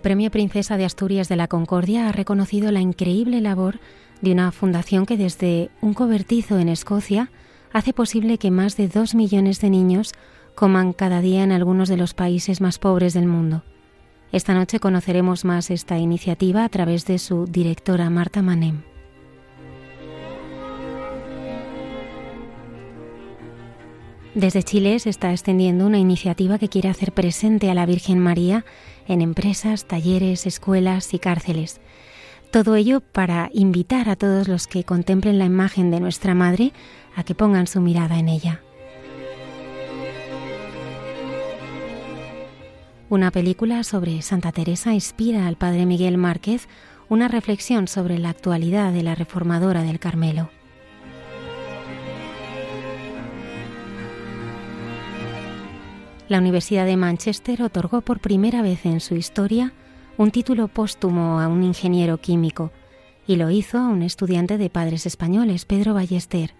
El 0.00 0.02
Premio 0.02 0.30
Princesa 0.30 0.78
de 0.78 0.86
Asturias 0.86 1.28
de 1.28 1.36
la 1.36 1.46
Concordia 1.46 2.08
ha 2.08 2.12
reconocido 2.12 2.72
la 2.72 2.80
increíble 2.80 3.42
labor 3.42 3.80
de 4.22 4.32
una 4.32 4.50
fundación 4.50 5.04
que 5.04 5.18
desde 5.18 5.68
un 5.82 5.92
cobertizo 5.92 6.58
en 6.58 6.70
Escocia 6.70 7.30
hace 7.70 7.92
posible 7.92 8.38
que 8.38 8.50
más 8.50 8.78
de 8.78 8.88
dos 8.88 9.14
millones 9.14 9.60
de 9.60 9.68
niños 9.68 10.14
coman 10.54 10.94
cada 10.94 11.20
día 11.20 11.44
en 11.44 11.52
algunos 11.52 11.90
de 11.90 11.98
los 11.98 12.14
países 12.14 12.62
más 12.62 12.78
pobres 12.78 13.12
del 13.12 13.26
mundo. 13.26 13.62
Esta 14.32 14.54
noche 14.54 14.80
conoceremos 14.80 15.44
más 15.44 15.70
esta 15.70 15.98
iniciativa 15.98 16.64
a 16.64 16.70
través 16.70 17.04
de 17.04 17.18
su 17.18 17.44
directora 17.44 18.08
Marta 18.08 18.40
Manem. 18.40 18.89
Desde 24.34 24.62
Chile 24.62 24.96
se 25.00 25.10
está 25.10 25.32
extendiendo 25.32 25.86
una 25.86 25.98
iniciativa 25.98 26.58
que 26.58 26.68
quiere 26.68 26.88
hacer 26.88 27.12
presente 27.12 27.68
a 27.68 27.74
la 27.74 27.84
Virgen 27.84 28.20
María 28.20 28.64
en 29.08 29.22
empresas, 29.22 29.86
talleres, 29.86 30.46
escuelas 30.46 31.12
y 31.14 31.18
cárceles. 31.18 31.80
Todo 32.52 32.76
ello 32.76 33.00
para 33.00 33.50
invitar 33.52 34.08
a 34.08 34.14
todos 34.14 34.46
los 34.46 34.68
que 34.68 34.84
contemplen 34.84 35.38
la 35.38 35.46
imagen 35.46 35.90
de 35.90 35.98
nuestra 35.98 36.34
Madre 36.34 36.72
a 37.16 37.24
que 37.24 37.34
pongan 37.34 37.66
su 37.66 37.80
mirada 37.80 38.18
en 38.20 38.28
ella. 38.28 38.60
Una 43.08 43.32
película 43.32 43.82
sobre 43.82 44.22
Santa 44.22 44.52
Teresa 44.52 44.94
inspira 44.94 45.48
al 45.48 45.56
padre 45.56 45.86
Miguel 45.86 46.16
Márquez 46.16 46.68
una 47.08 47.26
reflexión 47.26 47.88
sobre 47.88 48.20
la 48.20 48.30
actualidad 48.30 48.92
de 48.92 49.02
la 49.02 49.16
reformadora 49.16 49.82
del 49.82 49.98
Carmelo. 49.98 50.50
La 56.30 56.38
Universidad 56.38 56.86
de 56.86 56.96
Manchester 56.96 57.60
otorgó 57.60 58.02
por 58.02 58.20
primera 58.20 58.62
vez 58.62 58.86
en 58.86 59.00
su 59.00 59.16
historia 59.16 59.72
un 60.16 60.30
título 60.30 60.68
póstumo 60.68 61.40
a 61.40 61.48
un 61.48 61.64
ingeniero 61.64 62.18
químico, 62.18 62.70
y 63.26 63.34
lo 63.34 63.50
hizo 63.50 63.78
a 63.78 63.88
un 63.88 64.02
estudiante 64.02 64.56
de 64.56 64.70
padres 64.70 65.06
españoles, 65.06 65.64
Pedro 65.64 65.92
Ballester. 65.92 66.54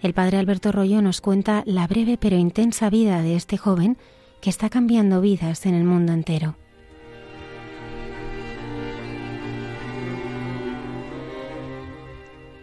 El 0.00 0.14
padre 0.14 0.38
Alberto 0.38 0.72
Rollo 0.72 1.02
nos 1.02 1.20
cuenta 1.20 1.62
la 1.66 1.86
breve 1.86 2.16
pero 2.16 2.38
intensa 2.38 2.88
vida 2.88 3.20
de 3.20 3.36
este 3.36 3.58
joven 3.58 3.98
que 4.40 4.48
está 4.48 4.70
cambiando 4.70 5.20
vidas 5.20 5.66
en 5.66 5.74
el 5.74 5.84
mundo 5.84 6.14
entero. 6.14 6.56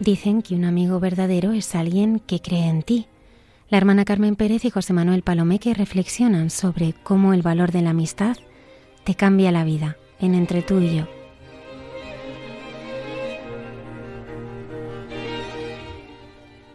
Dicen 0.00 0.42
que 0.42 0.56
un 0.56 0.64
amigo 0.64 0.98
verdadero 0.98 1.52
es 1.52 1.76
alguien 1.76 2.18
que 2.18 2.40
cree 2.40 2.66
en 2.66 2.82
ti, 2.82 3.06
la 3.70 3.78
hermana 3.78 4.04
Carmen 4.04 4.34
Pérez 4.34 4.64
y 4.64 4.70
José 4.70 4.92
Manuel 4.92 5.22
Palomeque 5.22 5.74
reflexionan 5.74 6.50
sobre 6.50 6.92
cómo 7.04 7.32
el 7.32 7.42
valor 7.42 7.70
de 7.70 7.82
la 7.82 7.90
amistad 7.90 8.36
te 9.04 9.14
cambia 9.14 9.52
la 9.52 9.64
vida 9.64 9.96
en 10.18 10.34
Entre 10.34 10.62
tú 10.62 10.80
y 10.80 10.96
yo. 10.96 11.08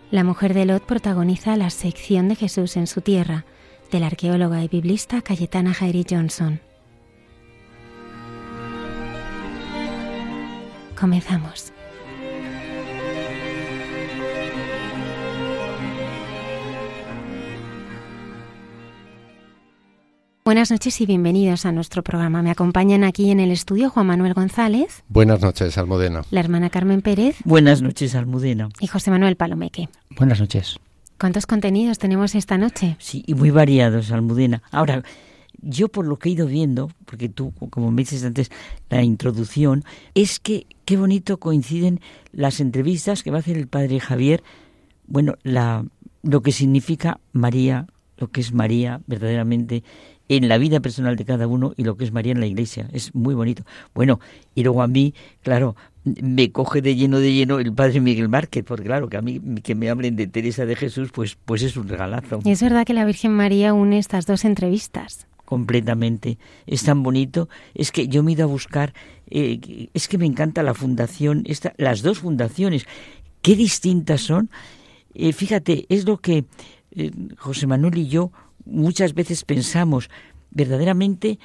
La 0.09 0.23
mujer 0.23 0.53
de 0.53 0.65
Lot 0.65 0.83
protagoniza 0.83 1.57
la 1.57 1.69
sección 1.69 2.29
de 2.29 2.35
Jesús 2.35 2.77
en 2.77 2.87
su 2.87 3.01
tierra, 3.01 3.45
de 3.91 3.99
la 3.99 4.07
arqueóloga 4.07 4.63
y 4.63 4.69
biblista 4.69 5.21
Cayetana 5.21 5.73
Jairi 5.73 6.05
Johnson. 6.09 6.61
Comenzamos. 10.97 11.74
Buenas 20.47 20.69
noches 20.69 21.01
y 21.01 21.07
bienvenidos 21.07 21.65
a 21.65 21.71
nuestro 21.71 22.03
programa. 22.03 22.43
Me 22.43 22.51
acompañan 22.51 23.03
aquí 23.03 23.31
en 23.31 23.39
el 23.39 23.49
estudio 23.49 23.89
Juan 23.89 24.05
Manuel 24.05 24.35
González. 24.35 25.03
Buenas 25.09 25.41
noches, 25.41 25.75
Almudena. 25.79 26.21
La 26.29 26.39
hermana 26.39 26.69
Carmen 26.69 27.01
Pérez. 27.01 27.37
Buenas 27.45 27.81
noches, 27.81 28.13
Almudena. 28.13 28.69
Y 28.79 28.85
José 28.85 29.09
Manuel 29.09 29.37
Palomeque. 29.37 29.89
Buenas 30.11 30.39
noches. 30.39 30.77
¿Cuántos 31.19 31.47
contenidos 31.47 31.97
tenemos 31.97 32.35
esta 32.35 32.59
noche? 32.59 32.95
Sí, 32.99 33.23
y 33.25 33.33
muy 33.33 33.49
variados, 33.49 34.11
Almudena. 34.11 34.61
Ahora, 34.69 35.01
yo 35.63 35.87
por 35.87 36.05
lo 36.05 36.19
que 36.19 36.29
he 36.29 36.33
ido 36.33 36.45
viendo, 36.45 36.91
porque 37.05 37.27
tú, 37.27 37.51
como 37.71 37.89
me 37.89 38.03
dices 38.03 38.23
antes, 38.23 38.51
la 38.91 39.01
introducción, 39.01 39.83
es 40.13 40.39
que 40.39 40.67
qué 40.85 40.95
bonito 40.95 41.39
coinciden 41.39 42.01
las 42.31 42.59
entrevistas 42.59 43.23
que 43.23 43.31
va 43.31 43.37
a 43.37 43.39
hacer 43.39 43.57
el 43.57 43.67
padre 43.67 43.99
Javier, 43.99 44.43
bueno, 45.07 45.37
la, 45.41 45.85
lo 46.21 46.43
que 46.43 46.51
significa 46.51 47.19
María, 47.31 47.87
lo 48.17 48.29
que 48.29 48.41
es 48.41 48.53
María 48.53 49.01
verdaderamente 49.07 49.83
en 50.29 50.47
la 50.47 50.57
vida 50.57 50.79
personal 50.79 51.15
de 51.15 51.25
cada 51.25 51.47
uno 51.47 51.73
y 51.77 51.83
lo 51.83 51.97
que 51.97 52.03
es 52.03 52.11
María 52.11 52.31
en 52.31 52.39
la 52.39 52.47
iglesia. 52.47 52.87
Es 52.93 53.13
muy 53.13 53.35
bonito. 53.35 53.63
Bueno, 53.93 54.19
y 54.53 54.63
luego 54.63 54.81
a 54.81 54.87
mí, 54.87 55.13
claro, 55.41 55.75
me 56.03 56.51
coge 56.51 56.81
de 56.81 56.95
lleno 56.95 57.19
de 57.19 57.33
lleno 57.33 57.59
el 57.59 57.73
padre 57.73 57.99
Miguel 57.99 58.29
Márquez, 58.29 58.63
porque 58.63 58.85
claro, 58.85 59.09
que 59.09 59.17
a 59.17 59.21
mí 59.21 59.41
que 59.63 59.75
me 59.75 59.89
hablen 59.89 60.15
de 60.15 60.27
Teresa 60.27 60.65
de 60.65 60.75
Jesús, 60.75 61.09
pues, 61.11 61.37
pues 61.45 61.63
es 61.63 61.77
un 61.77 61.87
regalazo. 61.87 62.39
Y 62.43 62.51
es 62.51 62.61
verdad 62.61 62.85
que 62.85 62.93
la 62.93 63.05
Virgen 63.05 63.31
María 63.31 63.73
une 63.73 63.97
estas 63.97 64.25
dos 64.25 64.45
entrevistas. 64.45 65.27
Completamente. 65.45 66.39
Es 66.65 66.83
tan 66.83 67.03
bonito. 67.03 67.49
Es 67.75 67.91
que 67.91 68.07
yo 68.07 68.23
me 68.23 68.31
he 68.31 68.33
ido 68.33 68.43
a 68.43 68.47
buscar, 68.47 68.93
eh, 69.29 69.89
es 69.93 70.07
que 70.07 70.17
me 70.17 70.25
encanta 70.25 70.63
la 70.63 70.73
fundación, 70.73 71.43
esta, 71.45 71.73
las 71.77 72.01
dos 72.01 72.19
fundaciones. 72.19 72.85
Qué 73.41 73.55
distintas 73.55 74.21
son. 74.21 74.49
Eh, 75.13 75.33
fíjate, 75.33 75.85
es 75.89 76.05
lo 76.05 76.17
que 76.17 76.45
eh, 76.91 77.11
José 77.37 77.67
Manuel 77.67 77.97
y 77.97 78.07
yo 78.07 78.31
muchas 78.65 79.13
veces 79.13 79.43
pensamos 79.43 80.09
verdaderamente 80.51 81.39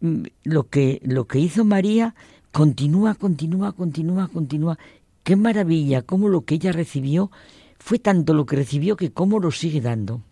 mm, 0.00 0.22
lo 0.44 0.68
que 0.68 1.00
lo 1.04 1.26
que 1.26 1.38
hizo 1.38 1.64
María 1.64 2.14
continúa, 2.52 3.14
continúa, 3.14 3.72
continúa, 3.72 4.28
continúa. 4.28 4.78
Qué 5.22 5.36
maravilla, 5.36 6.02
cómo 6.02 6.28
lo 6.28 6.42
que 6.42 6.54
ella 6.54 6.72
recibió 6.72 7.30
fue 7.78 7.98
tanto 7.98 8.34
lo 8.34 8.46
que 8.46 8.56
recibió 8.56 8.96
que 8.96 9.12
cómo 9.12 9.38
lo 9.38 9.50
sigue 9.50 9.80
dando. 9.80 10.22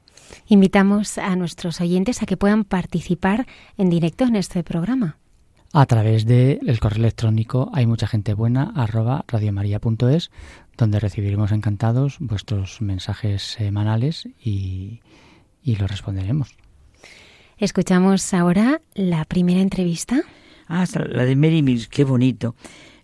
Invitamos 0.49 1.19
a 1.19 1.37
nuestros 1.37 1.81
oyentes 1.81 2.23
a 2.23 2.27
que 2.27 2.37
puedan 2.37 2.65
participar 2.65 3.47
en 3.77 3.91
directo 3.91 4.25
en 4.25 4.37
este 4.37 4.65
programa. 4.65 5.19
A 5.73 5.87
través 5.87 6.25
del 6.25 6.61
el 6.67 6.81
correo 6.81 7.01
electrónico 7.01 7.71
hay 7.75 7.87
mucha 7.87 8.07
gente 8.07 8.35
buena 8.35 8.73
arroba 8.75 9.25
radiomaria.es 9.29 10.31
donde 10.77 11.01
recibiremos 11.01 11.53
encantados 11.53 12.17
vuestros 12.19 12.81
mensajes 12.81 13.43
semanales 13.43 14.29
y, 14.43 15.01
y 15.67 15.75
lo 15.75 15.87
responderemos. 15.89 16.55
Escuchamos 17.59 18.33
ahora 18.33 18.81
la 18.95 19.25
primera 19.25 19.61
entrevista. 19.61 20.23
Ah, 20.69 20.87
la 21.09 21.25
de 21.25 21.37
Mary 21.37 21.61
Mills, 21.61 21.89
qué 21.89 22.05
bonito. 22.05 22.55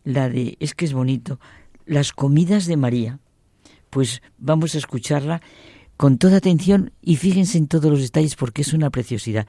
La 0.05 0.29
de, 0.29 0.57
es 0.61 0.75
que 0.75 0.85
es 0.85 0.93
bonito, 0.93 1.41
las 1.87 2.13
comidas 2.13 2.67
de 2.67 2.77
María. 2.77 3.19
Pues 3.91 4.23
vamos 4.39 4.75
a 4.75 4.79
escucharla 4.79 5.43
con 5.97 6.19
toda 6.19 6.37
atención 6.37 6.93
y 7.03 7.17
fíjense 7.17 7.59
en 7.59 7.67
todos 7.67 7.91
los 7.91 8.01
detalles 8.01 8.37
porque 8.37 8.63
es 8.63 8.73
una 8.73 8.91
preciosidad. 8.91 9.47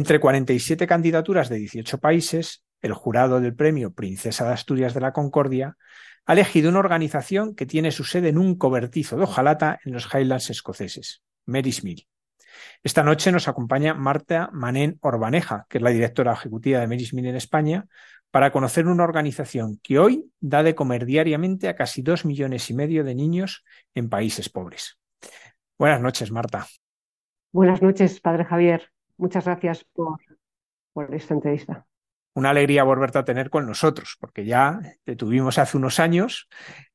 Entre 0.00 0.18
47 0.18 0.86
candidaturas 0.86 1.50
de 1.50 1.56
18 1.56 1.98
países, 1.98 2.64
el 2.80 2.94
jurado 2.94 3.38
del 3.38 3.54
premio 3.54 3.92
Princesa 3.92 4.46
de 4.46 4.54
Asturias 4.54 4.94
de 4.94 5.02
la 5.02 5.12
Concordia 5.12 5.76
ha 6.24 6.32
elegido 6.32 6.70
una 6.70 6.78
organización 6.78 7.54
que 7.54 7.66
tiene 7.66 7.90
su 7.90 8.04
sede 8.04 8.30
en 8.30 8.38
un 8.38 8.56
cobertizo 8.56 9.18
de 9.18 9.24
hojalata 9.24 9.78
en 9.84 9.92
los 9.92 10.08
Highlands 10.10 10.48
escoceses, 10.48 11.22
Mary's 11.44 11.84
Mill. 11.84 12.08
Esta 12.82 13.02
noche 13.04 13.30
nos 13.30 13.46
acompaña 13.46 13.92
Marta 13.92 14.48
Manén 14.54 14.96
Orbaneja, 15.02 15.66
que 15.68 15.76
es 15.76 15.82
la 15.82 15.90
directora 15.90 16.32
ejecutiva 16.32 16.80
de 16.80 16.86
Mary's 16.86 17.12
Mill 17.12 17.26
en 17.26 17.36
España, 17.36 17.86
para 18.30 18.52
conocer 18.52 18.86
una 18.86 19.04
organización 19.04 19.80
que 19.82 19.98
hoy 19.98 20.32
da 20.40 20.62
de 20.62 20.74
comer 20.74 21.04
diariamente 21.04 21.68
a 21.68 21.76
casi 21.76 22.00
dos 22.00 22.24
millones 22.24 22.70
y 22.70 22.72
medio 22.72 23.04
de 23.04 23.14
niños 23.14 23.66
en 23.94 24.08
países 24.08 24.48
pobres. 24.48 24.98
Buenas 25.78 26.00
noches, 26.00 26.32
Marta. 26.32 26.66
Buenas 27.52 27.82
noches, 27.82 28.18
padre 28.22 28.46
Javier. 28.46 28.90
Muchas 29.20 29.44
gracias 29.44 29.84
por, 29.92 30.18
por 30.94 31.14
esta 31.14 31.34
entrevista. 31.34 31.84
Una 32.34 32.50
alegría 32.50 32.84
volverte 32.84 33.18
a 33.18 33.24
tener 33.24 33.50
con 33.50 33.66
nosotros, 33.66 34.16
porque 34.18 34.46
ya 34.46 34.80
te 35.04 35.14
tuvimos 35.14 35.58
hace 35.58 35.76
unos 35.76 36.00
años 36.00 36.48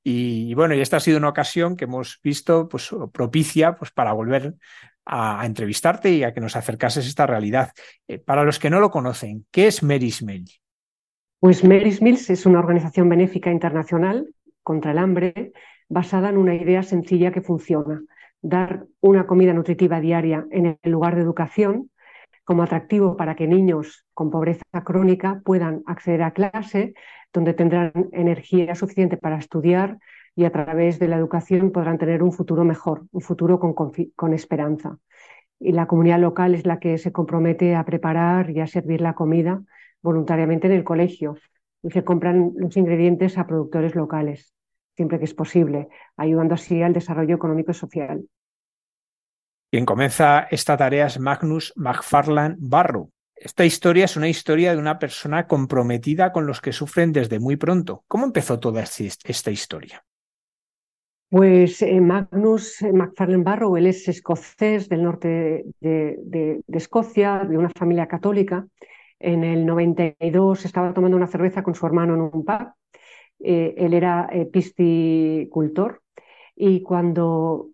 y, 0.03 0.51
bueno, 0.55 0.73
y 0.73 0.81
esta 0.81 0.97
ha 0.97 1.01
sido 1.01 1.19
una 1.19 1.29
ocasión 1.29 1.75
que 1.75 1.83
hemos 1.83 2.19
visto 2.23 2.67
pues, 2.67 2.89
propicia 3.13 3.75
pues, 3.75 3.91
para 3.91 4.11
volver 4.13 4.55
a, 5.05 5.45
entrevistarte 5.45 6.13
y 6.13 6.23
a 6.23 6.33
que 6.33 6.41
nos 6.41 6.55
acercases 6.55 7.05
esta 7.05 7.27
realidad. 7.27 7.73
Eh, 8.07 8.17
para 8.17 8.43
los 8.43 8.57
que 8.57 8.71
no 8.71 8.79
lo 8.79 8.89
conocen, 8.89 9.45
¿qué 9.51 9.67
es 9.67 9.83
Mary's 9.83 10.23
Mill? 10.23 10.49
Pues 11.39 11.63
Mary's 11.63 12.01
Mills 12.01 12.31
es 12.31 12.47
una 12.47 12.57
organización 12.57 13.07
benéfica 13.07 13.51
internacional 13.51 14.33
contra 14.63 14.93
el 14.93 14.97
hambre 14.97 15.53
basada 15.89 16.29
en 16.29 16.37
una 16.37 16.55
idea 16.55 16.81
sencilla 16.81 17.31
que 17.31 17.41
funciona, 17.41 18.01
dar 18.41 18.87
una 18.99 19.27
comida 19.27 19.53
nutritiva 19.53 19.99
diaria 19.99 20.47
en 20.49 20.79
el 20.81 20.91
lugar 20.91 21.13
de 21.13 21.21
educación 21.21 21.91
como 22.45 22.63
atractivo 22.63 23.17
para 23.17 23.35
que 23.35 23.47
niños 23.47 24.05
con 24.13 24.29
pobreza 24.29 24.63
crónica 24.85 25.41
puedan 25.43 25.81
acceder 25.85 26.23
a 26.23 26.31
clase, 26.31 26.93
donde 27.33 27.53
tendrán 27.53 27.91
energía 28.13 28.75
suficiente 28.75 29.17
para 29.17 29.37
estudiar 29.37 29.97
y 30.35 30.45
a 30.45 30.51
través 30.51 30.99
de 30.99 31.07
la 31.07 31.17
educación 31.17 31.71
podrán 31.71 31.97
tener 31.97 32.21
un 32.21 32.31
futuro 32.31 32.63
mejor, 32.63 33.05
un 33.11 33.21
futuro 33.21 33.59
con, 33.59 34.33
esperanza. 34.33 34.97
Y 35.59 35.71
la 35.71 35.87
comunidad 35.87 36.19
local 36.19 36.53
es 36.53 36.65
la 36.65 36.79
que 36.79 36.97
se 36.97 37.11
compromete 37.11 37.75
a 37.75 37.83
preparar 37.83 38.51
y 38.51 38.59
a 38.59 38.67
servir 38.67 39.01
la 39.01 39.15
comida 39.15 39.63
voluntariamente 40.01 40.67
en 40.67 40.73
el 40.73 40.83
colegio 40.83 41.35
y 41.81 41.89
se 41.91 42.03
compran 42.03 42.53
los 42.57 42.77
ingredientes 42.77 43.37
a 43.37 43.47
productores 43.47 43.95
locales, 43.95 44.53
siempre 44.95 45.17
que 45.17 45.25
es 45.25 45.33
posible, 45.33 45.87
ayudando 46.15 46.53
así 46.53 46.81
al 46.81 46.93
desarrollo 46.93 47.35
económico 47.35 47.71
y 47.71 47.75
social. 47.75 48.25
Quien 49.75 49.85
comienza 49.85 50.47
esta 50.51 50.77
tarea 50.77 51.07
es 51.07 51.19
Magnus 51.19 51.73
McFarland 51.75 52.55
Barrow. 52.59 53.11
Esta 53.35 53.65
historia 53.65 54.05
es 54.05 54.15
una 54.15 54.29
historia 54.29 54.71
de 54.71 54.77
una 54.77 54.97
persona 54.97 55.47
comprometida 55.47 56.31
con 56.31 56.47
los 56.47 56.61
que 56.61 56.71
sufren 56.71 57.11
desde 57.11 57.39
muy 57.41 57.57
pronto. 57.57 58.05
¿Cómo 58.07 58.23
empezó 58.23 58.57
toda 58.57 58.83
esta 58.83 59.51
historia? 59.51 60.01
Pues 61.27 61.81
eh, 61.81 61.99
Magnus 61.99 62.77
McFarland 62.89 63.43
Barrow, 63.43 63.75
él 63.75 63.87
es 63.87 64.07
escocés 64.07 64.87
del 64.87 65.03
norte 65.03 65.65
de, 65.81 66.61
Escocia, 66.69 67.39
de 67.43 67.57
una 67.57 67.69
familia 67.77 68.07
católica. 68.07 68.65
En 69.19 69.43
el 69.43 69.65
92 69.65 70.63
estaba 70.63 70.93
tomando 70.93 71.17
una 71.17 71.27
cerveza 71.27 71.63
con 71.63 71.75
su 71.75 71.85
hermano 71.85 72.13
en 72.13 72.21
un 72.21 72.45
pub. 72.45 72.71
Eh, 73.39 73.75
él 73.75 73.93
era 73.93 74.29
eh, 74.31 74.45
piscicultor 74.45 76.01
y 76.55 76.81
cuando 76.81 77.71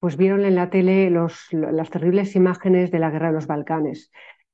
pues 0.00 0.16
vieron 0.16 0.44
en 0.44 0.56
la 0.56 0.70
tele 0.70 1.10
las 1.10 1.90
terribles 1.90 2.34
imágenes 2.34 2.90
de 2.90 2.98
la 2.98 3.10
guerra 3.10 3.28
de 3.28 3.34
los 3.34 3.46
Balcanes. 3.46 4.10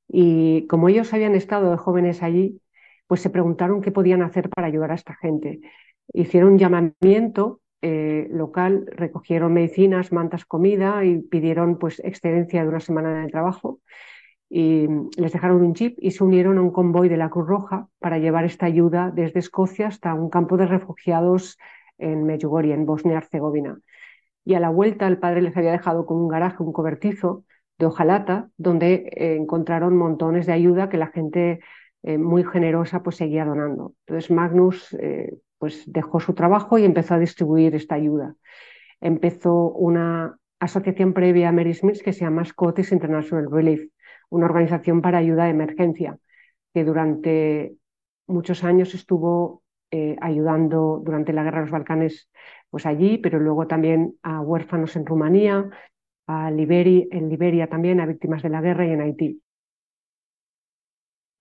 Y 0.08 0.66
como 0.66 0.88
ellos 0.88 1.14
habían 1.14 1.36
estado 1.36 1.70
de 1.70 1.76
jóvenes 1.76 2.22
allí, 2.22 2.60
pues 3.06 3.20
se 3.20 3.30
preguntaron 3.30 3.80
qué 3.80 3.92
podían 3.92 4.22
hacer 4.22 4.50
para 4.50 4.66
ayudar 4.66 4.90
a 4.90 4.96
esta 4.96 5.14
gente. 5.14 5.60
Hicieron 6.12 6.52
un 6.52 6.58
llamamiento 6.58 7.60
eh, 7.80 8.26
local, 8.30 8.86
recogieron 8.90 9.52
medicinas, 9.52 10.12
mantas, 10.12 10.44
comida 10.44 11.04
y 11.04 11.18
pidieron 11.18 11.78
pues 11.78 12.00
excedencia 12.00 12.62
de 12.62 12.68
una 12.68 12.80
semana 12.80 13.22
de 13.22 13.28
trabajo 13.28 13.80
y 14.48 14.88
les 15.16 15.32
dejaron 15.32 15.62
un 15.62 15.74
chip 15.74 15.96
y 16.00 16.10
se 16.10 16.24
unieron 16.24 16.58
a 16.58 16.62
un 16.62 16.72
convoy 16.72 17.08
de 17.08 17.16
la 17.16 17.30
Cruz 17.30 17.46
Roja 17.46 17.88
para 18.00 18.18
llevar 18.18 18.44
esta 18.44 18.66
ayuda 18.66 19.12
desde 19.14 19.40
Escocia 19.40 19.88
hasta 19.88 20.14
un 20.14 20.30
campo 20.30 20.56
de 20.56 20.66
refugiados 20.66 21.58
en 21.98 22.24
Medjugorje, 22.24 22.72
en 22.72 22.86
Bosnia-Herzegovina 22.86 23.78
y 24.46 24.54
a 24.54 24.60
la 24.60 24.70
vuelta 24.70 25.08
el 25.08 25.18
padre 25.18 25.42
les 25.42 25.56
había 25.56 25.72
dejado 25.72 26.06
con 26.06 26.18
un 26.18 26.28
garaje, 26.28 26.62
un 26.62 26.72
cobertizo 26.72 27.44
de 27.78 27.86
hojalata, 27.86 28.48
donde 28.56 29.10
eh, 29.10 29.34
encontraron 29.34 29.96
montones 29.96 30.46
de 30.46 30.52
ayuda 30.52 30.88
que 30.88 30.98
la 30.98 31.08
gente 31.08 31.58
eh, 32.04 32.16
muy 32.16 32.44
generosa 32.44 33.02
pues 33.02 33.16
seguía 33.16 33.44
donando. 33.44 33.94
Entonces 34.06 34.30
Magnus 34.30 34.94
eh, 35.00 35.36
pues 35.58 35.82
dejó 35.86 36.20
su 36.20 36.32
trabajo 36.32 36.78
y 36.78 36.84
empezó 36.84 37.14
a 37.14 37.18
distribuir 37.18 37.74
esta 37.74 37.96
ayuda. 37.96 38.36
Empezó 39.00 39.72
una 39.72 40.38
asociación 40.60 41.12
previa 41.12 41.48
a 41.48 41.52
Mary 41.52 41.74
Smith 41.74 42.00
que 42.00 42.12
se 42.12 42.20
llama 42.20 42.44
Scottish 42.44 42.92
International 42.92 43.50
Relief, 43.50 43.90
una 44.30 44.46
organización 44.46 45.02
para 45.02 45.18
ayuda 45.18 45.44
de 45.44 45.50
emergencia, 45.50 46.18
que 46.72 46.84
durante 46.84 47.74
muchos 48.28 48.62
años 48.62 48.94
estuvo 48.94 49.62
ayudando 50.20 51.00
durante 51.02 51.32
la 51.32 51.42
guerra 51.42 51.58
de 51.58 51.62
los 51.62 51.70
Balcanes 51.70 52.28
pues 52.70 52.86
allí, 52.86 53.18
pero 53.18 53.38
luego 53.38 53.66
también 53.66 54.16
a 54.22 54.40
huérfanos 54.40 54.96
en 54.96 55.06
Rumanía, 55.06 55.70
a 56.26 56.50
Liberi, 56.50 57.08
en 57.10 57.28
Liberia 57.28 57.68
también, 57.68 58.00
a 58.00 58.06
víctimas 58.06 58.42
de 58.42 58.48
la 58.48 58.60
guerra 58.60 58.86
y 58.86 58.90
en 58.90 59.00
Haití. 59.00 59.42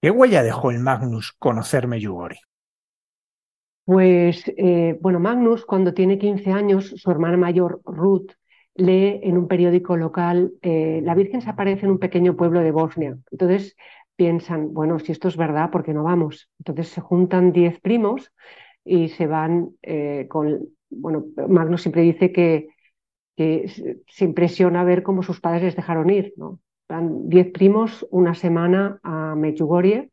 ¿Qué 0.02 0.12
huella 0.12 0.44
dejó 0.44 0.72
el 0.72 0.80
Magnus 0.80 1.34
conocer 1.40 1.88
Medjugorje? 1.88 2.42
Pues, 3.86 4.44
eh, 4.58 4.98
bueno, 5.00 5.20
Magnus, 5.20 5.66
cuando 5.66 5.94
tiene 5.94 6.18
15 6.18 6.52
años, 6.52 6.94
su 6.96 7.12
hermana 7.12 7.38
mayor, 7.38 7.82
Ruth, 7.86 8.32
lee 8.76 9.20
en 9.24 9.38
un 9.38 9.48
periódico 9.48 9.96
local, 9.96 10.54
eh, 10.62 11.02
la 11.04 11.16
Virgen 11.16 11.42
se 11.42 11.50
aparece 11.50 11.86
en 11.86 11.92
un 11.92 12.00
pequeño 12.00 12.36
pueblo 12.36 12.62
de 12.62 12.72
Bosnia. 12.72 13.18
Entonces 13.32 13.76
piensan, 14.16 14.74
bueno, 14.74 15.00
si 15.00 15.12
esto 15.12 15.28
es 15.28 15.38
verdad, 15.38 15.70
¿por 15.72 15.84
qué 15.84 15.94
no 15.94 16.04
vamos? 16.04 16.50
Entonces 16.60 16.90
se 16.90 17.02
juntan 17.02 17.52
10 17.52 17.80
primos 17.80 18.32
y 18.84 19.10
se 19.10 19.28
van 19.28 19.70
eh, 19.82 20.28
con 20.30 20.68
bueno, 20.90 21.26
Magnus 21.48 21.82
siempre 21.82 22.02
dice 22.02 22.32
que, 22.32 22.70
se 23.38 24.24
impresiona 24.24 24.86
ver 24.86 25.04
cómo 25.04 25.22
sus 25.22 25.42
padres 25.42 25.64
les 25.64 25.76
dejaron 25.76 26.10
ir, 26.10 26.34
¿no? 26.38 26.60
Diez 26.88 27.52
primos 27.52 28.08
una 28.10 28.34
semana 28.34 29.00
a 29.04 29.36
Medjugorje 29.36 30.10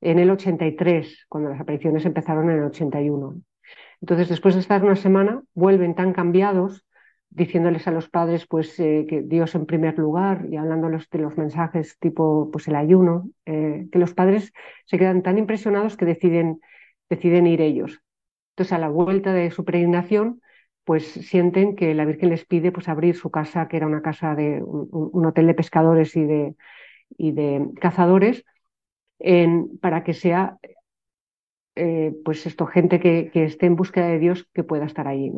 en 0.00 0.18
el 0.20 0.30
83, 0.30 1.26
cuando 1.28 1.50
las 1.50 1.60
apariciones 1.60 2.04
empezaron 2.04 2.50
en 2.50 2.58
el 2.58 2.64
81. 2.64 3.40
Entonces, 4.00 4.28
después 4.28 4.54
de 4.54 4.60
estar 4.60 4.84
una 4.84 4.96
semana, 4.96 5.42
vuelven 5.54 5.94
tan 5.94 6.12
cambiados, 6.12 6.84
diciéndoles 7.30 7.86
a 7.86 7.92
los 7.92 8.08
padres 8.08 8.46
pues, 8.46 8.78
eh, 8.78 9.06
que 9.08 9.22
Dios 9.22 9.54
en 9.54 9.64
primer 9.64 9.98
lugar 9.98 10.46
y 10.50 10.56
hablándoles 10.56 11.08
de 11.08 11.18
los 11.18 11.38
mensajes 11.38 11.98
tipo 11.98 12.50
pues, 12.52 12.68
el 12.68 12.76
ayuno, 12.76 13.30
eh, 13.46 13.88
que 13.90 13.98
los 13.98 14.12
padres 14.12 14.52
se 14.84 14.98
quedan 14.98 15.22
tan 15.22 15.38
impresionados 15.38 15.96
que 15.96 16.04
deciden, 16.04 16.60
deciden 17.08 17.46
ir 17.46 17.60
ellos. 17.60 18.01
Entonces, 18.52 18.72
a 18.72 18.78
la 18.78 18.88
vuelta 18.88 19.32
de 19.32 19.50
su 19.50 19.64
peregrinación, 19.64 20.40
pues 20.84 21.06
sienten 21.06 21.76
que 21.76 21.94
la 21.94 22.04
Virgen 22.04 22.30
les 22.30 22.44
pide 22.46 22.72
pues, 22.72 22.88
abrir 22.88 23.16
su 23.16 23.30
casa, 23.30 23.68
que 23.68 23.76
era 23.76 23.86
una 23.86 24.02
casa 24.02 24.34
de 24.34 24.62
un, 24.62 25.26
hotel 25.26 25.46
de 25.46 25.54
pescadores 25.54 26.16
y 26.16 26.24
de, 26.24 26.54
y 27.16 27.32
de 27.32 27.68
cazadores, 27.80 28.44
para 29.80 30.04
que 30.04 30.14
sea 30.14 30.58
eh, 31.74 32.12
pues 32.24 32.44
esto, 32.46 32.66
gente 32.66 33.00
que, 33.00 33.30
que, 33.32 33.44
esté 33.44 33.66
en 33.66 33.76
búsqueda 33.76 34.08
de 34.08 34.18
Dios 34.18 34.46
que 34.52 34.64
pueda 34.64 34.84
estar 34.84 35.08
allí. 35.08 35.32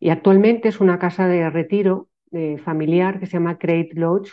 Y 0.00 0.10
actualmente 0.10 0.68
es 0.68 0.80
una 0.80 0.98
casa 0.98 1.28
de 1.28 1.48
retiro 1.48 2.08
eh, 2.32 2.58
familiar 2.58 3.20
que 3.20 3.26
se 3.26 3.32
llama 3.32 3.54
Great 3.54 3.92
Lodge, 3.94 4.30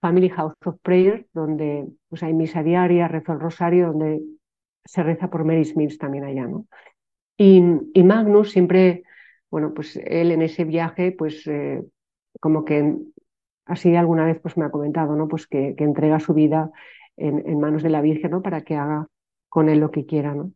Family 0.00 0.28
House 0.30 0.54
of 0.64 0.76
Prayer, 0.82 1.26
donde 1.32 1.86
pues, 2.08 2.22
hay 2.22 2.34
misa 2.34 2.62
diaria, 2.62 3.08
rezo 3.08 3.32
el 3.32 3.40
rosario, 3.40 3.88
donde 3.88 4.20
se 4.84 5.02
reza 5.02 5.30
por 5.30 5.44
Mary 5.44 5.64
Smith 5.64 5.96
también 5.98 6.24
allá. 6.24 6.46
¿no? 6.46 6.66
Y, 7.44 8.02
Magnus 8.04 8.52
siempre, 8.52 9.02
bueno, 9.50 9.74
pues 9.74 9.96
él 9.96 10.30
en 10.30 10.42
ese 10.42 10.64
viaje, 10.64 11.10
pues 11.10 11.44
eh, 11.48 11.82
como 12.40 12.64
que 12.64 12.96
así 13.64 13.96
alguna 13.96 14.24
vez 14.24 14.38
pues 14.40 14.56
me 14.56 14.64
ha 14.64 14.70
comentado, 14.70 15.16
¿no? 15.16 15.26
Pues 15.26 15.48
que, 15.48 15.74
entrega 15.78 16.20
su 16.20 16.34
vida 16.34 16.70
en, 17.16 17.58
manos 17.58 17.82
de 17.82 17.90
la 17.90 18.00
Virgen, 18.00 18.30
¿no? 18.30 18.42
Para 18.42 18.62
que 18.62 18.76
haga 18.76 19.08
con 19.48 19.68
él 19.68 19.80
lo 19.80 19.90
que 19.90 20.06
quiera, 20.06 20.36
¿no? 20.36 20.52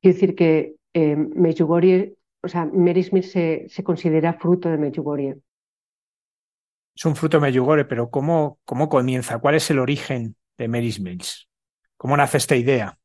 Quiero 0.00 0.14
decir 0.14 0.34
que 0.34 0.76
eh, 0.94 1.16
o 2.42 2.48
sea, 2.48 2.64
Mary 2.64 3.02
Smith 3.02 3.24
se, 3.24 3.66
se 3.68 3.84
considera 3.84 4.32
fruto 4.32 4.70
de 4.70 4.78
Medjugorje. 4.78 5.36
Es 6.94 7.04
un 7.04 7.14
fruto 7.14 7.38
de 7.38 7.84
pero 7.84 8.08
¿cómo, 8.08 8.58
¿cómo 8.64 8.88
comienza? 8.88 9.38
¿Cuál 9.38 9.56
es 9.56 9.70
el 9.70 9.80
origen 9.80 10.36
de 10.56 10.68
Mary 10.68 10.90
Smith? 10.90 11.24
¿Cómo 11.98 12.16
nace 12.16 12.38
esta 12.38 12.56
idea? 12.56 12.99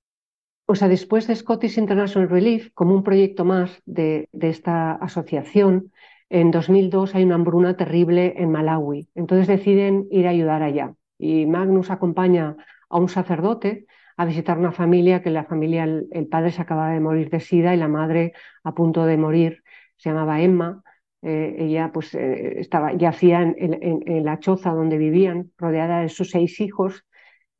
O 0.68 0.76
sea, 0.76 0.88
después 0.88 1.28
de 1.28 1.36
Scottish 1.36 1.78
International 1.78 2.30
Relief, 2.30 2.72
como 2.74 2.96
un 2.96 3.04
proyecto 3.04 3.46
más 3.46 3.82
de, 3.86 4.28
esta 4.34 4.94
asociación, 4.94 5.92
en 6.30 6.50
2002 6.52 7.14
hay 7.14 7.24
una 7.24 7.36
hambruna 7.36 7.78
terrible 7.78 8.34
en 8.38 8.52
Malawi. 8.52 9.08
Entonces 9.14 9.48
deciden 9.48 10.08
ir 10.10 10.26
a 10.28 10.32
ayudar 10.32 10.64
allá. 10.64 10.96
Y 11.20 11.46
Magnus 11.46 11.92
acompaña 11.92 12.56
a 12.90 12.98
un 12.98 13.10
sacerdote 13.10 13.86
a 14.18 14.26
visitar 14.26 14.58
una 14.58 14.72
familia 14.72 15.22
que 15.22 15.30
la 15.30 15.44
familia, 15.44 15.84
el, 15.84 16.28
padre 16.28 16.52
se 16.52 16.62
acababa 16.62 16.92
de 16.92 17.00
morir 17.00 17.30
de 17.30 17.42
sida 17.42 17.76
y 17.76 17.78
la 17.78 17.88
madre 17.88 18.34
a 18.64 18.74
punto 18.74 19.06
de 19.06 19.18
morir, 19.18 19.64
se 19.98 20.10
llamaba 20.10 20.42
Emma. 20.42 20.82
Eh, 21.22 21.56
ella 21.60 21.92
pues 21.94 22.14
eh, 22.16 22.60
estaba, 22.60 22.94
yacía 22.94 23.42
en, 23.42 23.56
en, 23.58 24.26
la 24.26 24.40
choza 24.40 24.72
donde 24.72 24.98
vivían, 24.98 25.52
rodeada 25.58 26.02
de 26.02 26.10
sus 26.10 26.32
seis 26.32 26.60
hijos, 26.60 27.06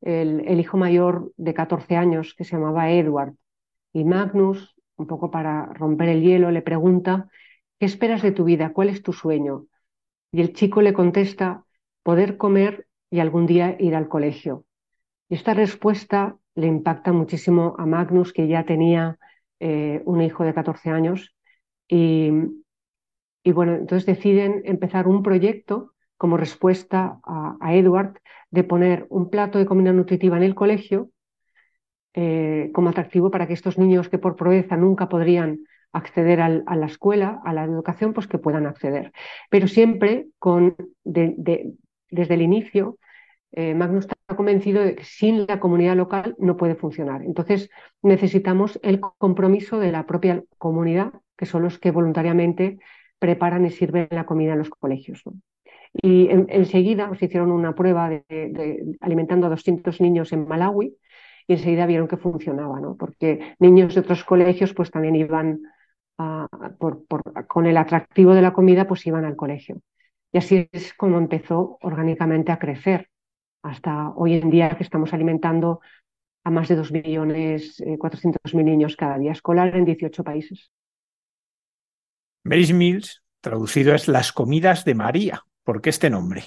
el, 0.02 0.60
hijo 0.60 0.78
mayor 0.78 1.32
de 1.38 1.54
14 1.54 1.96
años 1.96 2.36
que 2.38 2.44
se 2.44 2.56
llamaba 2.56 2.92
Edward. 2.92 3.34
Y 3.94 4.04
Magnus, 4.04 4.76
un 4.98 5.08
poco 5.08 5.32
para 5.32 5.66
romper 5.74 6.10
el 6.10 6.22
hielo, 6.22 6.52
le 6.52 6.62
pregunta, 6.62 7.30
¿qué 7.80 7.86
esperas 7.86 8.22
de 8.22 8.32
tu 8.32 8.44
vida? 8.44 8.74
¿Cuál 8.74 8.90
es 8.90 9.02
tu 9.02 9.14
sueño? 9.14 9.68
Y 10.32 10.42
el 10.42 10.54
chico 10.54 10.82
le 10.82 10.94
contesta, 10.94 11.66
poder 12.04 12.38
comer 12.38 12.88
y 13.10 13.20
algún 13.20 13.46
día 13.46 13.76
ir 13.80 13.96
al 13.96 14.08
colegio. 14.08 14.66
Y 15.30 15.36
esta 15.36 15.54
respuesta 15.54 16.38
le 16.56 16.68
impacta 16.68 17.12
muchísimo 17.12 17.76
a 17.78 17.86
Magnus, 17.86 18.32
que 18.34 18.48
ya 18.48 18.66
tenía 18.66 19.18
eh, 19.60 20.02
un 20.06 20.22
hijo 20.22 20.44
de 20.44 20.54
14 20.54 20.90
años. 20.90 21.36
Y, 21.88 22.32
y, 23.44 23.52
bueno, 23.52 23.76
entonces 23.76 24.06
deciden 24.06 24.62
empezar 24.66 25.08
un 25.08 25.24
proyecto 25.24 25.95
como 26.18 26.38
respuesta 26.38 27.20
a, 27.24 27.74
Edward 27.74 28.20
de 28.52 28.64
poner 28.64 29.06
un 29.10 29.30
plato 29.30 29.60
de 29.60 29.66
comida 29.66 29.92
nutritiva 29.92 30.38
en 30.38 30.44
el 30.44 30.56
colegio 30.56 31.10
eh, 32.14 32.72
como 32.74 32.90
atractivo 32.90 33.30
para 33.32 33.48
que 33.48 33.54
estos 33.54 33.78
niños 33.78 34.08
que 34.10 34.18
por 34.18 34.36
proeza 34.36 34.78
nunca 34.78 35.10
podrían 35.10 35.60
acceder 35.92 36.42
a 36.42 36.50
la 36.50 36.86
escuela, 36.86 37.42
a 37.46 37.54
la 37.54 37.64
educación, 37.64 38.14
pues 38.14 38.28
que 38.28 38.38
puedan 38.38 38.66
acceder. 38.66 39.14
Pero 39.50 39.68
siempre 39.68 40.28
con, 40.40 40.76
desde 41.06 42.34
el 42.34 42.42
inicio, 42.42 42.98
eh, 43.54 43.74
Magnus 43.74 44.06
está 44.06 44.36
convencido 44.36 44.84
de 44.84 44.96
que 44.96 45.06
sin 45.06 45.48
la 45.48 45.62
comunidad 45.62 45.96
local 45.96 46.36
no 46.38 46.58
puede 46.58 46.76
funcionar. 46.76 47.24
Entonces 47.24 47.70
necesitamos 48.02 48.78
el 48.84 49.00
compromiso 49.00 49.80
de 49.80 49.94
la 49.94 50.06
propia 50.06 50.44
comunidad, 50.58 51.14
que 51.38 51.46
son 51.46 51.64
los 51.64 51.80
que 51.80 51.92
voluntariamente 51.92 52.78
preparan 53.18 53.66
y 53.66 53.72
sirven 53.72 54.10
la 54.12 54.26
comida 54.26 54.52
en 54.52 54.60
los 54.60 54.70
colegios. 54.70 55.24
Y 56.02 56.28
enseguida 56.30 57.06
en, 57.06 57.26
hicieron 57.26 57.52
una 57.52 57.74
prueba 57.74 58.10
de, 58.10 58.96
alimentando 59.00 59.48
a 59.48 59.50
200 59.50 60.02
niños 60.02 60.34
en 60.34 60.48
Malawi 60.48 60.98
y 61.48 61.54
enseguida 61.54 61.86
vieron 61.86 62.08
que 62.08 62.18
funcionaba, 62.18 62.80
¿no? 62.80 62.98
porque 62.98 63.56
niños 63.60 63.96
de 63.96 64.02
otros 64.02 64.24
colegios 64.24 64.74
pues 64.74 64.92
también 64.92 65.16
iban 65.16 65.62
con 67.48 67.66
el 67.66 67.78
atractivo 67.78 68.34
de 68.34 68.42
la 68.42 68.54
comida, 68.54 68.88
pues 68.88 69.06
iban 69.06 69.26
al 69.26 69.36
colegio. 69.36 69.82
Y 70.32 70.38
así 70.38 70.68
es 70.72 70.94
como 70.94 71.18
empezó 71.18 71.78
orgánicamente 71.82 72.52
a 72.52 72.60
crecer, 72.60 73.10
hasta 73.64 74.10
hoy 74.12 74.36
en 74.36 74.50
día 74.50 74.76
que 74.78 74.84
estamos 74.84 75.14
alimentando 75.14 75.80
a 76.44 76.52
más 76.52 76.68
de 76.68 76.78
2.400.000 76.78 78.60
eh, 78.60 78.64
niños 78.64 78.96
cada 78.96 79.18
día 79.18 79.32
escolar 79.32 79.76
en 79.76 79.86
18 79.86 80.24
países. 80.24 80.72
Mary's 82.44 82.74
Meals, 82.74 83.24
traducido 83.42 83.96
es 83.96 84.08
las 84.08 84.32
comidas 84.32 84.86
de 84.86 84.94
María. 84.94 85.42
¿Por 85.66 85.82
qué 85.82 85.90
este 85.90 86.12
nombre? 86.12 86.44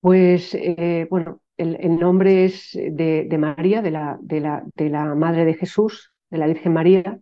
Pues 0.00 0.54
eh, 0.54 1.08
bueno, 1.10 1.40
el, 1.56 1.98
nombre 1.98 2.44
es 2.44 2.70
de, 2.72 3.36
María, 3.36 3.82
de 3.82 3.90
la, 3.90 4.16
de, 4.22 4.40
la, 4.40 4.62
de 4.76 4.88
la 4.88 5.16
Madre 5.16 5.44
de 5.44 5.54
Jesús, 5.54 6.12
de 6.30 6.38
la 6.38 6.46
Virgen 6.46 6.72
María, 6.72 7.18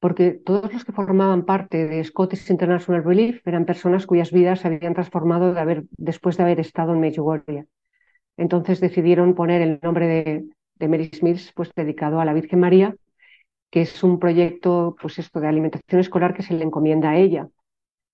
porque 0.00 0.32
todos 0.32 0.72
los 0.72 0.84
que 0.84 0.92
formaban 0.92 1.44
parte 1.44 1.86
de 1.86 2.02
Scottish 2.02 2.50
International 2.50 3.04
Relief 3.04 3.46
eran 3.46 3.64
personas 3.64 4.06
cuyas 4.06 4.32
vidas 4.32 4.60
se 4.60 4.66
habían 4.66 4.94
transformado 4.94 5.54
de 5.54 5.60
haber, 5.60 5.84
después 5.96 6.36
de 6.36 6.42
haber 6.42 6.58
estado 6.58 6.92
en 6.92 7.00
Medjugorje. 7.00 7.66
Entonces 8.36 8.80
decidieron 8.80 9.36
poner 9.36 9.62
el 9.62 9.78
nombre 9.82 10.08
de, 10.08 10.48
de 10.74 10.88
Mary 10.88 11.10
Smith, 11.14 11.40
pues 11.54 11.70
dedicado 11.76 12.18
a 12.18 12.24
la 12.24 12.32
Virgen 12.32 12.58
María, 12.58 12.96
que 13.70 13.82
es 13.82 14.02
un 14.02 14.18
proyecto, 14.18 14.96
pues 15.00 15.20
esto 15.20 15.38
de 15.38 15.46
alimentación 15.46 16.00
escolar 16.00 16.34
que 16.34 16.42
se 16.42 16.54
le 16.54 16.64
encomienda 16.64 17.10
a 17.10 17.18
ella 17.18 17.48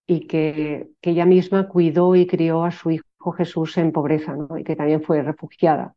y 0.06 0.26
que, 0.26 0.88
que 1.00 1.11
ella 1.11 1.26
misma 1.26 1.68
cuidó 1.68 2.14
y 2.16 2.26
crió 2.26 2.64
a 2.64 2.70
su 2.70 2.90
hijo 2.90 3.32
Jesús 3.37 3.76
en 3.78 3.92
pobreza, 3.92 4.37
¿no? 4.37 4.58
y 4.58 4.64
que 4.64 4.76
también 4.76 5.02
fue 5.02 5.23
refugiada. 5.23 5.94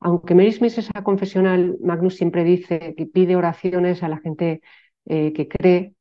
Aunque 0.00 0.34
Mary 0.34 0.52
Smith 0.52 0.78
es 0.78 0.90
confesional, 1.04 1.78
Magnus 1.82 2.16
siempre 2.16 2.44
dice 2.44 2.94
que 2.96 3.06
pide 3.06 3.36
oraciones 3.36 4.02
a 4.02 4.08
la 4.08 4.18
gente 4.18 4.62
eh, 5.06 5.32
que 5.32 5.48
cree, 5.48 5.94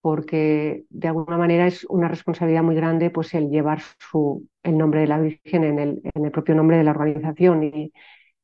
porque 0.00 0.84
de 0.90 1.08
alguna 1.08 1.36
manera 1.38 1.66
es 1.66 1.84
una 1.86 2.08
responsabilidad 2.08 2.62
muy 2.62 2.76
grande 2.76 3.10
pues 3.10 3.34
el 3.34 3.50
llevar 3.50 3.80
su, 3.98 4.48
el 4.62 4.78
nombre 4.78 5.00
de 5.00 5.06
la 5.08 5.18
Virgen 5.20 5.64
en 5.64 5.78
el, 5.78 6.00
en 6.14 6.24
el 6.24 6.30
propio 6.30 6.54
nombre 6.54 6.76
de 6.78 6.84
la 6.84 6.92
organización 6.92 7.64
y, 7.64 7.92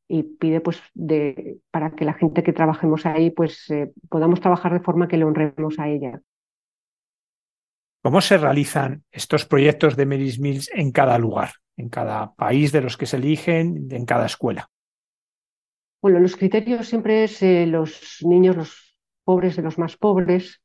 y 0.08 0.24
pide 0.24 0.60
pues 0.60 0.80
de, 0.94 1.58
para 1.70 1.92
que 1.92 2.04
la 2.04 2.14
gente 2.14 2.42
que 2.42 2.52
trabajemos 2.52 3.06
ahí 3.06 3.30
pues 3.30 3.70
eh, 3.70 3.92
podamos 4.10 4.40
trabajar 4.40 4.72
de 4.72 4.80
forma 4.80 5.08
que 5.08 5.16
le 5.18 5.24
honremos 5.24 5.78
a 5.78 5.88
ella. 5.88 6.20
¿Cómo 8.02 8.20
se 8.20 8.36
realizan 8.36 9.04
estos 9.12 9.44
proyectos 9.44 9.96
de 9.96 10.06
Mary's 10.06 10.40
Mills 10.40 10.70
en 10.74 10.90
cada 10.90 11.18
lugar, 11.18 11.52
en 11.76 11.88
cada 11.88 12.34
país 12.34 12.72
de 12.72 12.80
los 12.80 12.96
que 12.96 13.06
se 13.06 13.16
eligen, 13.16 13.86
en 13.90 14.04
cada 14.04 14.26
escuela? 14.26 14.68
Bueno, 16.02 16.18
los 16.18 16.34
criterios 16.34 16.88
siempre 16.88 17.22
es 17.22 17.40
los 17.68 18.18
niños, 18.22 18.56
los 18.56 18.96
pobres 19.24 19.54
de 19.54 19.62
los 19.62 19.78
más 19.78 19.96
pobres, 19.96 20.61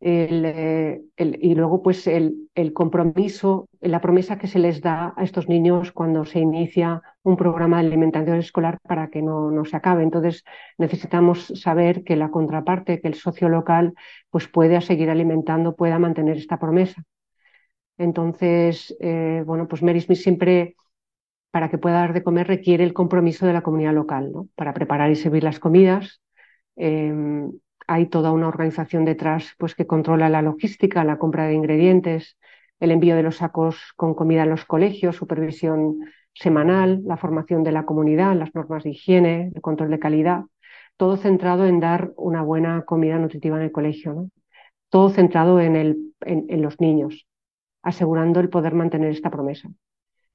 eh, 0.00 1.02
y 1.16 1.54
luego 1.54 1.82
pues 1.82 2.06
el, 2.06 2.48
el, 2.54 2.72
compromiso, 2.72 3.68
la 3.80 4.00
promesa 4.00 4.38
que 4.38 4.46
se 4.46 4.58
les 4.58 4.80
da 4.80 5.14
a 5.16 5.22
estos 5.22 5.48
niños 5.48 5.92
cuando 5.92 6.24
se 6.24 6.40
inicia 6.40 7.02
un 7.22 7.36
programa 7.36 7.80
de 7.80 7.88
alimentación 7.88 8.38
escolar 8.38 8.78
para 8.82 9.10
que 9.10 9.22
no, 9.22 9.50
no 9.50 9.64
se 9.64 9.76
acabe. 9.76 10.02
Entonces 10.02 10.44
necesitamos 10.78 11.52
saber 11.54 12.04
que 12.04 12.16
la 12.16 12.30
contraparte, 12.30 13.00
que 13.00 13.08
el 13.08 13.14
socio 13.14 13.48
local 13.48 13.94
pues 14.30 14.48
pueda 14.48 14.80
seguir 14.80 15.10
alimentando, 15.10 15.76
pueda 15.76 15.98
mantener 15.98 16.36
esta 16.36 16.58
promesa. 16.58 17.02
Entonces, 17.98 18.96
eh, 19.00 19.42
bueno, 19.46 19.68
pues 19.68 19.82
Mary 19.82 20.00
Smith 20.00 20.18
siempre 20.18 20.74
para 21.50 21.68
que 21.70 21.78
pueda 21.78 21.96
dar 21.96 22.14
de 22.14 22.22
comer 22.22 22.48
requiere 22.48 22.82
el 22.82 22.94
compromiso 22.94 23.46
de 23.46 23.52
la 23.52 23.62
comunidad 23.62 23.92
local, 23.94 24.32
¿no? 24.32 24.48
Para 24.56 24.72
preparar 24.74 25.10
y 25.10 25.16
servir 25.16 25.44
las 25.44 25.60
comidas, 25.60 26.22
em, 26.76 27.52
hay 27.92 28.06
toda 28.06 28.32
una 28.32 28.48
organización 28.48 29.04
detrás 29.04 29.54
pues, 29.58 29.74
que 29.74 29.86
controla 29.86 30.28
la 30.28 30.42
logística, 30.42 31.04
la 31.04 31.18
compra 31.18 31.46
de 31.46 31.54
ingredientes, 31.54 32.38
el 32.80 32.90
envío 32.90 33.16
de 33.16 33.22
los 33.22 33.36
sacos 33.36 33.92
con 33.96 34.14
comida 34.14 34.42
a 34.42 34.46
los 34.46 34.64
colegios, 34.64 35.16
supervisión 35.16 36.00
semanal, 36.34 37.02
la 37.04 37.16
formación 37.16 37.62
de 37.62 37.72
la 37.72 37.84
comunidad, 37.84 38.34
las 38.36 38.54
normas 38.54 38.84
de 38.84 38.90
higiene, 38.90 39.52
el 39.54 39.60
control 39.60 39.90
de 39.90 39.98
calidad, 39.98 40.42
todo 40.96 41.16
centrado 41.16 41.66
en 41.66 41.80
dar 41.80 42.12
una 42.16 42.42
buena 42.42 42.82
comida 42.84 43.18
nutritiva 43.18 43.56
en 43.56 43.64
el 43.64 43.72
colegio, 43.72 44.14
¿no? 44.14 44.30
todo 44.88 45.10
centrado 45.10 45.60
en, 45.60 46.12
los 46.62 46.80
niños, 46.80 47.26
asegurando 47.82 48.40
el 48.40 48.50
poder 48.50 48.74
mantener 48.74 49.10
esta 49.10 49.30
promesa, 49.30 49.68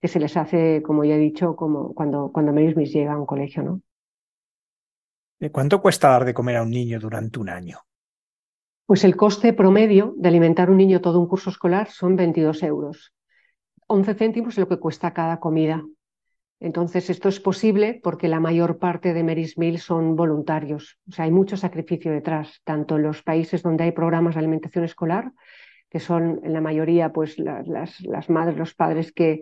que 0.02 0.08
se 0.08 0.20
les 0.20 0.36
hace, 0.38 0.82
como 0.84 1.04
ya 1.04 1.16
he 1.16 1.20
dicho, 1.20 1.56
cuando, 1.56 1.92
cuando 1.94 2.54
llega 2.54 3.14
a 3.14 3.20
un 3.20 3.26
colegio. 3.26 3.64
¿no? 3.64 3.82
¿Cuánto 5.52 5.82
cuesta 5.82 6.10
dar 6.10 6.26
de 6.26 6.34
comer 6.34 6.58
a 6.58 6.64
un 6.64 6.72
niño 6.72 7.00
durante 7.00 7.40
un 7.40 7.50
año? 7.50 7.80
Pues 8.88 9.04
el 9.04 9.16
coste 9.16 9.54
promedio 9.54 10.14
de 10.18 10.30
alimentar 10.30 10.70
a 10.70 10.72
un 10.72 10.78
niño 10.78 11.02
todo 11.02 11.20
un 11.20 11.28
curso 11.28 11.50
escolar 11.50 11.90
son 11.90 12.16
22 12.16 12.64
euros. 12.64 13.14
11 13.88 14.16
céntimos 14.16 14.54
es 14.54 14.60
lo 14.60 14.68
que 14.68 14.80
cuesta 14.80 15.14
cada 15.14 15.40
comida. 15.40 15.84
Entonces, 16.60 17.12
esto 17.12 17.30
es 17.30 17.40
posible 17.40 18.00
porque 18.02 18.28
la 18.28 18.40
mayor 18.40 18.80
parte 18.80 19.14
de 19.14 19.24
Mary's 19.24 19.60
Meal 19.60 19.78
son 19.78 20.16
voluntarios. 20.16 20.98
O 21.08 21.12
sea, 21.12 21.26
hay 21.26 21.32
mucho 21.32 21.56
sacrificio 21.56 22.12
detrás, 22.12 22.62
tanto 22.64 22.96
en 22.96 23.04
los 23.04 23.22
países 23.22 23.62
donde 23.62 23.84
hay 23.84 23.92
programas 23.92 24.34
de 24.34 24.40
alimentación 24.40 24.84
escolar, 24.86 25.32
que 25.90 26.00
son 26.00 26.42
en 26.44 26.54
la 26.54 26.62
mayoría 26.62 27.14
pues, 27.14 27.38
las, 27.38 28.02
las 28.02 28.30
madres, 28.30 28.58
los 28.58 28.74
padres 28.74 29.12
que 29.12 29.42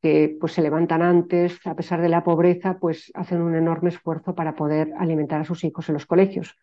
que 0.00 0.36
pues 0.40 0.52
se 0.52 0.62
levantan 0.62 1.02
antes, 1.02 1.58
a 1.66 1.74
pesar 1.74 2.00
de 2.00 2.08
la 2.08 2.22
pobreza, 2.22 2.78
pues 2.78 3.10
hacen 3.14 3.42
un 3.42 3.54
enorme 3.56 3.90
esfuerzo 3.90 4.34
para 4.34 4.54
poder 4.54 4.92
alimentar 4.98 5.40
a 5.40 5.44
sus 5.44 5.64
hijos 5.64 5.88
en 5.88 5.94
los 5.94 6.06
colegios. 6.06 6.56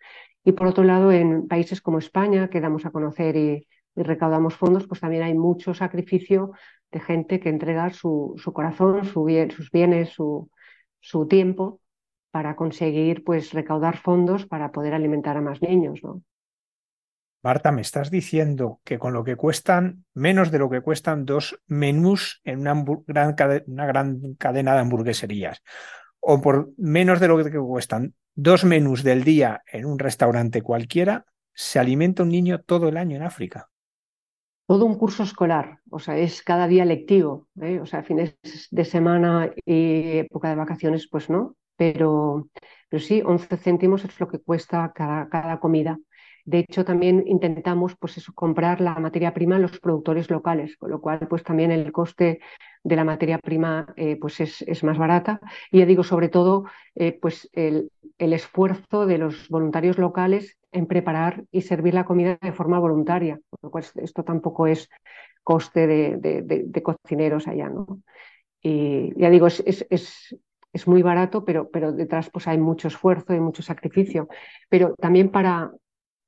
Y 0.44 0.54
por 0.54 0.68
otro 0.68 0.84
lado, 0.84 1.12
en 1.12 1.48
países 1.48 1.82
como 1.82 2.00
España, 2.00 2.50
que 2.50 2.62
damos 2.62 2.86
a 2.86 2.92
conocer 2.92 3.36
y, 3.36 3.68
recaudamos 3.98 4.56
fondos, 4.56 4.88
pues 4.88 5.00
también 5.00 5.24
hay 5.24 5.34
mucho 5.34 5.74
sacrificio 5.74 6.51
de 6.92 7.00
gente 7.00 7.39
que 7.39 7.48
entrega 7.50 7.89
su, 7.92 8.36
corazón, 8.54 9.06
su 9.06 9.25
sus 9.56 9.72
bienes, 9.72 10.10
su, 10.10 10.50
su, 11.00 11.27
tiempo 11.27 11.80
para 12.30 12.58
conseguir 12.58 13.24
pues 13.24 13.54
recaudar 13.54 13.98
fondos 13.98 14.46
para 14.46 14.74
poder 14.74 14.94
alimentar 14.94 15.38
a 15.38 15.42
más 15.42 15.62
niños. 15.62 16.01
¿no? 16.04 16.22
Marta, 17.45 17.71
me 17.71 17.81
estás 17.81 18.09
diciendo 18.09 18.79
que 18.83 18.97
con 18.97 19.13
lo 19.13 19.23
que 19.23 19.35
cuestan, 19.35 20.03
menos 20.15 20.49
de 20.49 20.57
lo 20.57 20.67
que 20.67 20.81
cuestan 20.81 21.25
dos 21.25 21.61
menús 21.67 22.41
en 22.43 22.61
una 22.61 22.83
gran, 23.05 23.35
cadena 23.35 24.73
de 24.73 24.79
hamburgueserías, 24.79 25.61
o 26.19 26.41
por 26.41 26.71
menos 26.75 27.19
de 27.19 27.27
lo 27.27 27.37
que 27.37 27.59
cuestan 27.59 28.15
dos 28.33 28.65
menús 28.65 29.03
del 29.03 29.23
día 29.23 29.61
en 29.71 29.85
un 29.85 29.99
restaurante 29.99 30.63
cualquiera, 30.63 31.27
se 31.53 31.77
alimenta 31.77 32.23
un 32.23 32.29
niño 32.29 32.61
todo 32.61 32.89
el 32.89 32.97
año 32.97 33.15
en 33.15 33.21
África. 33.21 33.69
todo 34.65 34.83
un 34.85 34.97
curso 34.97 35.21
escolar, 35.21 35.81
o 35.91 35.99
sea, 35.99 36.17
es 36.17 36.41
cada 36.41 36.67
día 36.67 36.83
lectivo, 36.83 37.47
¿eh? 37.61 37.79
o 37.79 37.85
sea, 37.85 38.01
fines 38.01 38.39
de 38.71 38.85
semana 38.85 39.51
y 39.63 40.17
época 40.17 40.49
de 40.49 40.55
vacaciones, 40.55 41.07
pues 41.07 41.29
no, 41.29 41.55
pero, 41.77 42.49
pero 42.89 43.03
sí, 43.03 43.21
11 43.23 43.55
céntimos 43.57 44.03
es 44.03 44.19
lo 44.19 44.27
que 44.27 44.39
cuesta 44.39 44.91
cada, 44.95 45.29
cada 45.29 45.59
comida. 45.59 45.99
De 46.45 46.59
hecho, 46.59 46.85
también 46.85 47.23
intentamos 47.25 47.95
pues 47.99 48.23
comprar 48.35 48.79
la 48.79 48.95
materia 48.95 49.33
prima 49.33 49.55
en 49.55 49.63
los 49.63 49.79
productores 49.79 50.29
locales, 50.29 50.77
con 50.77 50.91
lo 50.91 51.01
cual 51.01 51.27
pues 51.27 51.43
también 51.43 51.71
el 51.71 51.91
coste 51.91 52.39
de 52.83 52.95
la 52.95 53.03
materia 53.03 53.39
prima 53.39 53.87
eh, 53.95 54.15
pues 54.21 54.39
es, 54.39 54.61
es, 54.61 54.83
más 54.83 54.99
barata. 54.99 55.39
Y 55.71 55.79
ya 55.79 55.87
digo, 55.87 56.03
sobre 56.03 56.29
todo, 56.29 56.65
eh, 56.93 57.17
pues 57.19 57.49
el, 57.53 57.91
el, 58.19 58.33
esfuerzo 58.33 59.07
de 59.07 59.17
los 59.17 59.49
voluntarios 59.49 59.97
locales 59.97 60.55
en 60.71 60.85
preparar 60.85 61.43
y 61.51 61.63
servir 61.63 61.95
la 61.95 62.05
comida 62.05 62.37
de 62.39 62.53
forma 62.53 62.77
voluntaria, 62.77 63.39
con 63.49 63.59
lo 63.63 63.71
cual 63.71 63.85
esto 63.95 64.23
tampoco 64.23 64.67
es 64.67 64.87
coste 65.43 65.87
de, 65.87 66.43
de, 66.43 66.83
cocineros 66.83 67.47
allá. 67.47 67.69
¿no? 67.69 68.01
Y 68.61 69.19
ya 69.19 69.31
digo, 69.31 69.47
es, 69.47 69.63
es, 69.65 69.85
es 69.89 70.37
es 70.75 70.87
muy 70.89 71.01
barato, 71.01 71.45
pero, 71.45 71.69
pero 71.69 71.93
detrás 71.93 72.29
pues 72.29 72.49
hay 72.49 72.57
mucho 72.57 72.89
esfuerzo 72.89 73.33
y 73.33 73.39
mucho 73.39 73.63
sacrificio. 73.63 74.27
Pero 74.67 74.93
también 74.95 75.29
para, 75.29 75.71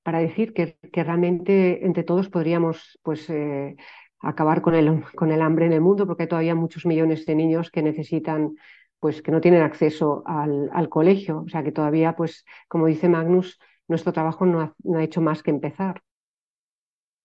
para 0.07 0.19
decir 0.19 0.53
que, 0.53 0.77
realmente 0.93 1.85
entre 1.85 2.05
todos 2.05 2.29
podríamos 2.29 2.97
pues, 3.03 3.29
eh, 3.29 3.75
acabar 4.21 4.61
con 4.61 4.73
el, 4.73 5.03
con 5.15 5.33
el 5.33 5.41
hambre 5.41 5.65
en 5.65 5.73
el 5.73 5.81
mundo, 5.81 6.07
porque 6.07 6.23
hay 6.23 6.29
todavía 6.29 6.55
muchos 6.55 6.85
millones 6.85 7.25
de 7.25 7.35
niños 7.35 7.69
que 7.69 7.83
necesitan, 7.83 8.55
pues 9.01 9.21
que 9.21 9.33
no 9.33 9.41
tienen 9.41 9.63
acceso 9.63 10.23
al, 10.25 10.69
al 10.71 10.87
colegio. 10.87 11.43
O 11.45 11.49
sea 11.49 11.61
que 11.61 11.73
todavía, 11.73 12.15
pues, 12.15 12.45
como 12.69 12.85
dice 12.85 13.09
Magnus, 13.09 13.59
nuestro 13.89 14.13
trabajo 14.13 14.45
no 14.45 14.61
ha, 14.61 14.73
no 14.81 14.97
ha 14.97 15.03
hecho 15.03 15.19
más 15.19 15.43
que 15.43 15.51
empezar. 15.51 16.01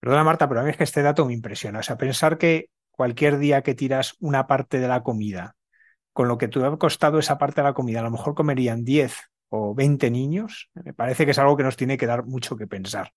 Perdona, 0.00 0.24
Marta, 0.24 0.48
pero 0.48 0.62
a 0.62 0.64
mí 0.64 0.70
es 0.70 0.76
que 0.76 0.82
este 0.82 1.02
dato 1.02 1.24
me 1.24 1.34
impresiona. 1.34 1.78
O 1.78 1.82
sea, 1.84 1.96
pensar 1.96 2.36
que 2.36 2.68
cualquier 2.90 3.38
día 3.38 3.62
que 3.62 3.76
tiras 3.76 4.16
una 4.18 4.48
parte 4.48 4.80
de 4.80 4.88
la 4.88 5.04
comida, 5.04 5.54
con 6.12 6.26
lo 6.26 6.36
que 6.36 6.48
te 6.48 6.58
ha 6.58 6.76
costado 6.78 7.20
esa 7.20 7.38
parte 7.38 7.60
de 7.60 7.68
la 7.68 7.74
comida, 7.74 8.00
a 8.00 8.02
lo 8.02 8.10
mejor 8.10 8.34
comerían 8.34 8.82
10 8.82 9.30
o 9.54 9.74
20 9.74 10.10
niños, 10.10 10.70
me 10.74 10.94
parece 10.94 11.24
que 11.24 11.32
es 11.32 11.38
algo 11.38 11.56
que 11.56 11.62
nos 11.62 11.76
tiene 11.76 11.98
que 11.98 12.06
dar 12.06 12.24
mucho 12.24 12.56
que 12.56 12.66
pensar. 12.66 13.12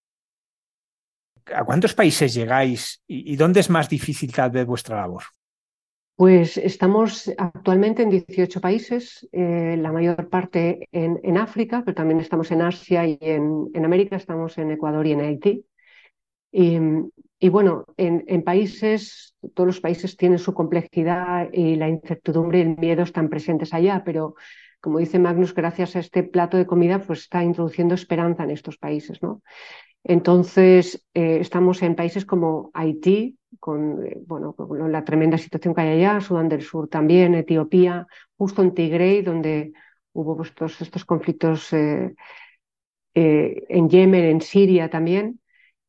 ¿A 1.53 1.63
cuántos 1.63 1.93
países 1.93 2.33
llegáis 2.33 3.01
y, 3.07 3.35
dónde 3.37 3.61
es 3.61 3.69
más 3.69 3.87
difícil 3.87 4.33
tal 4.33 4.51
vez 4.51 4.65
vuestra 4.65 4.97
labor? 4.97 5.23
Pues 6.17 6.57
estamos 6.57 7.31
actualmente 7.37 8.03
en 8.03 8.09
18 8.09 8.59
países, 8.59 9.27
eh, 9.31 9.77
la 9.79 9.91
mayor 9.91 10.29
parte 10.29 10.89
en, 10.91 11.19
en, 11.23 11.37
África, 11.37 11.83
pero 11.85 11.95
también 11.95 12.19
estamos 12.19 12.51
en 12.51 12.61
Asia 12.61 13.05
y 13.05 13.17
en, 13.21 13.69
en 13.73 13.85
América, 13.85 14.15
estamos 14.15 14.57
en 14.57 14.71
Ecuador 14.71 15.05
y 15.07 15.11
en 15.11 15.21
Haití. 15.21 15.65
Y, 16.51 16.79
y 17.39 17.49
bueno, 17.49 17.85
en, 17.95 18.23
en, 18.27 18.43
países, 18.43 19.35
todos 19.53 19.67
los 19.67 19.81
países 19.81 20.17
tienen 20.17 20.39
su 20.39 20.53
complejidad 20.53 21.49
y 21.53 21.75
la 21.75 21.89
incertidumbre 21.89 22.59
y 22.59 22.61
el 22.61 22.77
miedo 22.77 23.03
están 23.03 23.29
presentes 23.29 23.73
allá, 23.73 24.03
pero 24.05 24.35
como 24.81 24.99
dice 24.99 25.19
Magnus, 25.19 25.53
gracias 25.53 25.95
a 25.95 25.99
este 25.99 26.23
plato 26.23 26.57
de 26.57 26.65
comida, 26.65 26.99
pues 26.99 27.19
está 27.19 27.43
introduciendo 27.43 27.95
esperanza 27.95 28.43
en 28.43 28.51
estos 28.51 28.77
países, 28.77 29.21
¿no? 29.21 29.41
Entonces, 30.07 31.03
eh, 31.15 31.39
estamos 31.41 31.81
en 31.81 31.95
países 31.95 32.25
como 32.25 32.69
Haití, 32.75 33.39
con, 33.59 34.05
eh, 34.05 34.17
bueno, 34.27 34.55
la 34.87 35.03
tremenda 35.03 35.39
situación 35.39 35.73
que 35.73 35.81
hay 35.81 35.97
allá, 35.97 36.21
Sudán 36.21 36.47
del 36.47 36.61
Sur 36.61 36.87
también, 36.87 37.33
Etiopía, 37.33 38.05
justo 38.37 38.61
en 38.61 38.75
Tigray, 38.75 39.23
donde 39.23 39.73
hubo 40.13 40.37
pues, 40.37 40.53
todos 40.53 40.79
estos 40.79 41.05
conflictos 41.05 41.73
eh, 41.73 42.13
en 43.15 43.89
Yemen, 43.89 44.25
en 44.25 44.41
Siria 44.41 44.91
también, 44.91 45.39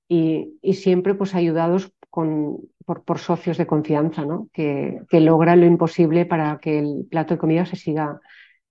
y, 0.08 0.58
siempre 0.72 1.14
pues 1.14 1.34
ayudados 1.34 1.92
con, 2.08 2.58
por, 2.86 3.18
socios 3.18 3.58
de 3.58 3.66
confianza, 3.66 4.24
¿no? 4.24 4.48
que 4.54 5.04
logran 5.12 5.60
lo 5.60 5.66
imposible 5.66 6.24
para 6.24 6.58
que 6.58 6.78
el 6.78 7.06
plato 7.10 7.34
de 7.34 7.38
comida 7.38 7.66
se 7.66 7.76
siga 7.76 8.20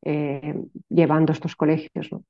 eh, 0.06 0.56
llevando 0.90 1.34
estos 1.34 1.56
colegios. 1.56 2.12
¿no? 2.12 2.24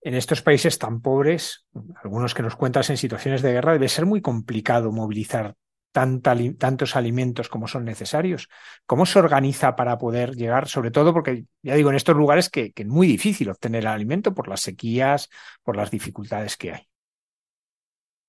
En 0.00 0.14
estos 0.14 0.40
países 0.40 0.78
tan 0.78 1.00
pobres, 1.00 1.66
algunos 2.02 2.32
que 2.32 2.42
nos 2.42 2.56
cuentas 2.56 2.88
en 2.90 2.96
situaciones 2.96 3.42
de 3.42 3.52
guerra, 3.52 3.72
debe 3.72 3.88
ser 3.88 4.06
muy 4.06 4.22
complicado 4.22 4.92
movilizar 4.92 5.56
tanta, 5.90 6.36
tantos 6.58 6.94
alimentos 6.94 7.48
como 7.48 7.66
son 7.66 7.84
necesarios. 7.84 8.48
¿Cómo 8.86 9.04
se 9.04 9.18
organiza 9.18 9.74
para 9.74 9.98
poder 9.98 10.36
llegar? 10.36 10.68
Sobre 10.68 10.90
todo 10.90 11.12
porque, 11.12 11.46
ya 11.62 11.74
digo, 11.74 11.90
en 11.90 11.96
estos 11.96 12.16
lugares 12.16 12.50
que, 12.50 12.72
que 12.72 12.82
es 12.82 12.88
muy 12.88 13.06
difícil 13.06 13.50
obtener 13.50 13.82
el 13.82 13.88
alimento 13.88 14.32
por 14.32 14.46
las 14.46 14.60
sequías, 14.60 15.28
por 15.62 15.76
las 15.76 15.90
dificultades 15.90 16.56
que 16.56 16.72
hay. 16.72 16.82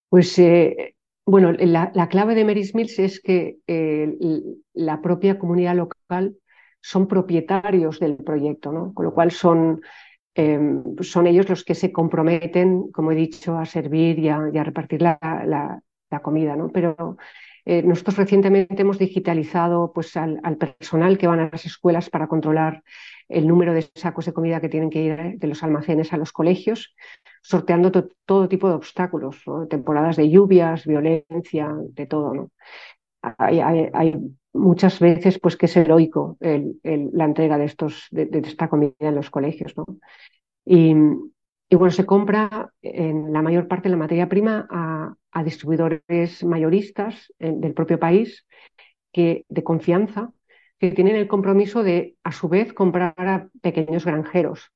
Pues 0.10 0.40
eh, 0.40 0.96
bueno, 1.26 1.52
la, 1.52 1.92
la, 1.94 2.08
clave 2.08 2.36
de 2.36 2.46
Mary's 2.46 2.74
Mills 2.74 2.98
es 3.00 3.20
que 3.20 3.58
eh, 3.68 4.18
la 4.74 5.02
propia 5.02 5.38
comunidad 5.38 5.76
local 5.76 6.38
son 6.88 7.06
propietarios 7.06 8.00
del 8.00 8.16
proyecto, 8.16 8.72
¿no? 8.72 8.94
Con 8.94 9.04
lo 9.06 9.14
cual 9.14 9.32
son, 9.32 9.82
eh, 10.36 10.58
son 11.02 11.28
ellos 11.28 11.50
los 11.50 11.66
que 11.66 11.76
se 11.76 11.92
comprometen, 11.92 12.92
como 12.94 13.12
he 13.12 13.16
dicho, 13.16 13.58
a 13.58 13.66
servir 13.66 14.20
y 14.20 14.30
a, 14.30 14.64
repartir 14.64 15.02
la, 15.02 15.82
comida, 16.24 16.56
¿no? 16.56 16.70
Pero 16.70 17.18
eh, 17.66 17.84
nosotros 17.84 18.16
recientemente 18.16 18.82
hemos 18.84 18.98
digitalizado 19.00 19.92
pues, 19.94 20.16
al, 20.16 20.40
al, 20.44 20.56
personal 20.56 21.18
que 21.18 21.28
van 21.28 21.42
a 21.42 21.50
las 21.52 21.66
escuelas 21.66 22.10
para 22.10 22.28
controlar 22.28 22.84
el 23.28 23.50
número 23.50 23.74
de 23.74 23.90
sacos 23.94 24.26
de 24.26 24.32
comida 24.32 24.62
que 24.62 24.70
tienen 24.70 24.90
que 24.90 25.02
ir 25.02 25.18
de 25.38 25.48
los 25.48 25.64
almacenes 25.64 26.14
a 26.14 26.18
los 26.18 26.32
colegios, 26.32 26.96
sorteando 27.42 27.92
to 27.92 28.08
todo 28.26 28.48
tipo 28.48 28.70
de 28.70 28.76
obstáculos, 28.76 29.44
temporadas 29.70 30.16
de 30.16 30.30
lluvias, 30.30 30.86
violencia, 30.86 31.70
de 31.98 32.06
todo. 32.06 32.34
¿no? 32.34 32.52
Hay, 33.38 34.14
muchas 34.54 35.00
veces 35.00 35.40
pues 35.40 35.56
que 35.56 35.68
es 35.68 35.78
heroico 35.78 36.36
el, 36.40 36.80
el, 36.82 37.10
la 37.14 37.26
entrega 37.26 37.60
de, 37.60 37.66
estos, 37.66 38.08
de, 38.10 38.28
esta 38.44 38.70
comida 38.70 38.94
en 39.00 39.16
los 39.16 39.30
colegios. 39.30 39.74
Y, 40.66 40.94
bueno, 41.76 41.92
se 41.92 42.06
compra 42.06 42.72
en 42.82 43.34
la 43.34 43.42
mayor 43.42 43.68
parte 43.68 43.90
de 43.90 43.92
la 43.92 43.98
materia 43.98 44.30
prima 44.30 44.68
a, 44.70 45.16
distribuidores 45.44 46.44
mayoristas 46.44 47.32
en, 47.38 47.62
del 47.62 47.76
propio 47.76 48.00
país 48.00 48.48
que, 49.12 49.46
de 49.48 49.64
confianza 49.64 50.32
que 50.80 50.92
tienen 50.92 51.16
el 51.16 51.28
compromiso 51.28 51.84
de, 51.84 52.16
a 52.24 52.32
su 52.32 52.50
vez, 52.50 52.74
comprar 52.74 53.14
a 53.18 53.50
pequeños 53.62 54.06
granjeros. 54.06 54.72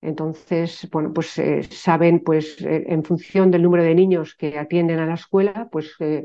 Entonces, 0.00 0.88
bueno, 0.92 1.12
pues 1.12 1.38
eh, 1.38 1.62
saben, 1.64 2.20
pues 2.20 2.60
eh, 2.60 2.84
en 2.88 3.04
función 3.04 3.50
del 3.50 3.62
número 3.62 3.82
de 3.82 3.94
niños 3.94 4.36
que 4.36 4.58
atienden 4.58 5.00
a 5.00 5.06
la 5.06 5.14
escuela, 5.14 5.68
pues 5.70 5.94
eh, 5.98 6.24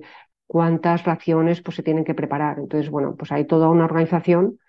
cuántas 0.54 1.04
raciones 1.04 1.64
pues, 1.64 1.78
se 1.78 1.82
tienen 1.82 2.04
que 2.04 2.14
preparar. 2.14 2.60
Entonces, 2.60 2.92
bueno, 2.92 3.16
pues 3.18 3.32
hay 3.32 3.46
toda 3.46 3.70
una 3.70 3.86
organización 3.86 4.60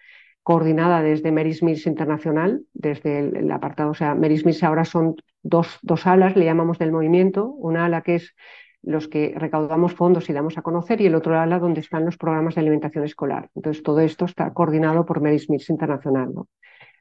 coordinada 0.42 1.02
desde 1.02 1.30
Mary's 1.30 1.62
Mills 1.62 1.86
Internacional, 1.86 2.62
desde 2.72 3.18
el, 3.18 3.52
apartado, 3.52 3.90
o 3.90 3.94
sea, 3.94 4.14
Mary's 4.14 4.46
Mills 4.46 4.62
ahora 4.62 4.86
son 4.86 5.16
dos, 5.42 5.78
dos 5.82 6.06
alas, 6.06 6.36
le 6.36 6.46
llamamos 6.46 6.78
del 6.78 6.90
movimiento, 6.90 7.48
una 7.48 7.84
ala 7.84 8.00
que 8.00 8.14
es 8.14 8.34
los 8.80 9.08
que 9.08 9.34
recaudamos 9.36 9.92
fondos 9.92 10.30
y 10.30 10.32
damos 10.32 10.56
a 10.56 10.62
conocer 10.62 11.02
y 11.02 11.06
el 11.06 11.14
otro 11.14 11.38
ala 11.38 11.58
donde 11.58 11.80
están 11.80 12.06
los 12.06 12.16
programas 12.16 12.54
de 12.54 12.62
alimentación 12.62 13.04
escolar. 13.04 13.50
Entonces, 13.54 13.82
todo 13.82 14.00
esto 14.00 14.24
está 14.24 14.54
coordinado 14.54 15.04
por 15.04 15.20
Mary's 15.20 15.50
Mills 15.50 15.68
Internacional, 15.68 16.32
¿no? 16.32 16.48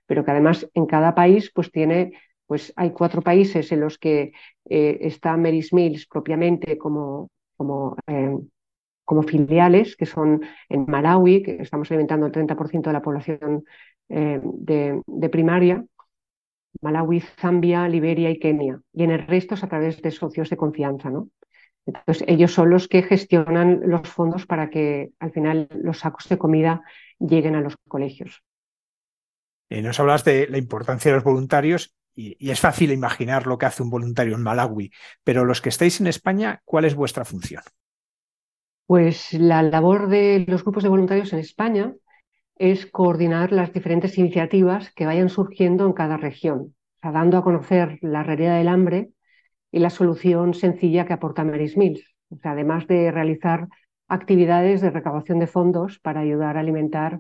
Pero 0.05 0.25
que 0.25 0.31
además 0.31 0.69
en 0.73 0.87
cada 0.87 1.15
país 1.15 1.51
pues 1.55 1.71
tiene, 1.71 2.11
pues 2.47 2.73
hay 2.75 2.91
cuatro 2.91 3.21
países 3.21 3.71
en 3.71 3.79
los 3.79 3.97
que 3.97 4.33
eh, 4.69 4.97
está 4.99 5.37
Mary's 5.37 5.71
Mills 5.71 6.05
propiamente 6.05 6.77
como, 6.77 7.29
como 7.55 7.95
eh, 8.07 8.37
como 9.05 9.23
filiales, 9.23 9.95
que 9.95 10.05
son 10.05 10.41
en 10.69 10.85
Malawi, 10.87 11.43
que 11.43 11.61
estamos 11.61 11.89
alimentando 11.91 12.25
el 12.25 12.31
30% 12.31 12.89
de 12.89 12.93
la 12.93 13.01
población 13.01 13.65
eh, 14.09 14.39
de, 14.43 15.29
primaria, 15.29 15.83
Malawi, 16.81 17.21
Zambia, 17.21 17.87
Liberia 17.87 18.29
y 18.29 18.39
Kenia. 18.39 18.79
Y 18.93 19.03
en 19.03 19.11
el 19.11 19.27
resto 19.27 19.55
es 19.55 19.63
a 19.63 19.67
través 19.67 20.01
de 20.01 20.11
socios 20.11 20.49
de 20.49 20.57
confianza, 20.57 21.09
¿no? 21.09 21.29
Entonces, 21.85 22.23
ellos 22.27 22.53
son 22.53 22.69
los 22.69 22.87
que 22.87 23.03
gestionan 23.03 23.81
los 23.85 24.07
fondos 24.07 24.45
para 24.45 24.69
que 24.69 25.11
al 25.19 25.31
final 25.31 25.67
los 25.71 25.99
sacos 25.99 26.29
de 26.29 26.37
comida 26.37 26.81
lleguen 27.19 27.55
a 27.55 27.61
los 27.61 27.75
colegios. 27.89 28.41
Eh, 29.69 29.81
nos 29.81 29.99
hablas 29.99 30.23
de 30.23 30.47
la 30.47 30.57
importancia 30.57 31.11
de 31.11 31.17
los 31.17 31.25
voluntarios 31.25 31.93
y, 32.15 32.37
y, 32.39 32.51
es 32.51 32.59
fácil 32.61 32.91
imaginar 32.91 33.47
lo 33.47 33.57
que 33.57 33.65
hace 33.65 33.83
un 33.83 33.89
voluntario 33.89 34.35
en 34.35 34.43
Malawi, 34.43 34.91
pero 35.23 35.43
los 35.43 35.61
que 35.61 35.69
estáis 35.69 35.99
en 35.99 36.07
España, 36.07 36.61
¿cuál 36.63 36.85
es 36.85 36.95
vuestra 36.95 37.25
función? 37.25 37.63
Pues 38.85 39.33
la 39.33 39.63
labor 39.63 40.07
de 40.07 40.45
los 40.47 40.63
grupos 40.63 40.83
de 40.83 40.89
voluntarios 40.89 41.31
en 41.33 41.39
España 41.39 41.93
es 42.55 42.85
coordinar 42.85 43.51
las 43.51 43.73
diferentes 43.73 44.17
iniciativas 44.17 44.91
que 44.93 45.05
vayan 45.05 45.29
surgiendo 45.29 45.85
en 45.85 45.93
cada 45.93 46.17
región, 46.17 46.75
dando 47.01 47.37
a 47.37 47.43
conocer 47.43 47.97
la 48.01 48.23
realidad 48.23 48.57
del 48.57 48.67
hambre 48.67 49.09
y 49.71 49.79
la 49.79 49.89
solución 49.89 50.53
sencilla 50.53 51.05
que 51.05 51.13
aporta 51.13 51.43
Mary's 51.43 51.77
Mills, 51.77 52.03
o 52.29 52.37
sea, 52.37 52.51
además 52.51 52.85
de 52.87 53.11
realizar 53.11 53.67
actividades 54.07 54.81
de 54.81 54.91
recaudación 54.91 55.39
de 55.39 55.47
fondos 55.47 55.99
para 55.99 56.19
ayudar 56.19 56.57
a 56.57 56.59
alimentar 56.59 57.19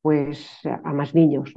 pues, 0.00 0.48
a 0.64 0.92
más 0.92 1.14
niños. 1.14 1.52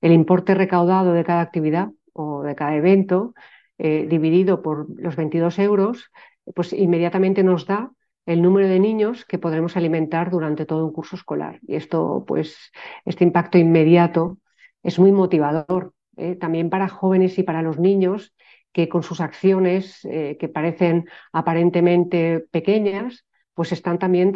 El 0.00 0.12
importe 0.12 0.54
recaudado 0.54 1.12
de 1.12 1.24
cada 1.24 1.42
actividad 1.42 1.90
o 2.12 2.42
de 2.42 2.54
cada 2.54 2.74
evento, 2.74 3.34
eh, 3.78 4.06
dividido 4.08 4.62
por 4.62 4.86
los 5.00 5.16
22 5.16 5.58
euros, 5.58 6.10
pues 6.54 6.72
inmediatamente 6.72 7.44
nos 7.44 7.66
da 7.66 7.92
el 8.30 8.42
número 8.42 8.68
de 8.68 8.78
niños 8.78 9.24
que 9.24 9.38
podremos 9.38 9.76
alimentar 9.76 10.30
durante 10.30 10.64
todo 10.64 10.86
un 10.86 10.92
curso 10.92 11.16
escolar. 11.16 11.58
Y 11.66 11.74
esto, 11.74 12.24
pues, 12.28 12.70
este 13.04 13.24
impacto 13.24 13.58
inmediato 13.58 14.38
es 14.84 15.00
muy 15.00 15.10
motivador, 15.10 15.94
¿eh? 16.16 16.36
también 16.36 16.70
para 16.70 16.88
jóvenes 16.88 17.40
y 17.40 17.42
para 17.42 17.60
los 17.60 17.80
niños 17.80 18.32
que 18.70 18.88
con 18.88 19.02
sus 19.02 19.20
acciones, 19.20 20.04
eh, 20.04 20.36
que 20.38 20.48
parecen 20.48 21.08
aparentemente 21.32 22.46
pequeñas, 22.52 23.26
pues 23.52 23.72
están 23.72 23.98
también 23.98 24.32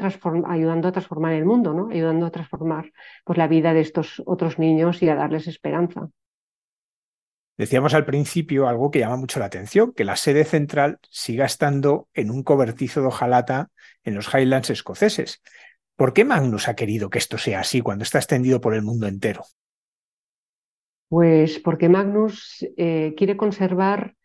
ayudando 0.48 0.88
a 0.88 0.92
transformar 0.92 1.35
el 1.35 1.44
mundo, 1.44 1.72
¿no? 1.72 1.88
ayudando 1.90 2.26
a 2.26 2.33
transformar 2.33 2.90
pues, 3.24 3.38
la 3.38 3.46
vida 3.46 3.72
de 3.74 3.80
estos 3.80 4.20
otros 4.26 4.59
niños 4.59 5.04
y 5.04 5.09
a 5.09 5.14
darles 5.14 5.46
esperanza. 5.46 6.09
Decíamos 7.57 7.94
al 7.94 8.04
principio 8.04 8.66
algo 8.66 8.90
que 8.90 8.98
llama 8.98 9.18
mucho 9.18 9.38
la 9.38 9.46
atención, 9.46 9.92
que 9.92 10.02
la 10.02 10.16
sede 10.16 10.44
central 10.44 10.98
siga 11.11 11.44
estando 11.44 12.09
en 12.12 12.33
un 12.33 12.42
cobertizo 12.42 13.00
de 13.00 13.07
hojalata 13.07 13.70
en 14.04 14.14
los 14.14 14.32
Highlands 14.32 14.70
escoceses. 14.70 15.42
¿Por 15.96 16.12
qué 16.12 16.24
Magnus 16.24 16.68
ha 16.68 16.74
querido 16.74 17.10
que 17.10 17.18
esto 17.18 17.38
sea 17.38 17.60
así 17.60 17.80
cuando 17.80 18.02
está 18.02 18.18
extendido 18.18 18.60
por 18.60 18.74
el 18.74 18.82
mundo 18.82 19.06
entero? 19.06 19.44
Pues 21.08 21.60
porque 21.60 21.88
Magnus 21.88 22.66
eh, 22.76 23.14
quiere 23.16 23.36
conservar, 23.36 24.16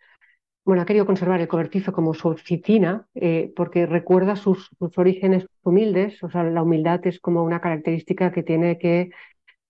bueno, 0.65 0.81
ha 0.81 0.85
querido 0.85 1.05
conservar 1.05 1.39
el 1.39 1.47
cobertizo 1.47 1.91
como 1.91 2.15
su 2.15 2.29
oficina, 2.29 3.07
eh, 3.13 3.53
porque 3.55 3.85
recuerda 3.85 4.35
sus, 4.35 4.69
orígenes 4.79 5.45
humildes, 5.61 6.23
o 6.23 6.29
sea, 6.31 6.43
la 6.43 6.63
humildad 6.63 7.05
es 7.05 7.19
como 7.19 7.43
una 7.43 7.61
característica 7.61 8.31
que 8.31 8.43
tiene 8.43 8.79
que 8.79 9.11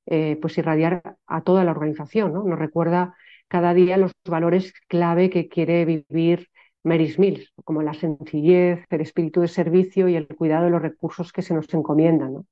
eh, 0.05 0.37
pues 0.41 0.57
irradiar 0.57 1.17
a 1.27 1.41
toda 1.41 1.63
la 1.65 1.71
organización, 1.71 2.33
¿no? 2.33 2.43
Nos 2.43 2.57
recuerda 2.57 3.15
cada 3.49 3.73
día 3.73 3.97
los 3.97 4.13
valores 4.25 4.73
clave 4.87 5.29
que 5.29 5.49
quiere 5.49 5.83
vivir 5.83 6.49
Mary's 6.89 7.17
Mills, 7.19 7.53
como 7.63 7.81
la 7.81 7.93
sencillez, 7.93 8.85
el 8.89 9.01
espíritu 9.01 9.41
de 9.41 9.47
servicio 9.47 10.07
y 10.09 10.15
el 10.15 10.27
cuidado 10.27 10.65
de 10.65 10.71
los 10.71 10.81
recursos 10.81 11.31
que 11.31 11.41
se 11.41 11.53
nos 11.53 11.73
encomiendan. 11.73 12.45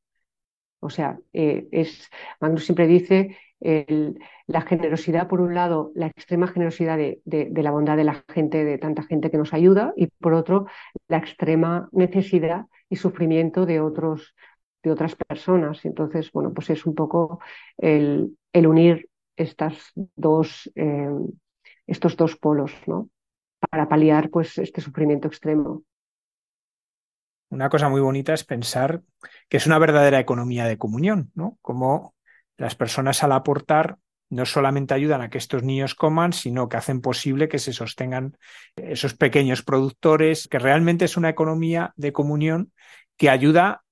O 0.79 0.89
sea, 0.89 1.19
eh, 1.33 1.67
es, 1.71 2.09
Magnus 2.39 2.65
siempre 2.65 2.87
dice 2.87 3.35
la 3.59 4.61
generosidad, 4.61 5.27
por 5.27 5.41
un 5.41 5.55
lado, 5.55 5.91
la 5.95 6.07
extrema 6.07 6.47
generosidad 6.47 6.97
de, 6.97 7.51
la 7.55 7.71
bondad 7.71 7.97
de 7.97 8.03
la 8.03 8.23
gente, 8.29 8.63
de 8.63 8.77
tanta 8.77 9.03
gente 9.03 9.31
que 9.31 9.37
nos 9.37 9.53
ayuda, 9.53 9.93
y 9.95 10.07
por 10.07 10.33
otro, 10.33 10.67
la 11.07 11.17
extrema 11.17 11.89
necesidad 11.91 12.65
y 12.89 12.97
sufrimiento 12.97 13.65
de, 13.65 13.81
otros, 13.81 14.35
de 14.83 14.91
otras 14.91 15.15
personas. 15.15 15.83
Entonces, 15.85 16.31
bueno, 16.31 16.53
pues 16.53 16.69
es 16.69 16.85
un 16.85 16.95
poco 16.95 17.39
el, 17.77 18.37
el 18.53 18.67
unir 18.67 19.09
estas 19.35 19.91
dos, 20.15 20.71
eh, 20.75 21.09
estos 21.87 22.15
dos 22.15 22.35
polos, 22.35 22.71
¿no? 22.85 23.09
Para 23.59 23.89
paliar 23.89 24.29
pues, 24.29 24.57
este 24.57 24.81
sufrimiento 24.81 25.27
extremo. 25.27 25.83
Una 27.49 27.69
cosa 27.69 27.89
muy 27.89 28.01
bonita 28.01 28.33
es 28.33 28.43
pensar 28.43 29.01
que 29.47 29.57
es 29.57 29.67
una 29.67 29.79
verdadera 29.79 30.19
economía 30.19 30.65
de 30.65 30.77
comunión, 30.77 31.31
¿no? 31.33 31.57
Como 31.61 32.13
las 32.57 32.75
personas 32.75 33.23
al 33.23 33.31
aportar 33.31 33.97
no 34.29 34.45
solamente 34.45 34.93
ayudan 34.93 35.21
a 35.21 35.29
que 35.29 35.37
estos 35.37 35.63
niños 35.63 35.95
coman, 35.95 36.33
sino 36.33 36.67
que 36.67 36.77
hacen 36.77 37.01
posible 37.01 37.47
que 37.47 37.59
se 37.59 37.71
sostengan 37.71 38.37
esos 38.75 39.13
pequeños 39.13 39.63
productores, 39.63 40.47
que 40.47 40.59
realmente 40.59 41.05
es 41.05 41.15
una 41.15 41.29
economía 41.29 41.93
de 41.95 42.11
comunión 42.11 42.73
que 43.15 43.29
ayuda 43.29 43.83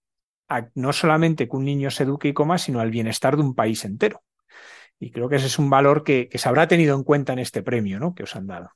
a 0.50 0.68
no 0.76 0.94
solamente 0.94 1.48
que 1.48 1.56
un 1.56 1.66
niño 1.66 1.90
se 1.90 2.04
eduque 2.04 2.28
y 2.28 2.34
coma, 2.34 2.58
sino 2.58 2.80
al 2.80 2.92
bienestar 2.92 3.38
de 3.38 3.44
un 3.44 3.56
país 3.56 3.86
entero. 3.86 4.22
Y 5.00 5.12
creo 5.12 5.30
que 5.30 5.38
ese 5.38 5.48
es 5.48 5.60
un 5.60 5.70
valor 5.70 6.04
que, 6.04 6.30
se 6.34 6.50
habrá 6.50 6.68
tenido 6.68 6.96
en 6.96 7.04
cuenta 7.04 7.34
en 7.34 7.40
este 7.40 7.64
premio 7.64 8.00
¿no? 8.00 8.14
que 8.14 8.24
os 8.24 8.36
han 8.36 8.48
dado. 8.48 8.72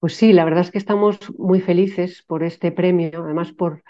Pues 0.00 0.16
sí, 0.16 0.32
la 0.32 0.44
verdad 0.44 0.62
es 0.62 0.70
que 0.70 0.78
estamos 0.78 1.18
muy 1.38 1.60
felices 1.60 2.24
por 2.26 2.42
este 2.42 2.72
premio, 2.72 3.22
además 3.24 3.52
por, 3.52 3.82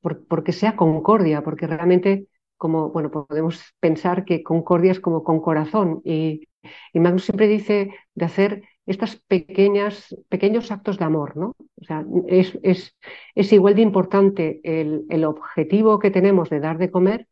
por 0.00 0.26
porque 0.26 0.52
sea 0.52 0.76
Concordia, 0.76 1.42
porque 1.42 1.66
realmente 1.66 2.26
como, 2.56 2.90
bueno, 2.90 3.10
podemos 3.10 3.62
pensar 3.80 4.24
que 4.24 4.42
Concordia 4.42 4.92
es 4.92 5.00
como 5.00 5.22
con 5.24 5.40
corazón 5.40 6.00
y, 6.04 6.48
y 6.92 7.00
Magnus 7.00 7.24
siempre 7.24 7.48
dice 7.48 7.90
de 8.14 8.24
hacer 8.24 8.62
estas 8.86 9.16
pequeñas, 9.16 10.16
pequeños 10.30 10.70
actos 10.72 10.98
de 10.98 11.04
amor, 11.04 11.36
¿no? 11.36 11.54
O 11.80 11.84
sea, 11.84 12.04
es, 12.26 12.58
es, 12.62 12.96
es 13.34 13.52
igual 13.52 13.74
de 13.74 13.82
importante 13.82 14.60
el, 14.64 15.04
el, 15.10 15.24
objetivo 15.24 15.98
que 15.98 16.10
tenemos 16.10 16.48
de 16.50 16.60
dar 16.60 16.78
de 16.78 16.90
comer 16.90 17.28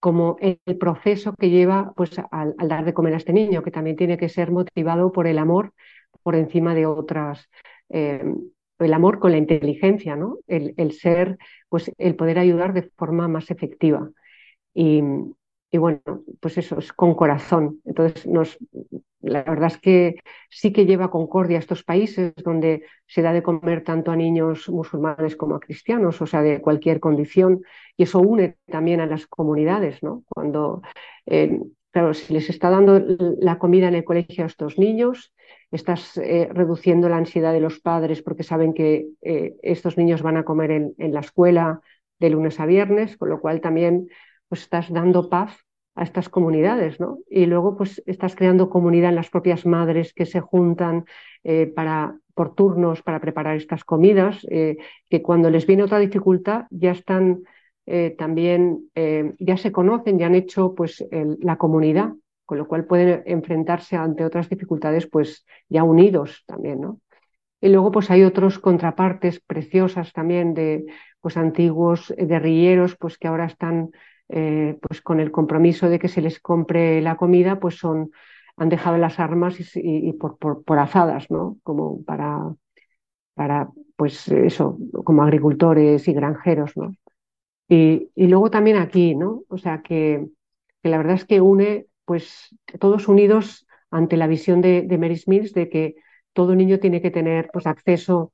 como 0.00 0.36
el 0.40 0.78
proceso 0.78 1.34
que 1.34 1.50
lleva 1.50 1.92
pues, 1.96 2.12
al, 2.30 2.54
dar 2.68 2.84
de 2.84 2.94
comer 2.94 3.14
a 3.14 3.16
este 3.18 3.32
niño, 3.32 3.62
que 3.62 3.70
también 3.70 3.96
tiene 3.96 4.18
que 4.18 4.28
ser 4.28 4.50
motivado 4.50 5.12
por 5.12 5.26
el 5.26 5.38
amor 5.38 5.72
por 6.26 6.34
encima 6.34 6.74
de 6.74 6.86
otras, 6.86 7.48
eh, 7.88 8.20
el 8.80 8.92
amor 8.92 9.20
con 9.20 9.30
la 9.30 9.38
inteligencia, 9.38 10.16
¿no? 10.16 10.38
El, 10.48 10.74
el, 10.76 10.90
ser, 10.90 11.38
pues 11.68 11.92
el 11.98 12.16
poder 12.16 12.40
ayudar 12.40 12.74
de 12.74 12.90
forma 12.96 13.28
más 13.28 13.52
efectiva. 13.52 14.10
Y, 14.74 15.04
y 15.70 15.78
bueno, 15.78 16.00
pues 16.40 16.58
eso 16.58 16.80
es 16.80 16.92
con 16.92 17.14
corazón. 17.14 17.80
Entonces, 17.84 18.26
nos, 18.26 18.58
la 19.20 19.44
verdad 19.44 19.68
es 19.68 19.78
que 19.78 20.16
sí 20.50 20.72
que 20.72 20.84
lleva 20.84 21.12
concordia 21.12 21.58
a 21.58 21.60
estos 21.60 21.84
países 21.84 22.34
donde 22.42 22.82
se 23.06 23.22
da 23.22 23.32
de 23.32 23.44
comer 23.44 23.84
tanto 23.84 24.10
a 24.10 24.16
niños 24.16 24.68
musulmanes 24.68 25.36
como 25.36 25.54
a 25.54 25.60
cristianos, 25.60 26.20
o 26.20 26.26
sea, 26.26 26.42
de 26.42 26.60
cualquier 26.60 26.98
condición, 26.98 27.62
y 27.96 28.02
eso 28.02 28.18
une 28.18 28.56
también 28.66 29.00
a 29.00 29.06
las 29.06 29.28
comunidades, 29.28 30.02
¿no? 30.02 30.24
Cuando, 30.28 30.82
eh, 31.26 31.60
claro, 31.92 32.14
si 32.14 32.32
les 32.34 32.50
está 32.50 32.68
dando 32.68 33.00
la 33.38 33.60
comida 33.60 33.86
en 33.86 33.94
el 33.94 34.04
colegio 34.04 34.42
a 34.42 34.48
estos 34.48 34.76
niños, 34.76 35.32
estás 35.70 36.16
eh, 36.18 36.48
reduciendo 36.52 37.08
la 37.08 37.16
ansiedad 37.16 37.52
de 37.52 37.60
los 37.60 37.80
padres 37.80 38.22
porque 38.22 38.42
saben 38.42 38.74
que 38.74 39.06
eh, 39.22 39.56
estos 39.62 39.96
niños 39.96 40.22
van 40.22 40.36
a 40.36 40.44
comer 40.44 40.70
en, 40.70 40.94
la 40.98 41.20
escuela 41.20 41.80
de 42.18 42.30
lunes 42.30 42.60
a 42.60 42.66
viernes, 42.66 43.16
con 43.16 43.28
lo 43.28 43.40
cual 43.40 43.60
también 43.60 44.08
pues 44.48 44.62
estás 44.62 44.92
dando 44.92 45.28
paz 45.28 45.56
a 45.94 46.02
estas 46.02 46.28
comunidades, 46.28 47.00
¿no? 47.00 47.18
Y 47.28 47.46
luego 47.46 47.76
pues 47.76 48.02
estás 48.06 48.36
creando 48.36 48.68
comunidad 48.68 49.10
en 49.10 49.16
las 49.16 49.30
propias 49.30 49.64
madres 49.66 50.12
que 50.12 50.26
se 50.26 50.40
juntan 50.40 51.04
eh, 51.42 51.66
para, 51.66 52.18
por 52.34 52.54
turnos 52.54 53.02
para 53.02 53.20
preparar 53.20 53.56
estas 53.56 53.84
comidas, 53.84 54.46
que 54.48 55.22
cuando 55.22 55.50
les 55.50 55.66
viene 55.66 55.84
otra 55.84 55.98
dificultad 55.98 56.66
ya 56.70 56.90
están 56.92 57.42
también, 58.18 58.90
ya 59.38 59.56
se 59.56 59.72
conocen, 59.72 60.18
ya 60.18 60.26
han 60.26 60.34
hecho 60.34 60.74
pues 60.74 61.06
la 61.10 61.56
comunidad, 61.56 62.12
con 62.46 62.58
lo 62.58 62.66
cual 62.66 62.86
pueden 62.86 63.22
enfrentarse 63.26 63.96
ante 63.96 64.24
otras 64.24 64.48
dificultades 64.48 65.06
pues 65.06 65.44
ya 65.68 65.84
unidos 65.84 66.44
también, 66.46 66.80
¿no? 66.80 67.00
Y 67.60 67.68
luego 67.68 67.90
pues 67.90 68.10
hay 68.10 68.22
otros 68.22 68.58
contrapartes 68.58 69.40
preciosas 69.40 70.12
también 70.12 70.54
de 70.54 70.84
pues 71.20 71.36
antiguos 71.36 72.14
guerrilleros 72.16 72.96
pues 72.96 73.18
que 73.18 73.28
ahora 73.28 73.46
están 73.46 73.90
eh, 74.28 74.76
pues 74.80 75.00
con 75.02 75.20
el 75.20 75.30
compromiso 75.30 75.88
de 75.88 75.98
que 75.98 76.08
se 76.08 76.20
les 76.20 76.40
compre 76.40 77.00
la 77.00 77.16
comida, 77.16 77.60
pues 77.60 77.76
son, 77.76 78.10
han 78.56 78.68
dejado 78.68 78.98
las 78.98 79.20
armas 79.20 79.56
y, 79.74 80.12
por, 80.14 80.36
por, 80.38 80.78
azadas, 80.78 81.30
¿no? 81.30 81.58
Como 81.62 82.02
para, 82.04 82.54
para, 83.34 83.70
pues 83.96 84.28
eso, 84.28 84.78
como 85.04 85.22
agricultores 85.22 86.08
y 86.08 86.12
granjeros, 86.12 86.76
¿no? 86.76 86.92
Y, 87.68 88.10
y 88.14 88.26
luego 88.28 88.50
también 88.50 88.76
aquí, 88.78 89.14
¿no? 89.14 89.42
O 89.48 89.58
sea 89.58 89.82
que, 89.82 90.26
que, 90.82 90.88
la 90.88 90.98
verdad 90.98 91.14
es 91.16 91.24
que 91.24 91.40
une, 91.40 91.86
pues 92.06 92.56
todos 92.80 93.08
unidos 93.08 93.66
ante 93.90 94.16
la 94.16 94.26
visión 94.26 94.62
de, 94.62 94.82
de 94.82 94.98
Mary 94.98 95.16
Smith 95.16 95.52
de 95.52 95.68
que 95.68 95.96
todo 96.32 96.54
niño 96.54 96.80
tiene 96.80 97.02
que 97.02 97.10
tener 97.10 97.50
pues 97.52 97.66
acceso 97.66 98.32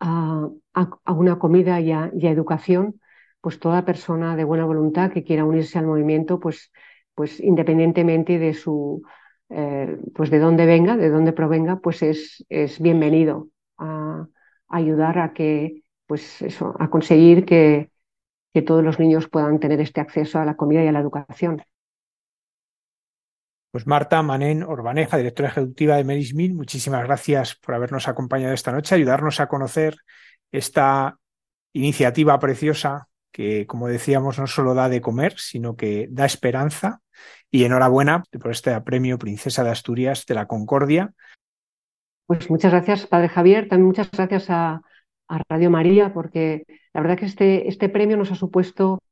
a, 0.00 0.48
a, 0.74 1.12
una 1.12 1.38
comida 1.38 1.80
y 1.80 1.92
a, 1.92 2.10
y 2.14 2.26
a 2.26 2.30
educación 2.30 3.00
pues 3.40 3.60
toda 3.60 3.84
persona 3.84 4.34
de 4.34 4.42
buena 4.42 4.64
voluntad 4.64 5.12
que 5.12 5.22
quiera 5.22 5.44
unirse 5.44 5.78
al 5.78 5.86
movimiento, 5.86 6.40
pues, 6.40 6.72
pues 7.14 7.38
independientemente 7.38 8.40
de 8.40 8.54
su, 8.54 9.04
eh, 9.50 9.98
pues 10.16 10.30
de 10.30 10.40
dónde 10.40 10.66
venga, 10.66 10.96
de 10.96 11.10
dónde 11.10 11.32
provenga, 11.32 11.78
pues 11.78 12.02
es, 12.02 12.44
es 12.48 12.80
bienvenido 12.80 13.48
a, 13.78 14.26
ayudar 14.68 15.20
a 15.20 15.32
que, 15.32 15.84
pues 16.06 16.42
eso, 16.42 16.74
a 16.80 16.90
conseguir 16.90 17.44
que, 17.44 17.92
que 18.52 18.62
todos 18.62 18.82
los 18.82 18.98
niños 18.98 19.28
puedan 19.28 19.60
tener 19.60 19.80
este 19.80 20.00
acceso 20.00 20.40
a 20.40 20.44
la 20.44 20.56
comida 20.56 20.82
y 20.82 20.88
a 20.88 20.92
la 20.92 21.00
educación. 21.00 21.62
Pues 23.76 23.86
Marta 23.86 24.22
Manén 24.22 24.62
Orbaneja, 24.62 25.18
directora 25.18 25.50
ejecutiva 25.50 25.96
de 25.96 26.04
Mary 26.04 26.24
Smith, 26.24 26.54
muchísimas 26.54 27.04
gracias 27.04 27.56
por 27.56 27.74
habernos 27.74 28.08
acompañado 28.08 28.54
esta 28.54 28.72
noche, 28.72 28.94
ayudarnos 28.94 29.38
a 29.38 29.48
conocer 29.48 29.96
esta 30.50 31.18
iniciativa 31.74 32.38
preciosa 32.38 33.08
que, 33.30 33.66
como 33.66 33.86
decíamos, 33.88 34.38
no 34.38 34.46
solo 34.46 34.72
da 34.72 34.88
de 34.88 35.02
comer, 35.02 35.34
sino 35.36 35.76
que 35.76 36.08
da 36.10 36.24
esperanza. 36.24 37.02
Y 37.50 37.64
enhorabuena 37.64 38.22
por 38.40 38.50
este 38.50 38.80
premio 38.80 39.18
Princesa 39.18 39.62
de 39.62 39.72
Asturias 39.72 40.24
de 40.24 40.36
la 40.36 40.46
Concordia. 40.46 41.12
Pues 42.24 42.48
muchas 42.48 42.72
gracias, 42.72 43.06
Padre 43.06 43.28
Javier. 43.28 43.68
También 43.68 43.88
muchas 43.88 44.10
gracias 44.10 44.46
a, 44.48 44.80
Radio 45.50 45.70
María, 45.70 46.14
porque 46.14 46.64
la 46.94 47.02
verdad 47.02 47.18
que 47.18 47.26
este, 47.26 47.68
este 47.68 47.90
premio 47.90 48.16
nos 48.16 48.32
ha 48.32 48.36
supuesto 48.36 49.02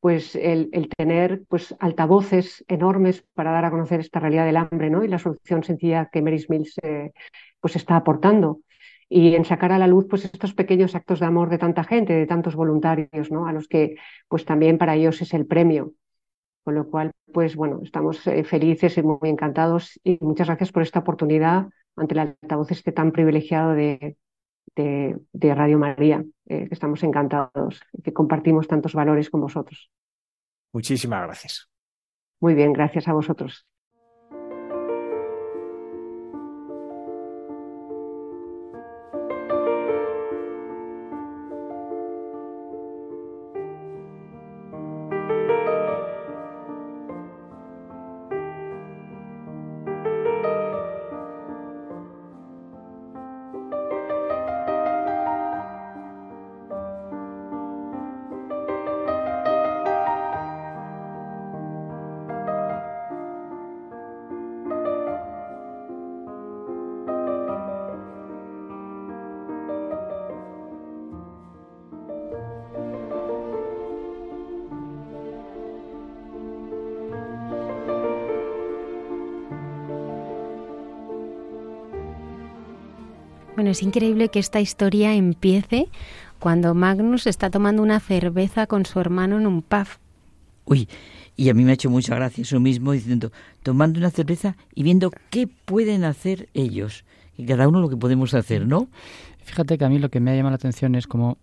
pues 0.00 0.36
el, 0.36 0.70
tener 0.96 1.42
pues 1.48 1.74
altavoces 1.80 2.64
enormes 2.68 3.24
para 3.34 3.50
dar 3.50 3.64
a 3.64 3.70
conocer 3.70 4.00
esta 4.00 4.20
realidad 4.20 4.46
del 4.46 4.56
hambre 4.56 4.90
¿no? 4.90 5.04
y 5.04 5.08
la 5.08 5.18
solución 5.18 5.64
sencilla 5.64 6.08
que 6.12 6.22
Mary 6.22 6.44
Mills 6.48 6.74
eh, 6.82 7.12
pues 7.60 7.76
está 7.76 7.96
aportando. 7.96 8.60
y 9.08 9.34
en 9.34 9.44
sacar 9.44 9.72
a 9.72 9.78
la 9.78 9.86
luz 9.86 10.06
pues 10.08 10.24
estos 10.24 10.54
pequeños 10.54 10.94
actos 10.94 11.20
de 11.20 11.26
amor 11.26 11.48
de 11.50 11.58
tanta 11.58 11.84
gente, 11.84 12.12
de 12.14 12.26
tantos 12.26 12.54
voluntarios, 12.56 13.30
¿no? 13.30 13.46
A 13.46 13.52
los 13.52 13.66
que 13.68 13.96
pues 14.28 14.44
también 14.44 14.78
para 14.78 14.96
ellos 14.96 15.20
es 15.22 15.34
el 15.34 15.46
premio. 15.46 15.94
Con 16.64 16.74
lo 16.74 16.88
cual, 16.90 17.12
pues 17.32 17.56
bueno, 17.56 17.80
estamos 17.82 18.26
eh, 18.26 18.44
felices 18.44 18.98
y 18.98 19.02
muy 19.02 19.30
encantados 19.30 19.98
y 20.04 20.18
muchas 20.20 20.48
gracias 20.48 20.72
por 20.72 20.82
esta 20.82 21.00
oportunidad 21.00 21.68
ante 21.96 22.14
el 22.14 22.20
altavoz 22.20 22.70
este 22.70 22.92
tan 22.92 23.12
privilegiado 23.12 23.72
de, 23.72 24.16
de, 24.74 25.54
Radio 25.54 25.78
María, 25.78 26.24
eh, 26.46 26.68
que 26.68 26.74
estamos 26.74 27.02
encantados 27.02 27.80
y 27.92 28.02
que 28.02 28.12
compartimos 28.12 28.68
tantos 28.68 28.94
valores 28.94 29.30
con 29.30 29.40
vosotros. 29.40 29.90
Muchísimas 30.72 31.22
gracias. 31.24 31.68
Muy 32.40 32.54
bien, 32.54 32.72
gracias 32.72 33.08
a 33.08 33.12
vosotros. 33.12 33.66
Es 83.78 83.84
increíble 83.84 84.28
que 84.28 84.40
esta 84.40 84.60
historia 84.60 85.14
empiece 85.14 85.86
cuando 86.40 86.74
Magnus 86.74 87.28
está 87.28 87.48
tomando 87.48 87.80
una 87.80 88.00
cerveza 88.00 88.66
con 88.66 88.84
su 88.84 88.98
hermano 88.98 89.38
en 89.38 89.46
un 89.46 89.62
pub. 89.62 89.86
Uy, 90.64 90.88
y 91.36 91.48
a 91.48 91.54
mí 91.54 91.62
me 91.62 91.70
ha 91.70 91.74
hecho 91.74 91.88
mucha 91.88 92.16
gracia 92.16 92.42
eso 92.42 92.58
mismo, 92.58 92.90
diciendo, 92.90 93.30
tomando 93.62 94.00
una 94.00 94.10
cerveza 94.10 94.56
y 94.74 94.82
viendo 94.82 95.12
qué 95.30 95.46
pueden 95.46 96.02
hacer 96.02 96.48
ellos, 96.54 97.04
y 97.36 97.46
cada 97.46 97.68
uno 97.68 97.80
lo 97.80 97.88
que 97.88 97.96
podemos 97.96 98.34
hacer, 98.34 98.66
¿no? 98.66 98.88
Fíjate 99.44 99.78
que 99.78 99.84
a 99.84 99.88
mí 99.88 100.00
lo 100.00 100.08
que 100.08 100.18
me 100.18 100.32
ha 100.32 100.34
llamado 100.34 100.50
la 100.50 100.56
atención 100.56 100.96
es 100.96 101.06
como 101.06 101.38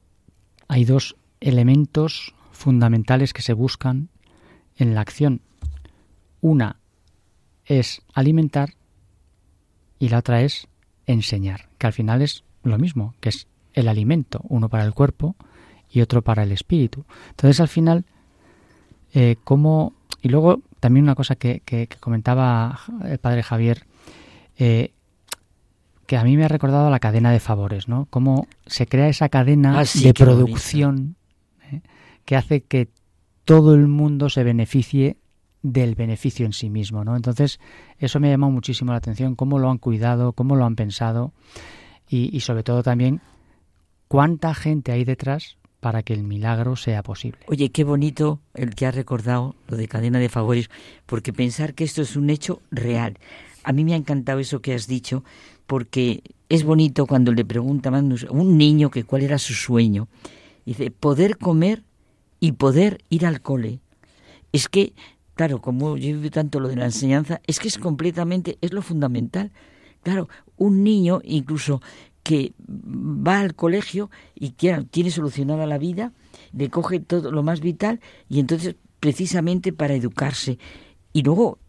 hay 0.67 0.84
dos 0.84 1.15
elementos 1.39 2.36
fundamentales 2.52 3.32
que 3.32 3.43
se 3.43 3.54
buscan 3.54 4.10
en 4.76 4.93
la 4.93 5.00
acción. 5.00 5.39
Una 6.41 6.82
es 7.63 8.02
alimentar 8.13 8.74
y 10.00 10.10
la 10.10 10.17
otra 10.17 10.41
es 10.41 10.67
enseñar, 11.07 11.69
que 11.77 11.87
al 11.87 11.93
final 11.93 12.21
es 12.21 12.43
lo 12.63 12.77
mismo, 12.77 13.13
que 13.19 13.29
es 13.29 13.47
el 13.73 13.87
alimento, 13.87 14.41
uno 14.47 14.69
para 14.69 14.85
el 14.85 14.93
cuerpo 14.93 15.35
y 15.89 16.01
otro 16.01 16.21
para 16.21 16.43
el 16.43 16.51
espíritu. 16.51 17.05
Entonces 17.31 17.59
al 17.59 17.67
final, 17.67 18.05
eh, 19.13 19.35
como... 19.43 19.93
Y 20.21 20.29
luego 20.29 20.61
también 20.79 21.03
una 21.03 21.15
cosa 21.15 21.35
que, 21.35 21.61
comentaba 21.99 22.79
el 23.03 23.19
padre 23.19 23.43
Javier, 23.43 23.85
eh, 24.57 24.91
que 26.07 26.17
a 26.17 26.23
mí 26.23 26.37
me 26.37 26.45
ha 26.45 26.47
recordado 26.47 26.89
la 26.89 26.99
cadena 26.99 27.31
de 27.31 27.39
favores, 27.39 27.87
¿no? 27.87 28.07
Cómo 28.09 28.47
se 28.65 28.87
crea 28.87 29.07
esa 29.07 29.29
cadena 29.29 29.79
ah, 29.79 29.83
de 29.83 30.13
producción 30.13 31.15
¿eh? 31.71 31.81
que 32.25 32.35
hace 32.35 32.61
que 32.61 32.89
todo 33.43 33.75
el 33.75 33.87
mundo 33.87 34.29
se 34.29 34.43
beneficie 34.43 35.17
del 35.71 35.95
beneficio 35.95 36.45
en 36.45 36.54
sí 36.54 36.69
mismo, 36.69 37.04
¿no? 37.04 37.15
Entonces, 37.15 37.60
eso 37.97 38.19
me 38.19 38.28
ha 38.28 38.32
llamado 38.32 38.51
muchísimo 38.51 38.91
la 38.91 38.99
atención, 38.99 39.36
cómo 39.36 39.58
lo 39.58 39.71
han 39.71 39.80
cuidado, 39.80 40.34
cómo 40.34 40.56
lo 40.56 40.63
han 40.65 40.75
pensado 40.75 41.34
y, 42.08 42.39
sobre 42.41 42.62
todo 42.62 42.84
también 42.84 43.19
cuánta 44.08 44.54
gente 44.54 44.91
hay 44.91 45.06
detrás 45.06 45.58
para 45.80 46.04
que 46.04 46.13
el 46.13 46.23
milagro 46.23 46.75
sea 46.75 47.01
posible. 47.01 47.39
Oye, 47.47 47.71
qué 47.71 47.84
bonito 47.84 48.39
el 48.54 48.75
que 48.75 48.86
ha 48.86 48.91
recordado 48.91 49.56
lo 49.67 49.75
de 49.75 49.88
cadena 49.88 50.19
de 50.19 50.30
favores, 50.30 50.69
porque 51.08 51.34
pensar 51.34 51.73
que 51.73 51.84
esto 51.84 52.04
es 52.04 52.15
un 52.15 52.30
hecho 52.30 52.62
real. 52.69 53.17
A 53.63 53.73
mí 53.73 53.84
me 53.84 53.93
ha 53.93 53.97
encantado 53.97 54.39
eso 54.39 54.62
que 54.62 54.75
has 54.75 54.86
dicho, 54.86 55.23
porque 55.65 56.21
es 56.47 56.63
bonito 56.63 57.08
cuando 57.08 57.32
le 57.32 57.43
pregunta 57.43 57.89
a 57.89 58.32
un 58.32 58.58
niño 58.58 58.91
que 58.91 59.04
cuál 59.04 59.23
era 59.23 59.39
su 59.39 59.54
sueño. 59.54 60.08
Dice, 60.63 60.91
poder 60.91 61.38
comer 61.38 61.84
y 62.39 62.51
poder 62.54 63.04
ir 63.10 63.25
al 63.25 63.41
cole. 63.41 63.80
Es 64.51 64.69
que 64.69 64.93
Claro, 65.36 65.62
como 65.62 65.98
yo 65.98 66.17
vivo 66.17 66.30
tanto 66.32 66.60
lo 66.60 66.69
de 66.69 66.78
la 66.78 66.86
enseñanza, 66.86 67.41
es 67.45 67.60
que 67.60 67.67
es 67.67 67.78
completamente, 67.78 68.58
es 68.62 68.74
lo 68.74 68.82
fundamental. 68.82 69.52
Claro, 70.02 70.30
un 70.58 70.84
niño 70.84 71.21
incluso 71.24 71.82
que 72.24 72.54
va 72.67 73.41
al 73.41 73.54
colegio 73.54 74.10
y 74.34 74.52
tiene 74.52 75.12
solucionada 75.12 75.67
la 75.67 75.78
vida, 75.78 76.13
le 76.54 76.69
coge 76.69 77.00
todo 77.00 77.32
lo 77.32 77.43
más 77.43 77.60
vital 77.60 78.00
y 78.30 78.39
entonces 78.39 78.76
precisamente 79.00 79.74
para 79.74 79.93
educarse. 79.93 80.58
Y 81.13 81.21
luego 81.21 81.60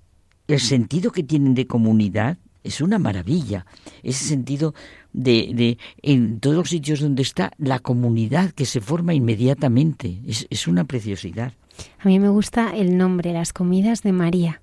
el 0.49 0.61
sentido 0.61 1.11
que 1.11 1.25
tienen 1.25 1.55
de 1.55 1.67
comunidad 1.67 2.39
es 2.63 2.81
una 2.81 2.99
maravilla. 2.99 3.67
Ese 4.03 4.25
sentido 4.25 4.75
de, 5.13 5.51
de 5.55 5.79
en 6.03 6.41
todos 6.41 6.57
los 6.57 6.71
sitios 6.71 7.01
donde 7.01 7.23
está 7.23 7.53
la 7.59 7.79
comunidad 7.79 8.53
que 8.53 8.65
se 8.65 8.81
forma 8.81 9.13
inmediatamente. 9.13 10.21
Es, 10.27 10.47
es 10.51 10.67
una 10.67 10.85
preciosidad. 10.85 11.53
A 11.99 12.09
mí 12.09 12.19
me 12.19 12.29
gusta 12.29 12.77
el 12.77 12.97
nombre, 12.97 13.33
las 13.33 13.53
comidas 13.53 14.03
de 14.03 14.13
María, 14.13 14.61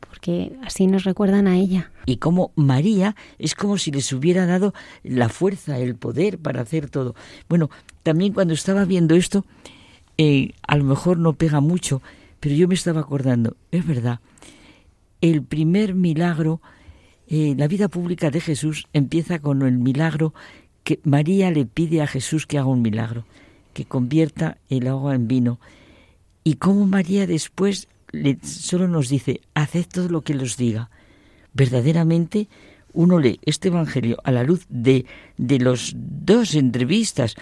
porque 0.00 0.56
así 0.62 0.86
nos 0.86 1.04
recuerdan 1.04 1.46
a 1.46 1.56
ella. 1.56 1.90
Y 2.06 2.18
como 2.18 2.52
María 2.54 3.16
es 3.38 3.54
como 3.54 3.78
si 3.78 3.90
les 3.90 4.12
hubiera 4.12 4.46
dado 4.46 4.74
la 5.02 5.28
fuerza, 5.28 5.78
el 5.78 5.96
poder 5.96 6.38
para 6.38 6.60
hacer 6.60 6.90
todo. 6.90 7.14
Bueno, 7.48 7.70
también 8.02 8.32
cuando 8.32 8.54
estaba 8.54 8.84
viendo 8.84 9.14
esto, 9.14 9.44
eh, 10.18 10.52
a 10.66 10.76
lo 10.76 10.84
mejor 10.84 11.18
no 11.18 11.32
pega 11.32 11.60
mucho, 11.60 12.02
pero 12.40 12.54
yo 12.54 12.68
me 12.68 12.74
estaba 12.74 13.00
acordando, 13.00 13.56
es 13.72 13.86
verdad, 13.86 14.20
el 15.20 15.42
primer 15.42 15.94
milagro, 15.94 16.60
eh, 17.26 17.54
la 17.56 17.66
vida 17.66 17.88
pública 17.88 18.30
de 18.30 18.40
Jesús 18.40 18.86
empieza 18.92 19.38
con 19.38 19.62
el 19.62 19.78
milagro 19.78 20.34
que 20.82 21.00
María 21.02 21.50
le 21.50 21.64
pide 21.64 22.02
a 22.02 22.06
Jesús 22.06 22.46
que 22.46 22.58
haga 22.58 22.68
un 22.68 22.82
milagro, 22.82 23.24
que 23.72 23.86
convierta 23.86 24.58
el 24.68 24.86
agua 24.86 25.14
en 25.14 25.26
vino 25.26 25.58
y 26.44 26.56
cómo 26.56 26.86
María 26.86 27.26
después 27.26 27.88
le, 28.12 28.38
solo 28.42 28.86
nos 28.86 29.08
dice, 29.08 29.40
haced 29.54 29.86
todo 29.92 30.08
lo 30.08 30.20
que 30.20 30.34
los 30.34 30.56
diga. 30.56 30.90
Verdaderamente 31.54 32.48
uno 32.92 33.18
lee 33.18 33.40
este 33.42 33.68
Evangelio 33.68 34.18
a 34.22 34.30
la 34.30 34.44
luz 34.44 34.66
de, 34.68 35.06
de 35.36 35.58
las 35.58 35.94
dos 35.96 36.54
entrevistas. 36.54 37.34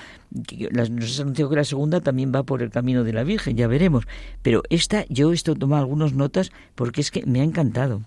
Nos 0.70 1.18
ha 1.18 1.22
anunciado 1.22 1.50
que 1.50 1.56
la 1.56 1.64
segunda 1.64 2.00
también 2.00 2.32
va 2.34 2.44
por 2.44 2.62
el 2.62 2.70
camino 2.70 3.04
de 3.04 3.12
la 3.12 3.24
Virgen, 3.24 3.56
ya 3.56 3.66
veremos. 3.66 4.06
Pero 4.40 4.62
esta, 4.70 5.04
yo 5.08 5.32
esto 5.32 5.54
tomado 5.54 5.82
algunas 5.82 6.14
notas 6.14 6.52
porque 6.74 7.02
es 7.02 7.10
que 7.10 7.26
me 7.26 7.40
ha 7.40 7.44
encantado. 7.44 8.02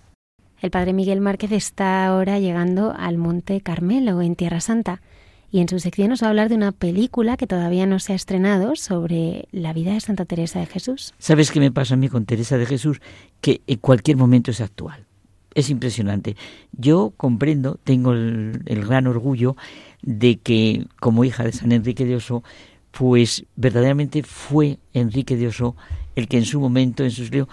El 0.61 0.71
padre 0.71 0.93
Miguel 0.93 1.21
Márquez 1.21 1.51
está 1.51 2.07
ahora 2.07 2.39
llegando 2.39 2.95
al 2.97 3.17
Monte 3.17 3.61
Carmelo, 3.61 4.21
en 4.21 4.35
Tierra 4.35 4.61
Santa 4.61 5.01
y 5.51 5.59
en 5.59 5.69
su 5.69 5.79
sección 5.79 6.09
nos 6.09 6.21
va 6.21 6.27
a 6.27 6.29
hablar 6.31 6.49
de 6.49 6.55
una 6.55 6.71
película 6.71 7.37
que 7.37 7.47
todavía 7.47 7.85
no 7.85 7.99
se 7.99 8.13
ha 8.13 8.15
estrenado 8.15 8.75
sobre 8.75 9.47
la 9.51 9.73
vida 9.73 9.93
de 9.93 10.01
Santa 10.01 10.25
Teresa 10.25 10.59
de 10.59 10.65
Jesús. 10.65 11.13
¿Sabes 11.17 11.51
qué 11.51 11.59
me 11.59 11.71
pasa 11.71 11.93
a 11.93 11.97
mí 11.97 12.09
con 12.09 12.25
Teresa 12.25 12.57
de 12.57 12.65
Jesús? 12.65 12.99
Que 13.41 13.61
en 13.67 13.77
cualquier 13.77 14.17
momento 14.17 14.51
es 14.51 14.61
actual. 14.61 15.05
Es 15.53 15.69
impresionante. 15.69 16.35
Yo 16.73 17.13
comprendo, 17.15 17.79
tengo 17.83 18.11
el, 18.11 18.61
gran 18.65 19.07
orgullo 19.07 19.55
de 20.01 20.37
que 20.37 20.85
como 20.99 21.23
hija 21.23 21.43
de 21.43 21.53
San 21.53 21.71
Enrique 21.71 22.05
de 22.05 22.17
Oso, 22.17 22.43
pues 22.91 23.45
verdaderamente 23.55 24.23
fue 24.23 24.79
Enrique 24.93 25.37
de 25.37 25.47
Oso 25.47 25.75
el 26.15 26.27
que 26.27 26.37
en 26.37 26.45
su 26.45 26.59
momento, 26.59 27.03
en 27.03 27.11
sus 27.11 27.31
libros, 27.31 27.49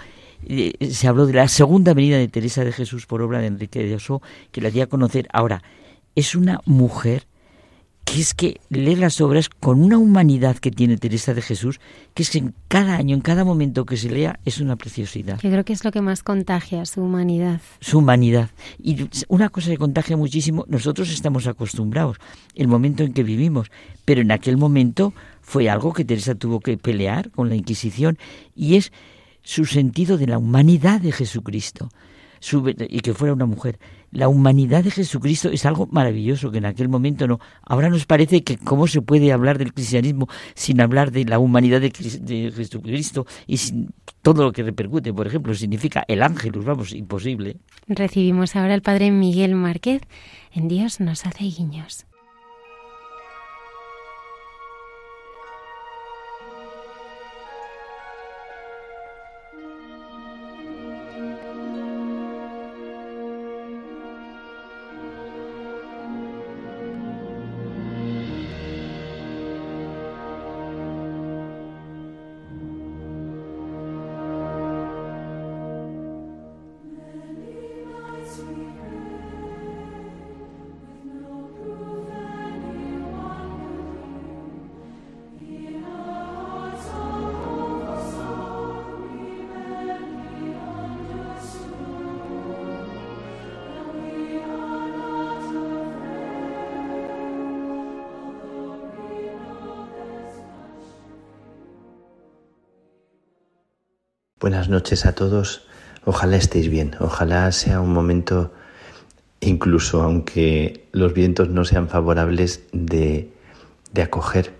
eh, 0.46 0.72
se 0.90 1.06
habló 1.06 1.26
de 1.26 1.34
la 1.34 1.46
segunda 1.48 1.94
venida 1.94 2.18
de 2.18 2.28
Teresa 2.28 2.64
de 2.64 2.72
Jesús 2.72 3.06
por 3.06 3.22
obra 3.22 3.40
de 3.40 3.46
Enrique 3.46 3.84
de 3.84 3.94
Oso, 3.94 4.22
que 4.50 4.60
la 4.60 4.70
di 4.70 4.80
a 4.80 4.88
conocer. 4.88 5.28
Ahora, 5.32 5.62
es 6.14 6.34
una 6.34 6.60
mujer 6.64 7.26
que 8.04 8.20
es 8.20 8.34
que 8.34 8.60
lee 8.68 8.96
las 8.96 9.20
obras 9.20 9.48
con 9.48 9.82
una 9.82 9.98
humanidad 9.98 10.56
que 10.56 10.70
tiene 10.70 10.96
Teresa 10.96 11.34
de 11.34 11.42
Jesús, 11.42 11.80
que 12.14 12.22
es 12.22 12.30
que 12.30 12.38
en 12.38 12.54
cada 12.68 12.96
año, 12.96 13.14
en 13.14 13.20
cada 13.20 13.44
momento 13.44 13.86
que 13.86 13.96
se 13.96 14.10
lea, 14.10 14.38
es 14.44 14.60
una 14.60 14.76
preciosidad. 14.76 15.40
Yo 15.40 15.50
creo 15.50 15.64
que 15.64 15.72
es 15.72 15.84
lo 15.84 15.92
que 15.92 16.00
más 16.00 16.22
contagia, 16.22 16.84
su 16.84 17.02
humanidad. 17.02 17.60
Su 17.80 17.98
humanidad. 17.98 18.50
Y 18.82 19.08
una 19.28 19.48
cosa 19.48 19.70
que 19.70 19.78
contagia 19.78 20.16
muchísimo, 20.16 20.64
nosotros 20.68 21.10
estamos 21.10 21.46
acostumbrados, 21.46 22.18
el 22.54 22.68
momento 22.68 23.02
en 23.02 23.12
que 23.12 23.22
vivimos, 23.22 23.70
pero 24.04 24.20
en 24.20 24.30
aquel 24.30 24.56
momento 24.56 25.14
fue 25.40 25.70
algo 25.70 25.92
que 25.92 26.04
Teresa 26.04 26.34
tuvo 26.34 26.60
que 26.60 26.76
pelear 26.76 27.30
con 27.30 27.48
la 27.48 27.54
Inquisición, 27.54 28.18
y 28.54 28.76
es 28.76 28.92
su 29.42 29.64
sentido 29.64 30.18
de 30.18 30.26
la 30.26 30.38
humanidad 30.38 31.00
de 31.00 31.12
Jesucristo 31.12 31.88
y 32.88 33.00
que 33.00 33.14
fuera 33.14 33.34
una 33.34 33.46
mujer. 33.46 33.78
La 34.12 34.28
humanidad 34.28 34.84
de 34.84 34.90
Jesucristo 34.90 35.48
es 35.48 35.64
algo 35.64 35.88
maravilloso 35.90 36.50
que 36.50 36.58
en 36.58 36.66
aquel 36.66 36.88
momento 36.88 37.26
no. 37.26 37.40
Ahora 37.62 37.88
nos 37.88 38.04
parece 38.04 38.44
que 38.44 38.58
cómo 38.58 38.86
se 38.86 39.00
puede 39.00 39.32
hablar 39.32 39.56
del 39.56 39.72
cristianismo 39.72 40.28
sin 40.54 40.82
hablar 40.82 41.12
de 41.12 41.24
la 41.24 41.38
humanidad 41.38 41.80
de, 41.80 41.88
de 41.90 42.52
Jesucristo 42.54 43.26
y 43.46 43.56
sin 43.56 43.88
todo 44.20 44.44
lo 44.44 44.52
que 44.52 44.62
repercute. 44.62 45.14
Por 45.14 45.26
ejemplo, 45.26 45.54
significa 45.54 46.04
el 46.08 46.22
ángel, 46.22 46.52
vamos, 46.52 46.92
imposible. 46.92 47.56
Recibimos 47.88 48.54
ahora 48.54 48.74
al 48.74 48.82
padre 48.82 49.10
Miguel 49.10 49.54
Márquez. 49.54 50.02
En 50.52 50.68
Dios 50.68 51.00
nos 51.00 51.24
hace 51.24 51.44
guiños. 51.44 52.06
Buenas 104.52 104.68
noches 104.68 105.06
a 105.06 105.14
todos. 105.14 105.62
Ojalá 106.04 106.36
estéis 106.36 106.68
bien. 106.68 106.94
Ojalá 107.00 107.50
sea 107.52 107.80
un 107.80 107.90
momento, 107.90 108.52
incluso 109.40 110.02
aunque 110.02 110.86
los 110.92 111.14
vientos 111.14 111.48
no 111.48 111.64
sean 111.64 111.88
favorables, 111.88 112.62
de, 112.70 113.32
acoger 113.96 114.52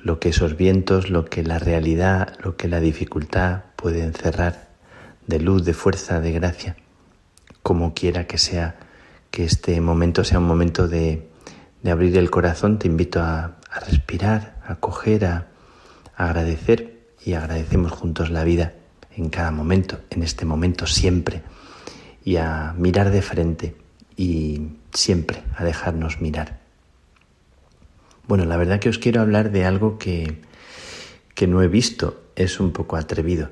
lo 0.00 0.20
que 0.20 0.28
esos 0.28 0.56
vientos, 0.56 1.10
lo 1.10 1.24
que 1.24 1.42
la 1.42 1.58
realidad, 1.58 2.36
lo 2.44 2.56
que 2.56 2.68
la 2.68 2.78
dificultad 2.78 3.64
puede 3.74 4.04
encerrar 4.04 4.68
de 5.26 5.40
luz, 5.40 5.64
de 5.64 5.74
fuerza, 5.74 6.20
de 6.20 6.30
gracia. 6.30 6.76
Como 7.64 7.94
quiera 7.94 8.28
que 8.28 8.38
sea, 8.38 8.76
que 9.32 9.44
este 9.44 9.80
momento 9.80 10.22
sea 10.22 10.38
un 10.38 10.46
momento 10.46 10.86
de, 10.86 11.28
abrir 11.84 12.16
el 12.16 12.30
corazón, 12.30 12.78
te 12.78 12.86
invito 12.86 13.20
a, 13.20 13.56
respirar, 13.88 14.60
a 14.64 14.74
acoger, 14.74 15.24
a 15.24 15.48
agradecer 16.14 17.08
y 17.24 17.32
agradecemos 17.32 17.90
juntos 17.90 18.30
la 18.30 18.44
vida 18.44 18.74
en 19.20 19.28
cada 19.28 19.50
momento, 19.50 20.00
en 20.10 20.22
este 20.22 20.44
momento 20.44 20.86
siempre, 20.86 21.42
y 22.24 22.36
a 22.36 22.74
mirar 22.76 23.10
de 23.10 23.22
frente 23.22 23.76
y 24.16 24.68
siempre 24.92 25.42
a 25.56 25.64
dejarnos 25.64 26.20
mirar. 26.20 26.60
Bueno, 28.26 28.44
la 28.44 28.56
verdad 28.56 28.80
que 28.80 28.88
os 28.88 28.98
quiero 28.98 29.20
hablar 29.20 29.50
de 29.50 29.64
algo 29.64 29.98
que, 29.98 30.40
que 31.34 31.46
no 31.46 31.62
he 31.62 31.68
visto, 31.68 32.22
es 32.34 32.60
un 32.60 32.72
poco 32.72 32.96
atrevido, 32.96 33.50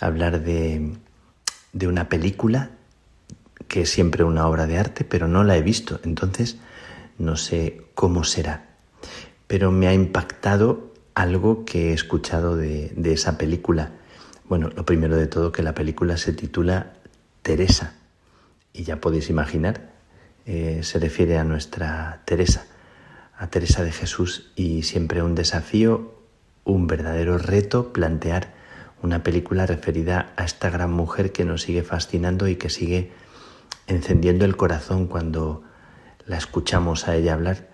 hablar 0.00 0.42
de, 0.42 0.92
de 1.72 1.86
una 1.88 2.08
película 2.08 2.70
que 3.66 3.82
es 3.82 3.90
siempre 3.90 4.24
una 4.24 4.46
obra 4.46 4.66
de 4.66 4.78
arte, 4.78 5.04
pero 5.04 5.28
no 5.28 5.44
la 5.44 5.56
he 5.56 5.62
visto, 5.62 6.00
entonces 6.04 6.58
no 7.18 7.36
sé 7.36 7.82
cómo 7.94 8.24
será. 8.24 8.68
Pero 9.46 9.72
me 9.72 9.88
ha 9.88 9.94
impactado 9.94 10.92
algo 11.14 11.64
que 11.64 11.90
he 11.90 11.92
escuchado 11.92 12.56
de, 12.56 12.92
de 12.94 13.12
esa 13.12 13.36
película 13.36 13.97
bueno, 14.48 14.70
lo 14.74 14.84
primero 14.86 15.16
de 15.16 15.26
todo 15.26 15.52
que 15.52 15.62
la 15.62 15.74
película 15.74 16.16
se 16.16 16.32
titula 16.32 16.94
Teresa. 17.42 17.94
Y 18.72 18.84
ya 18.84 19.00
podéis 19.00 19.28
imaginar, 19.30 19.92
eh, 20.46 20.80
se 20.82 20.98
refiere 20.98 21.38
a 21.38 21.44
nuestra 21.44 22.22
Teresa, 22.24 22.66
a 23.36 23.48
Teresa 23.48 23.82
de 23.84 23.92
Jesús. 23.92 24.52
Y 24.56 24.84
siempre 24.84 25.22
un 25.22 25.34
desafío, 25.34 26.14
un 26.64 26.86
verdadero 26.86 27.36
reto 27.38 27.92
plantear 27.92 28.54
una 29.02 29.22
película 29.22 29.66
referida 29.66 30.32
a 30.36 30.44
esta 30.44 30.70
gran 30.70 30.92
mujer 30.92 31.32
que 31.32 31.44
nos 31.44 31.62
sigue 31.62 31.82
fascinando 31.82 32.48
y 32.48 32.56
que 32.56 32.70
sigue 32.70 33.12
encendiendo 33.86 34.44
el 34.44 34.56
corazón 34.56 35.06
cuando 35.06 35.62
la 36.26 36.36
escuchamos 36.36 37.06
a 37.06 37.16
ella 37.16 37.34
hablar 37.34 37.68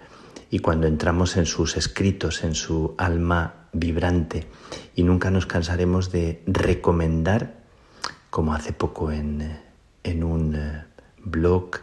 y 0.51 0.59
cuando 0.59 0.87
entramos 0.87 1.37
en 1.37 1.47
sus 1.47 1.77
escritos, 1.77 2.45
en 2.45 2.55
su 2.55 2.95
alma 2.99 3.63
vibrante 3.75 4.47
y 4.95 5.03
nunca 5.03 5.31
nos 5.31 5.47
cansaremos 5.47 6.11
de 6.11 6.43
recomendar, 6.47 7.63
como 8.31 8.55
hace 8.55 8.73
poco 8.73 9.13
en, 9.13 9.59
en 10.03 10.25
un 10.25 10.55
eh, 10.55 10.85
blog, 11.19 11.81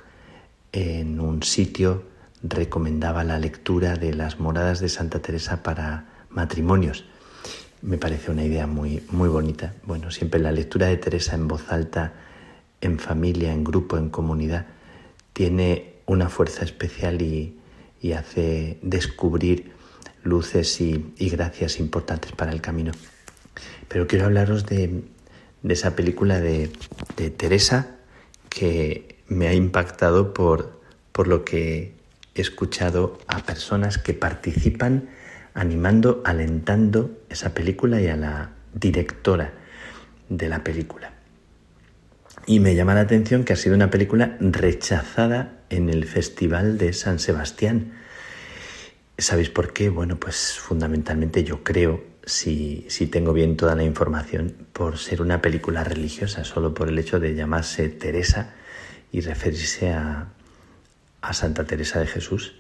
en 0.72 1.20
un 1.20 1.44
sitio, 1.44 2.04
recomendaba 2.44 3.24
la 3.24 3.38
lectura 3.38 3.96
de 3.96 4.14
las 4.14 4.40
moradas 4.40 4.80
de 4.80 4.90
Santa 4.90 5.20
Teresa 5.20 5.62
para 5.64 6.26
matrimonios. 6.30 7.06
Me 7.82 7.98
parece 7.98 8.32
una 8.32 8.44
idea 8.44 8.68
muy, 8.68 9.04
muy 9.12 9.30
bonita. 9.30 9.74
Bueno, 9.86 10.12
siempre 10.12 10.40
la 10.40 10.52
lectura 10.52 10.88
de 10.88 10.98
Teresa 10.98 11.36
en 11.36 11.48
voz 11.48 11.72
alta, 11.72 12.14
en 12.80 13.00
familia, 13.00 13.54
en 13.54 13.64
grupo, 13.64 13.98
en 13.98 14.10
comunidad, 14.10 14.66
tiene 15.34 15.96
una 16.06 16.30
fuerza 16.30 16.64
especial 16.64 17.22
y, 17.22 17.60
y 18.02 18.14
hace 18.14 18.80
descubrir 18.82 19.72
luces 20.24 20.82
y, 20.82 21.14
gracias 21.18 21.80
importantes 21.80 22.32
para 22.32 22.52
el 22.52 22.62
camino. 22.62 22.92
Pero 23.88 24.08
quiero 24.08 24.26
hablaros 24.26 24.66
de, 24.66 25.04
esa 25.68 25.96
película 25.96 26.40
de, 26.40 26.70
Teresa 27.38 27.98
que 28.50 29.18
me 29.28 29.48
ha 29.48 29.54
impactado 29.54 30.34
por, 30.34 30.82
por 31.12 31.28
lo 31.28 31.46
que 31.46 31.94
he 32.36 32.42
escuchado 32.42 33.20
a 33.28 33.40
personas 33.40 33.98
que 33.98 34.14
participan 34.14 35.10
animando, 35.54 36.22
alentando 36.26 37.12
esa 37.30 37.54
película 37.54 38.02
y 38.02 38.08
a 38.08 38.16
la 38.16 38.52
directora 38.74 39.54
de 40.30 40.50
la 40.50 40.64
película. 40.64 41.14
Y 42.48 42.60
me 42.60 42.76
llama 42.76 42.96
la 42.96 43.02
atención 43.02 43.44
que 43.44 43.54
ha 43.54 43.58
sido 43.58 43.76
una 43.76 43.92
película 43.92 44.38
rechazada 44.40 45.62
en 45.70 45.90
el 45.90 46.06
Festival 46.06 46.78
de 46.78 46.94
San 46.94 47.20
Sebastián 47.20 47.94
¿Sabéis 49.22 49.52
por 49.52 49.72
qué? 49.72 49.90
Bueno, 49.90 50.20
pues 50.20 50.58
fundamentalmente 50.58 51.44
yo 51.44 51.64
creo, 51.64 52.04
si, 52.26 52.88
si 52.90 53.06
tengo 53.06 53.34
bien 53.34 53.56
toda 53.56 53.76
la 53.76 53.84
información, 53.84 54.56
por 54.74 54.98
ser 54.98 55.22
una 55.22 55.44
película 55.44 55.84
religiosa, 55.84 56.44
solo 56.44 56.74
por 56.74 56.90
el 56.90 56.98
hecho 56.98 57.20
de 57.20 57.36
llamarse 57.36 57.88
Teresa 57.90 58.56
y 59.12 59.22
referirse 59.22 59.92
a, 59.92 60.30
a 61.22 61.34
Santa 61.34 61.66
Teresa 61.66 62.00
de 62.00 62.08
Jesús. 62.08 62.56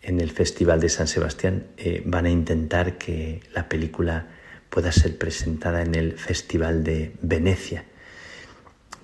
En 0.00 0.20
el 0.20 0.30
Festival 0.30 0.80
de 0.80 0.88
San 0.88 1.06
Sebastián 1.06 1.66
eh, 1.76 2.02
van 2.06 2.24
a 2.24 2.30
intentar 2.30 2.96
que 2.96 3.42
la 3.54 3.68
película 3.68 4.28
pueda 4.70 4.90
ser 4.90 5.18
presentada 5.18 5.82
en 5.82 5.94
el 5.94 6.18
Festival 6.18 6.82
de 6.82 7.14
Venecia, 7.20 7.84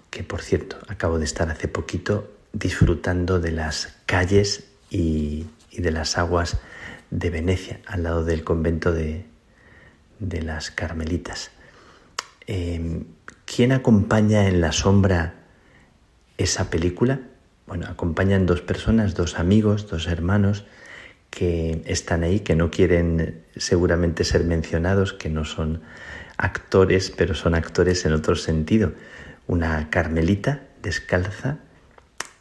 que 0.09 0.25
por 0.25 0.41
cierto 0.41 0.79
acabo 0.89 1.19
de 1.19 1.27
estar 1.27 1.51
hace 1.51 1.69
poquito 1.69 2.33
disfrutando 2.55 3.39
de 3.39 3.53
las 3.53 3.99
calles 4.07 4.65
y, 4.89 5.45
y 5.71 5.83
de 5.83 5.91
las 5.91 6.17
aguas 6.17 6.59
de 7.11 7.31
Venecia, 7.31 7.81
al 7.87 8.03
lado 8.05 8.25
del 8.25 8.45
convento 8.45 8.93
de, 8.93 9.25
de 10.19 10.43
las 10.43 10.71
Carmelitas. 10.71 11.51
Em, 12.47 13.05
¿Quién 13.45 13.73
acompaña 13.73 14.47
en 14.49 14.61
la 14.61 14.73
sombra 14.73 15.35
esa 16.39 16.71
película? 16.71 17.21
Bueno, 17.67 17.87
acompañan 17.89 18.47
dos 18.47 18.61
personas, 18.61 19.15
dos 19.15 19.39
amigos, 19.39 19.89
dos 19.89 20.07
hermanos 20.07 20.65
que 21.31 21.83
están 21.87 22.23
ahí, 22.23 22.41
que 22.41 22.57
no 22.57 22.71
quieren 22.71 23.43
seguramente 23.57 24.25
ser 24.25 24.45
mencionados, 24.45 25.13
que 25.13 25.31
no 25.31 25.45
son 25.45 25.83
actores, 26.37 27.13
pero 27.17 27.35
son 27.35 27.55
actores 27.55 28.05
en 28.05 28.13
otro 28.13 28.35
sentido. 28.35 28.93
Una 29.47 29.91
carmelita 29.91 30.63
descalza 30.83 31.59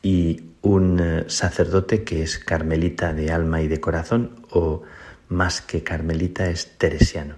y 0.01 0.48
un 0.61 0.99
eh, 0.99 1.23
sacerdote 1.27 2.03
que 2.03 2.23
es 2.23 2.37
carmelita 2.39 3.13
de 3.13 3.31
alma 3.31 3.61
y 3.61 3.67
de 3.67 3.79
corazón 3.79 4.45
o 4.49 4.83
más 5.29 5.61
que 5.61 5.83
carmelita 5.83 6.49
es 6.49 6.77
teresiano. 6.77 7.35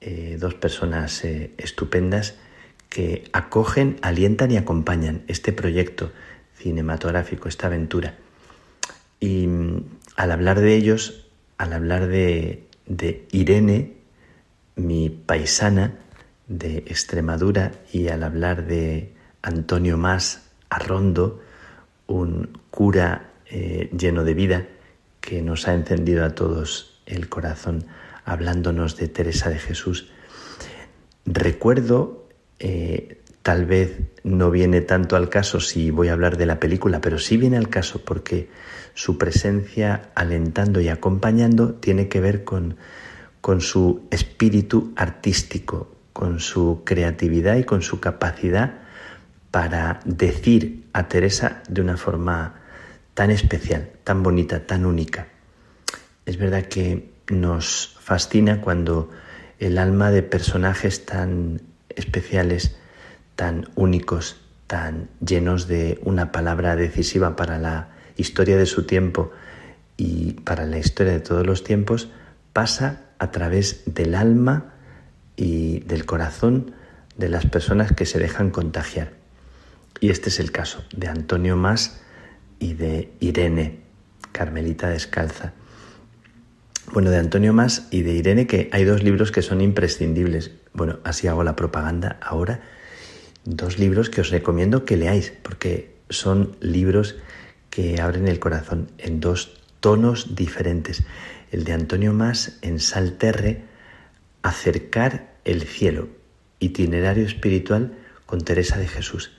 Eh, 0.00 0.36
dos 0.38 0.54
personas 0.54 1.24
eh, 1.24 1.52
estupendas 1.58 2.34
que 2.88 3.24
acogen, 3.32 3.98
alientan 4.02 4.50
y 4.50 4.56
acompañan 4.56 5.22
este 5.26 5.52
proyecto 5.52 6.12
cinematográfico, 6.56 7.48
esta 7.48 7.68
aventura. 7.68 8.16
Y 9.18 9.46
mm, 9.46 9.84
al 10.16 10.32
hablar 10.32 10.60
de 10.60 10.74
ellos, 10.74 11.26
al 11.56 11.72
hablar 11.72 12.08
de, 12.08 12.66
de 12.86 13.26
Irene, 13.32 13.94
mi 14.76 15.08
paisana 15.08 15.98
de 16.48 16.78
Extremadura, 16.78 17.72
y 17.92 18.08
al 18.08 18.22
hablar 18.22 18.66
de 18.66 19.14
Antonio 19.40 19.96
Más 19.96 20.50
Arrondo, 20.68 21.40
un 22.12 22.58
cura 22.70 23.32
eh, 23.46 23.90
lleno 23.96 24.24
de 24.24 24.34
vida 24.34 24.66
que 25.20 25.42
nos 25.42 25.68
ha 25.68 25.74
encendido 25.74 26.24
a 26.24 26.34
todos 26.34 27.00
el 27.06 27.28
corazón 27.28 27.86
hablándonos 28.24 28.96
de 28.96 29.08
Teresa 29.08 29.50
de 29.50 29.58
Jesús. 29.58 30.10
Recuerdo, 31.24 32.28
eh, 32.58 33.20
tal 33.42 33.66
vez 33.66 33.98
no 34.22 34.50
viene 34.50 34.80
tanto 34.80 35.16
al 35.16 35.28
caso 35.28 35.60
si 35.60 35.90
voy 35.90 36.08
a 36.08 36.12
hablar 36.12 36.36
de 36.36 36.46
la 36.46 36.60
película, 36.60 37.00
pero 37.00 37.18
sí 37.18 37.36
viene 37.36 37.56
al 37.56 37.68
caso 37.68 38.04
porque 38.04 38.48
su 38.94 39.18
presencia 39.18 40.10
alentando 40.14 40.80
y 40.80 40.88
acompañando 40.88 41.74
tiene 41.74 42.08
que 42.08 42.20
ver 42.20 42.44
con, 42.44 42.76
con 43.40 43.60
su 43.60 44.06
espíritu 44.10 44.92
artístico, 44.96 45.94
con 46.12 46.40
su 46.40 46.82
creatividad 46.84 47.56
y 47.56 47.64
con 47.64 47.82
su 47.82 48.00
capacidad 48.00 48.81
para 49.52 50.00
decir 50.06 50.88
a 50.94 51.06
Teresa 51.06 51.62
de 51.68 51.82
una 51.82 51.96
forma 51.96 52.54
tan 53.14 53.30
especial, 53.30 53.90
tan 54.02 54.22
bonita, 54.24 54.66
tan 54.66 54.86
única. 54.86 55.28
Es 56.26 56.38
verdad 56.38 56.64
que 56.64 57.12
nos 57.28 57.96
fascina 58.00 58.60
cuando 58.62 59.10
el 59.58 59.78
alma 59.78 60.10
de 60.10 60.22
personajes 60.22 61.04
tan 61.04 61.60
especiales, 61.90 62.76
tan 63.36 63.68
únicos, 63.74 64.40
tan 64.66 65.10
llenos 65.24 65.68
de 65.68 66.00
una 66.02 66.32
palabra 66.32 66.74
decisiva 66.74 67.36
para 67.36 67.58
la 67.58 67.90
historia 68.16 68.56
de 68.56 68.66
su 68.66 68.86
tiempo 68.86 69.32
y 69.98 70.32
para 70.32 70.64
la 70.64 70.78
historia 70.78 71.12
de 71.12 71.20
todos 71.20 71.46
los 71.46 71.62
tiempos, 71.62 72.08
pasa 72.54 73.02
a 73.18 73.30
través 73.30 73.82
del 73.84 74.14
alma 74.14 74.72
y 75.36 75.80
del 75.80 76.06
corazón 76.06 76.72
de 77.18 77.28
las 77.28 77.44
personas 77.44 77.92
que 77.92 78.06
se 78.06 78.18
dejan 78.18 78.50
contagiar. 78.50 79.21
Y 80.00 80.10
este 80.10 80.30
es 80.30 80.40
el 80.40 80.50
caso 80.50 80.84
de 80.94 81.08
Antonio 81.08 81.56
Más 81.56 82.00
y 82.58 82.74
de 82.74 83.12
Irene, 83.20 83.80
Carmelita 84.32 84.88
Descalza. 84.88 85.52
Bueno, 86.92 87.10
de 87.10 87.18
Antonio 87.18 87.52
Más 87.52 87.88
y 87.90 88.02
de 88.02 88.12
Irene, 88.12 88.46
que 88.46 88.68
hay 88.72 88.84
dos 88.84 89.02
libros 89.02 89.32
que 89.32 89.42
son 89.42 89.60
imprescindibles. 89.60 90.50
Bueno, 90.72 90.98
así 91.04 91.26
hago 91.28 91.44
la 91.44 91.56
propaganda 91.56 92.18
ahora. 92.20 92.60
Dos 93.44 93.78
libros 93.78 94.10
que 94.10 94.20
os 94.20 94.30
recomiendo 94.30 94.84
que 94.84 94.96
leáis, 94.96 95.32
porque 95.42 95.96
son 96.10 96.56
libros 96.60 97.16
que 97.70 98.00
abren 98.00 98.28
el 98.28 98.38
corazón 98.38 98.90
en 98.98 99.20
dos 99.20 99.60
tonos 99.80 100.34
diferentes. 100.34 101.04
El 101.50 101.64
de 101.64 101.72
Antonio 101.72 102.12
Más 102.12 102.58
en 102.62 102.80
Salterre, 102.80 103.64
Acercar 104.42 105.34
el 105.44 105.62
cielo, 105.62 106.08
itinerario 106.58 107.24
espiritual 107.24 107.96
con 108.26 108.40
Teresa 108.40 108.76
de 108.76 108.88
Jesús. 108.88 109.30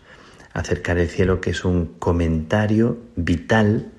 Acercar 0.53 0.97
el 0.97 1.09
cielo, 1.09 1.41
que 1.41 1.49
es 1.49 1.65
un 1.65 1.87
comentario 1.99 2.97
vital 3.15 3.91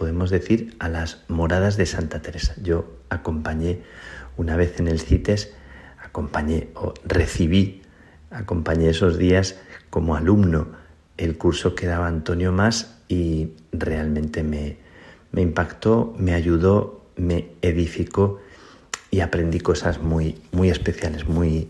podemos 0.00 0.30
decir, 0.30 0.74
a 0.78 0.88
las 0.88 1.24
moradas 1.28 1.76
de 1.76 1.84
Santa 1.84 2.22
Teresa. 2.22 2.54
Yo 2.62 2.90
acompañé 3.10 3.82
una 4.38 4.56
vez 4.56 4.80
en 4.80 4.88
el 4.88 4.98
CITES, 4.98 5.52
acompañé 6.02 6.68
o 6.74 6.94
recibí, 7.04 7.82
acompañé 8.30 8.88
esos 8.88 9.18
días 9.18 9.60
como 9.90 10.16
alumno 10.16 10.68
el 11.18 11.36
curso 11.36 11.74
que 11.74 11.86
daba 11.86 12.06
Antonio 12.06 12.50
Más 12.50 12.96
y 13.08 13.50
realmente 13.72 14.42
me, 14.42 14.78
me 15.32 15.42
impactó, 15.42 16.14
me 16.16 16.32
ayudó, 16.32 17.04
me 17.16 17.50
edificó 17.60 18.40
y 19.10 19.20
aprendí 19.20 19.60
cosas 19.60 20.00
muy, 20.00 20.40
muy 20.50 20.70
especiales, 20.70 21.28
muy, 21.28 21.68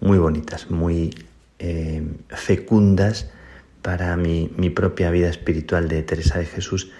muy 0.00 0.16
bonitas, 0.16 0.70
muy 0.70 1.14
eh, 1.58 2.02
fecundas 2.30 3.30
para 3.86 4.16
mi, 4.16 4.48
propia 4.70 5.12
vida 5.12 5.28
espiritual 5.28 5.86
de 5.86 6.02
Teresa 6.02 6.40
de 6.40 6.44
Jesús 6.44 6.90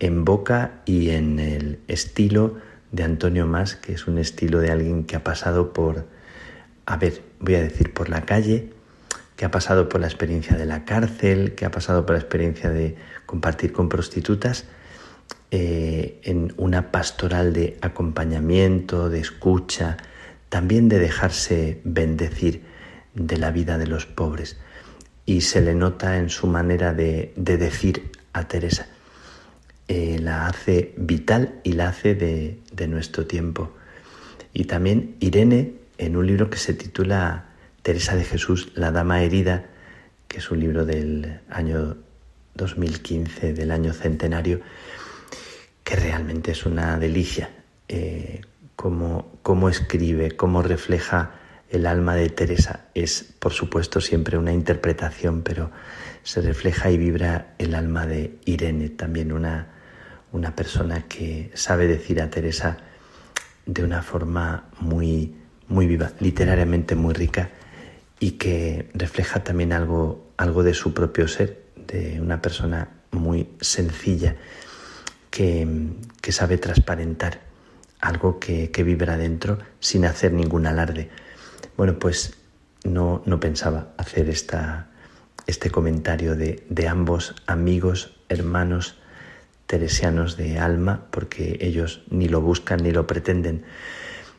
en 0.00 0.24
boca 0.24 0.82
y 0.84 1.10
en 1.10 1.38
el 1.38 1.78
estilo 1.86 2.56
de 2.90 3.04
Antonio 3.04 3.46
Más, 3.46 3.76
que 3.76 3.92
es 3.92 4.08
un 4.08 4.18
estilo 4.18 4.58
de 4.58 4.72
alguien 4.72 5.04
que 5.04 5.14
ha 5.14 5.22
pasado 5.22 5.72
por, 5.72 6.08
a 6.84 6.96
ver, 6.96 7.22
voy 7.38 7.54
a 7.54 7.62
decir, 7.62 7.94
por 7.94 8.08
la 8.08 8.22
calle, 8.22 8.70
que 9.36 9.44
ha 9.44 9.52
pasado 9.52 9.88
por 9.88 10.00
la 10.00 10.08
experiencia 10.08 10.56
de 10.56 10.66
la 10.66 10.84
cárcel, 10.84 11.54
que 11.54 11.64
ha 11.64 11.70
pasado 11.70 12.04
por 12.04 12.16
la 12.16 12.22
experiencia 12.22 12.70
de 12.70 12.96
compartir 13.24 13.72
con 13.72 13.88
prostitutas, 13.88 14.64
eh, 15.52 16.18
en 16.24 16.54
una 16.56 16.90
pastoral 16.90 17.52
de 17.52 17.78
acompañamiento, 17.82 19.10
de 19.10 19.20
escucha, 19.20 19.96
también 20.48 20.88
de 20.88 20.98
dejarse 20.98 21.80
bendecir 21.84 22.64
de 23.14 23.36
la 23.36 23.52
vida 23.52 23.78
de 23.78 23.86
los 23.86 24.06
pobres. 24.06 24.56
Y 25.26 25.40
se 25.40 25.60
le 25.60 25.74
nota 25.74 26.16
en 26.16 26.30
su 26.30 26.46
manera 26.46 26.94
de 26.94 27.32
decir 27.36 28.10
a 28.32 28.46
Teresa, 28.46 28.86
eh, 29.88 30.18
la 30.20 30.48
hace 30.48 30.94
vital 30.96 31.60
y 31.62 31.74
la 31.74 31.88
hace 31.88 32.16
de, 32.16 32.88
nuestro 32.88 33.24
tiempo. 33.26 33.72
Y 34.52 34.64
también 34.64 35.14
Irene, 35.20 35.74
en 35.96 36.16
un 36.16 36.26
libro 36.26 36.50
que 36.50 36.58
se 36.58 36.74
titula 36.74 37.50
Teresa 37.82 38.16
de 38.16 38.24
Jesús, 38.24 38.72
la 38.74 38.90
Dama 38.90 39.22
Herida, 39.22 39.66
que 40.26 40.38
es 40.38 40.50
un 40.50 40.58
libro 40.58 40.84
del 40.84 41.40
año 41.50 41.96
2015, 42.56 43.52
del 43.52 43.70
año 43.70 43.92
centenario, 43.92 44.60
que 45.84 45.94
realmente 45.94 46.50
es 46.50 46.66
una 46.66 46.98
delicia. 46.98 47.50
Eh, 47.88 48.40
cómo, 48.74 49.38
cómo, 49.42 49.68
escribe, 49.68 50.32
cómo 50.32 50.62
refleja 50.62 51.30
el 51.70 51.86
alma 51.86 52.14
de 52.14 52.28
Teresa. 52.30 52.86
Es, 52.94 53.24
por 53.38 53.52
supuesto, 53.52 54.00
siempre 54.00 54.38
una 54.38 54.52
interpretación, 54.52 55.42
pero 55.42 55.70
se 56.22 56.40
refleja 56.40 56.90
y 56.90 56.98
vibra 56.98 57.54
el 57.58 57.74
alma 57.74 58.06
de 58.06 58.38
Irene, 58.44 58.88
también 58.88 59.32
una, 59.32 59.68
una 60.32 60.54
persona 60.54 61.04
que 61.08 61.50
sabe 61.54 61.86
decir 61.86 62.20
a 62.20 62.30
Teresa 62.30 62.78
de 63.64 63.84
una 63.84 64.02
forma 64.02 64.64
muy, 64.80 65.34
muy 65.68 65.86
viva, 65.86 66.12
literariamente 66.20 66.94
muy 66.94 67.14
rica 67.14 67.50
y 68.20 68.32
que 68.32 68.88
refleja 68.94 69.44
también 69.44 69.72
algo, 69.72 70.32
algo 70.36 70.62
de 70.62 70.74
su 70.74 70.94
propio 70.94 71.28
ser, 71.28 71.62
de 71.76 72.20
una 72.20 72.40
persona 72.40 72.88
muy 73.10 73.48
sencilla 73.60 74.36
que, 75.30 75.66
sabe 76.30 76.58
transparentar 76.58 77.40
algo 78.00 78.40
que, 78.40 78.70
que, 78.70 78.82
vibra 78.82 79.16
dentro 79.16 79.58
sin 79.80 80.04
hacer 80.04 80.32
ningún 80.32 80.66
alarde. 80.66 81.08
Bueno, 81.76 81.98
pues 81.98 82.34
no, 82.84 83.22
no 83.26 83.40
pensaba 83.40 83.88
hacer 83.96 84.28
esta, 84.28 84.88
este 85.46 85.70
comentario 85.70 86.36
de, 86.36 86.64
de 86.68 86.88
ambos 86.88 87.34
amigos, 87.46 88.16
hermanos, 88.28 88.96
teresianos 89.66 90.36
de 90.36 90.58
alma, 90.58 91.06
porque 91.10 91.58
ellos 91.60 92.02
ni 92.10 92.28
lo 92.28 92.40
buscan 92.40 92.82
ni 92.82 92.92
lo 92.92 93.06
pretenden. 93.06 93.64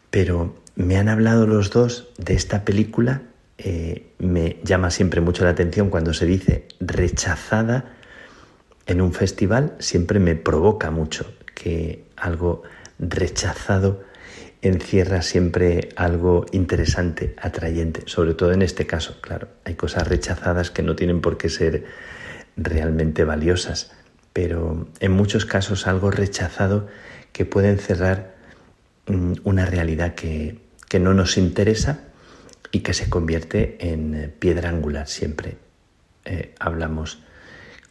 Pero 0.09 0.55
me 0.75 0.97
han 0.97 1.09
hablado 1.09 1.45
los 1.47 1.69
dos 1.69 2.09
de 2.17 2.33
esta 2.33 2.63
película, 2.63 3.23
eh, 3.57 4.13
me 4.19 4.57
llama 4.63 4.91
siempre 4.91 5.21
mucho 5.21 5.43
la 5.43 5.49
atención 5.49 5.89
cuando 5.89 6.13
se 6.13 6.25
dice 6.25 6.67
rechazada 6.79 7.93
en 8.85 9.01
un 9.01 9.13
festival, 9.13 9.75
siempre 9.79 10.19
me 10.19 10.35
provoca 10.35 10.91
mucho 10.91 11.33
que 11.55 12.05
algo 12.15 12.63
rechazado 12.99 14.03
encierra 14.67 15.21
siempre 15.21 15.89
algo 15.95 16.45
interesante, 16.51 17.35
atrayente, 17.41 18.03
sobre 18.05 18.33
todo 18.33 18.51
en 18.53 18.61
este 18.61 18.85
caso, 18.85 19.19
claro, 19.21 19.47
hay 19.65 19.75
cosas 19.75 20.07
rechazadas 20.07 20.71
que 20.71 20.83
no 20.83 20.95
tienen 20.95 21.21
por 21.21 21.37
qué 21.37 21.49
ser 21.49 21.85
realmente 22.55 23.23
valiosas, 23.23 23.91
pero 24.33 24.87
en 24.99 25.11
muchos 25.11 25.45
casos 25.45 25.87
algo 25.87 26.11
rechazado 26.11 26.87
que 27.31 27.45
puede 27.45 27.69
encerrar 27.69 28.35
mm, 29.07 29.33
una 29.43 29.65
realidad 29.65 30.15
que, 30.15 30.65
no 30.99 31.13
nos 31.13 31.37
interesa 31.37 31.99
y 32.71 32.79
que 32.79 32.93
se 32.93 33.09
convierte 33.09 33.77
en 33.91 34.15
eh, 34.15 34.29
piedra 34.29 34.69
angular. 34.69 35.07
Siempre 35.07 35.57
eh, 36.25 36.55
hablamos 36.59 37.19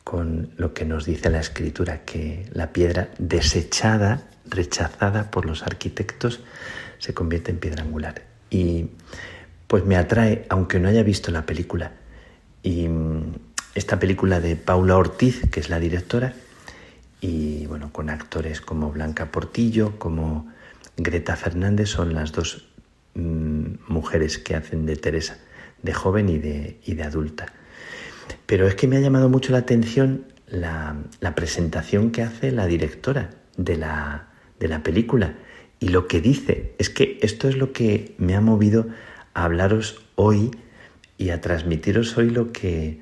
con 0.02 0.50
lo 0.56 0.74
que 0.74 0.84
nos 0.84 1.04
dice 1.04 1.30
la 1.30 1.40
escritura, 1.40 2.04
que 2.04 2.46
la 2.52 2.72
piedra 2.72 3.10
desechada, 3.18 4.28
rechazada 4.44 5.30
por 5.30 5.46
los 5.46 5.62
arquitectos, 5.62 6.40
se 6.98 7.14
convierte 7.14 7.50
en 7.50 7.58
piedra 7.58 7.82
angular. 7.82 8.22
Y 8.50 8.90
pues 9.66 9.84
me 9.84 9.96
atrae, 9.96 10.46
aunque 10.48 10.78
no 10.78 10.88
haya 10.88 11.02
visto 11.02 11.30
la 11.30 11.46
película. 11.46 11.92
Y 12.62 12.88
mm, 12.88 13.34
esta 13.74 13.98
película 13.98 14.40
de 14.40 14.56
Paula 14.56 14.96
Ortiz, 14.96 15.42
que 15.50 15.60
es 15.60 15.68
la 15.68 15.78
directora, 15.78 16.34
y 17.20 17.66
bueno, 17.66 17.92
con 17.92 18.10
actores 18.10 18.60
como 18.60 18.90
Blanca 18.92 19.30
Portillo, 19.32 19.98
como 19.98 20.52
Greta 20.96 21.36
Fernández, 21.36 21.88
son 21.88 22.14
las 22.14 22.32
dos 22.32 22.68
mm, 23.14 23.76
mujeres 23.88 24.38
que 24.38 24.54
hacen 24.54 24.86
de 24.86 24.96
Teresa, 24.96 25.38
de 25.82 25.92
joven 25.92 26.28
y 26.28 26.38
de, 26.38 26.80
y 26.84 26.94
de 26.94 27.02
adulta. 27.02 27.46
Pero 28.46 28.66
es 28.68 28.74
que 28.74 28.86
me 28.86 28.96
ha 28.96 29.00
llamado 29.00 29.28
mucho 29.28 29.52
la 29.52 29.58
atención 29.58 30.26
la, 30.46 30.96
la 31.20 31.34
presentación 31.34 32.12
que 32.12 32.22
hace 32.22 32.52
la 32.52 32.66
directora 32.66 33.30
de 33.56 33.76
la, 33.76 34.28
de 34.60 34.68
la 34.68 34.82
película 34.82 35.34
y 35.80 35.88
lo 35.88 36.08
que 36.08 36.20
dice. 36.20 36.74
Es 36.78 36.90
que 36.90 37.18
esto 37.22 37.48
es 37.48 37.56
lo 37.56 37.72
que 37.72 38.14
me 38.18 38.34
ha 38.34 38.40
movido 38.40 38.86
a 39.34 39.44
hablaros 39.44 40.02
hoy 40.14 40.50
y 41.18 41.30
a 41.30 41.40
transmitiros 41.40 42.16
hoy 42.16 42.30
lo 42.30 42.52
que, 42.52 43.00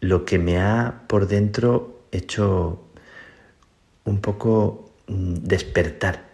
lo 0.00 0.24
que 0.24 0.38
me 0.38 0.58
ha 0.58 1.02
por 1.06 1.28
dentro 1.28 2.00
hecho 2.12 2.84
un 4.04 4.20
poco 4.20 4.92
mm, 5.06 5.34
despertar. 5.34 6.28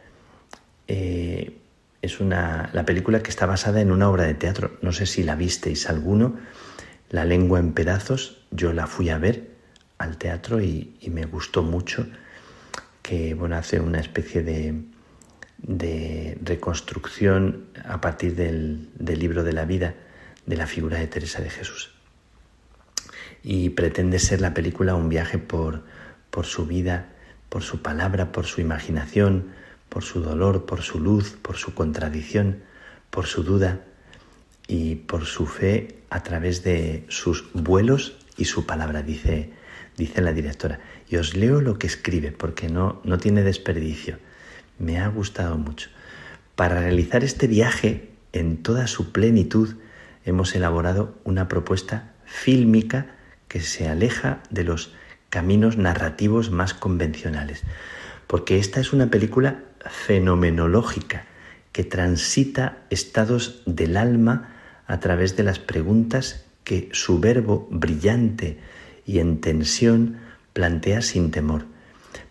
Eh, 0.89 1.59
es 2.03 2.21
una, 2.21 2.71
la 2.73 2.85
película 2.85 3.23
que 3.23 3.31
está 3.31 3.47
basada 3.47 3.81
en 3.81 3.91
una 3.91 4.09
obra 4.09 4.25
de 4.25 4.35
teatro. 4.35 4.77
No 4.83 4.93
sé 4.93 5.07
si 5.07 5.23
la 5.23 5.35
visteis 5.35 5.89
alguno, 5.89 6.37
La 7.11 7.25
lengua 7.25 7.61
en 7.61 7.73
pedazos. 7.73 8.45
Yo 8.51 8.73
la 8.73 8.87
fui 8.87 9.11
a 9.11 9.19
ver 9.19 9.51
al 9.99 10.19
teatro 10.19 10.61
y, 10.61 10.97
me 11.11 11.25
gustó 11.25 11.63
mucho 11.63 12.07
que 13.03 13.35
bueno, 13.35 13.57
hace 13.57 13.81
una 13.81 14.01
especie 14.01 14.43
de, 14.43 14.75
de 15.59 16.39
reconstrucción 16.43 17.67
a 17.85 18.01
partir 18.01 18.35
del, 18.35 18.91
del 18.95 19.19
libro 19.19 19.45
de 19.45 19.53
la 19.53 19.65
vida 19.65 19.95
de 20.47 20.57
la 20.57 20.67
figura 20.67 20.99
de 20.99 21.07
Teresa 21.09 21.43
de 21.43 21.51
Jesús. 21.51 21.91
Y 23.43 23.71
pretende 23.71 24.19
ser 24.19 24.41
la 24.41 24.55
película 24.55 24.95
un 24.95 25.09
viaje 25.09 25.39
por, 25.39 25.83
por 26.31 26.47
su 26.47 26.67
vida, 26.67 27.09
por 27.49 27.63
su 27.63 27.83
palabra, 27.83 28.33
por 28.33 28.47
su 28.47 28.61
imaginación, 28.61 29.53
por 29.89 30.03
su 30.03 30.21
dolor, 30.21 30.67
por 30.67 30.83
su 30.83 31.01
luz, 31.01 31.37
por 31.43 31.57
su 31.57 31.75
contradicción, 31.75 32.63
por 33.11 33.27
su 33.27 33.43
duda 33.43 33.81
y 34.67 34.97
por 34.97 35.27
su 35.27 35.47
fe 35.47 36.01
a 36.11 36.23
través 36.23 36.65
de 36.65 37.05
sus 37.09 37.53
vuelos 37.53 38.17
y 38.37 38.47
su 38.47 38.67
palabra, 38.67 39.03
dice, 39.03 39.53
dice 39.97 40.21
la 40.23 40.33
directora. 40.33 40.81
Y 41.09 41.17
os 41.17 41.35
leo 41.35 41.61
lo 41.61 41.79
que 41.79 41.87
escribe 41.87 42.33
porque 42.33 42.69
no, 42.69 43.01
no 43.05 43.19
tiene 43.19 43.43
desperdicio. 43.43 44.19
Me 44.79 44.99
ha 44.99 45.09
gustado 45.09 45.57
mucho. 45.59 45.89
Para 46.55 46.81
realizar 46.81 47.25
este 47.25 47.47
viaje 47.47 48.11
en 48.33 48.63
toda 48.63 48.87
su 48.87 49.13
plenitud, 49.13 49.77
hemos 50.25 50.55
elaborado 50.55 51.19
una 51.25 51.49
propuesta 51.49 52.13
fílmica 52.25 53.07
que 53.49 53.61
se 53.61 53.89
aleja 53.89 54.41
de 54.51 54.65
los 54.65 54.93
caminos 55.31 55.77
narrativos 55.77 56.51
más 56.51 56.75
convencionales, 56.75 57.63
porque 58.27 58.59
esta 58.59 58.81
es 58.81 58.93
una 58.93 59.09
película 59.09 59.61
fenomenológica 59.89 61.25
que 61.73 61.85
transita 61.85 62.79
estados 62.91 63.63
del 63.67 63.97
alma 63.97 64.55
a 64.87 65.01
través 65.01 65.37
de 65.37 65.43
las 65.43 65.59
preguntas 65.59 66.45
que 66.65 66.89
su 66.93 67.21
verbo 67.21 67.69
brillante 67.71 68.59
y 69.05 69.19
en 69.21 69.41
tensión 69.41 70.17
plantea 70.53 71.03
sin 71.03 71.31
temor. 71.31 71.67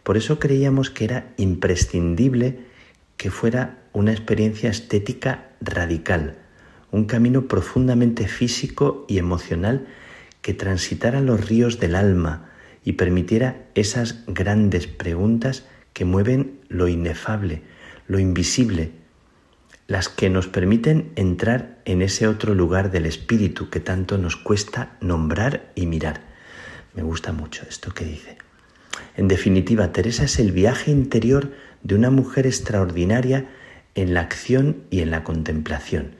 Por 0.05 0.17
eso 0.17 0.37
creíamos 0.37 0.91
que 0.91 1.03
era 1.03 1.33
imprescindible 1.35 2.59
que 3.17 3.31
fuera 3.31 3.79
una 3.91 4.11
experiencia 4.11 4.69
estética 4.69 5.49
radical, 5.61 6.37
un 6.91 7.05
camino 7.05 7.47
profundamente 7.47 8.27
físico 8.27 9.07
y 9.09 9.17
emocional 9.17 9.87
que 10.43 10.53
transitara 10.53 11.21
los 11.21 11.49
ríos 11.49 11.79
del 11.79 11.95
alma 11.95 12.51
y 12.83 12.93
permitiera 12.93 13.65
esas 13.73 14.23
grandes 14.27 14.85
preguntas 14.85 15.65
que 15.93 16.05
mueven 16.05 16.59
lo 16.67 16.87
inefable, 16.87 17.63
lo 18.07 18.19
invisible, 18.19 18.91
las 19.87 20.07
que 20.07 20.29
nos 20.29 20.45
permiten 20.45 21.13
entrar 21.15 21.81
en 21.85 22.03
ese 22.03 22.27
otro 22.27 22.53
lugar 22.53 22.91
del 22.91 23.07
espíritu 23.07 23.71
que 23.71 23.79
tanto 23.79 24.19
nos 24.19 24.35
cuesta 24.35 24.97
nombrar 25.01 25.71
y 25.73 25.87
mirar. 25.87 26.21
Me 26.93 27.01
gusta 27.01 27.31
mucho 27.31 27.65
esto 27.67 27.91
que 27.91 28.05
dice. 28.05 28.44
En 29.17 29.27
definitiva, 29.27 29.91
Teresa 29.91 30.25
es 30.25 30.39
el 30.39 30.51
viaje 30.51 30.91
interior 30.91 31.51
de 31.83 31.95
una 31.95 32.09
mujer 32.09 32.47
extraordinaria 32.47 33.49
en 33.95 34.13
la 34.13 34.21
acción 34.21 34.83
y 34.89 35.01
en 35.01 35.11
la 35.11 35.23
contemplación. 35.23 36.15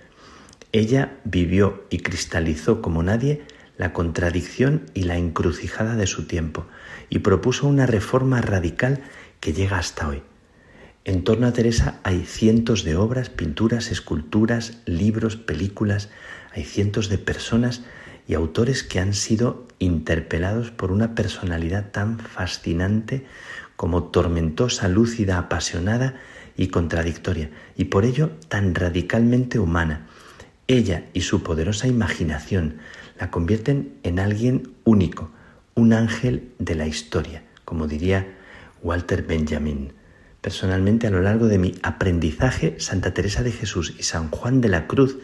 Ella 0.71 1.17
vivió 1.23 1.85
y 1.89 1.99
cristalizó 1.99 2.81
como 2.81 3.03
nadie 3.03 3.43
la 3.77 3.93
contradicción 3.93 4.89
y 4.93 5.03
la 5.03 5.17
encrucijada 5.17 5.95
de 5.95 6.07
su 6.07 6.27
tiempo 6.27 6.65
y 7.09 7.19
propuso 7.19 7.67
una 7.67 7.85
reforma 7.85 8.41
radical 8.41 9.01
que 9.39 9.53
llega 9.53 9.77
hasta 9.77 10.07
hoy. 10.07 10.23
En 11.03 11.23
torno 11.23 11.47
a 11.47 11.53
Teresa 11.53 11.99
hay 12.03 12.25
cientos 12.25 12.83
de 12.83 12.95
obras, 12.95 13.29
pinturas, 13.29 13.91
esculturas, 13.91 14.79
libros, 14.85 15.35
películas, 15.35 16.09
hay 16.51 16.63
cientos 16.63 17.09
de 17.09 17.19
personas 17.19 17.83
y 18.27 18.33
autores 18.33 18.83
que 18.83 18.99
han 18.99 19.13
sido 19.13 19.64
interpelados 19.79 20.71
por 20.71 20.91
una 20.91 21.15
personalidad 21.15 21.91
tan 21.91 22.19
fascinante 22.19 23.25
como 23.75 24.05
tormentosa, 24.05 24.87
lúcida, 24.87 25.37
apasionada 25.37 26.15
y 26.57 26.67
contradictoria, 26.67 27.49
y 27.75 27.85
por 27.85 28.05
ello 28.05 28.31
tan 28.47 28.75
radicalmente 28.75 29.59
humana. 29.59 30.07
Ella 30.67 31.05
y 31.13 31.21
su 31.21 31.43
poderosa 31.43 31.87
imaginación 31.87 32.77
la 33.19 33.29
convierten 33.29 33.93
en 34.03 34.19
alguien 34.19 34.73
único, 34.83 35.29
un 35.75 35.93
ángel 35.93 36.51
de 36.57 36.75
la 36.75 36.87
historia, 36.87 37.43
como 37.65 37.87
diría 37.87 38.35
Walter 38.81 39.23
Benjamin. 39.23 39.93
Personalmente, 40.41 41.07
a 41.07 41.09
lo 41.11 41.21
largo 41.21 41.47
de 41.47 41.57
mi 41.57 41.75
aprendizaje, 41.83 42.75
Santa 42.79 43.13
Teresa 43.13 43.43
de 43.43 43.51
Jesús 43.51 43.95
y 43.97 44.03
San 44.03 44.29
Juan 44.29 44.61
de 44.61 44.69
la 44.69 44.87
Cruz 44.87 45.17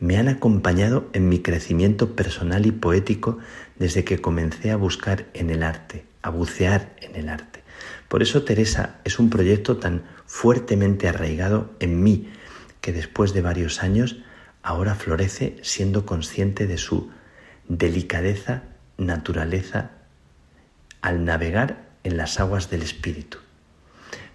me 0.00 0.16
han 0.16 0.28
acompañado 0.28 1.08
en 1.12 1.28
mi 1.28 1.40
crecimiento 1.40 2.16
personal 2.16 2.66
y 2.66 2.72
poético 2.72 3.38
desde 3.78 4.04
que 4.04 4.20
comencé 4.20 4.70
a 4.70 4.76
buscar 4.76 5.26
en 5.34 5.50
el 5.50 5.62
arte, 5.62 6.04
a 6.22 6.30
bucear 6.30 6.94
en 7.00 7.16
el 7.16 7.28
arte. 7.28 7.62
Por 8.08 8.22
eso 8.22 8.42
Teresa 8.44 9.00
es 9.04 9.18
un 9.18 9.30
proyecto 9.30 9.78
tan 9.78 10.04
fuertemente 10.26 11.08
arraigado 11.08 11.72
en 11.80 12.02
mí 12.02 12.30
que 12.80 12.92
después 12.92 13.32
de 13.32 13.42
varios 13.42 13.82
años 13.82 14.18
ahora 14.62 14.94
florece 14.94 15.56
siendo 15.62 16.06
consciente 16.06 16.66
de 16.66 16.78
su 16.78 17.10
delicadeza, 17.68 18.62
naturaleza, 18.98 19.90
al 21.00 21.24
navegar 21.24 21.88
en 22.04 22.16
las 22.16 22.40
aguas 22.40 22.70
del 22.70 22.82
espíritu. 22.82 23.38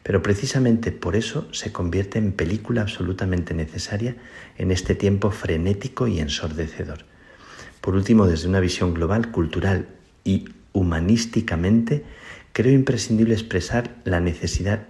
Pero 0.04 0.22
precisamente 0.22 0.92
por 0.92 1.16
eso 1.16 1.48
se 1.54 1.72
convierte 1.72 2.20
en 2.20 2.32
película 2.32 2.82
absolutamente 2.82 3.54
necesaria 3.54 4.16
en 4.58 4.72
este 4.72 4.96
tiempo 4.96 5.32
frenético 5.32 6.08
y 6.08 6.20
ensordecedor. 6.20 7.06
Por 7.82 7.96
último, 7.96 8.28
desde 8.28 8.48
una 8.48 8.60
visión 8.60 8.94
global, 8.94 9.32
cultural 9.32 9.88
y 10.24 10.50
humanísticamente, 10.74 12.04
creo 12.54 12.74
imprescindible 12.74 13.34
expresar 13.34 13.96
la 14.04 14.20
necesidad 14.20 14.88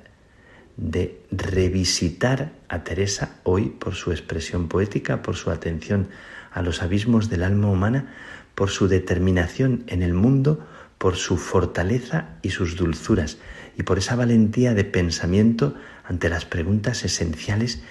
de 0.78 1.22
revisitar 1.32 2.54
a 2.70 2.84
Teresa 2.84 3.36
hoy 3.44 3.66
por 3.70 3.96
su 3.96 4.12
expresión 4.12 4.70
poética, 4.70 5.22
por 5.22 5.36
su 5.36 5.52
atención 5.52 6.08
a 6.52 6.62
los 6.62 6.82
abismos 6.82 7.30
del 7.30 7.44
alma 7.44 7.70
humana, 7.70 8.14
por 8.56 8.70
su 8.70 8.88
determinación 8.88 9.84
en 9.88 10.02
el 10.02 10.14
mundo, 10.14 10.66
por 10.98 11.16
su 11.16 11.38
fortaleza 11.38 12.38
y 12.42 12.50
sus 12.50 12.76
dulzuras, 12.76 13.38
y 13.78 13.84
por 13.84 13.98
esa 13.98 14.16
valentía 14.16 14.74
de 14.74 14.84
pensamiento 14.84 15.76
ante 16.04 16.30
las 16.30 16.46
preguntas 16.46 17.04
esenciales 17.04 17.82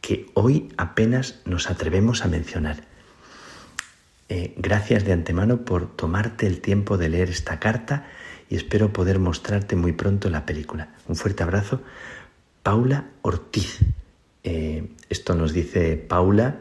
que 0.00 0.26
hoy 0.34 0.68
apenas 0.76 1.40
nos 1.44 1.68
atrevemos 1.68 2.24
a 2.24 2.28
mencionar. 2.28 2.95
Eh, 4.28 4.54
gracias 4.56 5.04
de 5.04 5.12
antemano 5.12 5.64
por 5.64 5.94
tomarte 5.96 6.46
el 6.46 6.60
tiempo 6.60 6.98
de 6.98 7.08
leer 7.08 7.30
esta 7.30 7.60
carta 7.60 8.06
y 8.48 8.56
espero 8.56 8.92
poder 8.92 9.18
mostrarte 9.18 9.76
muy 9.76 9.92
pronto 9.92 10.30
la 10.30 10.46
película. 10.46 10.94
Un 11.06 11.16
fuerte 11.16 11.42
abrazo. 11.42 11.82
Paula 12.62 13.06
Ortiz. 13.22 13.78
Eh, 14.42 14.88
esto 15.08 15.34
nos 15.34 15.52
dice 15.52 15.96
Paula. 15.96 16.58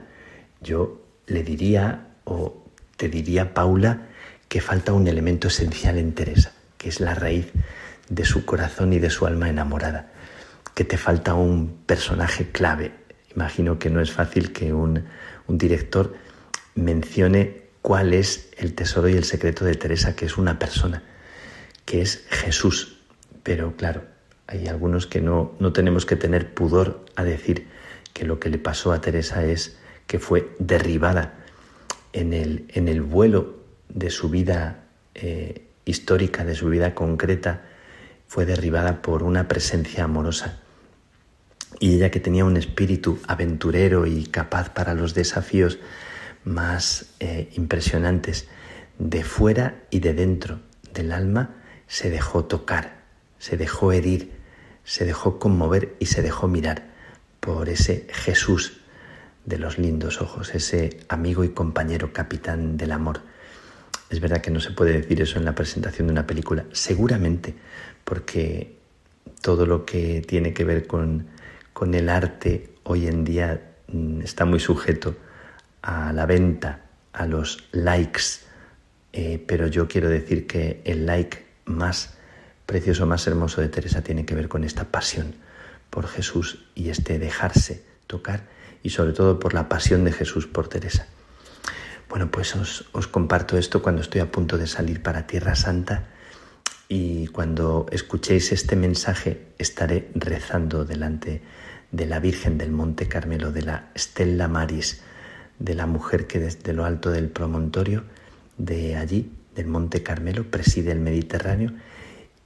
Yo 0.62 1.02
le 1.28 1.44
diría 1.44 2.08
o 2.26 2.66
te 2.98 3.10
diría, 3.10 3.54
Paula, 3.54 4.08
que 4.48 4.62
falta 4.62 4.94
un 4.94 5.08
elemento 5.08 5.48
esencial 5.48 5.98
en 5.98 6.14
Teresa, 6.14 6.54
que 6.78 6.90
es 6.90 7.00
la 7.00 7.16
raíz 7.16 7.52
de 8.10 8.26
su 8.26 8.46
corazón 8.46 8.94
y 8.94 9.00
de 9.00 9.10
su 9.10 9.26
alma 9.26 9.50
enamorada, 9.50 10.12
que 10.74 10.84
te 10.84 10.98
falta 10.98 11.34
un 11.34 11.80
personaje 11.86 12.52
clave. 12.52 12.92
Imagino 13.36 13.80
que 13.80 13.90
no 13.90 14.02
es 14.02 14.12
fácil 14.12 14.54
que 14.54 14.74
un, 14.74 15.04
un 15.48 15.58
director 15.58 16.16
mencione 16.76 17.64
cuál 17.82 18.14
es 18.14 18.50
el 18.58 18.74
tesoro 18.74 19.10
y 19.10 19.14
el 19.14 19.24
secreto 19.24 19.66
de 19.66 19.76
Teresa, 19.76 20.16
que 20.16 20.26
es 20.26 20.38
una 20.38 20.60
persona, 20.60 21.04
que 21.86 22.02
es 22.02 22.26
Jesús. 22.30 23.00
Pero 23.44 23.76
claro, 23.76 24.04
hay 24.48 24.68
algunos 24.68 25.08
que 25.08 25.22
no, 25.22 25.54
no 25.60 25.74
tenemos 25.74 26.06
que 26.06 26.16
tener 26.16 26.54
pudor 26.54 27.06
a 27.16 27.24
decir 27.24 27.68
que 28.14 28.26
lo 28.26 28.40
que 28.40 28.50
le 28.50 28.58
pasó 28.58 28.92
a 28.92 29.02
Teresa 29.02 29.46
es 29.46 29.78
que 30.08 30.20
fue 30.20 30.50
derribada 30.60 31.34
en 32.14 32.34
el, 32.34 32.66
en 32.70 32.88
el 32.88 33.02
vuelo 33.02 33.56
de 33.90 34.10
su 34.10 34.30
vida 34.30 34.84
eh, 35.16 35.68
histórica, 35.86 36.46
de 36.46 36.56
su 36.56 36.70
vida 36.70 36.96
concreta, 36.96 37.64
fue 38.28 38.46
derribada 38.46 39.02
por 39.02 39.24
una 39.24 39.48
presencia 39.48 40.04
amorosa. 40.04 40.60
Y 41.80 41.96
ella 41.96 42.10
que 42.10 42.20
tenía 42.20 42.46
un 42.46 42.58
espíritu 42.58 43.20
aventurero 43.28 44.06
y 44.06 44.26
capaz 44.26 44.70
para 44.70 44.94
los 44.94 45.14
desafíos 45.14 45.78
más 46.46 47.08
eh, 47.20 47.50
impresionantes 47.56 48.48
de 48.98 49.24
fuera 49.24 49.84
y 49.90 50.00
de 50.00 50.14
dentro 50.14 50.60
del 50.94 51.12
alma, 51.12 51.56
se 51.88 52.10
dejó 52.10 52.46
tocar, 52.46 53.04
se 53.40 53.58
dejó 53.58 53.92
herir, 53.92 54.32
se 54.84 55.06
dejó 55.06 55.40
conmover 55.40 55.96
y 56.00 56.06
se 56.06 56.22
dejó 56.22 56.48
mirar 56.48 56.88
por 57.40 57.68
ese 57.68 58.08
Jesús 58.12 58.80
de 59.46 59.60
los 59.60 59.78
lindos 59.78 60.22
ojos, 60.22 60.56
ese 60.56 61.02
amigo 61.10 61.44
y 61.44 61.50
compañero 61.50 62.14
capitán 62.14 62.78
del 62.78 62.92
amor. 62.92 63.22
Es 64.10 64.20
verdad 64.20 64.42
que 64.42 64.52
no 64.52 64.60
se 64.60 64.72
puede 64.72 64.94
decir 64.94 65.22
eso 65.22 65.38
en 65.38 65.46
la 65.46 65.56
presentación 65.56 66.08
de 66.08 66.14
una 66.14 66.28
película, 66.28 66.66
seguramente, 66.72 67.56
porque 68.04 68.78
todo 69.42 69.66
lo 69.66 69.86
que 69.86 70.24
tiene 70.26 70.54
que 70.54 70.64
ver 70.64 70.88
con, 70.88 71.28
con 71.74 71.94
el 71.94 72.10
arte 72.10 72.70
hoy 72.84 73.08
en 73.08 73.24
día 73.24 73.76
mm, 73.88 74.22
está 74.22 74.46
muy 74.46 74.60
sujeto 74.60 75.16
a 75.86 76.12
la 76.14 76.26
venta, 76.26 76.82
a 77.14 77.28
los 77.28 77.64
likes, 77.72 78.42
eh, 79.14 79.42
pero 79.48 79.68
yo 79.68 79.88
quiero 79.88 80.10
decir 80.10 80.48
que 80.48 80.82
el 80.84 81.06
like 81.06 81.46
más 81.66 82.18
precioso, 82.66 83.06
más 83.06 83.28
hermoso 83.28 83.62
de 83.62 83.70
Teresa 83.70 84.02
tiene 84.02 84.26
que 84.26 84.34
ver 84.34 84.50
con 84.50 84.64
esta 84.64 84.86
pasión 84.86 85.36
por 85.92 86.08
Jesús 86.08 86.66
y 86.74 86.90
este 86.90 87.20
dejarse 87.20 87.84
tocar 88.08 88.42
y 88.82 88.90
sobre 88.90 89.14
todo 89.14 89.40
por 89.40 89.54
la 89.54 89.70
pasión 89.70 90.04
de 90.04 90.12
Jesús 90.12 90.48
por 90.48 90.68
Teresa. 90.68 91.06
Bueno, 92.10 92.32
pues 92.32 92.56
os, 92.56 92.86
os 92.92 93.08
comparto 93.08 93.56
esto 93.58 93.84
cuando 93.84 94.02
estoy 94.02 94.22
a 94.22 94.32
punto 94.32 94.58
de 94.58 94.66
salir 94.66 95.04
para 95.04 95.28
Tierra 95.28 95.56
Santa 95.56 96.08
y 96.90 97.28
cuando 97.28 97.86
escuchéis 97.92 98.52
este 98.52 98.76
mensaje 98.76 99.50
estaré 99.60 100.10
rezando 100.16 100.84
delante 100.84 101.44
de 101.92 102.06
la 102.08 102.20
Virgen 102.20 102.58
del 102.58 102.72
Monte 102.72 103.08
Carmelo, 103.08 103.52
de 103.52 103.62
la 103.62 103.90
Stella 103.96 104.48
Maris, 104.48 105.02
de 105.60 105.76
la 105.76 105.86
mujer 105.86 106.28
que 106.28 106.40
desde 106.40 106.74
lo 106.74 106.86
alto 106.86 107.12
del 107.12 107.30
promontorio 107.30 108.04
de 108.58 108.96
allí, 108.96 109.32
del 109.56 109.68
Monte 109.68 110.04
Carmelo, 110.04 110.46
preside 110.50 110.92
el 110.92 111.00
Mediterráneo 111.00 111.72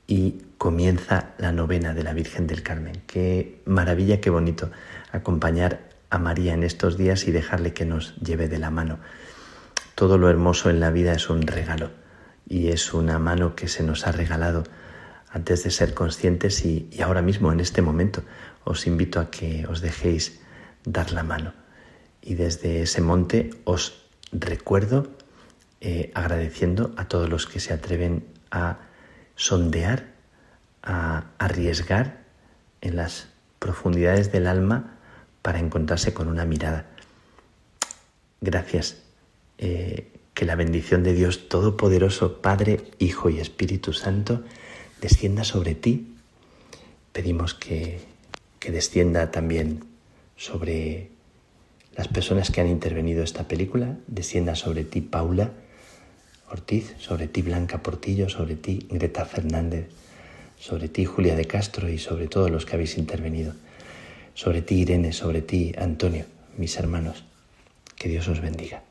y 0.07 0.41
comienza 0.57 1.33
la 1.37 1.51
novena 1.51 1.93
de 1.93 2.03
la 2.03 2.13
Virgen 2.13 2.47
del 2.47 2.63
Carmen. 2.63 3.01
Qué 3.07 3.61
maravilla, 3.65 4.19
qué 4.19 4.29
bonito 4.29 4.71
acompañar 5.11 5.89
a 6.09 6.17
María 6.17 6.53
en 6.53 6.63
estos 6.63 6.97
días 6.97 7.27
y 7.27 7.31
dejarle 7.31 7.73
que 7.73 7.85
nos 7.85 8.15
lleve 8.17 8.47
de 8.47 8.59
la 8.59 8.71
mano. 8.71 8.99
Todo 9.95 10.17
lo 10.17 10.29
hermoso 10.29 10.69
en 10.69 10.79
la 10.79 10.91
vida 10.91 11.13
es 11.13 11.29
un 11.29 11.43
regalo 11.43 11.91
y 12.47 12.69
es 12.69 12.93
una 12.93 13.19
mano 13.19 13.55
que 13.55 13.67
se 13.67 13.83
nos 13.83 14.07
ha 14.07 14.11
regalado 14.11 14.63
antes 15.31 15.63
de 15.63 15.71
ser 15.71 15.93
conscientes 15.93 16.65
y, 16.65 16.89
ahora 17.03 17.21
mismo, 17.21 17.51
en 17.51 17.59
este 17.59 17.81
momento, 17.81 18.23
os 18.63 18.87
invito 18.87 19.19
a 19.19 19.29
que 19.29 19.67
os 19.67 19.81
dejéis 19.81 20.41
dar 20.83 21.11
la 21.11 21.23
mano. 21.23 21.58
Y 22.29 22.35
desde 22.35 22.83
ese 22.83 23.01
monte 23.01 23.49
os 23.63 24.03
recuerdo 24.31 25.07
eh, 25.81 26.11
agradeciendo 26.13 26.93
a 26.95 27.07
todos 27.07 27.27
los 27.27 27.47
que 27.47 27.59
se 27.59 27.73
atreven 27.73 28.23
a 28.51 28.81
sondear, 29.35 30.13
a 30.83 31.23
arriesgar 31.39 32.21
en 32.81 32.97
las 32.97 33.29
profundidades 33.57 34.31
del 34.31 34.45
alma 34.45 34.99
para 35.41 35.57
encontrarse 35.57 36.13
con 36.13 36.27
una 36.27 36.45
mirada. 36.45 36.85
Gracias. 38.41 39.01
Eh, 39.57 40.11
que 40.35 40.45
la 40.45 40.55
bendición 40.55 41.01
de 41.01 41.13
Dios 41.13 41.49
Todopoderoso, 41.49 42.43
Padre, 42.43 42.91
Hijo 42.99 43.31
y 43.31 43.39
Espíritu 43.39 43.91
Santo, 43.91 44.43
descienda 45.01 45.43
sobre 45.43 45.73
ti. 45.73 46.13
Pedimos 47.11 47.55
que, 47.55 48.01
que 48.59 48.71
descienda 48.71 49.31
también 49.31 49.83
sobre 50.37 51.08
las 51.99 52.07
personas 52.07 52.49
que 52.49 52.61
han 52.61 52.67
intervenido 52.69 53.23
esta 53.23 53.49
película, 53.49 53.97
descienda 54.07 54.55
sobre 54.55 54.85
ti, 54.85 55.01
Paula 55.01 55.51
Ortiz, 56.49 56.95
sobre 56.97 57.27
ti, 57.27 57.41
Blanca 57.41 57.83
Portillo, 57.83 58.29
sobre 58.29 58.55
ti, 58.55 58.87
Greta 58.89 59.25
Fernández, 59.25 59.89
sobre 60.57 60.87
ti, 60.87 61.03
Julia 61.03 61.35
de 61.35 61.43
Castro 61.43 61.89
y 61.89 61.97
sobre 61.97 62.29
todos 62.29 62.49
los 62.49 62.65
que 62.65 62.75
habéis 62.75 62.97
intervenido, 62.97 63.53
sobre 64.33 64.61
ti, 64.61 64.75
Irene, 64.75 65.11
sobre 65.11 65.41
ti, 65.41 65.73
Antonio, 65.77 66.23
mis 66.55 66.77
hermanos. 66.77 67.25
Que 67.97 68.07
Dios 68.07 68.29
os 68.29 68.39
bendiga. 68.39 68.88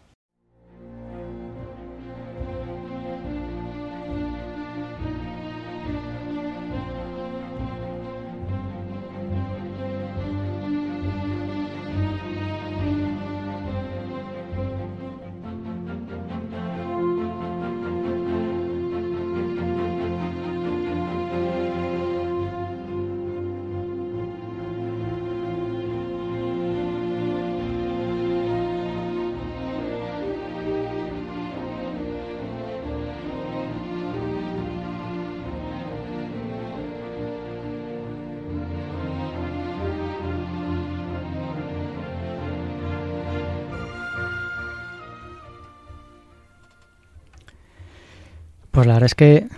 Pues 48.79 48.87
la 48.87 48.93
verdad 48.93 49.07
es 49.07 49.15
que 49.17 49.49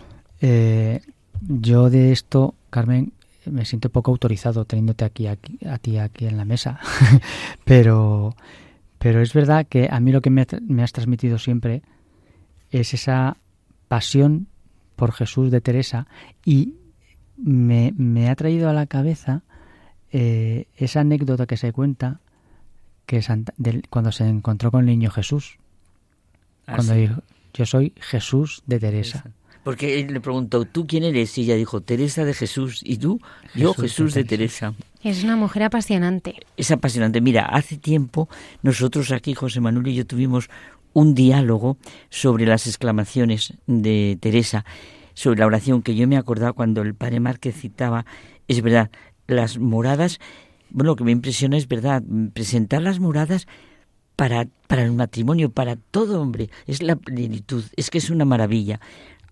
eh, 0.41 1.03
yo 1.43 1.91
de 1.91 2.11
esto, 2.11 2.55
Carmen, 2.71 3.13
me 3.45 3.67
siento 3.67 3.91
poco 3.91 4.13
autorizado 4.13 4.65
teniéndote 4.65 5.05
aquí, 5.05 5.27
aquí 5.27 5.59
a 5.67 5.77
ti 5.77 5.99
aquí 5.99 6.25
en 6.25 6.39
la 6.39 6.47
mesa. 6.47 6.81
pero, 7.67 8.35
pero 8.99 9.21
es 9.21 9.35
verdad 9.35 9.67
que 9.69 9.91
a 9.93 10.01
mí 10.01 10.11
lo 10.11 10.23
que 10.23 10.31
me, 10.31 10.47
has 10.83 10.93
transmitido 10.93 11.39
siempre 11.39 11.83
es 12.71 12.95
esa 12.95 13.37
pasión 13.89 14.47
por 14.97 15.13
Jesús 15.13 15.51
de 15.51 15.61
Teresa 15.61 16.07
y 16.47 16.77
me, 17.37 18.31
ha 18.31 18.35
traído 18.37 18.71
a 18.71 18.73
la 18.73 18.87
cabeza 18.87 19.43
eh, 20.13 20.65
esa 20.79 21.01
anécdota 21.01 21.45
que 21.45 21.59
se 21.59 21.75
cuenta 21.75 22.21
que 23.05 23.23
cuando 23.91 24.13
se 24.13 24.27
encontró 24.27 24.71
con 24.71 24.81
el 24.81 24.87
niño 24.87 25.11
Jesús. 25.11 25.59
Ah, 26.67 26.77
cuando 26.77 26.95
dijo, 26.95 27.23
yo 27.53 27.67
soy 27.67 27.93
Jesús 28.01 28.63
de 28.67 28.79
Teresa. 28.81 29.25
Porque 29.63 30.01
él 30.01 30.13
le 30.13 30.21
preguntó, 30.21 30.65
¿tú 30.65 30.87
quién 30.87 31.05
eres? 31.05 31.37
Y 31.37 31.43
ella 31.43 31.55
dijo, 31.55 31.83
Teresa 31.83 32.25
de 32.25 32.33
Jesús. 32.33 32.81
¿Y 32.83 32.97
tú? 32.97 33.21
Yo, 33.55 33.75
Jesús, 33.75 34.15
de, 34.15 34.25
Teresa. 34.25 34.75
Es 35.03 35.23
una 35.23 35.37
mujer 35.37 35.65
apasionante. 35.65 36.37
Es 36.57 36.71
apasionante. 36.71 37.21
Mira, 37.21 37.45
hace 37.45 37.77
tiempo 37.77 38.29
nosotros 38.63 39.13
aquí, 39.13 39.35
José 39.35 39.61
Manuel 39.61 39.89
y 39.89 39.95
yo, 39.97 40.07
tuvimos 40.07 40.49
un 40.93 41.15
diálogo 41.15 41.77
sobre 42.09 42.47
las 42.47 42.67
exclamaciones 42.67 43.55
de 43.67 44.17
Teresa, 44.21 44.65
sobre 45.15 45.41
la 45.41 45.47
oración 45.47 45.83
que 45.83 45.95
yo 45.95 46.09
me 46.09 46.17
acordaba 46.17 46.53
cuando 46.53 46.83
el 46.83 46.95
padre 46.95 47.21
Márquez 47.21 47.55
citaba, 47.57 48.07
es 48.49 48.63
verdad, 48.63 48.91
las 49.27 49.59
moradas, 49.59 50.19
bueno, 50.71 50.93
lo 50.93 50.97
que 50.97 51.05
me 51.05 51.13
impresiona 51.13 51.57
es 51.57 51.69
verdad, 51.69 52.03
presentar 52.33 52.83
las 52.83 52.99
moradas 52.99 53.47
para, 54.21 54.47
para 54.67 54.83
el 54.83 54.93
matrimonio, 54.93 55.51
para 55.51 55.77
todo 55.77 56.21
hombre. 56.21 56.51
Es 56.67 56.83
la 56.83 56.97
plenitud, 56.97 57.65
es 57.75 57.89
que 57.89 57.97
es 57.97 58.11
una 58.11 58.27
maravilla. 58.27 58.79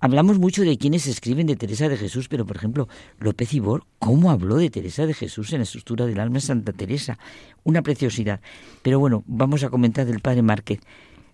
Hablamos 0.01 0.39
mucho 0.39 0.63
de 0.63 0.79
quienes 0.79 1.07
escriben 1.07 1.47
de 1.47 1.57
Teresa 1.57 1.91
de 1.91 1.99
Jesús, 1.99 2.27
pero 2.29 2.47
por 2.47 2.57
ejemplo, 2.57 2.89
López 3.19 3.53
Ibor, 3.53 3.85
¿cómo 3.99 4.31
habló 4.31 4.57
de 4.57 4.71
Teresa 4.71 5.05
de 5.05 5.13
Jesús 5.13 5.53
en 5.53 5.59
la 5.59 5.65
estructura 5.65 6.07
del 6.07 6.19
alma 6.19 6.41
Santa 6.41 6.73
Teresa? 6.73 7.19
Una 7.65 7.83
preciosidad. 7.83 8.41
Pero 8.81 8.99
bueno, 8.99 9.25
vamos 9.27 9.63
a 9.63 9.69
comentar 9.69 10.07
del 10.07 10.21
padre 10.21 10.41
Márquez. 10.41 10.81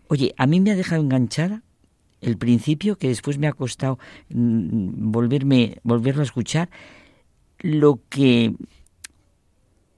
Oye, 0.08 0.34
a 0.36 0.48
mí 0.48 0.58
me 0.60 0.72
ha 0.72 0.74
dejado 0.74 1.00
enganchada 1.00 1.62
el 2.20 2.36
principio, 2.36 2.98
que 2.98 3.06
después 3.06 3.38
me 3.38 3.46
ha 3.46 3.52
costado 3.52 4.00
mm, 4.30 5.12
volverme, 5.12 5.78
volverlo 5.84 6.22
a 6.22 6.24
escuchar, 6.24 6.70
lo 7.60 8.00
que 8.08 8.52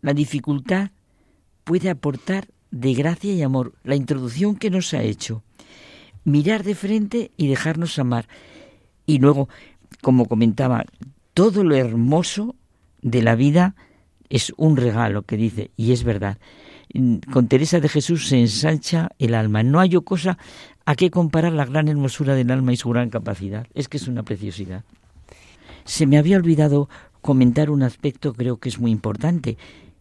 la 0.03 0.13
dificultad 0.13 0.91
puede 1.65 1.89
aportar 1.89 2.49
de 2.71 2.95
gracia 2.95 3.33
y 3.33 3.43
amor, 3.43 3.75
la 3.85 3.97
introducción 3.97 4.57
que 4.57 4.71
nos 4.71 4.93
ha 4.95 5.03
hecho. 5.03 5.43
Mirar 6.25 6.65
de 6.65 6.75
frente 6.75 7.31
y 7.37 7.49
dejarnos 7.49 7.99
amar. 7.99 8.29
Y 9.07 9.19
luego, 9.19 9.49
como 10.03 10.27
comentaba, 10.27 10.85
todo 11.35 11.65
lo 11.65 11.77
hermoso 11.77 12.57
de 13.03 13.23
la 13.23 13.37
vida 13.37 13.75
es 14.29 14.53
un 14.57 14.77
regalo 14.77 15.23
que 15.23 15.37
dice, 15.37 15.71
y 15.77 15.93
es 15.93 16.03
verdad. 16.03 16.39
Con 17.33 17.49
Teresa 17.49 17.81
de 17.81 17.89
Jesús 17.89 18.29
se 18.29 18.39
ensancha 18.39 19.11
el 19.19 19.35
alma. 19.35 19.63
No 19.63 19.81
hay 19.81 19.91
cosa 20.05 20.39
a 20.85 20.95
qué 20.95 21.11
comparar 21.11 21.53
la 21.53 21.65
gran 21.65 21.89
hermosura 21.89 22.35
del 22.35 22.51
alma 22.51 22.73
y 22.73 22.77
su 22.77 22.89
gran 22.89 23.11
capacidad. 23.11 23.67
Es 23.75 23.89
que 23.89 23.97
es 23.97 24.09
una 24.09 24.23
preciosidad. 24.23 24.85
Se 25.85 26.07
me 26.07 26.19
había 26.19 26.37
olvidado 26.37 26.89
comentar 27.27 27.71
un 27.71 27.83
aspecto 27.83 28.33
creo 28.33 28.59
que 28.59 28.69
es 28.69 28.79
muy 28.79 28.93
importante, 28.93 29.59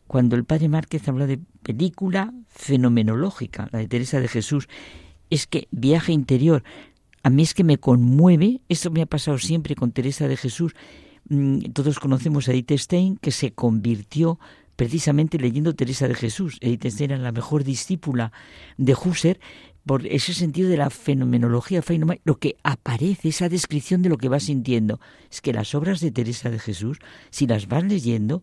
cuando 0.07 0.35
el 0.35 0.45
padre 0.45 0.69
Márquez 0.69 1.07
habla 1.07 1.25
de 1.27 1.39
película 1.63 2.33
fenomenológica, 2.47 3.69
la 3.71 3.79
de 3.79 3.87
Teresa 3.87 4.19
de 4.19 4.27
Jesús, 4.27 4.67
es 5.29 5.47
que 5.47 5.67
viaje 5.71 6.11
interior. 6.11 6.63
A 7.23 7.29
mí 7.29 7.43
es 7.43 7.53
que 7.53 7.63
me 7.63 7.77
conmueve, 7.77 8.61
esto 8.69 8.91
me 8.91 9.01
ha 9.01 9.07
pasado 9.07 9.37
siempre 9.39 9.75
con 9.75 9.91
Teresa 9.91 10.27
de 10.27 10.37
Jesús. 10.37 10.73
Mm, 11.29 11.71
todos 11.73 11.99
conocemos 11.99 12.47
a 12.47 12.51
Edith 12.51 12.73
Stein, 12.73 13.17
que 13.17 13.31
se 13.31 13.51
convirtió 13.51 14.39
precisamente 14.75 15.39
leyendo 15.39 15.73
Teresa 15.73 16.07
de 16.07 16.15
Jesús. 16.15 16.57
Edith 16.61 16.85
Stein 16.85 17.11
era 17.11 17.21
la 17.21 17.31
mejor 17.31 17.63
discípula 17.63 18.31
de 18.77 18.93
Husserl, 18.93 19.39
por 19.85 20.07
ese 20.07 20.33
sentido 20.33 20.69
de 20.69 20.77
la 20.77 20.89
fenomenología, 20.89 21.81
lo 22.23 22.37
que 22.37 22.55
aparece, 22.63 23.29
esa 23.29 23.49
descripción 23.49 24.01
de 24.01 24.09
lo 24.09 24.17
que 24.17 24.29
vas 24.29 24.43
sintiendo. 24.43 24.99
Es 25.31 25.41
que 25.41 25.53
las 25.53 25.75
obras 25.75 25.99
de 25.99 26.11
Teresa 26.11 26.49
de 26.49 26.59
Jesús, 26.59 26.97
si 27.29 27.45
las 27.45 27.67
vas 27.67 27.83
leyendo, 27.83 28.41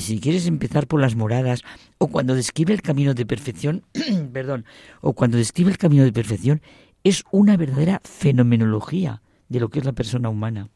si 0.00 0.20
quieres 0.20 0.46
empezar 0.46 0.86
por 0.86 1.00
las 1.00 1.14
moradas, 1.14 1.62
o 1.98 2.08
cuando 2.08 2.34
describe 2.34 2.72
el 2.72 2.80
camino 2.80 3.12
de 3.12 3.26
perfección, 3.26 3.84
perdón, 4.32 4.64
o 5.02 5.12
cuando 5.12 5.36
describe 5.36 5.70
el 5.70 5.78
camino 5.78 6.04
de 6.04 6.12
perfección, 6.12 6.62
es 7.04 7.24
una 7.30 7.56
verdadera 7.56 8.00
fenomenología 8.04 9.20
de 9.48 9.60
lo 9.60 9.68
que 9.68 9.80
es 9.80 9.84
la 9.84 9.92
persona 9.92 10.30
humana. 10.30 10.68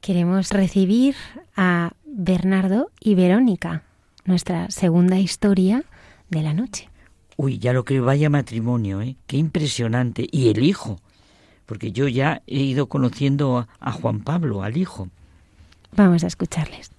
Queremos 0.00 0.50
recibir 0.50 1.14
a 1.56 1.92
Bernardo 2.04 2.90
y 2.98 3.14
Verónica, 3.14 3.84
nuestra 4.24 4.70
segunda 4.70 5.18
historia 5.18 5.84
de 6.28 6.42
la 6.42 6.54
noche. 6.54 6.91
Uy, 7.42 7.58
ya 7.58 7.72
lo 7.72 7.84
que 7.84 7.98
vaya 7.98 8.30
matrimonio, 8.30 9.02
¿eh? 9.02 9.16
Qué 9.26 9.36
impresionante. 9.36 10.28
Y 10.30 10.50
el 10.50 10.62
hijo, 10.62 11.00
porque 11.66 11.90
yo 11.90 12.06
ya 12.06 12.40
he 12.46 12.60
ido 12.60 12.86
conociendo 12.86 13.66
a 13.80 13.90
Juan 13.90 14.20
Pablo, 14.20 14.62
al 14.62 14.76
hijo. 14.76 15.08
Vamos 15.96 16.22
a 16.22 16.28
escucharles. 16.28 16.91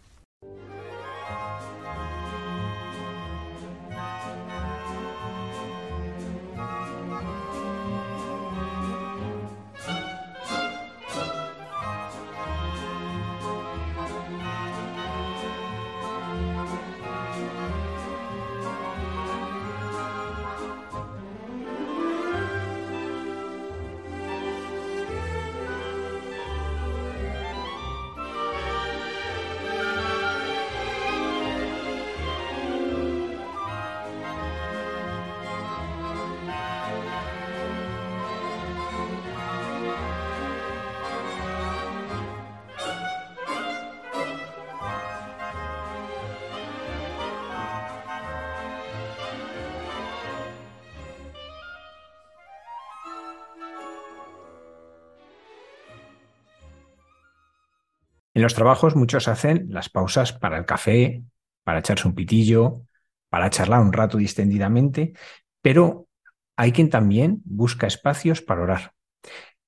Los 58.44 58.56
trabajos 58.56 58.98
muchos 58.98 59.30
hacen 59.30 59.68
las 59.70 59.88
pausas 59.88 60.34
para 60.34 60.58
el 60.58 60.66
café, 60.66 61.24
para 61.64 61.80
echarse 61.80 62.10
un 62.10 62.14
pitillo, 62.14 62.82
para 63.30 63.50
charlar 63.50 63.80
un 63.80 63.94
rato 63.94 64.18
distendidamente, 64.18 65.14
pero 65.62 66.10
hay 66.58 66.74
quien 66.74 66.90
también 66.90 67.42
busca 67.46 67.88
espacios 67.88 68.42
para 68.42 68.64
orar. 68.64 68.92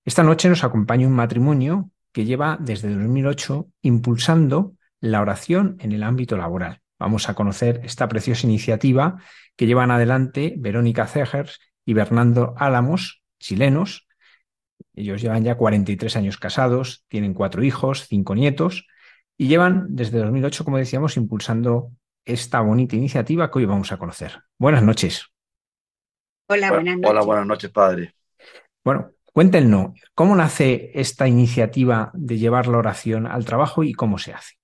Esta 0.03 0.23
noche 0.23 0.49
nos 0.49 0.65
acompaña 0.65 1.07
un 1.07 1.13
matrimonio 1.13 1.89
que 2.11 2.25
lleva 2.25 2.57
desde 2.59 2.93
2008 2.93 3.69
impulsando 3.81 4.73
la 4.99 5.21
oración 5.21 5.77
en 5.79 5.93
el 5.93 6.03
ámbito 6.03 6.35
laboral. 6.35 6.81
Vamos 6.99 7.29
a 7.29 7.33
conocer 7.33 7.79
esta 7.85 8.09
preciosa 8.09 8.45
iniciativa 8.45 9.21
que 9.55 9.67
llevan 9.67 9.89
adelante 9.89 10.53
Verónica 10.57 11.07
Zegers 11.07 11.61
y 11.85 11.93
Bernardo 11.93 12.55
Álamos, 12.57 13.23
chilenos, 13.39 14.05
ellos 14.95 15.21
llevan 15.21 15.43
ya 15.43 15.55
43 15.55 16.15
años 16.15 16.37
casados, 16.37 17.05
tienen 17.07 17.33
cuatro 17.33 17.63
hijos, 17.63 18.07
cinco 18.07 18.35
nietos 18.35 18.87
y 19.37 19.47
llevan 19.47 19.87
desde 19.89 20.19
2008, 20.19 20.63
como 20.63 20.77
decíamos, 20.77 21.17
impulsando 21.17 21.91
esta 22.23 22.61
bonita 22.61 22.95
iniciativa 22.95 23.51
que 23.51 23.59
hoy 23.59 23.65
vamos 23.65 23.91
a 23.91 23.97
conocer. 23.97 24.41
Buenas 24.57 24.83
noches. 24.83 25.27
Hola, 26.47 26.71
buenas 26.71 26.95
noches. 26.97 27.09
Hola, 27.09 27.21
buenas 27.21 27.45
noches, 27.45 27.71
padre. 27.71 28.15
Bueno, 28.83 29.11
cuéntenos, 29.33 29.99
¿cómo 30.13 30.35
nace 30.35 30.91
esta 30.93 31.27
iniciativa 31.27 32.11
de 32.13 32.37
llevar 32.37 32.67
la 32.67 32.77
oración 32.77 33.27
al 33.27 33.45
trabajo 33.45 33.83
y 33.83 33.93
cómo 33.93 34.17
se 34.17 34.33
hace? 34.33 34.55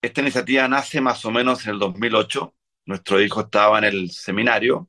Esta 0.00 0.20
iniciativa 0.20 0.68
nace 0.68 1.00
más 1.00 1.24
o 1.24 1.30
menos 1.30 1.66
en 1.66 1.72
el 1.72 1.78
2008. 1.78 2.54
Nuestro 2.86 3.20
hijo 3.20 3.42
estaba 3.42 3.78
en 3.78 3.84
el 3.84 4.10
seminario 4.10 4.88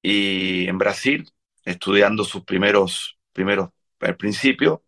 y 0.00 0.68
en 0.68 0.78
Brasil, 0.78 1.28
estudiando 1.64 2.24
sus 2.24 2.44
primeros 2.44 3.15
primero 3.36 3.74
al 4.00 4.16
principio, 4.16 4.84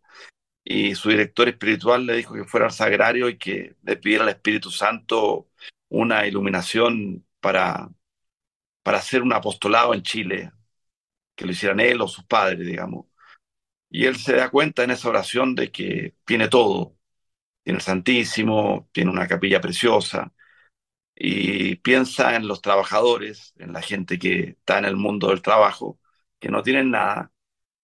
y 0.64 0.94
su 0.94 1.10
director 1.10 1.48
espiritual 1.48 2.06
le 2.06 2.16
dijo 2.16 2.34
que 2.34 2.44
fuera 2.44 2.66
al 2.66 2.72
sagrario 2.72 3.28
y 3.28 3.38
que 3.38 3.76
le 3.82 3.96
pidiera 3.96 4.24
al 4.24 4.30
Espíritu 4.30 4.70
Santo 4.70 5.50
una 5.88 6.26
iluminación 6.26 7.26
para, 7.40 7.90
para 8.82 8.98
hacer 8.98 9.22
un 9.22 9.32
apostolado 9.34 9.94
en 9.94 10.02
Chile, 10.02 10.52
que 11.36 11.46
lo 11.46 11.52
hicieran 11.52 11.80
él 11.80 12.00
o 12.00 12.08
sus 12.08 12.24
padres, 12.24 12.66
digamos. 12.66 13.06
Y 13.90 14.06
él 14.06 14.16
se 14.16 14.36
da 14.36 14.50
cuenta 14.50 14.84
en 14.84 14.92
esa 14.92 15.08
oración 15.10 15.54
de 15.54 15.70
que 15.72 16.16
tiene 16.24 16.48
todo. 16.48 16.96
Tiene 17.62 17.78
el 17.78 17.82
Santísimo, 17.84 18.88
tiene 18.92 19.10
una 19.10 19.28
capilla 19.28 19.60
preciosa, 19.60 20.32
y 21.16 21.76
piensa 21.76 22.36
en 22.36 22.48
los 22.48 22.62
trabajadores, 22.62 23.54
en 23.58 23.72
la 23.72 23.82
gente 23.82 24.18
que 24.18 24.40
está 24.50 24.78
en 24.78 24.86
el 24.86 24.96
mundo 24.96 25.28
del 25.28 25.42
trabajo, 25.42 25.98
que 26.40 26.50
no 26.50 26.62
tienen 26.62 26.90
nada, 26.92 27.32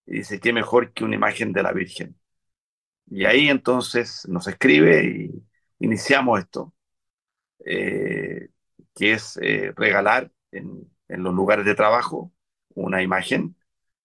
y 0.07 0.19
dice, 0.19 0.41
qué 0.41 0.53
mejor 0.53 0.93
que 0.93 1.05
una 1.05 1.17
imagen 1.17 1.53
de 1.53 1.63
la 1.63 1.73
Virgen. 1.73 2.17
Y 3.07 3.25
ahí 3.27 3.49
entonces 3.49 4.27
nos 4.29 4.47
escribe 4.49 5.05
y 5.05 5.45
iniciamos 5.81 6.41
esto, 6.41 6.75
eh, 7.65 8.51
que 8.95 9.13
es 9.15 9.39
eh, 9.43 9.73
regalar 9.77 10.33
en, 10.53 10.91
los 11.09 11.35
lugares 11.35 11.65
de 11.67 11.75
trabajo 11.75 12.33
una 12.75 13.03
imagen 13.03 13.57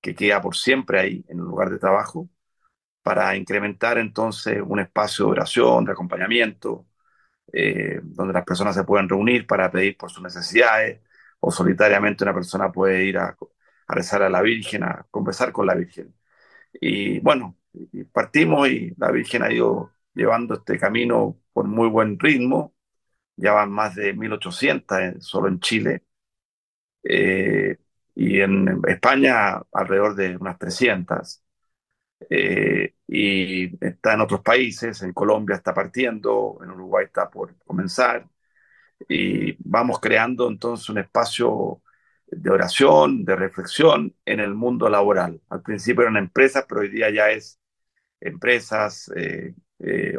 que 0.01 0.15
queda 0.15 0.41
por 0.41 0.55
siempre 0.55 0.99
ahí 0.99 1.25
en 1.29 1.39
el 1.39 1.45
lugar 1.45 1.69
de 1.71 1.79
trabajo, 1.79 2.29
para 3.03 3.35
incrementar 3.35 3.97
entonces 3.97 4.61
un 4.65 4.79
espacio 4.79 5.25
de 5.25 5.31
oración, 5.31 5.85
de 5.85 5.93
acompañamiento, 5.93 6.87
eh, 7.53 7.99
donde 8.03 8.33
las 8.33 8.45
personas 8.45 8.75
se 8.75 8.83
pueden 8.83 9.09
reunir 9.09 9.47
para 9.47 9.71
pedir 9.71 9.97
por 9.97 10.11
sus 10.11 10.23
necesidades, 10.23 11.01
o 11.39 11.51
solitariamente 11.51 12.23
una 12.23 12.33
persona 12.33 12.71
puede 12.71 13.05
ir 13.05 13.17
a, 13.17 13.35
a 13.89 13.95
rezar 13.95 14.23
a 14.23 14.29
la 14.31 14.43
Virgen, 14.43 14.83
a 14.85 15.07
conversar 15.11 15.53
con 15.53 15.67
la 15.67 15.75
Virgen. 15.75 16.15
Y 16.81 17.19
bueno, 17.21 17.57
partimos 18.13 18.69
y 18.69 18.93
la 18.97 19.11
Virgen 19.11 19.43
ha 19.43 19.51
ido 19.53 19.93
llevando 20.15 20.55
este 20.55 20.79
camino 20.79 21.39
por 21.53 21.67
muy 21.67 21.89
buen 21.89 22.19
ritmo. 22.19 22.75
Ya 23.37 23.53
van 23.53 23.71
más 23.71 23.95
de 23.95 24.13
1800 24.13 25.25
solo 25.25 25.49
en 25.49 25.59
Chile. 25.61 26.03
Eh, 27.03 27.77
y 28.15 28.41
en 28.41 28.81
España 28.87 29.61
alrededor 29.71 30.15
de 30.15 30.37
unas 30.37 30.57
300. 30.59 31.43
Eh, 32.29 32.95
y 33.07 33.85
está 33.85 34.13
en 34.15 34.21
otros 34.21 34.41
países, 34.41 35.01
en 35.03 35.13
Colombia 35.13 35.55
está 35.57 35.73
partiendo, 35.73 36.59
en 36.63 36.71
Uruguay 36.71 37.05
está 37.05 37.29
por 37.29 37.57
comenzar. 37.65 38.27
Y 39.09 39.55
vamos 39.69 39.99
creando 39.99 40.47
entonces 40.49 40.89
un 40.89 40.99
espacio 40.99 41.81
de 42.31 42.49
oración, 42.51 43.25
de 43.25 43.35
reflexión 43.35 44.15
en 44.25 44.39
el 44.39 44.53
mundo 44.53 44.89
laboral. 44.89 45.41
Al 45.49 45.61
principio 45.61 46.03
eran 46.03 46.17
empresas, 46.17 46.65
pero 46.67 46.81
hoy 46.81 46.89
día 46.89 47.09
ya 47.09 47.29
es 47.31 47.59
empresas, 48.21 49.11
eh, 49.15 49.55
eh, 49.79 50.17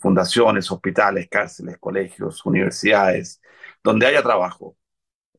fundaciones, 0.00 0.70
hospitales, 0.70 1.28
cárceles, 1.30 1.78
colegios, 1.78 2.44
universidades, 2.46 3.40
donde 3.82 4.06
haya 4.06 4.22
trabajo. 4.22 4.76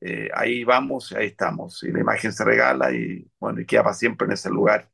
Eh, 0.01 0.29
ahí 0.33 0.63
vamos, 0.63 1.11
ahí 1.13 1.27
estamos. 1.27 1.83
Y 1.83 1.91
la 1.91 1.99
imagen 2.01 2.31
se 2.33 2.43
regala 2.45 2.91
y 2.93 3.29
bueno, 3.39 3.61
y 3.61 3.65
queda 3.65 3.83
para 3.83 3.95
siempre 3.95 4.25
en 4.27 4.33
ese 4.33 4.49
lugar 4.49 4.89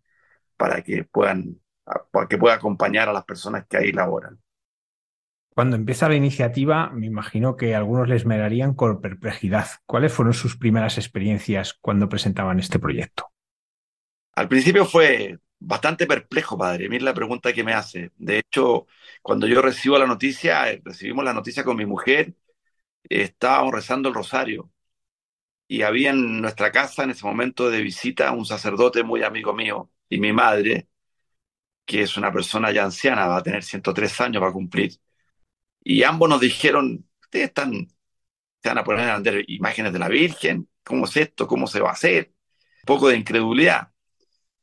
para 0.57 0.81
que 0.83 1.03
puedan, 1.05 1.59
para 2.11 2.27
que 2.27 2.37
pueda 2.37 2.55
acompañar 2.55 3.09
a 3.09 3.13
las 3.13 3.25
personas 3.25 3.65
que 3.67 3.77
ahí 3.77 3.91
laboran. 3.91 4.39
Cuando 5.53 5.75
empieza 5.75 6.09
la 6.09 6.15
iniciativa, 6.15 6.89
me 6.89 7.05
imagino 7.05 7.55
que 7.55 7.75
algunos 7.75 8.09
les 8.09 8.25
mirarían 8.25 8.73
con 8.73 9.01
perplejidad. 9.01 9.67
¿Cuáles 9.85 10.11
fueron 10.11 10.33
sus 10.33 10.57
primeras 10.57 10.97
experiencias 10.97 11.75
cuando 11.75 12.09
presentaban 12.09 12.59
este 12.59 12.79
proyecto? 12.79 13.27
Al 14.35 14.47
principio 14.47 14.85
fue 14.85 15.37
bastante 15.59 16.07
perplejo, 16.07 16.57
padre. 16.57 16.89
Mira 16.89 17.05
la 17.05 17.13
pregunta 17.13 17.53
que 17.53 17.63
me 17.63 17.73
hace. 17.73 18.11
De 18.17 18.39
hecho, 18.39 18.87
cuando 19.21 19.45
yo 19.47 19.61
recibo 19.61 19.97
la 19.97 20.07
noticia, 20.07 20.71
eh, 20.71 20.81
recibimos 20.83 21.23
la 21.23 21.33
noticia 21.33 21.63
con 21.63 21.77
mi 21.77 21.85
mujer, 21.85 22.33
estábamos 23.03 23.73
rezando 23.73 24.09
el 24.09 24.15
rosario. 24.15 24.71
Y 25.67 25.81
había 25.83 26.11
en 26.11 26.41
nuestra 26.41 26.71
casa 26.71 27.03
en 27.03 27.11
ese 27.11 27.25
momento 27.25 27.69
de 27.69 27.81
visita 27.81 28.31
un 28.31 28.45
sacerdote 28.45 29.03
muy 29.03 29.23
amigo 29.23 29.53
mío 29.53 29.91
y 30.09 30.19
mi 30.19 30.33
madre, 30.33 30.87
que 31.85 32.01
es 32.03 32.17
una 32.17 32.31
persona 32.31 32.71
ya 32.71 32.85
anciana, 32.85 33.27
va 33.27 33.37
a 33.37 33.43
tener 33.43 33.63
103 33.63 34.21
años, 34.21 34.43
va 34.43 34.49
a 34.49 34.53
cumplir 34.53 34.93
y 35.83 36.03
ambos 36.03 36.29
nos 36.29 36.41
dijeron, 36.41 37.05
ustedes 37.21 37.47
están, 37.47 37.87
se 38.63 38.69
van 38.69 38.77
a 38.79 38.83
poner 38.83 39.09
a 39.09 39.15
vender 39.15 39.45
imágenes 39.49 39.93
de 39.93 39.99
la 39.99 40.09
Virgen, 40.09 40.69
¿cómo 40.83 41.05
es 41.05 41.17
esto? 41.17 41.47
¿Cómo 41.47 41.67
se 41.67 41.81
va 41.81 41.89
a 41.89 41.93
hacer? 41.93 42.33
poco 42.85 43.09
de 43.09 43.17
incredulidad. 43.17 43.91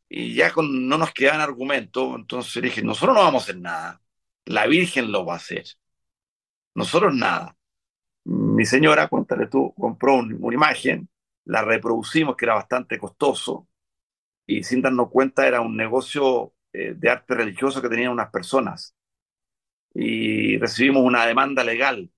Y 0.08 0.34
ya 0.34 0.52
con, 0.52 0.88
no 0.88 0.98
nos 0.98 1.12
quedaban 1.12 1.40
argumentos, 1.40 2.16
entonces 2.16 2.62
dije, 2.62 2.82
nosotros 2.82 3.14
no 3.14 3.22
vamos 3.22 3.42
a 3.42 3.44
hacer 3.44 3.60
nada, 3.60 4.02
la 4.44 4.66
Virgen 4.66 5.12
lo 5.12 5.24
va 5.24 5.34
a 5.34 5.36
hacer, 5.36 5.64
nosotros 6.74 7.14
nada. 7.14 7.56
Mi 8.24 8.66
señora, 8.66 9.08
cuéntale 9.08 9.46
tú, 9.46 9.72
compró 9.74 10.16
una 10.16 10.54
imagen, 10.54 11.08
la 11.44 11.62
reproducimos, 11.62 12.36
que 12.36 12.44
era 12.44 12.54
bastante 12.54 12.98
costoso, 12.98 13.68
y 14.46 14.64
sin 14.64 14.82
darnos 14.82 15.10
cuenta 15.10 15.46
era 15.46 15.60
un 15.60 15.76
negocio 15.76 16.54
eh, 16.72 16.94
de 16.96 17.10
arte 17.10 17.34
religioso 17.34 17.80
que 17.80 17.88
tenían 17.88 18.12
unas 18.12 18.30
personas. 18.30 18.94
Y 19.94 20.58
recibimos 20.58 21.02
una 21.02 21.26
demanda 21.26 21.64
legal 21.64 22.10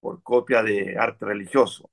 por 0.00 0.22
copia 0.22 0.62
de 0.62 0.96
arte 0.98 1.26
religioso, 1.26 1.90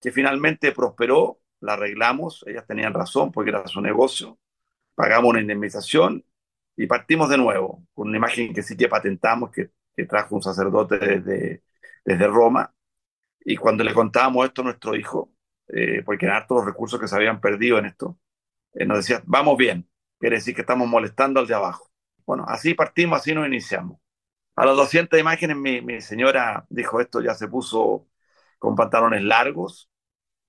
que 0.00 0.12
finalmente 0.12 0.72
prosperó, 0.72 1.40
la 1.60 1.74
arreglamos, 1.74 2.44
ellas 2.46 2.66
tenían 2.66 2.92
razón 2.92 3.32
porque 3.32 3.50
era 3.50 3.66
su 3.68 3.80
negocio, 3.80 4.38
pagamos 4.94 5.30
una 5.30 5.40
indemnización 5.40 6.24
y 6.76 6.86
partimos 6.86 7.28
de 7.30 7.38
nuevo 7.38 7.86
con 7.94 8.08
una 8.08 8.18
imagen 8.18 8.52
que 8.54 8.62
sí 8.62 8.76
que 8.76 8.88
patentamos, 8.88 9.50
que, 9.52 9.70
trajo 10.08 10.34
un 10.34 10.42
sacerdote 10.42 10.98
desde, 10.98 11.62
desde 12.04 12.26
Roma. 12.26 12.74
Y 13.44 13.56
cuando 13.56 13.84
le 13.84 13.94
contábamos 13.94 14.46
esto 14.46 14.62
a 14.62 14.64
nuestro 14.64 14.96
hijo, 14.96 15.32
eh, 15.68 16.02
porque 16.04 16.26
eran 16.26 16.46
todos 16.46 16.62
los 16.64 16.72
recursos 16.72 17.00
que 17.00 17.08
se 17.08 17.14
habían 17.16 17.40
perdido 17.40 17.78
en 17.78 17.86
esto, 17.86 18.18
eh, 18.74 18.86
nos 18.86 18.98
decía, 18.98 19.22
vamos 19.26 19.56
bien, 19.56 19.88
quiere 20.18 20.36
decir 20.36 20.54
que 20.54 20.62
estamos 20.62 20.88
molestando 20.88 21.40
al 21.40 21.46
de 21.46 21.54
abajo. 21.54 21.90
Bueno, 22.26 22.44
así 22.48 22.74
partimos, 22.74 23.20
así 23.20 23.34
nos 23.34 23.46
iniciamos. 23.46 23.98
A 24.56 24.66
las 24.66 24.76
200 24.76 25.18
imágenes 25.18 25.56
mi, 25.56 25.80
mi 25.80 26.00
señora 26.00 26.66
dijo 26.68 27.00
esto, 27.00 27.20
ya 27.22 27.34
se 27.34 27.48
puso 27.48 28.08
con 28.58 28.76
pantalones 28.76 29.22
largos 29.22 29.90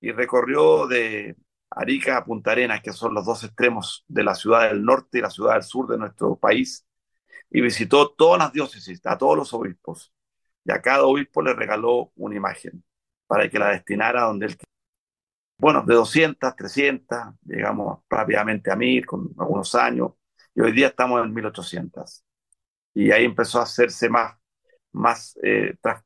y 0.00 0.12
recorrió 0.12 0.86
de 0.86 1.36
Arica 1.70 2.18
a 2.18 2.24
Punta 2.24 2.52
Arenas, 2.52 2.82
que 2.82 2.92
son 2.92 3.14
los 3.14 3.26
dos 3.26 3.44
extremos 3.44 4.04
de 4.08 4.24
la 4.24 4.34
ciudad 4.34 4.68
del 4.68 4.84
norte 4.84 5.18
y 5.18 5.22
la 5.22 5.30
ciudad 5.30 5.54
del 5.54 5.62
sur 5.64 5.88
de 5.88 5.98
nuestro 5.98 6.36
país, 6.36 6.86
y 7.50 7.60
visitó 7.60 8.10
todas 8.12 8.38
las 8.40 8.52
diócesis, 8.52 9.00
a 9.06 9.18
todos 9.18 9.36
los 9.36 9.54
obispos, 9.54 10.12
y 10.64 10.72
a 10.72 10.82
cada 10.82 11.04
obispo 11.04 11.42
le 11.42 11.54
regaló 11.54 12.12
una 12.16 12.36
imagen 12.36 12.84
para 13.26 13.48
que 13.50 13.58
la 13.58 13.70
destinara 13.70 14.22
donde 14.22 14.46
él 14.46 14.58
bueno, 15.58 15.82
de 15.86 15.94
200, 15.94 16.56
300, 16.56 17.18
llegamos 17.44 18.00
rápidamente 18.10 18.70
a 18.70 18.76
1000 18.76 19.06
con 19.06 19.30
algunos 19.38 19.74
años, 19.74 20.12
y 20.54 20.60
hoy 20.60 20.72
día 20.72 20.88
estamos 20.88 21.24
en 21.24 21.32
1800. 21.32 22.24
Y 22.94 23.10
ahí 23.10 23.24
empezó 23.24 23.60
a 23.60 23.64
hacerse 23.64 24.08
más, 24.08 24.36
más 24.92 25.38
eh, 25.42 25.76
tras, 25.82 26.02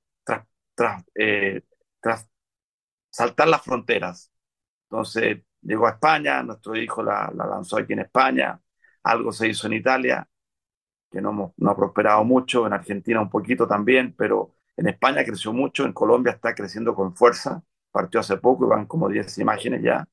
tras, 0.75 1.05
eh, 1.15 1.63
tras, 2.01 2.29
saltar 3.11 3.49
las 3.49 3.63
fronteras. 3.63 4.33
Entonces 4.85 5.43
llegó 5.63 5.87
a 5.87 5.91
España, 5.93 6.43
nuestro 6.43 6.77
hijo 6.77 7.03
la, 7.03 7.31
la, 7.35 7.47
lanzó 7.47 7.79
aquí 7.79 7.93
en 7.95 8.01
España, 8.01 8.61
algo 9.03 9.33
se 9.33 9.49
hizo 9.49 9.67
en 9.67 9.75
Italia, 9.75 10.29
que 11.11 11.21
no, 11.21 11.55
no 11.57 11.71
ha 11.71 11.77
prosperado 11.77 12.25
mucho, 12.25 12.67
en 12.67 12.73
Argentina 12.75 13.21
un 13.21 13.31
poquito 13.31 13.67
también, 13.67 14.15
pero 14.17 14.57
en 14.77 14.89
España 14.89 15.25
creció 15.25 15.53
mucho, 15.53 15.85
en 15.85 15.93
Colombia 15.93 16.33
está 16.33 16.55
creciendo 16.55 16.95
con 16.95 17.15
fuerza 17.17 17.63
partió 17.91 18.21
hace 18.21 18.37
poco 18.39 18.67
y 18.67 18.69
van 18.69 18.87
como 18.87 19.09
10 19.09 19.39
imágenes 19.39 19.83
ya. 19.83 20.07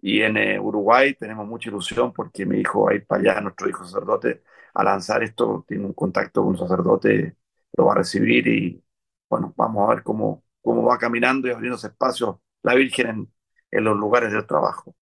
Y 0.00 0.22
en 0.22 0.36
eh, 0.36 0.58
Uruguay 0.60 1.14
tenemos 1.14 1.46
mucha 1.46 1.70
ilusión 1.70 2.12
porque 2.12 2.46
mi 2.46 2.58
hijo 2.60 2.84
va 2.84 2.92
a 2.92 2.94
ir 2.94 3.06
para 3.06 3.20
allá, 3.32 3.40
nuestro 3.40 3.68
hijo 3.68 3.84
sacerdote, 3.84 4.42
a 4.74 4.84
lanzar 4.84 5.22
esto, 5.22 5.64
tiene 5.66 5.86
un 5.86 5.92
contacto 5.92 6.42
con 6.42 6.50
un 6.50 6.58
sacerdote, 6.58 7.36
lo 7.76 7.86
va 7.86 7.92
a 7.92 7.96
recibir 7.96 8.46
y 8.48 8.82
bueno, 9.28 9.54
vamos 9.56 9.88
a 9.88 9.94
ver 9.94 10.02
cómo, 10.02 10.44
cómo 10.60 10.84
va 10.84 10.98
caminando 10.98 11.48
y 11.48 11.52
abriéndose 11.52 11.88
espacio 11.88 12.42
la 12.62 12.74
Virgen 12.74 13.06
en, 13.08 13.32
en 13.70 13.84
los 13.84 13.96
lugares 13.96 14.32
del 14.32 14.46
trabajo. 14.46 14.94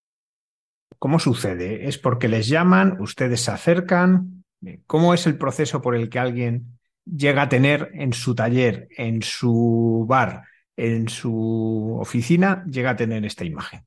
¿Cómo 0.99 1.19
sucede? 1.19 1.89
¿Es 1.89 1.99
porque 1.99 2.29
les 2.29 2.49
llaman, 2.49 3.01
ustedes 3.01 3.43
se 3.43 3.51
acercan? 3.51 4.45
¿Cómo 4.87 5.15
es 5.15 5.27
el 5.27 5.39
proceso 5.39 5.81
por 5.81 5.95
el 5.95 6.11
que 6.11 6.19
alguien 6.19 6.79
llega 7.05 7.43
a 7.43 7.49
tener 7.49 7.91
en 7.95 8.13
su 8.13 8.35
taller, 8.35 8.89
en 8.97 9.23
su 9.23 10.05
bar, 10.09 10.45
en 10.77 11.09
su 11.09 11.99
oficina 12.01 12.65
llega 12.65 12.91
a 12.91 12.97
tener 12.97 13.25
esta 13.25 13.45
imagen. 13.45 13.87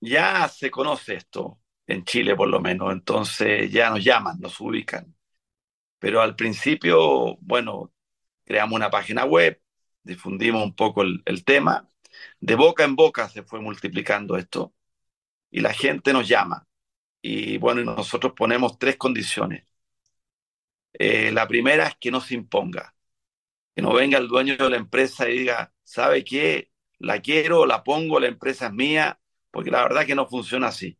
Ya 0.00 0.48
se 0.48 0.70
conoce 0.70 1.14
esto, 1.14 1.58
en 1.86 2.04
Chile 2.04 2.36
por 2.36 2.48
lo 2.48 2.60
menos, 2.60 2.92
entonces 2.92 3.70
ya 3.72 3.90
nos 3.90 4.04
llaman, 4.04 4.40
nos 4.40 4.60
ubican. 4.60 5.14
Pero 5.98 6.20
al 6.22 6.36
principio, 6.36 7.36
bueno, 7.40 7.92
creamos 8.44 8.76
una 8.76 8.90
página 8.90 9.24
web, 9.24 9.60
difundimos 10.02 10.64
un 10.64 10.74
poco 10.74 11.02
el, 11.02 11.44
tema, 11.44 11.88
de 12.40 12.54
boca 12.56 12.84
en 12.84 12.96
boca 12.96 13.28
se 13.28 13.42
fue 13.44 13.60
multiplicando 13.60 14.36
esto 14.36 14.74
y 15.50 15.60
la 15.60 15.74
gente 15.74 16.12
nos 16.12 16.28
llama. 16.28 16.66
Y 17.22 17.58
bueno, 17.58 17.82
nosotros 17.84 18.34
ponemos 18.36 18.78
tres 18.78 18.96
condiciones. 18.96 19.64
Eh, 20.94 21.32
la 21.32 21.48
primera 21.48 21.86
es 21.88 21.96
que 21.96 22.10
no 22.10 22.20
se 22.20 22.34
imponga 22.34 22.94
que 23.74 23.82
no 23.82 23.92
venga 23.94 24.18
el 24.18 24.28
dueño 24.28 24.56
de 24.56 24.70
la 24.70 24.76
empresa 24.76 25.28
y 25.28 25.40
diga, 25.40 25.72
¿sabe 25.84 26.24
qué? 26.24 26.70
La 26.98 27.20
quiero, 27.20 27.66
la 27.66 27.82
pongo, 27.84 28.20
la 28.20 28.28
empresa 28.28 28.66
es 28.66 28.72
mía, 28.72 29.20
porque 29.50 29.70
la 29.70 29.82
verdad 29.82 30.06
que 30.06 30.14
no 30.14 30.28
funciona 30.28 30.68
así, 30.68 30.98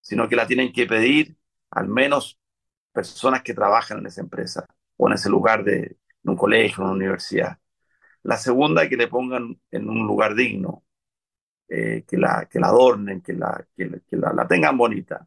sino 0.00 0.28
que 0.28 0.36
la 0.36 0.46
tienen 0.46 0.72
que 0.72 0.86
pedir 0.86 1.36
al 1.70 1.88
menos 1.88 2.38
personas 2.92 3.42
que 3.42 3.54
trabajan 3.54 3.98
en 3.98 4.06
esa 4.06 4.20
empresa 4.22 4.66
o 4.96 5.08
en 5.08 5.14
ese 5.14 5.30
lugar 5.30 5.64
de, 5.64 5.98
un 6.24 6.36
colegio, 6.36 6.84
una 6.84 6.92
universidad. 6.92 7.58
La 8.22 8.36
segunda, 8.36 8.88
que 8.88 8.96
le 8.96 9.08
pongan 9.08 9.60
en 9.70 9.88
un 9.88 10.06
lugar 10.06 10.34
digno, 10.34 10.84
eh, 11.68 12.04
que, 12.06 12.18
la, 12.18 12.46
que 12.50 12.60
la 12.60 12.68
adornen, 12.68 13.22
que, 13.22 13.32
la, 13.34 13.66
que, 13.76 13.88
la, 14.10 14.32
la 14.32 14.46
tengan 14.46 14.76
bonita. 14.76 15.26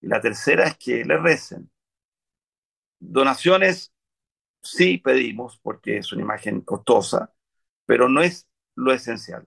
Y 0.00 0.08
la 0.08 0.20
tercera 0.20 0.64
es 0.66 0.76
que 0.78 1.04
le 1.04 1.18
recen. 1.18 1.70
Donaciones 2.98 3.92
sí 4.62 4.98
pedimos, 4.98 5.58
porque 5.58 5.98
es 5.98 6.12
una 6.12 6.22
imagen 6.22 6.62
costosa, 6.62 7.32
pero 7.86 8.08
no 8.08 8.22
es 8.22 8.48
lo 8.74 8.92
esencial. 8.92 9.46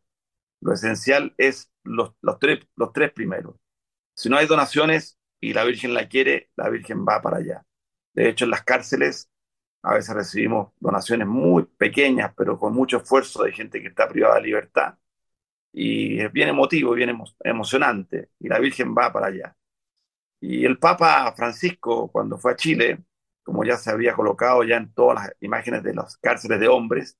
Lo 0.62 0.74
esencial 0.74 1.34
es 1.38 1.72
los, 1.84 2.14
los, 2.22 2.40
tres, 2.40 2.68
los 2.76 2.94
tres 2.94 3.12
primeros. 3.14 3.56
Si 4.16 4.30
no 4.30 4.38
hay 4.38 4.48
donaciones 4.48 5.20
y 5.40 5.54
la 5.54 5.64
Virgen 5.66 5.94
la 5.94 6.08
quiere, 6.08 6.50
la 6.56 6.70
Virgen 6.70 7.06
va 7.06 7.22
para 7.22 7.38
allá. 7.38 7.66
De 8.14 8.30
hecho, 8.30 8.46
en 8.46 8.52
las 8.52 8.64
cárceles 8.64 9.30
a 9.84 9.94
veces 9.94 10.16
recibimos 10.16 10.74
donaciones 10.80 11.28
muy 11.28 11.66
pequeñas, 11.66 12.34
pero 12.36 12.58
con 12.60 12.74
mucho 12.74 12.98
esfuerzo 12.98 13.44
de 13.44 13.52
gente 13.54 13.82
que 13.82 13.90
está 13.90 14.08
privada 14.10 14.36
de 14.36 14.42
libertad. 14.42 14.96
Y 15.74 16.20
es 16.22 16.32
bien 16.32 16.50
emotivo, 16.50 16.94
bien 16.94 17.16
emocionante. 17.44 18.32
Y 18.40 18.48
la 18.50 18.60
Virgen 18.60 18.96
va 18.96 19.14
para 19.14 19.28
allá. 19.28 19.56
Y 20.40 20.66
el 20.66 20.80
Papa 20.80 21.34
Francisco, 21.36 22.12
cuando 22.12 22.38
fue 22.38 22.54
a 22.54 22.56
Chile, 22.56 23.04
como 23.44 23.64
ya 23.66 23.78
se 23.78 23.92
había 23.92 24.14
colocado 24.16 24.64
ya 24.64 24.78
en 24.78 24.94
todas 24.94 25.24
las 25.24 25.36
imágenes 25.42 25.84
de 25.84 25.94
las 25.94 26.18
cárceles 26.18 26.60
de 26.60 26.68
hombres, 26.68 27.18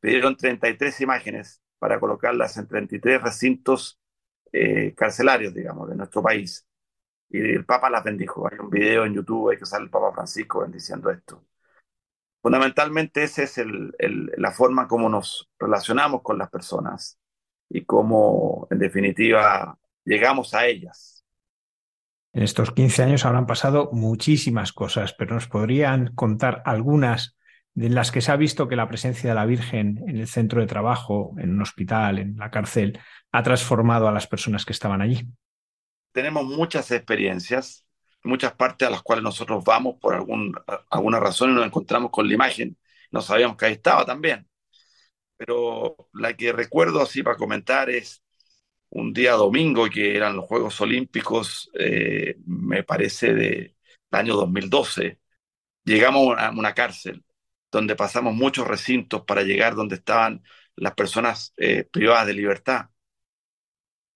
pidieron 0.00 0.36
33 0.36 1.00
imágenes 1.02 1.62
para 1.78 2.00
colocarlas 2.00 2.56
en 2.58 2.68
33 2.68 3.22
recintos 3.22 4.00
eh, 4.52 4.94
carcelarios, 4.94 5.54
digamos, 5.54 5.88
de 5.88 5.96
nuestro 5.96 6.22
país. 6.22 6.66
Y 7.30 7.38
el 7.38 7.64
Papa 7.64 7.88
las 7.88 8.04
bendijo. 8.04 8.46
Hay 8.46 8.58
un 8.58 8.68
video 8.70 9.06
en 9.06 9.14
YouTube 9.14 9.50
hay 9.50 9.58
que 9.58 9.66
sale 9.66 9.84
el 9.84 9.90
Papa 9.90 10.12
Francisco 10.12 10.60
bendiciendo 10.60 11.10
esto. 11.10 11.44
Fundamentalmente 12.42 13.22
esa 13.22 13.44
es 13.44 13.60
la 14.36 14.50
forma 14.50 14.88
como 14.88 15.08
nos 15.08 15.48
relacionamos 15.58 16.22
con 16.22 16.38
las 16.38 16.50
personas 16.50 17.18
y 17.68 17.84
cómo, 17.84 18.66
en 18.70 18.80
definitiva, 18.80 19.78
llegamos 20.04 20.52
a 20.52 20.66
ellas. 20.66 21.24
En 22.32 22.42
estos 22.42 22.72
15 22.72 23.02
años 23.04 23.24
habrán 23.24 23.46
pasado 23.46 23.90
muchísimas 23.92 24.72
cosas, 24.72 25.14
pero 25.14 25.34
nos 25.34 25.46
podrían 25.46 26.14
contar 26.14 26.62
algunas 26.64 27.36
de 27.74 27.88
las 27.88 28.10
que 28.10 28.20
se 28.20 28.30
ha 28.30 28.36
visto 28.36 28.68
que 28.68 28.76
la 28.76 28.88
presencia 28.88 29.30
de 29.30 29.34
la 29.34 29.46
Virgen 29.46 30.02
en 30.06 30.18
el 30.18 30.28
centro 30.28 30.60
de 30.60 30.66
trabajo, 30.66 31.34
en 31.38 31.50
un 31.50 31.62
hospital, 31.62 32.18
en 32.18 32.36
la 32.36 32.50
cárcel, 32.50 32.98
ha 33.30 33.42
transformado 33.42 34.08
a 34.08 34.12
las 34.12 34.26
personas 34.26 34.64
que 34.64 34.72
estaban 34.72 35.00
allí. 35.00 35.26
Tenemos 36.12 36.44
muchas 36.44 36.90
experiencias, 36.90 37.86
muchas 38.24 38.52
partes 38.52 38.88
a 38.88 38.90
las 38.90 39.02
cuales 39.02 39.24
nosotros 39.24 39.64
vamos 39.64 39.96
por 40.00 40.14
alguna 40.14 41.20
razón 41.20 41.50
y 41.50 41.54
nos 41.54 41.66
encontramos 41.66 42.10
con 42.10 42.28
la 42.28 42.34
imagen. 42.34 42.76
No 43.10 43.22
sabíamos 43.22 43.56
que 43.56 43.66
ahí 43.66 43.72
estaba 43.72 44.04
también. 44.04 44.46
Pero 45.36 45.96
la 46.12 46.34
que 46.36 46.52
recuerdo 46.52 47.00
así 47.00 47.22
para 47.22 47.36
comentar 47.36 47.88
es 47.88 48.22
un 48.90 49.14
día 49.14 49.32
domingo 49.32 49.88
que 49.88 50.14
eran 50.14 50.36
los 50.36 50.44
Juegos 50.44 50.78
Olímpicos, 50.82 51.70
eh, 51.78 52.36
me 52.44 52.82
parece, 52.82 53.32
del 53.32 53.74
año 54.10 54.36
2012. 54.36 55.18
Llegamos 55.84 56.36
a 56.38 56.50
una 56.50 56.74
cárcel 56.74 57.24
donde 57.72 57.96
pasamos 57.96 58.34
muchos 58.34 58.68
recintos 58.68 59.22
para 59.24 59.42
llegar 59.42 59.74
donde 59.74 59.96
estaban 59.96 60.42
las 60.76 60.94
personas 60.94 61.54
eh, 61.56 61.84
privadas 61.84 62.26
de 62.28 62.34
libertad. 62.34 62.90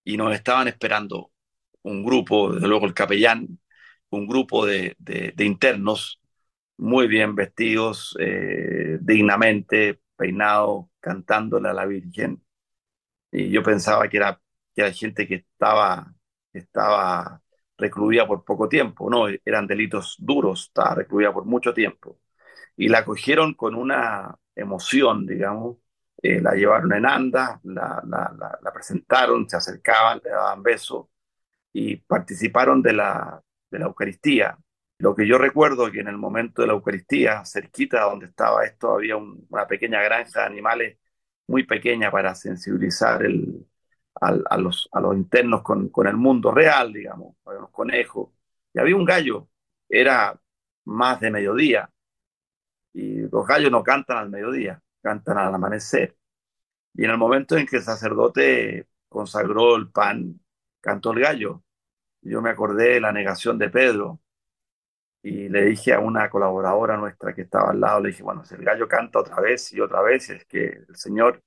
Y 0.04 0.16
nos 0.16 0.34
estaban 0.34 0.68
esperando 0.68 1.32
un 1.82 2.04
grupo, 2.04 2.52
desde 2.52 2.68
luego 2.68 2.86
el 2.86 2.94
capellán, 2.94 3.58
un 4.10 4.26
grupo 4.28 4.66
de, 4.66 4.96
internos 5.38 6.20
muy 6.78 7.08
bien 7.08 7.34
vestidos, 7.34 8.16
eh, 8.20 8.98
dignamente 9.00 10.00
peinados, 10.16 10.86
cantándole 11.00 11.68
a 11.70 11.74
la 11.74 11.86
Virgen. 11.86 12.42
Y 13.32 13.50
yo 13.50 13.62
pensaba 13.62 14.08
que 14.08 14.18
era 14.18 14.40
que 14.74 14.82
era 14.82 14.92
gente 14.92 15.26
que 15.28 15.36
estaba 15.36 16.14
estaba 16.52 17.42
recluida 17.78 18.26
por 18.26 18.44
poco 18.44 18.68
tiempo, 18.68 19.10
no, 19.10 19.26
eran 19.44 19.66
delitos 19.66 20.16
duros, 20.18 20.66
estaba 20.68 20.94
recluida 20.96 21.32
por 21.32 21.44
mucho 21.44 21.74
tiempo. 21.74 22.18
Y 22.76 22.88
la 22.88 23.04
cogieron 23.04 23.54
con 23.54 23.74
una 23.74 24.36
emoción, 24.54 25.26
digamos, 25.26 25.78
eh, 26.22 26.40
la 26.40 26.52
llevaron 26.54 26.92
en 26.92 27.06
anda, 27.06 27.60
la, 27.64 28.02
la, 28.06 28.72
presentaron, 28.72 29.48
se 29.48 29.56
acercaban, 29.56 30.20
le 30.24 30.30
daban 30.30 30.62
besos 30.62 31.06
y 31.72 31.96
participaron 31.96 32.82
de 32.82 32.92
la, 32.94 33.42
de 33.70 33.78
la 33.78 33.86
Eucaristía. 33.86 34.58
Lo 34.98 35.14
que 35.14 35.26
yo 35.26 35.38
recuerdo 35.38 35.90
que 35.92 36.00
en 36.00 36.08
el 36.08 36.18
momento 36.18 36.62
de 36.62 36.68
la 36.68 36.74
Eucaristía, 36.74 37.44
cerquita 37.44 38.02
donde 38.02 38.26
estaba 38.26 38.64
esto, 38.64 38.94
había 38.94 39.16
una 39.16 39.66
pequeña 39.66 40.02
granja 40.02 40.40
de 40.40 40.46
animales 40.46 40.98
muy 41.46 41.64
pequeña 41.64 42.10
para 42.10 42.34
sensibilizar 42.34 43.24
el, 43.24 43.66
a, 44.20 44.56
los, 44.58 44.88
a 44.92 45.00
los 45.00 45.14
internos 45.16 45.62
con, 45.62 45.88
con, 45.90 46.06
el 46.06 46.16
mundo 46.16 46.50
real, 46.50 46.92
digamos, 46.92 47.36
había 47.44 47.58
unos 47.58 47.70
conejos, 47.70 48.30
y 48.72 48.80
había 48.80 48.96
un 48.96 49.04
gallo, 49.04 49.48
era 49.88 50.38
más 50.84 51.20
de 51.20 51.30
mediodía, 51.30 51.90
y 52.96 53.28
los 53.30 53.46
gallos 53.46 53.70
no 53.70 53.82
cantan 53.82 54.16
al 54.18 54.30
mediodía, 54.30 54.82
cantan 55.02 55.38
al 55.38 55.54
amanecer. 55.54 56.16
Y 56.94 57.04
en 57.04 57.10
el 57.10 57.18
momento 57.18 57.56
en 57.56 57.66
que 57.66 57.76
el 57.76 57.82
sacerdote 57.82 58.88
consagró 59.08 59.76
el 59.76 59.90
pan, 59.90 60.40
cantó 60.80 61.12
el 61.12 61.20
gallo. 61.20 61.62
Yo 62.22 62.42
me 62.42 62.50
acordé 62.50 62.94
de 62.94 63.00
la 63.00 63.12
negación 63.12 63.58
de 63.58 63.70
Pedro 63.70 64.20
y 65.22 65.48
le 65.50 65.64
dije 65.66 65.92
a 65.92 66.00
una 66.00 66.30
colaboradora 66.30 66.96
nuestra 66.96 67.34
que 67.34 67.42
estaba 67.42 67.70
al 67.72 67.80
lado, 67.80 68.00
le 68.00 68.10
dije, 68.10 68.22
bueno, 68.22 68.44
si 68.44 68.54
el 68.54 68.64
gallo 68.64 68.88
canta 68.88 69.18
otra 69.20 69.40
vez 69.40 69.72
y 69.74 69.80
otra 69.80 70.00
vez, 70.02 70.30
es 70.30 70.46
que 70.46 70.84
el 70.88 70.96
Señor 70.96 71.42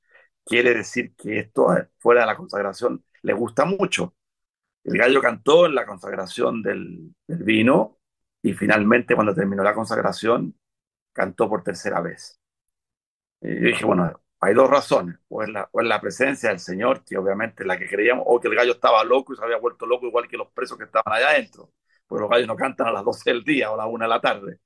quiere 0.45 0.73
decir 0.75 1.15
que 1.15 1.39
esto 1.39 1.67
fuera 1.97 2.21
de 2.21 2.27
la 2.27 2.37
consagración 2.37 3.03
le 3.23 3.33
gusta 3.33 3.65
mucho. 3.65 4.15
El 4.83 4.97
gallo 4.97 5.21
cantó 5.21 5.65
en 5.65 5.75
la 5.75 5.85
consagración 5.85 6.61
del, 6.61 7.15
vino 7.27 7.99
y 8.41 8.53
finalmente 8.53 9.15
cuando 9.15 9.33
terminó 9.33 9.63
la 9.63 9.73
consagración 9.73 10.58
cantó 11.19 11.49
por 11.49 11.63
tercera 11.63 11.99
vez. 11.99 12.39
Y 13.41 13.55
yo 13.55 13.67
dije, 13.67 13.85
bueno, 13.85 14.21
hay 14.39 14.53
dos 14.53 14.69
razones, 14.69 15.17
o 15.27 15.43
es, 15.43 15.49
la, 15.49 15.69
la 15.73 15.99
presencia 16.01 16.49
del 16.49 16.59
Señor, 16.59 17.03
que 17.03 17.17
obviamente 17.17 17.63
es 17.63 17.67
la 17.67 17.77
que 17.77 17.89
creíamos, 17.89 18.23
o 18.25 18.39
que 18.39 18.47
el 18.47 18.55
gallo 18.55 18.71
estaba 18.73 19.03
loco 19.03 19.33
y 19.33 19.35
se 19.35 19.43
había 19.43 19.57
vuelto 19.57 19.85
loco 19.85 20.07
igual 20.07 20.29
que 20.29 20.37
los 20.37 20.49
presos 20.51 20.77
que 20.77 20.85
estaban 20.85 21.13
allá 21.13 21.29
adentro, 21.31 21.73
porque 22.07 22.21
los 22.21 22.29
gallos 22.29 22.47
no 22.47 22.55
cantan 22.55 22.87
a 22.87 22.93
las 22.93 23.03
12 23.03 23.31
del 23.31 23.43
día 23.43 23.69
o 23.71 23.73
a 23.75 23.77
la 23.77 23.87
1 23.87 24.05
de 24.05 24.09
la 24.09 24.21
tarde. 24.21 24.59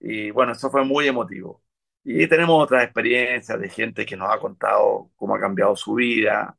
Y 0.00 0.30
bueno, 0.32 0.52
eso 0.52 0.70
fue 0.70 0.84
muy 0.84 1.08
emotivo. 1.08 1.62
Y 2.04 2.28
tenemos 2.28 2.62
otras 2.64 2.84
experiencias 2.84 3.60
de 3.60 3.68
gente 3.68 4.06
que 4.06 4.16
nos 4.16 4.30
ha 4.32 4.38
contado 4.40 5.10
cómo 5.16 5.34
ha 5.36 5.40
cambiado 5.40 5.76
su 5.76 5.94
vida, 5.94 6.56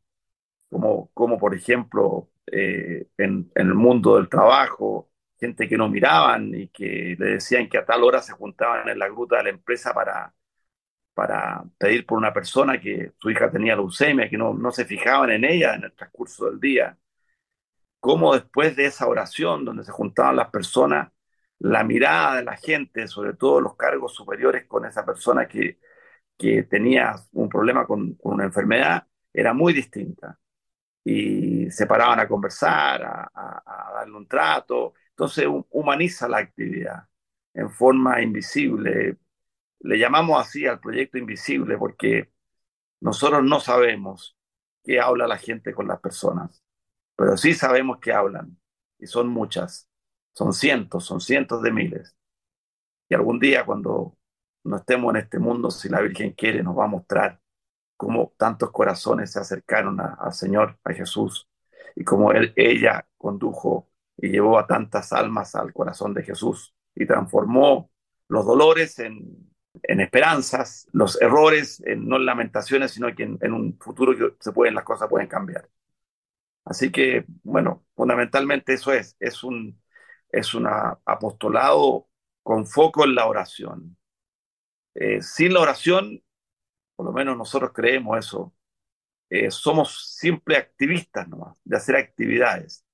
como, 0.70 1.12
como 1.14 1.38
por 1.40 1.56
ejemplo 1.56 2.30
eh, 2.52 3.08
en, 3.18 3.52
en, 3.56 3.68
el 3.68 3.76
mundo 3.76 4.18
del 4.18 4.30
trabajo, 4.30 5.11
gente 5.42 5.68
que 5.68 5.78
no 5.78 5.90
miraban 5.90 6.54
y 6.56 6.70
que 6.70 7.16
le 7.20 7.26
decían 7.34 7.70
que 7.70 7.78
a 7.80 7.86
tal 7.86 8.04
hora 8.04 8.22
se 8.22 8.34
juntaban 8.34 8.88
en 8.90 9.00
la 9.00 9.10
gruta 9.10 9.38
de 9.38 9.44
la 9.46 9.50
empresa 9.52 9.94
para, 9.94 10.34
para 11.14 11.64
pedir 11.78 12.06
por 12.06 12.18
una 12.18 12.34
persona 12.34 12.80
que 12.80 13.14
su 13.20 13.32
hija 13.32 13.52
tenía 13.52 13.76
leucemia, 13.76 14.30
que 14.30 14.38
no, 14.38 14.54
no 14.54 14.72
se 14.72 14.86
fijaban 14.86 15.32
en 15.32 15.46
ella 15.46 15.76
en 15.76 15.86
el 15.86 15.94
transcurso 15.94 16.46
del 16.50 16.60
día. 16.60 16.98
Cómo 18.00 18.34
después 18.34 18.76
de 18.76 18.86
esa 18.88 19.08
oración 19.08 19.64
donde 19.66 19.84
se 19.84 19.92
juntaban 19.92 20.36
las 20.36 20.50
personas, 20.50 21.12
la 21.60 21.84
mirada 21.84 22.38
de 22.38 22.44
la 22.44 22.58
gente, 22.58 23.08
sobre 23.08 23.34
todo 23.36 23.62
los 23.62 23.76
cargos 23.76 24.14
superiores 24.16 24.66
con 24.68 24.86
esa 24.86 25.06
persona 25.06 25.48
que, 25.48 25.80
que 26.38 26.64
tenía 26.64 27.16
un 27.34 27.50
problema 27.50 27.86
con, 27.88 28.18
una 28.24 28.46
enfermedad, 28.46 29.08
era 29.34 29.54
muy 29.54 29.74
distinta. 29.74 30.40
Y 31.04 31.70
se 31.72 31.88
paraban 31.88 32.20
a 32.20 32.28
conversar, 32.28 33.04
a, 33.04 33.92
darle 33.96 34.18
un 34.18 34.28
trato. 34.28 34.94
Entonces 35.22 35.46
humaniza 35.70 36.28
la 36.28 36.40
actividad 36.40 37.08
en 37.54 37.70
forma 37.70 38.24
invisible. 38.24 39.20
Le 39.82 40.00
llamamos 40.00 40.42
así 40.42 40.66
al 40.66 40.80
proyecto 40.80 41.20
invisible 41.20 41.78
porque 41.78 42.32
nosotros 43.02 43.44
no 43.44 43.60
sabemos 43.60 44.36
qué 44.84 45.00
habla 45.00 45.28
la 45.28 45.38
gente 45.38 45.76
con 45.76 45.88
las 45.88 46.00
personas, 46.00 46.64
pero 47.16 47.38
sí 47.38 47.54
sabemos 47.54 48.00
que 48.00 48.12
hablan 48.12 48.58
y 48.98 49.06
son 49.06 49.28
muchas. 49.28 49.88
Son 50.34 50.54
cientos, 50.54 51.06
son 51.06 51.22
cientos 51.22 51.62
de 51.62 51.72
miles. 51.72 52.18
Y 53.08 53.14
algún 53.14 53.40
día 53.40 53.64
cuando 53.64 54.18
no 54.64 54.78
estemos 54.78 55.14
en 55.14 55.22
este 55.22 55.38
mundo, 55.38 55.70
si 55.70 55.88
la 55.88 56.02
Virgen 56.02 56.32
quiere, 56.32 56.64
nos 56.64 56.76
va 56.76 56.86
a 56.86 56.88
mostrar 56.88 57.40
cómo 57.96 58.34
tantos 58.38 58.72
corazones 58.72 59.34
se 59.34 59.40
acercaron 59.40 60.00
al 60.02 60.34
Señor, 60.34 60.80
a 60.84 60.94
Jesús, 60.94 61.48
y 61.96 62.04
cómo 62.04 62.32
él, 62.32 62.54
ella 62.56 63.08
condujo 63.20 63.91
y 64.22 64.30
llevó 64.30 64.60
a 64.60 64.68
tantas 64.68 65.12
almas 65.14 65.56
al 65.56 65.74
corazón 65.74 66.14
de 66.14 66.24
Jesús 66.24 66.76
y 66.96 67.06
transformó 67.06 67.92
los 68.28 68.46
dolores 68.46 69.00
en, 69.00 69.50
esperanzas, 69.84 70.88
los 70.94 71.20
errores 71.22 71.82
en 71.86 72.08
no 72.08 72.18
en 72.18 72.26
lamentaciones, 72.26 72.92
sino 72.92 73.08
en, 73.10 73.54
un 73.54 73.78
futuro 73.80 74.16
que 74.16 74.36
se 74.40 74.52
pueden, 74.52 74.76
las 74.76 74.84
cosas 74.84 75.10
pueden 75.10 75.28
cambiar. 75.28 75.68
Así 76.66 76.92
que, 76.92 77.26
bueno, 77.44 77.86
fundamentalmente 77.96 78.74
eso 78.74 78.94
es, 78.94 79.16
es 79.20 79.44
un, 79.44 79.82
es 80.30 80.54
un 80.54 80.68
apostolado 80.68 82.08
con 82.44 82.68
foco 82.68 83.04
en 83.04 83.16
la 83.16 83.26
oración. 83.28 83.98
Eh, 84.94 85.22
sin 85.22 85.54
la 85.54 85.62
oración, 85.62 86.24
por 86.96 87.08
lo 87.08 87.14
menos 87.14 87.38
nosotros 87.38 87.72
creemos 87.74 88.20
eso, 88.20 88.54
eh, 89.30 89.50
somos 89.50 90.16
siempre 90.18 90.58
activistas 90.58 91.28
nomás, 91.28 91.56
de 91.64 91.78
hacer 91.78 91.96
actividades, 91.96 92.86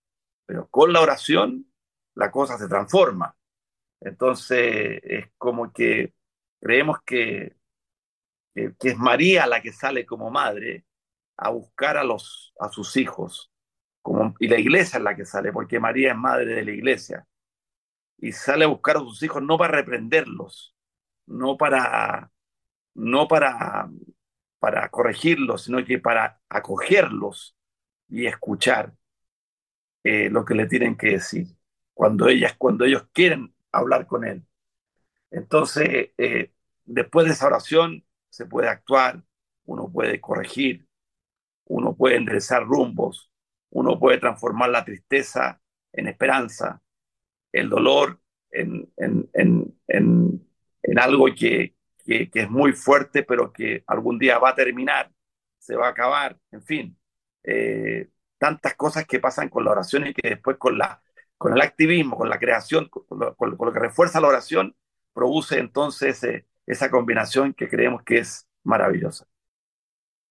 pero 0.48 0.68
con 0.70 0.92
la 0.92 1.02
oración 1.02 1.72
la 2.16 2.32
cosa 2.32 2.58
se 2.58 2.68
transforma. 2.68 3.36
Entonces 4.00 5.00
es 5.04 5.28
como 5.38 5.72
que 5.72 6.16
creemos 6.60 6.98
que, 7.06 7.56
que, 8.56 8.74
es 8.80 8.98
María 8.98 9.46
la 9.46 9.62
que 9.62 9.72
sale 9.72 10.08
como 10.08 10.32
madre 10.32 10.86
a 11.38 11.50
buscar 11.52 11.98
a, 11.98 12.04
los, 12.04 12.54
a 12.60 12.70
sus 12.70 12.98
hijos 12.98 13.52
y 14.40 14.48
la 14.48 14.60
iglesia 14.60 14.98
es 14.98 15.04
la 15.04 15.16
que 15.16 15.26
sale, 15.26 15.52
porque 15.52 15.80
María 15.80 16.12
es 16.12 16.18
madre 16.18 16.56
de 16.56 16.66
la 16.66 16.72
iglesia, 16.72 17.28
y 18.18 18.32
sale 18.32 18.66
a 18.66 18.68
buscar 18.68 18.98
a 18.98 19.02
sus 19.02 19.22
hijos 19.24 19.44
no 19.44 19.58
para 19.58 19.74
reprenderlos, 19.74 20.76
no 21.26 21.58
para, 21.58 22.32
no 22.96 23.28
para, 23.28 23.90
para 24.60 24.90
corregirlos, 24.90 25.64
sino 25.64 25.84
que 25.86 26.00
para 26.00 26.42
acogerlos 26.50 27.56
y 28.08 28.26
escuchar 28.28 28.94
eh, 30.04 30.30
lo 30.30 30.46
que 30.46 30.56
le 30.56 30.68
tienen 30.68 30.96
que 30.98 31.12
decir, 31.12 31.48
cuando, 31.94 32.28
ellas, 32.28 32.56
cuando 32.58 32.86
ellos 32.86 33.08
quieren 33.14 33.54
hablar 33.72 34.08
con 34.08 34.26
él. 34.26 34.44
Entonces, 35.32 36.12
eh, 36.18 36.52
después 36.86 37.28
de 37.28 37.34
esa 37.34 37.48
oración 37.48 38.06
se 38.30 38.46
puede 38.46 38.70
actuar, 38.70 39.24
uno 39.66 39.92
puede 39.92 40.22
corregir, 40.22 40.88
uno 41.66 41.96
puede 41.96 42.18
enderezar 42.18 42.64
rumbos, 42.66 43.32
uno 43.70 44.00
puede 44.00 44.20
transformar 44.20 44.70
la 44.70 44.86
tristeza 44.86 45.62
en 45.92 46.08
esperanza, 46.08 46.82
el 47.52 47.70
dolor 47.70 48.20
en, 48.52 48.92
en, 48.98 49.30
en, 49.34 50.48
en 50.84 51.00
algo 51.00 51.26
que, 51.38 51.76
que, 52.08 52.30
es 52.34 52.50
muy 52.50 52.74
fuerte, 52.74 53.24
pero 53.24 53.52
que 53.52 53.84
algún 53.88 54.18
día 54.18 54.40
va 54.40 54.50
a 54.50 54.56
terminar, 54.56 55.12
se 55.60 55.76
va 55.76 55.88
a 55.88 55.92
acabar, 55.92 56.38
en 56.52 56.64
fin. 56.64 56.98
Eh, 57.44 58.10
tantas 58.38 58.76
cosas 58.76 59.06
que 59.06 59.20
pasan 59.20 59.50
con 59.50 59.66
la 59.66 59.72
oración 59.72 60.08
y 60.08 60.14
que 60.14 60.30
después 60.30 60.58
con, 60.58 60.78
la, 60.78 61.02
con 61.38 61.54
el 61.54 61.62
activismo, 61.62 62.18
con 62.18 62.30
la 62.30 62.40
creación, 62.40 62.90
con 62.90 63.20
lo, 63.20 63.36
con 63.36 63.58
lo 63.60 63.74
que 63.74 63.80
refuerza 63.80 64.22
la 64.22 64.28
oración, 64.28 64.76
produce 65.14 65.60
entonces 65.60 66.24
eh, 66.24 66.46
esa 66.66 66.92
combinación 66.92 67.54
que 67.54 67.70
creemos 67.70 68.04
que 68.04 68.20
es 68.20 68.48
maravillosa 68.64 69.26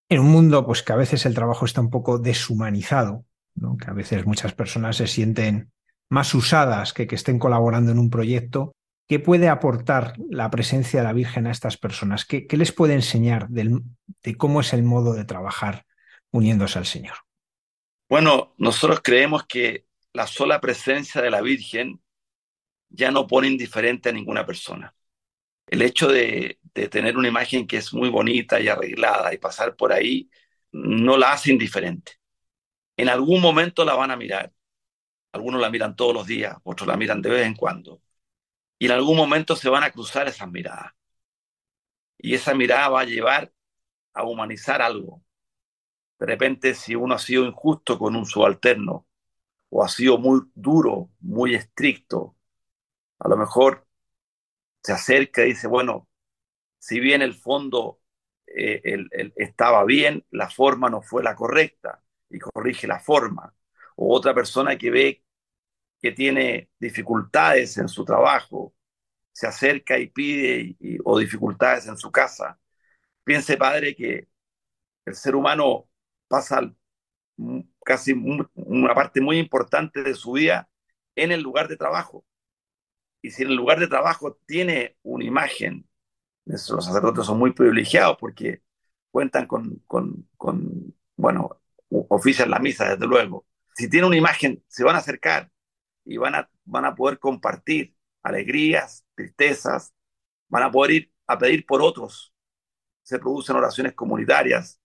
en 0.08 0.20
un 0.20 0.28
mundo 0.28 0.64
pues 0.64 0.82
que 0.82 0.92
a 0.92 0.96
veces 0.96 1.26
el 1.26 1.34
trabajo 1.34 1.64
está 1.64 1.80
un 1.80 1.90
poco 1.90 2.18
deshumanizado, 2.18 3.24
¿no? 3.54 3.76
que 3.76 3.90
a 3.90 3.94
veces 3.94 4.26
muchas 4.26 4.52
personas 4.52 4.96
se 4.96 5.06
sienten 5.06 5.72
más 6.08 6.34
usadas 6.34 6.92
que 6.92 7.06
que 7.06 7.16
estén 7.16 7.38
colaborando 7.38 7.90
en 7.90 7.98
un 7.98 8.10
proyecto, 8.10 8.72
¿qué 9.08 9.18
puede 9.18 9.48
aportar 9.48 10.14
la 10.30 10.50
presencia 10.50 11.00
de 11.00 11.06
la 11.06 11.12
Virgen 11.12 11.46
a 11.46 11.50
estas 11.50 11.76
personas? 11.76 12.24
¿Qué, 12.24 12.46
qué 12.46 12.56
les 12.56 12.72
puede 12.72 12.94
enseñar 12.94 13.48
del, 13.48 13.82
de 14.22 14.36
cómo 14.36 14.60
es 14.60 14.72
el 14.72 14.84
modo 14.84 15.14
de 15.14 15.24
trabajar 15.24 15.84
uniéndose 16.30 16.78
al 16.78 16.86
Señor? 16.86 17.16
Bueno, 18.08 18.54
nosotros 18.58 19.00
creemos 19.02 19.46
que 19.46 19.86
la 20.12 20.26
sola 20.26 20.60
presencia 20.60 21.20
de 21.20 21.30
la 21.30 21.40
Virgen 21.42 22.00
ya 22.90 23.10
no 23.12 23.26
pone 23.26 23.48
indiferente 23.48 24.10
a 24.10 24.12
ninguna 24.12 24.46
persona. 24.46 24.94
El 25.66 25.82
hecho 25.82 26.08
de, 26.08 26.60
de 26.74 26.88
tener 26.88 27.16
una 27.18 27.28
imagen 27.28 27.66
que 27.66 27.78
es 27.78 27.94
muy 27.94 28.10
bonita 28.10 28.60
y 28.60 28.68
arreglada 28.68 29.34
y 29.34 29.38
pasar 29.38 29.76
por 29.76 29.92
ahí, 29.92 30.30
no 30.72 31.16
la 31.18 31.32
hace 31.32 31.52
indiferente. 31.52 32.14
En 32.96 33.08
algún 33.10 33.42
momento 33.42 33.84
la 33.84 33.94
van 33.94 34.10
a 34.12 34.16
mirar. 34.16 34.52
Algunos 35.32 35.60
la 35.60 35.70
miran 35.70 35.96
todos 35.96 36.14
los 36.14 36.26
días, 36.26 36.56
otros 36.64 36.88
la 36.88 36.96
miran 36.96 37.22
de 37.22 37.30
vez 37.30 37.46
en 37.46 37.54
cuando. 37.54 38.02
Y 38.78 38.86
en 38.86 38.92
algún 38.92 39.16
momento 39.16 39.56
se 39.56 39.68
van 39.70 39.84
a 39.84 39.92
cruzar 39.92 40.28
esas 40.28 40.50
miradas. 40.50 40.92
Y 42.18 42.34
esa 42.34 42.54
mirada 42.54 42.88
va 42.90 43.00
a 43.02 43.04
llevar 43.04 43.52
a 44.14 44.24
humanizar 44.24 44.82
algo. 44.82 45.24
De 46.18 46.26
repente, 46.26 46.74
si 46.74 46.94
uno 46.94 47.14
ha 47.14 47.18
sido 47.18 47.44
injusto 47.44 47.98
con 47.98 48.16
un 48.16 48.26
subalterno, 48.26 49.06
o 49.70 49.84
ha 49.84 49.88
sido 49.88 50.18
muy 50.18 50.40
duro, 50.54 51.10
muy 51.20 51.54
estricto, 51.54 52.36
a 53.18 53.28
lo 53.28 53.36
mejor 53.36 53.86
se 54.82 54.92
acerca 54.92 55.42
y 55.44 55.48
dice, 55.48 55.66
bueno, 55.68 56.08
si 56.78 57.00
bien 57.00 57.22
el 57.22 57.34
fondo 57.34 58.00
eh, 58.46 59.08
estaba 59.36 59.84
bien, 59.84 60.24
la 60.30 60.48
forma 60.48 60.88
no 60.90 61.02
fue 61.02 61.22
la 61.22 61.34
correcta 61.34 62.02
y 62.30 62.38
corrige 62.38 62.86
la 62.86 63.00
forma. 63.00 63.54
O 63.96 64.14
otra 64.14 64.34
persona 64.34 64.78
que 64.78 64.90
ve 64.90 65.24
que 66.00 66.12
tiene 66.12 66.70
dificultades 66.78 67.78
en 67.78 67.88
su 67.88 68.04
trabajo, 68.04 68.74
se 69.32 69.46
acerca 69.46 69.98
y 69.98 70.08
pide 70.08 70.76
o 71.04 71.18
dificultades 71.18 71.86
en 71.88 71.96
su 71.96 72.10
casa. 72.10 72.58
Piense, 73.24 73.56
padre, 73.56 73.94
que 73.94 74.28
el 75.04 75.14
ser 75.14 75.36
humano 75.36 75.88
pasa 76.28 76.72
casi 77.84 78.12
una 78.54 78.94
parte 78.94 79.20
muy 79.20 79.38
importante 79.38 80.02
de 80.02 80.14
su 80.14 80.32
vida 80.32 80.68
en 81.14 81.32
el 81.32 81.42
lugar 81.42 81.68
de 81.68 81.76
trabajo. 81.76 82.24
Y 83.22 83.30
si 83.30 83.42
en 83.42 83.50
el 83.50 83.56
lugar 83.56 83.80
de 83.80 83.88
trabajo 83.88 84.38
tiene 84.46 84.96
una 85.02 85.24
imagen, 85.24 85.88
los 86.44 86.84
sacerdotes 86.84 87.26
son 87.26 87.38
muy 87.38 87.52
privilegiados 87.52 88.16
porque 88.20 88.62
cuentan 89.10 89.46
con, 89.46 89.82
con, 89.86 90.28
con 90.36 90.94
bueno, 91.16 91.60
ofician 91.88 92.50
la 92.50 92.58
misa, 92.58 92.90
desde 92.90 93.06
luego. 93.06 93.46
Si 93.74 93.88
tiene 93.88 94.06
una 94.06 94.16
imagen, 94.16 94.62
se 94.68 94.84
van 94.84 94.96
a 94.96 94.98
acercar 94.98 95.50
y 96.04 96.16
van 96.18 96.34
a, 96.34 96.50
van 96.64 96.84
a 96.84 96.94
poder 96.94 97.18
compartir 97.18 97.96
alegrías, 98.22 99.04
tristezas, 99.14 99.94
van 100.48 100.64
a 100.64 100.70
poder 100.70 100.92
ir 100.92 101.12
a 101.26 101.38
pedir 101.38 101.66
por 101.66 101.82
otros. 101.82 102.32
Se 103.02 103.18
producen 103.18 103.56
oraciones 103.56 103.94
comunitarias. 103.94 104.80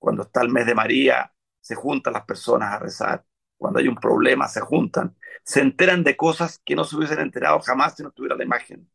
Cuando 0.00 0.24
está 0.24 0.42
el 0.42 0.48
mes 0.48 0.66
de 0.66 0.74
María, 0.74 1.32
se 1.60 1.76
juntan 1.76 2.14
las 2.14 2.24
personas 2.24 2.72
a 2.72 2.78
rezar. 2.80 3.24
Cuando 3.56 3.78
hay 3.80 3.86
un 3.88 3.96
problema, 3.96 4.48
se 4.48 4.60
juntan. 4.60 5.16
Se 5.44 5.60
enteran 5.60 6.02
de 6.02 6.16
cosas 6.16 6.60
que 6.64 6.74
no 6.74 6.84
se 6.84 6.96
hubiesen 6.96 7.20
enterado 7.20 7.60
jamás 7.60 7.96
si 7.96 8.02
no 8.02 8.10
tuviera 8.10 8.34
la 8.36 8.44
imagen. 8.44 8.90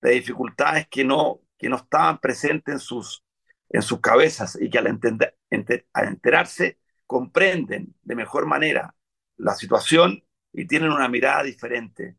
De 0.00 0.12
dificultades 0.12 0.86
que 0.88 1.04
no, 1.04 1.40
que 1.58 1.68
no 1.68 1.76
estaban 1.76 2.18
presentes 2.20 2.74
en 2.74 2.78
sus, 2.78 3.24
en 3.68 3.82
sus 3.82 4.00
cabezas 4.00 4.56
y 4.60 4.70
que 4.70 4.78
al, 4.78 4.86
entender, 4.86 5.36
al 5.92 6.08
enterarse 6.08 6.78
comprenden 7.06 7.94
de 8.02 8.14
mejor 8.14 8.46
manera 8.46 8.94
la 9.36 9.54
situación 9.54 10.24
y 10.52 10.66
tienen 10.66 10.92
una 10.92 11.08
mirada 11.08 11.42
diferente. 11.42 12.16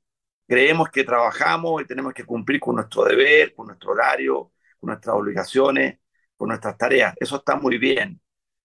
Creemos 0.47 0.89
que 0.89 1.05
trabajamos 1.05 1.81
y 1.81 1.85
tenemos 1.85 2.13
que 2.13 2.25
cumplir 2.25 2.59
con 2.59 2.75
nuestro 2.75 3.05
deber, 3.05 3.55
con 3.55 3.67
nuestro 3.67 3.91
horario, 3.91 4.51
con 4.79 4.89
nuestras 4.89 5.15
obligaciones, 5.15 5.99
con 6.37 6.49
nuestras 6.49 6.77
tareas. 6.77 7.15
Eso 7.19 7.37
está 7.37 7.55
muy 7.55 7.77
bien. 7.77 8.21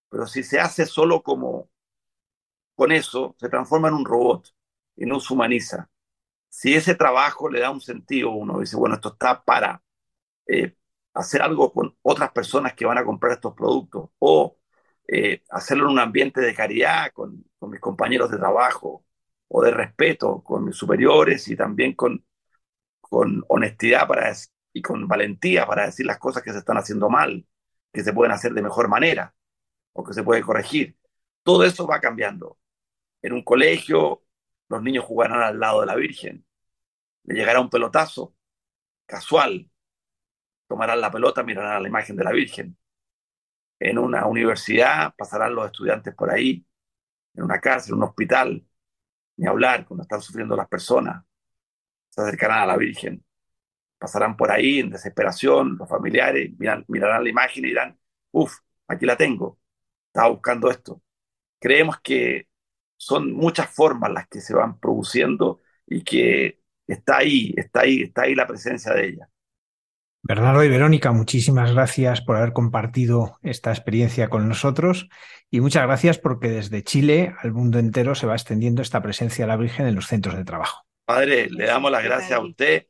Pero 0.08 0.26
si 0.26 0.42
se 0.42 0.60
hace 0.60 0.86
solo 0.86 1.22
como 1.22 1.70
con 2.74 2.92
eso, 2.92 3.36
se 3.38 3.48
transforma 3.48 3.88
en 3.88 3.94
un 3.94 4.04
robot 4.04 4.48
y 4.96 5.06
no 5.06 5.20
se 5.20 5.34
humaniza. 5.34 5.88
Si 6.48 6.74
ese 6.74 6.94
trabajo 6.94 7.48
le 7.50 7.60
da 7.60 7.70
un 7.70 7.80
sentido, 7.80 8.30
uno 8.32 8.60
dice, 8.60 8.76
bueno, 8.76 8.96
esto 8.96 9.10
está 9.10 9.42
para 9.42 9.82
eh, 10.46 10.76
hacer 11.14 11.42
algo 11.42 11.72
con 11.72 11.96
otras 12.02 12.32
personas 12.32 12.74
que 12.74 12.86
van 12.86 12.98
a 12.98 13.04
comprar 13.04 13.34
estos 13.34 13.54
productos 13.54 14.10
o 14.18 14.58
eh, 15.08 15.42
hacerlo 15.50 15.86
en 15.86 15.92
un 15.92 15.98
ambiente 16.00 16.40
de 16.40 16.54
caridad 16.54 17.12
con, 17.12 17.44
con 17.58 17.70
mis 17.70 17.80
compañeros 17.80 18.30
de 18.30 18.38
trabajo, 18.38 19.04
o 19.50 19.62
de 19.62 19.72
respeto 19.72 20.42
con 20.42 20.64
mis 20.64 20.76
superiores 20.76 21.48
y 21.48 21.56
también 21.56 21.94
con, 21.94 22.24
con 23.00 23.44
honestidad 23.48 24.06
para, 24.08 24.32
y 24.72 24.82
con 24.82 25.08
valentía 25.08 25.66
para 25.66 25.86
decir 25.86 26.06
las 26.06 26.18
cosas 26.18 26.42
que 26.42 26.52
se 26.52 26.58
están 26.58 26.78
haciendo 26.78 27.10
mal, 27.10 27.46
que 27.92 28.02
se 28.02 28.12
pueden 28.12 28.32
hacer 28.32 28.52
de 28.52 28.62
mejor 28.62 28.88
manera 28.88 29.34
o 29.92 30.04
que 30.04 30.14
se 30.14 30.22
puede 30.22 30.42
corregir. 30.42 30.96
Todo 31.42 31.64
eso 31.64 31.86
va 31.86 32.00
cambiando. 32.00 32.58
En 33.22 33.32
un 33.32 33.42
colegio, 33.42 34.24
los 34.68 34.82
niños 34.82 35.04
jugarán 35.04 35.42
al 35.42 35.58
lado 35.60 35.80
de 35.80 35.86
la 35.86 35.96
Virgen. 35.96 36.44
Le 37.24 37.34
llegará 37.34 37.60
un 37.60 37.70
pelotazo 37.70 38.34
casual. 39.06 39.70
Tomarán 40.68 41.00
la 41.00 41.10
pelota, 41.10 41.42
mirarán 41.42 41.76
a 41.76 41.80
la 41.80 41.88
imagen 41.88 42.16
de 42.16 42.24
la 42.24 42.32
Virgen. 42.32 42.76
En 43.78 43.98
una 43.98 44.26
universidad 44.26 45.14
pasarán 45.16 45.54
los 45.54 45.66
estudiantes 45.66 46.14
por 46.14 46.30
ahí. 46.30 46.64
En 47.34 47.44
una 47.44 47.60
cárcel, 47.60 47.92
en 47.92 47.98
un 47.98 48.04
hospital, 48.04 48.66
ni 49.36 49.46
hablar 49.46 49.86
cuando 49.86 50.02
están 50.02 50.20
sufriendo 50.22 50.56
las 50.56 50.68
personas. 50.68 51.24
Se 52.10 52.22
acercarán 52.22 52.60
a 52.60 52.66
la 52.66 52.76
Virgen. 52.76 53.24
Pasarán 54.00 54.36
por 54.36 54.50
ahí 54.50 54.80
en 54.80 54.90
desesperación, 54.90 55.76
los 55.78 55.88
familiares 55.88 56.50
mirarán 56.58 57.22
la 57.22 57.28
imagen 57.28 57.64
y 57.64 57.68
dirán, 57.68 57.98
uff, 58.32 58.56
aquí 58.88 59.04
la 59.04 59.16
tengo, 59.16 59.60
estaba 60.06 60.30
buscando 60.30 60.70
esto. 60.70 61.02
Creemos 61.60 62.00
que 62.00 62.48
son 62.96 63.32
muchas 63.32 63.68
formas 63.68 64.10
las 64.10 64.26
que 64.26 64.40
se 64.40 64.54
van 64.54 64.80
produciendo 64.80 65.60
y 65.86 66.02
que 66.02 66.60
está 66.86 67.18
ahí, 67.18 67.52
está 67.56 67.80
ahí, 67.80 68.02
está 68.02 68.22
ahí 68.22 68.34
la 68.34 68.46
presencia 68.46 68.94
de 68.94 69.08
ella. 69.08 69.28
Bernardo 70.22 70.64
y 70.64 70.68
Verónica, 70.68 71.12
muchísimas 71.12 71.72
gracias 71.72 72.20
por 72.20 72.36
haber 72.36 72.52
compartido 72.52 73.38
esta 73.42 73.70
experiencia 73.70 74.28
con 74.28 74.48
nosotros 74.48 75.08
y 75.50 75.60
muchas 75.60 75.84
gracias 75.84 76.18
porque 76.18 76.48
desde 76.48 76.84
Chile 76.84 77.34
al 77.42 77.52
mundo 77.52 77.78
entero 77.78 78.14
se 78.14 78.26
va 78.26 78.34
extendiendo 78.34 78.82
esta 78.82 79.02
presencia 79.02 79.44
de 79.44 79.48
la 79.48 79.56
Virgen 79.56 79.86
en 79.86 79.94
los 79.94 80.06
centros 80.06 80.36
de 80.36 80.44
trabajo. 80.44 80.84
Padre, 81.06 81.48
le 81.50 81.66
damos 81.66 81.90
las 81.90 82.04
gracias 82.04 82.32
a 82.32 82.40
usted. 82.40 82.86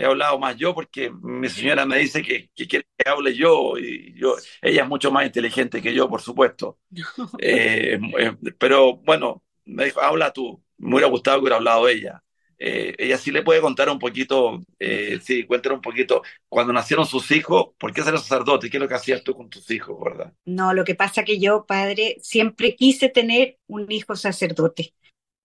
He 0.00 0.06
hablado 0.06 0.38
más 0.38 0.56
yo 0.56 0.74
porque 0.74 1.10
mi 1.10 1.48
señora 1.48 1.84
me 1.84 1.98
dice 1.98 2.22
que, 2.22 2.48
quiere 2.54 2.86
que 2.96 3.10
hable 3.10 3.34
yo 3.34 3.76
y 3.76 4.14
yo, 4.18 4.34
ella 4.62 4.82
es 4.82 4.88
mucho 4.88 5.12
más 5.12 5.26
inteligente 5.26 5.82
que 5.82 5.92
yo, 5.92 6.08
por 6.08 6.22
supuesto. 6.22 6.78
Eh, 7.38 7.98
eh, 8.18 8.36
pero 8.58 8.96
bueno, 8.96 9.42
me 9.64 9.86
dijo, 9.86 10.00
habla 10.00 10.32
tú. 10.32 10.62
Me 10.78 10.94
hubiera 10.94 11.08
gustado 11.08 11.36
que 11.36 11.42
hubiera 11.42 11.56
hablado 11.56 11.88
ella. 11.88 12.22
Eh, 12.58 12.94
ella 12.98 13.16
sí 13.16 13.30
le 13.30 13.42
puede 13.42 13.62
contar 13.62 13.88
un 13.88 13.98
poquito, 13.98 14.60
eh, 14.78 15.18
sí, 15.22 15.44
cuéntale 15.44 15.74
un 15.74 15.80
poquito, 15.80 16.22
cuando 16.46 16.74
nacieron 16.74 17.06
sus 17.06 17.30
hijos, 17.30 17.70
¿por 17.78 17.94
qué 17.94 18.02
ser 18.02 18.18
sacerdote? 18.18 18.68
¿Qué 18.68 18.76
es 18.76 18.82
lo 18.82 18.88
que 18.88 18.94
hacías 18.94 19.24
tú 19.24 19.34
con 19.34 19.48
tus 19.48 19.70
hijos, 19.70 19.96
verdad? 19.98 20.34
No, 20.44 20.74
lo 20.74 20.84
que 20.84 20.94
pasa 20.94 21.24
que 21.24 21.40
yo, 21.40 21.64
padre, 21.64 22.16
siempre 22.20 22.76
quise 22.76 23.08
tener 23.08 23.58
un 23.66 23.90
hijo 23.90 24.14
sacerdote. 24.14 24.92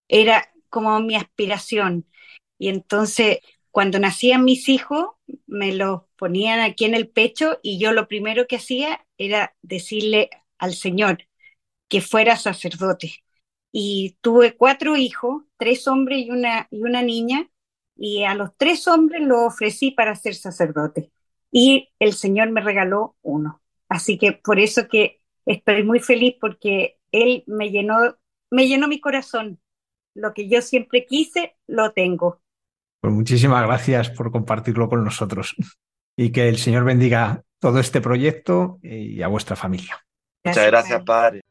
Era 0.10 0.52
como 0.70 1.00
mi 1.00 1.16
aspiración. 1.16 2.06
Y 2.58 2.68
entonces, 2.68 3.40
cuando 3.76 4.00
nacían 4.00 4.46
mis 4.46 4.70
hijos, 4.70 5.10
me 5.48 5.74
los 5.74 6.04
ponían 6.16 6.62
aquí 6.62 6.86
en 6.86 6.96
el 6.96 7.10
pecho 7.10 7.60
y 7.62 7.78
yo 7.78 7.92
lo 7.92 8.08
primero 8.08 8.48
que 8.48 8.56
hacía 8.56 9.06
era 9.18 9.54
decirle 9.64 10.30
al 10.58 10.76
Señor 10.76 11.28
que 11.90 12.00
fuera 12.00 12.38
sacerdote 12.38 13.26
y 13.74 14.18
tuve 14.22 14.56
cuatro 14.56 14.96
hijos, 14.96 15.44
tres 15.58 15.90
hombres 15.90 16.20
y 16.26 16.32
una, 16.32 16.70
y 16.72 16.84
una 16.84 17.02
niña, 17.02 17.52
y 17.98 18.24
a 18.24 18.34
los 18.34 18.52
tres 18.56 18.88
hombres 18.88 19.22
lo 19.24 19.46
ofrecí 19.46 19.92
para 19.92 20.16
ser 20.16 20.36
sacerdote. 20.36 21.12
Y 21.52 21.90
el 22.00 22.14
Señor 22.14 22.52
me 22.52 22.62
regaló 22.62 23.18
uno. 23.24 23.62
Así 23.90 24.18
que 24.18 24.32
por 24.32 24.58
eso 24.58 24.88
que 24.88 25.22
estoy 25.46 25.84
muy 25.84 26.00
feliz 26.00 26.36
porque 26.40 26.98
Él 27.12 27.44
me 27.48 27.72
llenó, 27.72 28.16
me 28.52 28.70
llenó 28.70 28.88
mi 28.88 29.02
corazón. 29.02 29.60
Lo 30.14 30.34
que 30.34 30.48
yo 30.48 30.62
siempre 30.62 31.06
quise, 31.06 31.58
lo 31.68 31.92
tengo. 31.92 32.42
Pues 33.06 33.14
muchísimas 33.14 33.64
gracias 33.68 34.10
por 34.10 34.32
compartirlo 34.32 34.90
con 34.90 35.04
nosotros 35.04 35.56
y 36.18 36.32
que 36.32 36.50
el 36.50 36.58
Señor 36.58 36.86
bendiga 36.86 37.44
todo 37.60 37.78
este 37.78 38.02
proyecto 38.02 38.80
y 38.82 39.22
a 39.22 39.28
vuestra 39.28 39.56
familia. 39.56 40.04
Muchas 40.44 40.66
gracias, 40.66 41.04
Padre. 41.04 41.42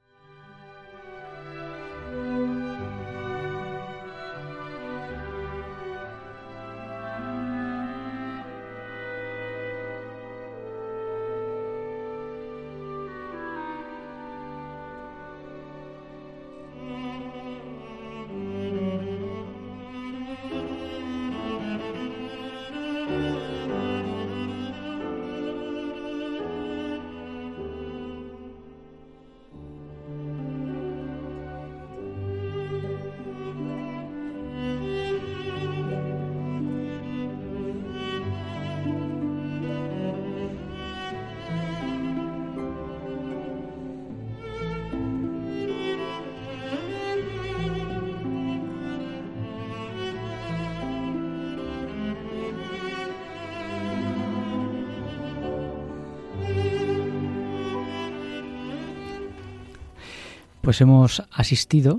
Pues 60.65 60.81
hemos 60.81 61.23
asistido 61.31 61.99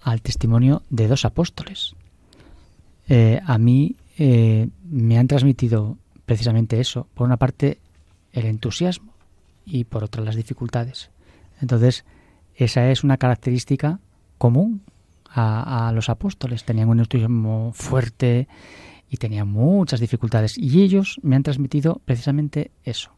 al 0.00 0.22
testimonio 0.22 0.82
de 0.88 1.08
dos 1.08 1.24
apóstoles. 1.24 1.96
Eh, 3.08 3.40
a 3.44 3.58
mí 3.58 3.96
eh, 4.18 4.68
me 4.88 5.18
han 5.18 5.26
transmitido 5.26 5.98
precisamente 6.26 6.78
eso. 6.78 7.08
Por 7.12 7.26
una 7.26 7.38
parte, 7.38 7.78
el 8.32 8.46
entusiasmo 8.46 9.12
y 9.64 9.82
por 9.82 10.04
otra 10.04 10.22
las 10.22 10.36
dificultades. 10.36 11.10
Entonces, 11.60 12.04
esa 12.54 12.88
es 12.88 13.02
una 13.02 13.16
característica 13.16 13.98
común 14.38 14.82
a, 15.28 15.88
a, 15.88 15.92
los 15.92 16.08
apóstoles. 16.08 16.62
Tenían 16.62 16.88
un 16.88 17.00
entusiasmo 17.00 17.72
fuerte 17.74 18.46
y 19.10 19.16
tenían 19.16 19.48
muchas 19.48 19.98
dificultades. 19.98 20.56
Y 20.56 20.82
ellos 20.82 21.18
me 21.22 21.34
han 21.34 21.42
transmitido 21.42 22.00
precisamente 22.04 22.70
eso. 22.84 23.10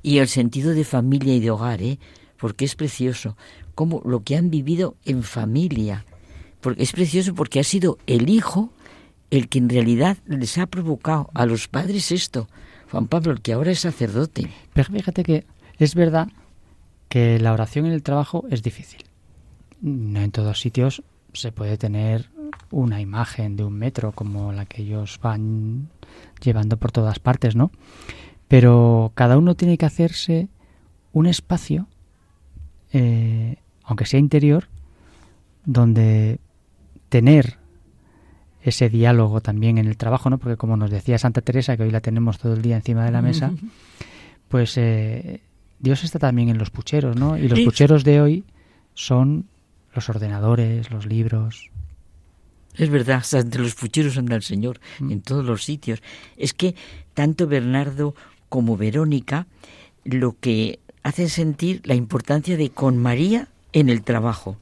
Y 0.00 0.18
el 0.18 0.28
sentido 0.28 0.70
de 0.74 0.84
familia 0.84 1.34
y 1.34 1.40
de 1.40 1.50
hogar, 1.50 1.82
¿eh? 1.82 1.98
Porque 2.38 2.64
es 2.64 2.74
precioso. 2.74 3.36
Como 3.74 4.02
lo 4.04 4.22
que 4.22 4.36
han 4.36 4.50
vivido 4.50 4.96
en 5.04 5.22
familia. 5.22 6.04
Porque 6.60 6.82
es 6.82 6.92
precioso 6.92 7.34
porque 7.34 7.60
ha 7.60 7.64
sido 7.64 7.98
el 8.06 8.28
hijo 8.28 8.72
el 9.30 9.48
que 9.48 9.58
en 9.58 9.68
realidad 9.68 10.18
les 10.26 10.56
ha 10.58 10.66
provocado 10.66 11.30
a 11.34 11.46
los 11.46 11.68
padres 11.68 12.12
esto. 12.12 12.48
Juan 12.90 13.08
Pablo, 13.08 13.32
el 13.32 13.40
que 13.40 13.52
ahora 13.52 13.72
es 13.72 13.80
sacerdote. 13.80 14.50
Pero 14.72 14.92
fíjate 14.92 15.24
que 15.24 15.44
es 15.78 15.94
verdad 15.94 16.28
que 17.08 17.38
la 17.38 17.52
oración 17.52 17.86
en 17.86 17.92
el 17.92 18.02
trabajo 18.02 18.44
es 18.50 18.62
difícil. 18.62 19.04
No 19.80 20.20
en 20.20 20.30
todos 20.30 20.60
sitios 20.60 21.02
se 21.32 21.52
puede 21.52 21.76
tener 21.76 22.30
una 22.70 23.00
imagen 23.00 23.56
de 23.56 23.64
un 23.64 23.74
metro 23.74 24.12
como 24.12 24.52
la 24.52 24.66
que 24.66 24.82
ellos 24.82 25.18
van 25.22 25.88
llevando 26.42 26.76
por 26.76 26.92
todas 26.92 27.18
partes, 27.18 27.56
¿no? 27.56 27.70
Pero 28.48 29.12
cada 29.14 29.36
uno 29.36 29.54
tiene 29.54 29.76
que 29.76 29.86
hacerse 29.86 30.48
un 31.12 31.26
espacio, 31.26 31.88
eh, 32.98 33.56
aunque 33.84 34.06
sea 34.06 34.18
interior, 34.18 34.68
donde 35.66 36.38
tener 37.10 37.58
ese 38.62 38.88
diálogo 38.88 39.42
también 39.42 39.76
en 39.76 39.86
el 39.86 39.98
trabajo, 39.98 40.30
¿no? 40.30 40.38
Porque 40.38 40.56
como 40.56 40.78
nos 40.78 40.90
decía 40.90 41.18
Santa 41.18 41.42
Teresa, 41.42 41.76
que 41.76 41.82
hoy 41.82 41.90
la 41.90 42.00
tenemos 42.00 42.38
todo 42.38 42.54
el 42.54 42.62
día 42.62 42.76
encima 42.76 43.04
de 43.04 43.10
la 43.10 43.20
mesa, 43.20 43.52
pues 44.48 44.78
eh, 44.78 45.42
Dios 45.78 46.04
está 46.04 46.18
también 46.18 46.48
en 46.48 46.56
los 46.56 46.70
pucheros, 46.70 47.16
¿no? 47.16 47.36
Y 47.36 47.48
los 47.48 47.60
pucheros 47.60 48.02
de 48.02 48.22
hoy 48.22 48.44
son 48.94 49.46
los 49.94 50.08
ordenadores, 50.08 50.90
los 50.90 51.04
libros. 51.04 51.70
Es 52.76 52.88
verdad, 52.88 53.22
entre 53.32 53.60
los 53.60 53.74
pucheros 53.74 54.16
anda 54.16 54.36
el 54.36 54.42
Señor, 54.42 54.80
mm. 55.00 55.10
en 55.10 55.20
todos 55.20 55.44
los 55.44 55.64
sitios. 55.64 56.02
Es 56.38 56.54
que 56.54 56.74
tanto 57.12 57.46
Bernardo 57.46 58.14
como 58.48 58.78
Verónica 58.78 59.46
lo 60.04 60.38
que 60.40 60.80
hacen 61.06 61.28
sentir 61.28 61.82
la 61.84 61.94
importancia 61.94 62.56
de 62.56 62.70
con 62.70 62.96
María 62.96 63.46
en 63.72 63.90
el 63.90 64.02
trabajo. 64.02 64.56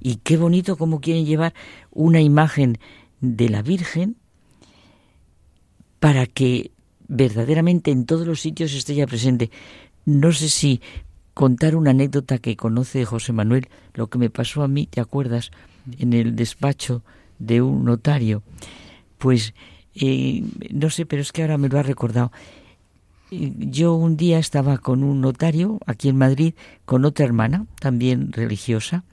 Y 0.00 0.16
qué 0.16 0.36
bonito 0.36 0.76
cómo 0.76 1.00
quieren 1.00 1.24
llevar 1.24 1.54
una 1.92 2.20
imagen 2.20 2.78
de 3.20 3.48
la 3.48 3.62
Virgen 3.62 4.16
para 6.00 6.26
que 6.26 6.72
verdaderamente 7.06 7.92
en 7.92 8.06
todos 8.06 8.26
los 8.26 8.40
sitios 8.40 8.74
esté 8.74 8.96
ya 8.96 9.06
presente. 9.06 9.52
No 10.04 10.32
sé 10.32 10.48
si 10.48 10.80
contar 11.32 11.76
una 11.76 11.92
anécdota 11.92 12.38
que 12.38 12.56
conoce 12.56 13.04
José 13.04 13.32
Manuel, 13.32 13.68
lo 13.94 14.08
que 14.08 14.18
me 14.18 14.30
pasó 14.30 14.64
a 14.64 14.68
mí, 14.68 14.88
¿te 14.88 15.00
acuerdas? 15.00 15.52
En 15.96 16.12
el 16.12 16.34
despacho 16.34 17.04
de 17.38 17.62
un 17.62 17.84
notario. 17.84 18.42
Pues 19.16 19.54
eh, 19.94 20.42
no 20.72 20.90
sé, 20.90 21.06
pero 21.06 21.22
es 21.22 21.30
que 21.30 21.42
ahora 21.42 21.56
me 21.56 21.68
lo 21.68 21.78
ha 21.78 21.84
recordado. 21.84 22.32
Yo 23.34 23.94
un 23.94 24.18
día 24.18 24.38
estaba 24.38 24.76
con 24.76 25.02
un 25.02 25.22
notario 25.22 25.78
aquí 25.86 26.10
en 26.10 26.18
Madrid, 26.18 26.52
con 26.84 27.06
otra 27.06 27.24
hermana, 27.24 27.64
también 27.80 28.30
religiosa, 28.30 29.04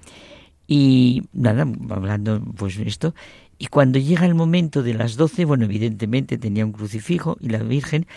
y 0.67 1.23
nada, 1.31 1.65
hablando 1.89 2.41
pues 2.57 2.77
esto, 2.79 3.15
y 3.57 3.67
cuando 3.67 3.97
llega 3.97 4.25
el 4.25 4.35
momento 4.35 4.83
de 4.83 4.93
las 4.93 5.15
doce, 5.15 5.45
bueno, 5.45 5.63
evidentemente 5.63 6.37
tenía 6.37 6.65
un 6.65 6.73
crucifijo 6.73 7.37
y 7.39 7.47
la 7.47 7.59
Virgen, 7.59 8.07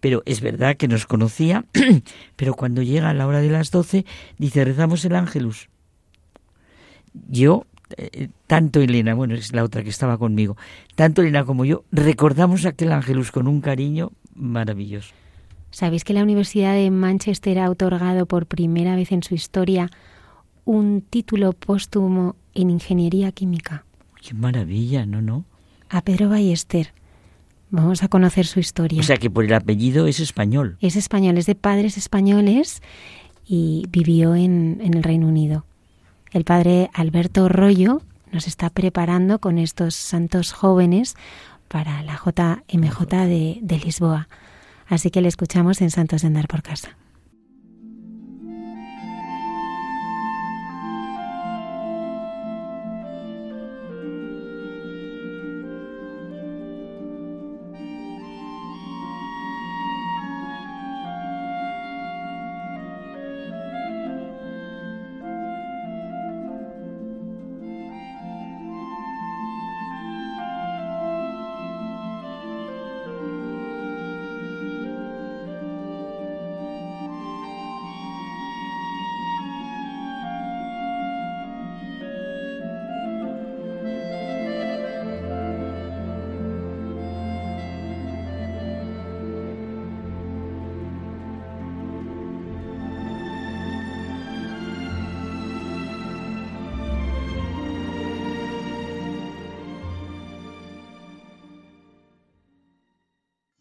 pero 0.00 0.22
es 0.24 0.40
verdad 0.40 0.78
que 0.78 0.88
nos 0.88 1.04
conocía, 1.04 1.66
pero 2.36 2.54
cuando 2.54 2.80
llega 2.80 3.12
la 3.12 3.26
hora 3.26 3.40
de 3.40 3.50
las 3.50 3.70
doce, 3.70 4.06
dice, 4.38 4.64
rezamos 4.64 5.04
el 5.04 5.14
ángelus. 5.14 5.68
Yo, 7.28 7.66
eh, 7.98 8.28
tanto 8.46 8.80
Elena, 8.80 9.12
bueno, 9.12 9.34
es 9.34 9.52
la 9.52 9.62
otra 9.62 9.82
que 9.82 9.90
estaba 9.90 10.16
conmigo, 10.16 10.56
tanto 10.94 11.20
Elena 11.20 11.44
como 11.44 11.66
yo, 11.66 11.84
recordamos 11.92 12.64
aquel 12.64 12.92
ángelus 12.92 13.30
con 13.30 13.46
un 13.46 13.60
cariño 13.60 14.12
maravilloso. 14.34 15.12
¿Sabéis 15.70 16.04
que 16.04 16.12
la 16.12 16.22
Universidad 16.22 16.74
de 16.74 16.90
Manchester 16.90 17.58
ha 17.58 17.70
otorgado 17.70 18.26
por 18.26 18.46
primera 18.46 18.96
vez 18.96 19.12
en 19.12 19.22
su 19.22 19.34
historia 19.34 19.90
un 20.64 21.00
título 21.00 21.52
póstumo 21.52 22.36
en 22.54 22.70
ingeniería 22.70 23.32
química? 23.32 23.84
Qué 24.20 24.34
maravilla, 24.34 25.06
¿no? 25.06 25.22
no? 25.22 25.44
A 25.88 26.02
Pedro 26.02 26.28
Ballester. 26.28 26.92
Vamos 27.70 28.02
a 28.02 28.08
conocer 28.08 28.46
su 28.46 28.58
historia. 28.58 29.00
O 29.00 29.04
sea 29.04 29.16
que 29.16 29.30
por 29.30 29.44
el 29.44 29.54
apellido 29.54 30.06
es 30.06 30.18
español. 30.18 30.76
Es 30.80 30.96
español, 30.96 31.38
es 31.38 31.46
de 31.46 31.54
padres 31.54 31.96
españoles 31.96 32.82
y 33.46 33.86
vivió 33.90 34.34
en, 34.34 34.80
en 34.82 34.94
el 34.94 35.02
Reino 35.04 35.28
Unido. 35.28 35.64
El 36.32 36.44
padre 36.44 36.90
Alberto 36.94 37.48
Rollo 37.48 38.02
nos 38.32 38.46
está 38.46 38.70
preparando 38.70 39.38
con 39.38 39.58
estos 39.58 39.94
santos 39.94 40.52
jóvenes 40.52 41.16
para 41.68 42.02
la 42.02 42.14
JMJ 42.14 43.06
de, 43.08 43.58
de 43.62 43.78
Lisboa. 43.78 44.28
Así 44.90 45.10
que 45.10 45.22
le 45.22 45.28
escuchamos 45.28 45.80
en 45.80 45.90
Santos 45.90 46.22
de 46.22 46.26
Andar 46.26 46.48
por 46.48 46.62
Casa. 46.62 46.96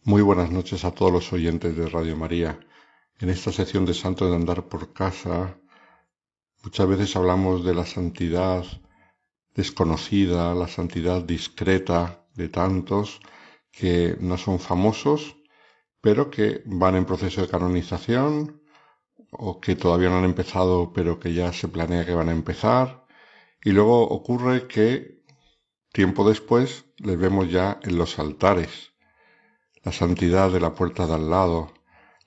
Muy 0.10 0.24
buenas 0.24 0.50
noches 0.50 0.86
a 0.86 0.92
todos 0.92 1.12
los 1.12 1.32
oyentes 1.34 1.78
de 1.78 1.88
Radio 1.88 2.18
María. 2.18 2.60
En 3.20 3.30
esta 3.30 3.52
sección 3.52 3.86
de 3.86 3.94
Santos 3.94 4.28
de 4.28 4.38
Andar 4.38 4.68
por 4.68 4.92
Casa, 4.92 5.60
muchas 6.64 6.88
veces 6.88 7.16
hablamos 7.16 7.64
de 7.64 7.76
la 7.76 7.86
santidad 7.86 8.66
desconocida, 9.54 10.56
la 10.56 10.68
santidad 10.68 11.22
discreta 11.22 12.26
de 12.34 12.50
tantos 12.50 13.20
que 13.72 14.18
no 14.20 14.40
son 14.40 14.58
famosos, 14.58 15.36
pero 16.02 16.32
que 16.32 16.64
van 16.66 16.96
en 16.96 17.06
proceso 17.06 17.44
de 17.44 17.48
canonización 17.48 18.64
o 19.30 19.62
que 19.62 19.76
todavía 19.76 20.10
no 20.10 20.18
han 20.18 20.26
empezado, 20.26 20.92
pero 20.92 21.20
que 21.20 21.36
ya 21.36 21.54
se 21.54 21.68
planea 21.68 22.08
que 22.08 22.16
van 22.16 22.30
a 22.30 22.32
empezar. 22.40 23.06
Y 23.64 23.74
luego 23.74 24.02
ocurre 24.08 24.68
que 24.68 25.22
tiempo 25.94 26.28
después 26.28 26.86
les 26.98 27.20
vemos 27.20 27.52
ya 27.52 27.80
en 27.84 27.96
los 27.96 28.18
altares 28.18 28.89
la 29.84 29.92
santidad 29.92 30.52
de 30.52 30.60
la 30.60 30.74
puerta 30.74 31.08
de 31.08 31.14
al 31.14 31.30
lado, 31.30 31.74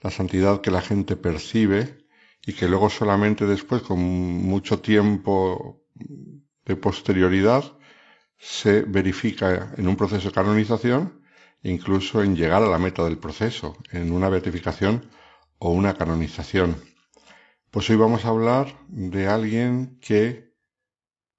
la 0.01 0.11
santidad 0.11 0.61
que 0.61 0.71
la 0.71 0.81
gente 0.81 1.17
percibe 1.17 2.07
y 2.45 2.55
que 2.55 2.69
luego 2.69 2.91
solamente 2.91 3.47
después, 3.47 3.83
con 3.83 4.01
mucho 4.01 4.81
tiempo 4.81 5.83
de 6.65 6.77
posterioridad, 6.77 7.65
se 8.39 8.83
verifica 8.83 9.73
en 9.77 9.87
un 9.87 9.97
proceso 9.97 10.29
de 10.29 10.35
canonización 10.35 11.23
e 11.63 11.71
incluso 11.71 12.23
en 12.23 12.35
llegar 12.35 12.63
a 12.63 12.69
la 12.69 12.79
meta 12.79 13.05
del 13.05 13.19
proceso, 13.19 13.77
en 13.93 14.11
una 14.13 14.29
beatificación 14.29 15.09
o 15.59 15.71
una 15.71 15.95
canonización. 15.95 16.77
Pues 17.71 17.89
hoy 17.89 17.97
vamos 17.97 18.25
a 18.25 18.29
hablar 18.29 18.75
de 18.89 19.29
alguien 19.29 19.99
que 20.01 20.53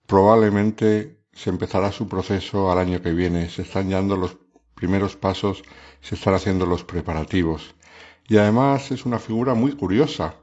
probablemente 0.08 1.24
se 1.34 1.50
empezará 1.50 1.92
su 1.92 2.08
proceso 2.08 2.72
al 2.72 2.80
año 2.80 3.02
que 3.02 3.12
viene. 3.12 3.50
Se 3.50 3.64
están 3.64 3.90
dando 3.90 4.16
los 4.16 4.38
primeros 4.74 5.16
pasos 5.18 5.64
se 6.04 6.16
están 6.16 6.36
haciendo 6.36 6.66
los 6.66 6.84
preparativos. 6.84 7.76
Y 8.28 8.38
además 8.38 8.92
es 8.92 9.06
una 9.06 9.20
figura 9.20 9.54
muy 9.54 9.72
curiosa, 9.72 10.36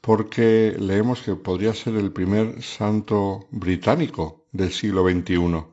porque 0.00 0.76
leemos 0.78 1.22
que 1.22 1.34
podría 1.34 1.72
ser 1.74 1.96
el 1.96 2.12
primer 2.12 2.62
santo 2.62 3.48
británico 3.50 4.46
del 4.52 4.70
siglo 4.72 5.02
XXI. 5.08 5.64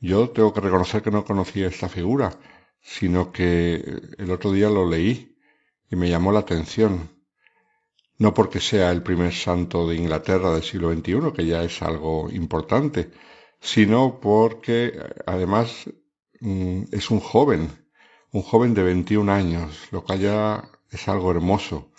Yo 0.00 0.30
tengo 0.30 0.54
que 0.54 0.60
reconocer 0.60 1.02
que 1.02 1.10
no 1.10 1.24
conocía 1.24 1.66
esta 1.66 1.88
figura, 1.88 2.38
sino 2.80 3.32
que 3.32 4.00
el 4.18 4.30
otro 4.30 4.52
día 4.52 4.70
lo 4.70 4.88
leí 4.88 5.36
y 5.90 5.96
me 5.96 6.08
llamó 6.08 6.30
la 6.30 6.40
atención. 6.40 7.10
No 8.18 8.32
porque 8.32 8.60
sea 8.60 8.92
el 8.92 9.02
primer 9.02 9.34
santo 9.34 9.88
de 9.88 9.96
Inglaterra 9.96 10.52
del 10.52 10.62
siglo 10.62 10.92
XXI, 10.92 11.32
que 11.34 11.46
ya 11.46 11.64
es 11.64 11.82
algo 11.82 12.30
importante, 12.30 13.10
sino 13.60 14.20
porque 14.20 14.98
además 15.26 15.90
mm, 16.40 16.84
es 16.92 17.10
un 17.10 17.20
joven, 17.20 17.85
un 18.36 18.42
joven 18.42 18.74
de 18.74 18.82
21 18.82 19.32
años, 19.32 19.88
lo 19.92 20.04
cual 20.04 20.20
ya 20.20 20.70
es 20.90 21.08
algo 21.08 21.30
hermoso, 21.30 21.90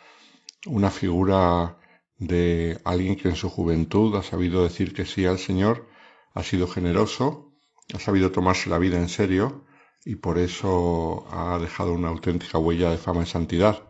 una 0.67 0.91
figura 0.91 1.79
de 2.19 2.79
alguien 2.83 3.15
que 3.15 3.29
en 3.29 3.35
su 3.35 3.49
juventud 3.49 4.15
ha 4.15 4.21
sabido 4.21 4.61
decir 4.61 4.93
que 4.93 5.05
sí 5.05 5.25
al 5.25 5.39
Señor, 5.39 5.87
ha 6.35 6.43
sido 6.43 6.67
generoso, 6.67 7.53
ha 7.91 7.99
sabido 7.99 8.31
tomarse 8.31 8.69
la 8.69 8.77
vida 8.77 8.97
en 8.99 9.09
serio 9.09 9.65
y 10.05 10.17
por 10.17 10.37
eso 10.37 11.25
ha 11.31 11.57
dejado 11.57 11.93
una 11.93 12.09
auténtica 12.09 12.59
huella 12.59 12.91
de 12.91 12.97
fama 12.99 13.23
y 13.23 13.25
santidad. 13.25 13.89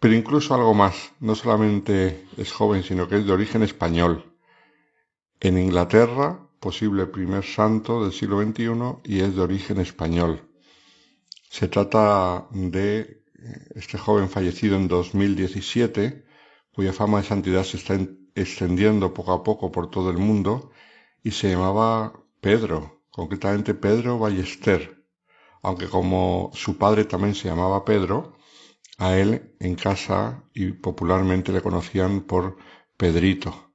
Pero 0.00 0.14
incluso 0.14 0.54
algo 0.54 0.74
más, 0.74 1.14
no 1.20 1.34
solamente 1.34 2.26
es 2.36 2.52
joven, 2.52 2.82
sino 2.82 3.08
que 3.08 3.16
es 3.16 3.24
de 3.24 3.32
origen 3.32 3.62
español. 3.62 4.36
En 5.40 5.56
Inglaterra, 5.56 6.38
posible 6.60 7.06
primer 7.06 7.44
santo 7.44 8.04
del 8.04 8.12
siglo 8.12 8.42
XXI, 8.42 9.00
y 9.04 9.20
es 9.20 9.34
de 9.34 9.40
origen 9.40 9.80
español. 9.80 10.47
Se 11.50 11.68
trata 11.68 12.46
de 12.52 13.24
este 13.74 13.98
joven 13.98 14.28
fallecido 14.28 14.76
en 14.76 14.88
2017, 14.88 16.24
cuya 16.72 16.92
fama 16.92 17.18
de 17.18 17.28
santidad 17.28 17.64
se 17.64 17.76
está 17.78 17.98
extendiendo 18.34 19.14
poco 19.14 19.32
a 19.32 19.42
poco 19.42 19.72
por 19.72 19.90
todo 19.90 20.10
el 20.10 20.18
mundo, 20.18 20.70
y 21.22 21.30
se 21.30 21.50
llamaba 21.50 22.12
Pedro, 22.40 23.02
concretamente 23.10 23.74
Pedro 23.74 24.18
Ballester, 24.18 25.04
aunque 25.62 25.88
como 25.88 26.50
su 26.54 26.76
padre 26.78 27.04
también 27.04 27.34
se 27.34 27.48
llamaba 27.48 27.84
Pedro, 27.84 28.36
a 28.98 29.16
él 29.16 29.54
en 29.60 29.74
casa 29.74 30.44
y 30.54 30.72
popularmente 30.72 31.52
le 31.52 31.62
conocían 31.62 32.22
por 32.22 32.56
Pedrito. 32.96 33.72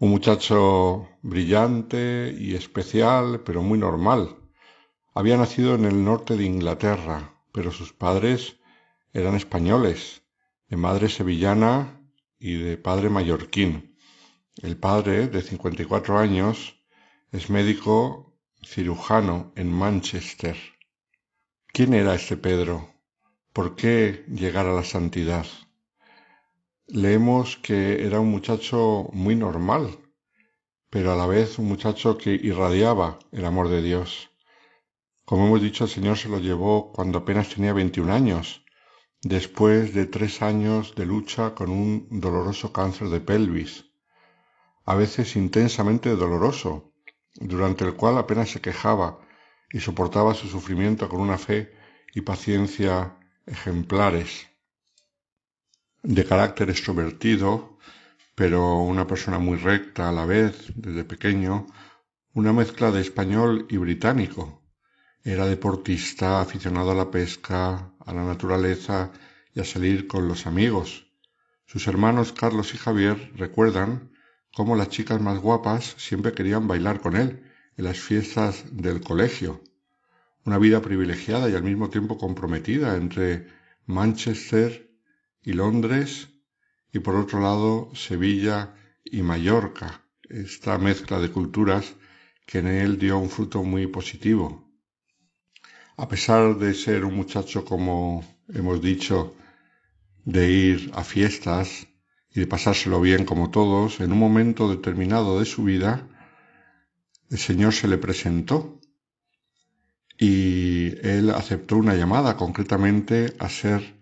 Un 0.00 0.10
muchacho 0.10 1.08
brillante 1.22 2.34
y 2.38 2.54
especial, 2.54 3.42
pero 3.44 3.62
muy 3.62 3.78
normal. 3.78 4.36
Había 5.18 5.36
nacido 5.36 5.74
en 5.74 5.84
el 5.84 6.04
norte 6.04 6.36
de 6.36 6.44
Inglaterra, 6.44 7.34
pero 7.50 7.72
sus 7.72 7.92
padres 7.92 8.60
eran 9.12 9.34
españoles, 9.34 10.22
de 10.68 10.76
madre 10.76 11.08
sevillana 11.08 12.08
y 12.38 12.52
de 12.54 12.76
padre 12.76 13.10
mallorquín. 13.10 13.98
El 14.62 14.76
padre, 14.76 15.26
de 15.26 15.42
54 15.42 16.20
años, 16.20 16.80
es 17.32 17.50
médico 17.50 18.38
cirujano 18.64 19.52
en 19.56 19.72
Manchester. 19.72 20.56
¿Quién 21.66 21.94
era 21.94 22.14
este 22.14 22.36
Pedro? 22.36 22.88
¿Por 23.52 23.74
qué 23.74 24.24
llegar 24.28 24.66
a 24.66 24.72
la 24.72 24.84
santidad? 24.84 25.46
Leemos 26.86 27.56
que 27.56 28.06
era 28.06 28.20
un 28.20 28.30
muchacho 28.30 29.08
muy 29.12 29.34
normal, 29.34 29.98
pero 30.90 31.12
a 31.12 31.16
la 31.16 31.26
vez 31.26 31.58
un 31.58 31.66
muchacho 31.66 32.16
que 32.16 32.30
irradiaba 32.34 33.18
el 33.32 33.44
amor 33.44 33.68
de 33.68 33.82
Dios. 33.82 34.27
Como 35.28 35.44
hemos 35.46 35.60
dicho, 35.60 35.84
el 35.84 35.90
Señor 35.90 36.16
se 36.16 36.30
lo 36.30 36.38
llevó 36.38 36.90
cuando 36.90 37.18
apenas 37.18 37.50
tenía 37.50 37.74
21 37.74 38.10
años, 38.10 38.64
después 39.20 39.92
de 39.92 40.06
tres 40.06 40.40
años 40.40 40.94
de 40.94 41.04
lucha 41.04 41.54
con 41.54 41.68
un 41.68 42.08
doloroso 42.10 42.72
cáncer 42.72 43.10
de 43.10 43.20
pelvis, 43.20 43.84
a 44.86 44.94
veces 44.94 45.36
intensamente 45.36 46.16
doloroso, 46.16 46.94
durante 47.34 47.84
el 47.84 47.92
cual 47.92 48.16
apenas 48.16 48.48
se 48.48 48.62
quejaba 48.62 49.20
y 49.70 49.80
soportaba 49.80 50.32
su 50.32 50.48
sufrimiento 50.48 51.10
con 51.10 51.20
una 51.20 51.36
fe 51.36 51.74
y 52.14 52.22
paciencia 52.22 53.18
ejemplares, 53.44 54.48
de 56.02 56.24
carácter 56.24 56.70
extrovertido, 56.70 57.76
pero 58.34 58.78
una 58.78 59.06
persona 59.06 59.38
muy 59.38 59.58
recta 59.58 60.08
a 60.08 60.12
la 60.12 60.24
vez, 60.24 60.72
desde 60.74 61.04
pequeño, 61.04 61.66
una 62.32 62.54
mezcla 62.54 62.90
de 62.90 63.02
español 63.02 63.66
y 63.68 63.76
británico. 63.76 64.57
Era 65.34 65.44
deportista, 65.46 66.40
aficionado 66.40 66.90
a 66.90 66.94
la 67.02 67.10
pesca, 67.10 67.92
a 68.08 68.10
la 68.12 68.24
naturaleza 68.24 69.12
y 69.54 69.60
a 69.60 69.64
salir 69.64 70.06
con 70.06 70.28
los 70.28 70.46
amigos. 70.46 71.06
Sus 71.66 71.86
hermanos 71.86 72.32
Carlos 72.32 72.74
y 72.74 72.78
Javier 72.78 73.32
recuerdan 73.36 74.10
cómo 74.54 74.74
las 74.74 74.88
chicas 74.88 75.20
más 75.20 75.38
guapas 75.38 75.94
siempre 75.98 76.32
querían 76.32 76.66
bailar 76.66 77.00
con 77.00 77.14
él 77.14 77.42
en 77.76 77.84
las 77.84 77.98
fiestas 77.98 78.64
del 78.72 79.00
colegio 79.00 79.62
una 80.48 80.56
vida 80.56 80.80
privilegiada 80.80 81.50
y 81.50 81.54
al 81.54 81.62
mismo 81.62 81.90
tiempo 81.90 82.16
comprometida 82.16 82.96
entre 82.96 83.48
Manchester 83.84 84.90
y 85.42 85.52
Londres 85.52 86.28
y 86.90 87.00
por 87.00 87.16
otro 87.16 87.40
lado 87.40 87.90
Sevilla 87.94 88.74
y 89.04 89.20
Mallorca, 89.20 90.06
esta 90.22 90.78
mezcla 90.78 91.20
de 91.20 91.30
culturas 91.30 91.94
que 92.46 92.60
en 92.60 92.66
él 92.68 92.98
dio 92.98 93.18
un 93.18 93.28
fruto 93.28 93.62
muy 93.62 93.86
positivo. 93.88 94.67
A 95.98 96.06
pesar 96.06 96.56
de 96.58 96.74
ser 96.74 97.04
un 97.04 97.16
muchacho, 97.16 97.64
como 97.64 98.24
hemos 98.54 98.80
dicho, 98.80 99.34
de 100.24 100.48
ir 100.48 100.92
a 100.94 101.02
fiestas 101.02 101.88
y 102.32 102.38
de 102.38 102.46
pasárselo 102.46 103.00
bien 103.00 103.24
como 103.24 103.50
todos, 103.50 103.98
en 103.98 104.12
un 104.12 104.20
momento 104.20 104.70
determinado 104.70 105.40
de 105.40 105.44
su 105.44 105.64
vida, 105.64 106.06
el 107.30 107.38
Señor 107.38 107.72
se 107.72 107.88
le 107.88 107.98
presentó 107.98 108.80
y 110.16 110.94
él 111.04 111.30
aceptó 111.30 111.76
una 111.76 111.96
llamada 111.96 112.36
concretamente 112.36 113.34
a 113.40 113.48
ser 113.48 113.98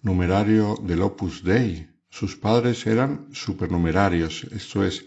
numerario 0.00 0.76
del 0.82 1.02
Opus 1.02 1.44
Dei. 1.44 1.90
Sus 2.08 2.36
padres 2.36 2.86
eran 2.86 3.28
supernumerarios, 3.34 4.44
esto 4.44 4.82
es, 4.82 5.04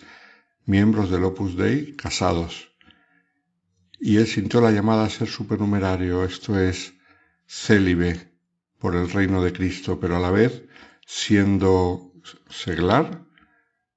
miembros 0.68 1.10
del 1.10 1.24
Opus 1.24 1.58
Dei 1.58 1.96
casados. 1.96 2.67
Y 4.00 4.18
él 4.18 4.28
sintió 4.28 4.62
la 4.62 4.72
llamada 4.72 5.06
a 5.06 5.10
ser 5.10 5.28
supernumerario, 5.28 6.24
esto 6.24 6.60
es, 6.60 6.94
célibe 7.48 8.32
por 8.78 8.96
el 8.96 9.10
reino 9.10 9.44
de 9.44 9.54
Cristo, 9.54 10.00
pero 10.00 10.18
a 10.18 10.20
la 10.20 10.32
vez 10.32 10.64
siendo 11.06 12.14
seglar, 12.50 13.26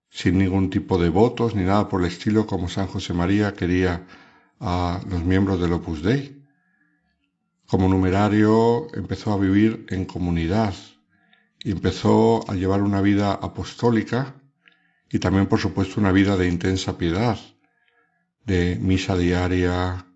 sin 0.08 0.38
ningún 0.38 0.70
tipo 0.70 0.98
de 0.98 1.08
votos 1.08 1.54
ni 1.54 1.64
nada 1.64 1.88
por 1.88 2.00
el 2.00 2.06
estilo 2.06 2.46
como 2.46 2.68
San 2.68 2.86
José 2.86 3.12
María 3.12 3.54
quería 3.54 4.06
a 4.58 5.00
los 5.08 5.24
miembros 5.24 5.60
del 5.60 5.72
Opus 5.72 6.02
Dei. 6.02 6.44
Como 7.66 7.88
numerario 7.88 8.88
empezó 8.94 9.32
a 9.32 9.38
vivir 9.38 9.86
en 9.90 10.04
comunidad 10.04 10.74
empezó 11.64 12.48
a 12.50 12.54
llevar 12.54 12.82
una 12.82 13.00
vida 13.00 13.32
apostólica 13.32 14.34
y 15.10 15.18
también, 15.18 15.46
por 15.46 15.58
supuesto, 15.58 16.00
una 16.00 16.12
vida 16.12 16.36
de 16.36 16.48
intensa 16.48 16.96
piedad, 16.96 17.38
de 18.44 18.76
misa 18.80 19.16
diaria, 19.16 20.06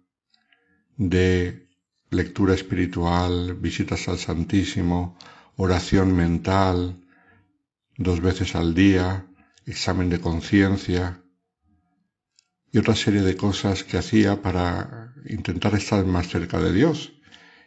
de 0.96 1.68
lectura 2.10 2.54
espiritual, 2.54 3.54
visitas 3.54 4.08
al 4.08 4.18
Santísimo, 4.18 5.18
oración 5.56 6.14
mental, 6.14 7.00
dos 7.96 8.20
veces 8.20 8.54
al 8.54 8.74
día, 8.74 9.26
examen 9.66 10.10
de 10.10 10.20
conciencia 10.20 11.22
y 12.70 12.78
otra 12.78 12.96
serie 12.96 13.22
de 13.22 13.36
cosas 13.36 13.84
que 13.84 13.98
hacía 13.98 14.42
para 14.42 15.14
intentar 15.26 15.74
estar 15.74 16.04
más 16.04 16.28
cerca 16.28 16.60
de 16.60 16.72
Dios 16.72 17.12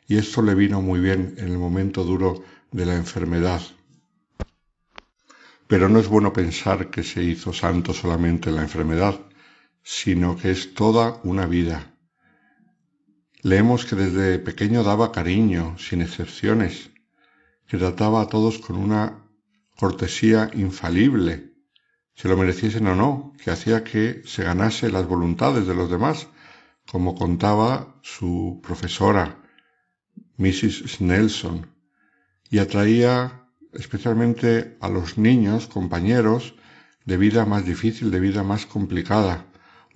y 0.07 0.17
esto 0.17 0.41
le 0.41 0.55
vino 0.55 0.81
muy 0.81 0.99
bien 0.99 1.35
en 1.37 1.49
el 1.49 1.57
momento 1.57 2.03
duro 2.03 2.43
de 2.71 2.85
la 2.85 2.95
enfermedad. 2.95 3.61
Pero 5.67 5.89
no 5.89 5.99
es 5.99 6.07
bueno 6.07 6.31
pensar 6.31 6.89
que 6.89 7.03
se 7.03 7.23
hizo 7.23 7.51
santo 7.51 7.93
solamente 7.93 8.49
en 8.49 8.55
la 8.55 8.61
enfermedad, 8.61 9.19
sino 9.89 10.35
que 10.35 10.51
es 10.51 10.73
toda 10.73 11.21
una 11.23 11.45
vida. 11.45 11.95
Leemos 13.41 13.85
que 13.85 13.95
desde 13.95 14.37
pequeño 14.37 14.83
daba 14.83 15.13
cariño, 15.13 15.77
sin 15.77 16.01
excepciones, 16.01 16.89
que 17.67 17.77
trataba 17.77 18.21
a 18.21 18.27
todos 18.27 18.59
con 18.59 18.75
una 18.75 19.23
cortesía 19.77 20.51
infalible, 20.53 21.53
se 22.15 22.27
lo 22.27 22.35
mereciesen 22.35 22.85
o 22.87 22.95
no, 22.95 23.31
que 23.41 23.49
hacía 23.49 23.85
que 23.85 24.23
se 24.25 24.43
ganase 24.43 24.91
las 24.91 25.07
voluntades 25.07 25.65
de 25.67 25.75
los 25.75 25.89
demás, 25.89 26.27
como 26.85 27.15
contaba 27.15 27.97
su 28.01 28.59
profesora, 28.61 29.41
Mrs. 30.35 30.99
Nelson, 30.99 31.65
y 32.49 32.57
atraía 32.57 33.47
especialmente 33.71 34.77
a 34.81 34.89
los 34.89 35.17
niños, 35.17 35.67
compañeros, 35.67 36.55
de 37.05 37.15
vida 37.15 37.45
más 37.45 37.65
difícil, 37.65 38.11
de 38.11 38.19
vida 38.19 38.43
más 38.43 38.65
complicada. 38.65 39.45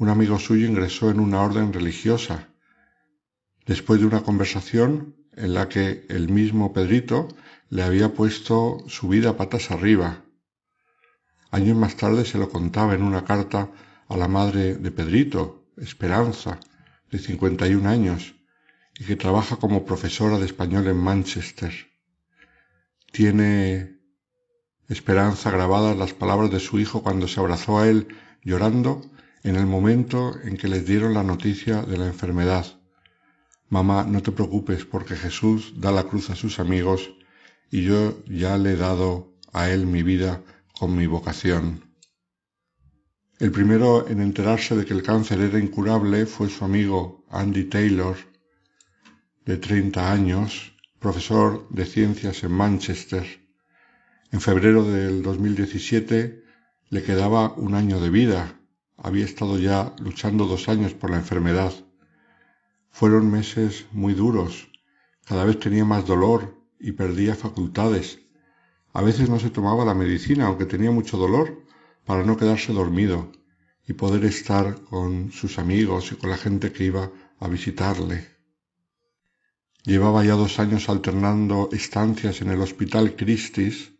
Un 0.01 0.09
amigo 0.09 0.39
suyo 0.39 0.65
ingresó 0.65 1.11
en 1.11 1.19
una 1.19 1.43
orden 1.43 1.71
religiosa. 1.71 2.49
Después 3.67 3.99
de 3.99 4.07
una 4.07 4.23
conversación 4.23 5.15
en 5.33 5.53
la 5.53 5.69
que 5.69 6.07
el 6.09 6.27
mismo 6.27 6.73
Pedrito 6.73 7.27
le 7.69 7.83
había 7.83 8.11
puesto 8.15 8.79
su 8.87 9.09
vida 9.09 9.37
patas 9.37 9.69
arriba. 9.69 10.25
Años 11.51 11.77
más 11.77 11.97
tarde 11.97 12.25
se 12.25 12.39
lo 12.39 12.49
contaba 12.49 12.95
en 12.95 13.03
una 13.03 13.25
carta 13.25 13.69
a 14.07 14.17
la 14.17 14.27
madre 14.27 14.73
de 14.73 14.89
Pedrito, 14.89 15.67
Esperanza, 15.77 16.59
de 17.11 17.19
51 17.19 17.87
años, 17.87 18.33
y 18.97 19.05
que 19.05 19.15
trabaja 19.15 19.57
como 19.57 19.85
profesora 19.85 20.39
de 20.39 20.47
español 20.47 20.87
en 20.87 20.97
Manchester. 20.97 21.73
Tiene 23.11 23.99
Esperanza 24.89 25.51
grabadas 25.51 25.95
las 25.95 26.15
palabras 26.15 26.49
de 26.49 26.59
su 26.59 26.79
hijo 26.79 27.03
cuando 27.03 27.27
se 27.27 27.39
abrazó 27.39 27.77
a 27.77 27.87
él 27.87 28.07
llorando 28.41 29.03
en 29.43 29.55
el 29.55 29.65
momento 29.65 30.39
en 30.43 30.57
que 30.57 30.67
les 30.67 30.85
dieron 30.85 31.13
la 31.13 31.23
noticia 31.23 31.81
de 31.81 31.97
la 31.97 32.07
enfermedad. 32.07 32.65
Mamá, 33.69 34.03
no 34.03 34.21
te 34.21 34.31
preocupes 34.31 34.85
porque 34.85 35.15
Jesús 35.15 35.73
da 35.77 35.91
la 35.91 36.03
cruz 36.03 36.29
a 36.29 36.35
sus 36.35 36.59
amigos 36.59 37.09
y 37.71 37.83
yo 37.83 38.23
ya 38.27 38.57
le 38.57 38.73
he 38.73 38.75
dado 38.75 39.33
a 39.53 39.69
él 39.69 39.87
mi 39.87 40.03
vida 40.03 40.43
con 40.77 40.95
mi 40.95 41.07
vocación. 41.07 41.91
El 43.39 43.51
primero 43.51 44.07
en 44.07 44.21
enterarse 44.21 44.75
de 44.75 44.85
que 44.85 44.93
el 44.93 45.01
cáncer 45.01 45.41
era 45.41 45.57
incurable 45.57 46.25
fue 46.27 46.49
su 46.49 46.63
amigo 46.63 47.25
Andy 47.31 47.63
Taylor, 47.63 48.15
de 49.45 49.57
30 49.57 50.11
años, 50.11 50.73
profesor 50.99 51.67
de 51.69 51.85
ciencias 51.85 52.43
en 52.43 52.51
Manchester. 52.51 53.25
En 54.31 54.41
febrero 54.41 54.83
del 54.83 55.23
2017 55.23 56.43
le 56.89 57.03
quedaba 57.03 57.53
un 57.53 57.73
año 57.73 57.99
de 57.99 58.09
vida. 58.11 58.60
Había 59.03 59.25
estado 59.25 59.57
ya 59.57 59.95
luchando 59.99 60.45
dos 60.45 60.69
años 60.69 60.93
por 60.93 61.09
la 61.09 61.17
enfermedad. 61.17 61.73
Fueron 62.91 63.31
meses 63.31 63.85
muy 63.91 64.13
duros. 64.13 64.69
Cada 65.25 65.43
vez 65.43 65.59
tenía 65.59 65.85
más 65.85 66.05
dolor 66.05 66.55
y 66.79 66.91
perdía 66.91 67.33
facultades. 67.33 68.19
A 68.93 69.01
veces 69.01 69.27
no 69.27 69.39
se 69.39 69.49
tomaba 69.49 69.85
la 69.85 69.95
medicina, 69.95 70.45
aunque 70.45 70.65
tenía 70.65 70.91
mucho 70.91 71.17
dolor, 71.17 71.65
para 72.05 72.23
no 72.23 72.37
quedarse 72.37 72.73
dormido 72.73 73.31
y 73.87 73.93
poder 73.93 74.23
estar 74.25 74.81
con 74.83 75.31
sus 75.31 75.57
amigos 75.57 76.11
y 76.11 76.15
con 76.15 76.29
la 76.29 76.37
gente 76.37 76.71
que 76.71 76.83
iba 76.83 77.11
a 77.39 77.47
visitarle. 77.47 78.27
Llevaba 79.83 80.23
ya 80.23 80.33
dos 80.33 80.59
años 80.59 80.89
alternando 80.89 81.69
estancias 81.71 82.41
en 82.41 82.51
el 82.51 82.61
Hospital 82.61 83.15
Christie's 83.15 83.93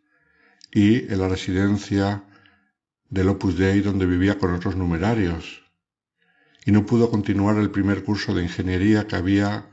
y 0.72 1.11
en 1.11 1.18
la 1.18 1.28
residencia 1.28 2.23
del 3.12 3.28
Opus 3.28 3.58
Dei 3.58 3.82
donde 3.82 4.06
vivía 4.06 4.40
con 4.40 4.54
otros 4.54 4.76
numerarios 4.78 5.62
y 6.66 6.72
no 6.72 6.86
pudo 6.86 7.12
continuar 7.12 7.58
el 7.58 7.70
primer 7.70 8.04
curso 8.06 8.34
de 8.34 8.44
ingeniería 8.44 9.06
que 9.06 9.18
había 9.18 9.70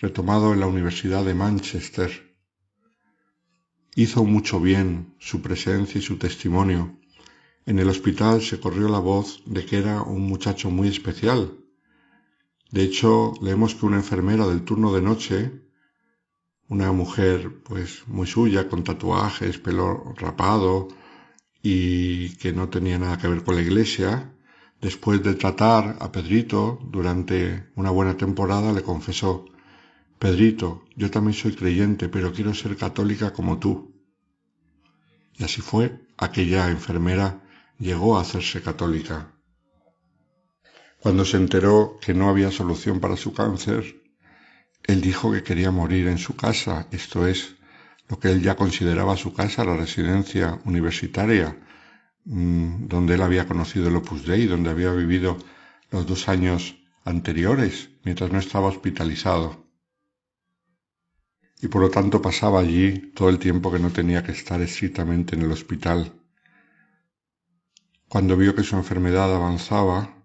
retomado 0.00 0.52
en 0.52 0.60
la 0.60 0.66
Universidad 0.66 1.24
de 1.24 1.34
Manchester. 1.34 2.10
Hizo 3.94 4.24
mucho 4.24 4.60
bien 4.60 5.14
su 5.20 5.42
presencia 5.42 5.98
y 5.98 6.02
su 6.02 6.16
testimonio. 6.18 6.98
En 7.66 7.78
el 7.78 7.88
hospital 7.88 8.42
se 8.42 8.58
corrió 8.58 8.88
la 8.88 8.98
voz 8.98 9.42
de 9.46 9.64
que 9.64 9.78
era 9.78 10.02
un 10.02 10.22
muchacho 10.22 10.68
muy 10.70 10.88
especial. 10.88 11.58
De 12.70 12.82
hecho, 12.82 13.34
leemos 13.42 13.76
que 13.76 13.86
una 13.86 13.98
enfermera 13.98 14.46
del 14.48 14.64
turno 14.64 14.92
de 14.92 15.02
noche, 15.02 15.52
una 16.68 16.90
mujer 16.90 17.62
pues 17.62 18.08
muy 18.08 18.26
suya, 18.26 18.68
con 18.68 18.82
tatuajes, 18.82 19.58
pelo 19.58 20.14
rapado 20.16 20.88
y 21.62 22.36
que 22.36 22.52
no 22.52 22.68
tenía 22.68 22.98
nada 22.98 23.18
que 23.18 23.28
ver 23.28 23.44
con 23.44 23.56
la 23.56 23.62
iglesia, 23.62 24.32
Después 24.82 25.22
de 25.22 25.36
tratar 25.36 25.96
a 26.00 26.10
Pedrito 26.10 26.80
durante 26.82 27.68
una 27.76 27.90
buena 27.90 28.16
temporada, 28.16 28.72
le 28.72 28.82
confesó, 28.82 29.44
Pedrito, 30.18 30.86
yo 30.96 31.08
también 31.08 31.34
soy 31.34 31.54
creyente, 31.54 32.08
pero 32.08 32.32
quiero 32.32 32.52
ser 32.52 32.76
católica 32.76 33.32
como 33.32 33.60
tú. 33.60 33.94
Y 35.34 35.44
así 35.44 35.60
fue, 35.60 36.00
aquella 36.16 36.68
enfermera 36.68 37.44
llegó 37.78 38.18
a 38.18 38.22
hacerse 38.22 38.60
católica. 38.60 39.32
Cuando 40.98 41.24
se 41.24 41.36
enteró 41.36 41.96
que 42.04 42.12
no 42.12 42.28
había 42.28 42.50
solución 42.50 42.98
para 42.98 43.16
su 43.16 43.32
cáncer, 43.32 44.02
él 44.82 45.00
dijo 45.00 45.30
que 45.30 45.44
quería 45.44 45.70
morir 45.70 46.08
en 46.08 46.18
su 46.18 46.34
casa, 46.34 46.88
esto 46.90 47.28
es, 47.28 47.54
lo 48.12 48.18
que 48.20 48.30
él 48.30 48.42
ya 48.42 48.54
consideraba 48.54 49.16
su 49.16 49.32
casa, 49.32 49.64
la 49.64 49.76
residencia 49.76 50.60
universitaria, 50.64 51.56
Mm, 52.24 52.86
donde 52.86 53.14
él 53.14 53.22
había 53.22 53.48
conocido 53.48 53.88
el 53.88 53.96
Opus 53.96 54.24
Dei, 54.26 54.46
donde 54.46 54.70
había 54.70 54.92
vivido 54.92 55.38
los 55.90 56.06
dos 56.06 56.28
años 56.28 56.76
anteriores, 57.04 57.90
mientras 58.04 58.30
no 58.30 58.38
estaba 58.38 58.68
hospitalizado. 58.68 59.66
Y 61.60 61.68
por 61.68 61.82
lo 61.82 61.90
tanto 61.90 62.22
pasaba 62.22 62.60
allí 62.60 63.12
todo 63.14 63.28
el 63.28 63.38
tiempo 63.38 63.72
que 63.72 63.78
no 63.78 63.90
tenía 63.90 64.22
que 64.22 64.32
estar 64.32 64.60
estrictamente 64.60 65.34
en 65.34 65.42
el 65.42 65.52
hospital. 65.52 66.12
Cuando 68.08 68.36
vio 68.36 68.54
que 68.54 68.62
su 68.62 68.76
enfermedad 68.76 69.34
avanzaba, 69.34 70.16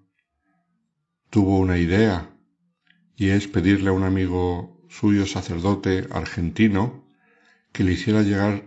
tuvo 1.30 1.58
una 1.58 1.78
idea, 1.78 2.30
y 3.16 3.30
es 3.30 3.48
pedirle 3.48 3.90
a 3.90 3.94
un 3.94 4.04
amigo 4.04 4.86
suyo 4.90 5.26
sacerdote 5.26 6.08
argentino 6.12 7.07
que 7.78 7.84
le 7.84 7.94
hiciera 7.94 8.24
llegar 8.24 8.64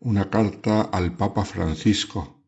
una 0.00 0.30
carta 0.30 0.80
al 0.80 1.14
Papa 1.14 1.44
Francisco 1.44 2.42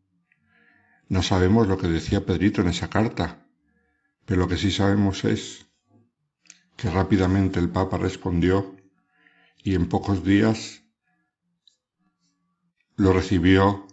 no 1.09 1.21
sabemos 1.21 1.67
lo 1.67 1.77
que 1.77 1.87
decía 1.87 2.25
Pedrito 2.25 2.61
en 2.61 2.69
esa 2.69 2.89
carta, 2.89 3.47
pero 4.25 4.41
lo 4.41 4.47
que 4.47 4.57
sí 4.57 4.71
sabemos 4.71 5.23
es 5.25 5.67
que 6.75 6.89
rápidamente 6.89 7.59
el 7.59 7.69
Papa 7.69 7.99
respondió 7.99 8.75
y 9.63 9.75
en 9.75 9.87
pocos 9.87 10.23
días 10.23 10.81
lo 12.95 13.13
recibió 13.13 13.85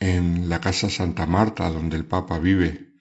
en 0.00 0.48
la 0.48 0.60
casa 0.60 0.90
Santa 0.90 1.26
Marta 1.26 1.70
donde 1.70 1.96
el 1.96 2.06
Papa 2.06 2.40
vive. 2.40 2.92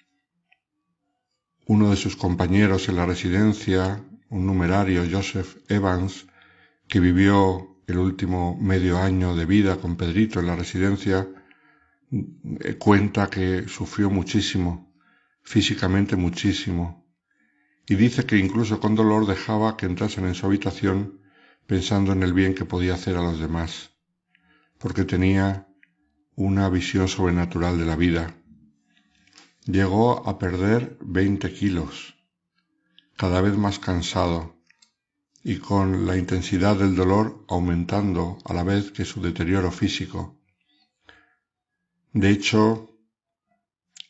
Uno 1.66 1.90
de 1.90 1.96
sus 1.96 2.16
compañeros 2.16 2.90
en 2.90 2.98
la 2.98 3.08
residencia, 3.08 4.06
un 4.30 4.46
numerario, 4.46 5.04
Joseph 5.12 5.58
Evans, 5.68 6.28
que 6.88 7.00
vivió 7.00 7.74
el 7.88 7.98
último 7.98 8.58
medio 8.60 9.00
año 9.00 9.34
de 9.36 9.46
vida 9.46 9.78
con 9.78 9.96
Pedrito 9.96 10.42
en 10.42 10.48
la 10.48 10.58
residencia, 10.58 11.28
eh, 12.12 12.76
cuenta 12.76 13.30
que 13.30 13.68
sufrió 13.70 14.10
muchísimo, 14.10 14.94
físicamente 15.42 16.18
muchísimo, 16.18 17.08
y 17.88 17.96
dice 17.96 18.26
que 18.26 18.38
incluso 18.38 18.82
con 18.82 18.96
dolor 18.96 19.26
dejaba 19.26 19.78
que 19.78 19.86
entrasen 19.86 20.26
en 20.26 20.36
su 20.36 20.46
habitación 20.46 21.22
pensando 21.66 22.12
en 22.12 22.24
el 22.24 22.34
bien 22.34 22.54
que 22.54 22.66
podía 22.66 22.96
hacer 22.96 23.16
a 23.16 23.22
los 23.22 23.40
demás, 23.40 23.92
porque 24.78 25.06
tenía 25.06 25.70
una 26.36 26.70
visión 26.70 27.08
sobrenatural 27.08 27.78
de 27.78 27.86
la 27.86 27.96
vida. 27.96 28.36
Llegó 29.66 30.28
a 30.28 30.38
perder 30.38 30.98
20 31.02 31.54
kilos, 31.54 32.16
cada 33.16 33.40
vez 33.40 33.58
más 33.58 33.80
cansado, 33.80 34.57
y 35.48 35.60
con 35.60 36.06
la 36.06 36.18
intensidad 36.18 36.76
del 36.76 36.94
dolor 36.94 37.46
aumentando 37.48 38.38
a 38.44 38.54
la 38.54 38.64
vez 38.66 38.92
que 38.92 39.06
su 39.06 39.22
deterioro 39.22 39.72
físico. 39.72 40.38
De 42.12 42.32
hecho, 42.32 42.92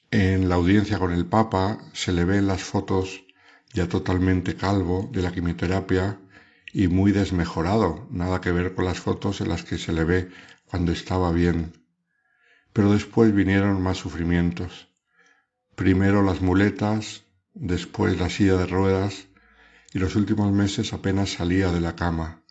en 0.09 0.49
la 0.49 0.55
audiencia 0.55 0.97
con 0.97 1.11
el 1.11 1.27
Papa 1.27 1.77
se 1.93 2.11
le 2.11 2.25
ven 2.25 2.47
las 2.47 2.63
fotos 2.63 3.23
ya 3.71 3.87
totalmente 3.87 4.55
calvo 4.55 5.11
de 5.13 5.21
la 5.21 5.31
quimioterapia 5.31 6.19
y 6.73 6.87
muy 6.87 7.11
desmejorado, 7.11 8.07
nada 8.09 8.41
que 8.41 8.51
ver 8.51 8.73
con 8.73 8.85
las 8.85 8.99
fotos 8.99 9.39
en 9.39 9.49
las 9.49 9.63
que 9.63 9.77
se 9.77 9.93
le 9.93 10.05
ve 10.05 10.31
cuando 10.65 10.91
estaba 10.91 11.31
bien. 11.31 11.71
Pero 12.73 12.91
después 12.91 13.31
vinieron 13.31 13.79
más 13.83 13.97
sufrimientos. 13.97 14.87
Primero 15.75 16.23
las 16.23 16.41
muletas, 16.41 17.25
después 17.53 18.19
la 18.19 18.31
silla 18.31 18.57
de 18.57 18.65
ruedas 18.65 19.26
y 19.93 19.99
los 19.99 20.15
últimos 20.15 20.51
meses 20.51 20.93
apenas 20.93 21.33
salía 21.33 21.71
de 21.71 21.81
la 21.81 21.95
cama. 21.95 22.43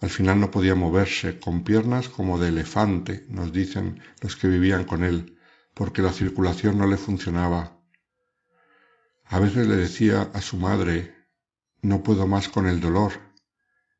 Al 0.00 0.10
final 0.10 0.40
no 0.40 0.50
podía 0.50 0.74
moverse, 0.74 1.38
con 1.38 1.62
piernas 1.62 2.08
como 2.08 2.38
de 2.38 2.48
elefante, 2.48 3.26
nos 3.28 3.52
dicen 3.52 4.00
los 4.22 4.36
que 4.36 4.48
vivían 4.48 4.84
con 4.84 5.04
él, 5.04 5.36
porque 5.74 6.02
la 6.02 6.12
circulación 6.12 6.78
no 6.78 6.86
le 6.86 6.96
funcionaba. 6.96 7.78
A 9.26 9.38
veces 9.38 9.66
le 9.66 9.76
decía 9.76 10.30
a 10.32 10.40
su 10.40 10.56
madre, 10.56 11.14
no 11.82 12.02
puedo 12.02 12.26
más 12.26 12.48
con 12.48 12.66
el 12.66 12.80
dolor, 12.80 13.12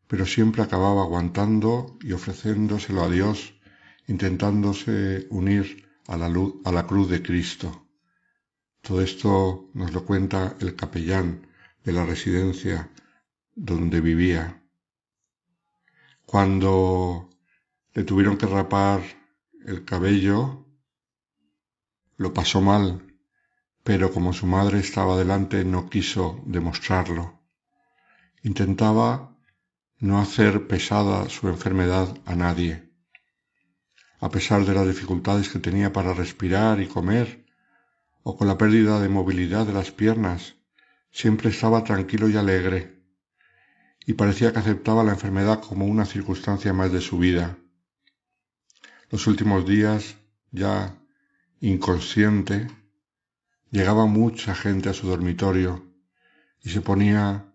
pero 0.06 0.26
siempre 0.26 0.62
acababa 0.62 1.02
aguantando 1.02 1.98
y 2.00 2.12
ofreciéndoselo 2.12 3.04
a 3.04 3.10
Dios, 3.10 3.54
intentándose 4.08 5.26
unir 5.30 5.88
a 6.08 6.16
la, 6.16 6.28
luz, 6.28 6.54
a 6.64 6.72
la 6.72 6.86
cruz 6.86 7.08
de 7.10 7.22
Cristo. 7.22 7.86
Todo 8.80 9.02
esto 9.02 9.70
nos 9.74 9.92
lo 9.92 10.04
cuenta 10.04 10.56
el 10.60 10.74
capellán 10.74 11.49
de 11.84 11.92
la 11.92 12.04
residencia 12.04 12.90
donde 13.54 14.00
vivía. 14.00 14.62
Cuando 16.24 17.30
le 17.94 18.04
tuvieron 18.04 18.36
que 18.36 18.46
rapar 18.46 19.02
el 19.66 19.84
cabello, 19.84 20.66
lo 22.16 22.32
pasó 22.32 22.60
mal, 22.60 23.14
pero 23.82 24.12
como 24.12 24.32
su 24.32 24.46
madre 24.46 24.78
estaba 24.78 25.16
delante 25.16 25.64
no 25.64 25.88
quiso 25.88 26.42
demostrarlo. 26.46 27.40
Intentaba 28.42 29.36
no 29.98 30.18
hacer 30.18 30.66
pesada 30.66 31.28
su 31.28 31.48
enfermedad 31.48 32.16
a 32.24 32.34
nadie. 32.34 32.90
A 34.20 34.30
pesar 34.30 34.64
de 34.64 34.74
las 34.74 34.86
dificultades 34.86 35.48
que 35.48 35.58
tenía 35.58 35.92
para 35.92 36.14
respirar 36.14 36.80
y 36.80 36.86
comer, 36.86 37.46
o 38.22 38.36
con 38.36 38.48
la 38.48 38.58
pérdida 38.58 39.00
de 39.00 39.08
movilidad 39.08 39.66
de 39.66 39.72
las 39.72 39.90
piernas, 39.90 40.59
siempre 41.10 41.50
estaba 41.50 41.84
tranquilo 41.84 42.28
y 42.28 42.36
alegre, 42.36 43.00
y 44.06 44.14
parecía 44.14 44.52
que 44.52 44.58
aceptaba 44.58 45.04
la 45.04 45.12
enfermedad 45.12 45.60
como 45.60 45.86
una 45.86 46.04
circunstancia 46.04 46.72
más 46.72 46.92
de 46.92 47.00
su 47.00 47.18
vida. 47.18 47.58
Los 49.10 49.26
últimos 49.26 49.66
días, 49.66 50.16
ya 50.50 50.96
inconsciente, 51.60 52.68
llegaba 53.70 54.06
mucha 54.06 54.54
gente 54.54 54.88
a 54.88 54.94
su 54.94 55.06
dormitorio 55.06 55.92
y 56.62 56.70
se 56.70 56.80
ponía 56.80 57.52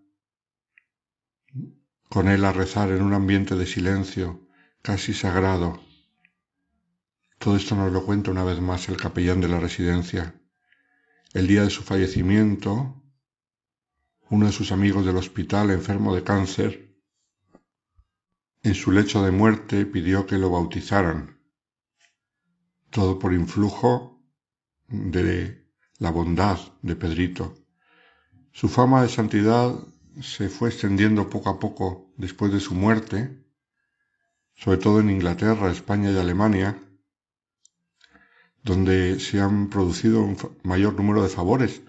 con 2.10 2.30
él 2.30 2.46
a 2.46 2.54
rezar 2.54 2.92
en 2.92 3.02
un 3.02 3.14
ambiente 3.14 3.56
de 3.56 3.66
silencio 3.66 4.48
casi 4.82 5.14
sagrado. 5.14 5.82
Todo 7.40 7.58
esto 7.58 7.76
nos 7.76 7.92
lo 7.92 8.06
cuenta 8.06 8.32
una 8.32 8.44
vez 8.44 8.60
más 8.60 8.88
el 8.90 8.98
capellán 8.98 9.42
de 9.42 9.48
la 9.48 9.60
residencia. 9.60 10.36
El 11.34 11.48
día 11.48 11.64
de 11.64 11.70
su 11.70 11.84
fallecimiento, 11.84 13.04
uno 14.30 14.48
de 14.48 14.52
sus 14.52 14.72
amigos 14.72 15.06
del 15.06 15.18
hospital, 15.18 15.72
enfermo 15.72 16.16
de 16.16 16.24
cáncer, 16.24 16.96
en 18.64 18.74
su 18.74 18.92
lecho 18.92 19.24
de 19.24 19.32
muerte 19.32 19.86
pidió 19.86 20.26
que 20.26 20.38
lo 20.38 20.50
bautizaran. 20.50 21.40
Todo 22.90 23.20
por 23.20 23.34
influjo 23.34 24.24
de 24.88 25.70
la 26.00 26.10
bondad 26.10 26.58
de 26.82 26.96
Pedrito. 26.96 27.56
Su 28.52 28.68
fama 28.68 29.04
de 29.04 29.10
santidad 29.10 29.76
se 30.22 30.50
fue 30.50 30.70
extendiendo 30.70 31.30
poco 31.30 31.50
a 31.50 31.60
poco 31.60 32.12
después 32.18 32.52
de 32.52 32.60
su 32.60 32.74
muerte, 32.74 33.46
sobre 34.56 34.78
todo 34.78 35.00
en 35.00 35.10
Inglaterra, 35.12 35.72
España 35.72 36.10
y 36.10 36.18
Alemania, 36.18 36.82
donde 38.64 39.20
se 39.20 39.40
han 39.42 39.70
producido 39.70 40.24
un 40.24 40.38
mayor 40.64 40.96
número 40.96 41.22
de 41.22 41.30
favores 41.30 41.82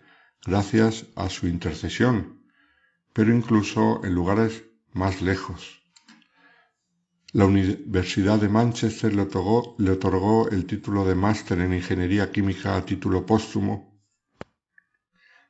gracias 0.46 1.06
a 1.16 1.28
su 1.28 1.48
intercesión, 1.48 2.40
pero 3.12 3.34
incluso 3.34 4.00
en 4.04 4.14
lugares 4.14 4.64
más 4.92 5.20
lejos. 5.20 5.82
La 7.32 7.44
Universidad 7.44 8.38
de 8.38 8.48
Manchester 8.48 9.12
le 9.12 9.22
otorgó, 9.22 9.74
le 9.78 9.90
otorgó 9.90 10.48
el 10.48 10.64
título 10.64 11.04
de 11.04 11.16
máster 11.16 11.60
en 11.60 11.74
Ingeniería 11.74 12.30
Química 12.30 12.76
a 12.76 12.84
título 12.84 13.26
póstumo 13.26 14.00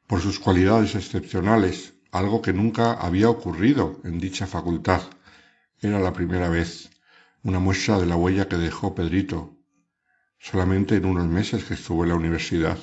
por 0.06 0.20
sus 0.20 0.38
cualidades 0.38 0.94
excepcionales 0.94 1.94
algo 2.10 2.40
que 2.40 2.52
nunca 2.52 2.94
había 2.94 3.28
ocurrido 3.28 4.00
en 4.04 4.18
dicha 4.18 4.46
facultad. 4.46 5.02
Era 5.80 6.00
la 6.00 6.12
primera 6.12 6.48
vez, 6.48 6.90
una 7.42 7.58
muestra 7.58 7.98
de 7.98 8.06
la 8.06 8.16
huella 8.16 8.48
que 8.48 8.56
dejó 8.56 8.94
Pedrito, 8.94 9.58
solamente 10.38 10.96
en 10.96 11.04
unos 11.04 11.26
meses 11.26 11.64
que 11.64 11.74
estuvo 11.74 12.04
en 12.04 12.10
la 12.10 12.14
universidad. 12.14 12.78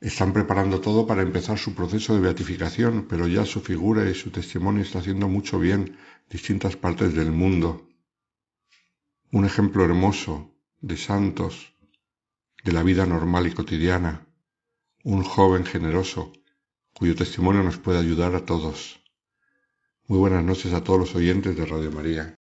Están 0.00 0.32
preparando 0.32 0.80
todo 0.80 1.06
para 1.08 1.22
empezar 1.22 1.58
su 1.58 1.74
proceso 1.74 2.14
de 2.14 2.20
beatificación, 2.20 3.06
pero 3.08 3.26
ya 3.26 3.44
su 3.44 3.60
figura 3.60 4.08
y 4.08 4.14
su 4.14 4.30
testimonio 4.30 4.82
está 4.82 5.00
haciendo 5.00 5.26
mucho 5.26 5.58
bien 5.58 5.80
en 5.80 5.98
distintas 6.30 6.76
partes 6.76 7.14
del 7.14 7.32
mundo. 7.32 7.88
Un 9.32 9.44
ejemplo 9.44 9.84
hermoso 9.84 10.54
de 10.80 10.96
santos, 10.96 11.74
de 12.62 12.72
la 12.72 12.84
vida 12.84 13.06
normal 13.06 13.48
y 13.48 13.52
cotidiana, 13.52 14.26
un 15.02 15.24
joven 15.24 15.64
generoso, 15.64 16.32
cuyo 16.94 17.16
testimonio 17.16 17.64
nos 17.64 17.78
puede 17.78 17.98
ayudar 17.98 18.36
a 18.36 18.44
todos. 18.44 19.02
Muy 20.06 20.18
buenas 20.18 20.44
noches 20.44 20.72
a 20.74 20.84
todos 20.84 21.00
los 21.00 21.14
oyentes 21.16 21.56
de 21.56 21.66
Radio 21.66 21.90
María. 21.90 22.37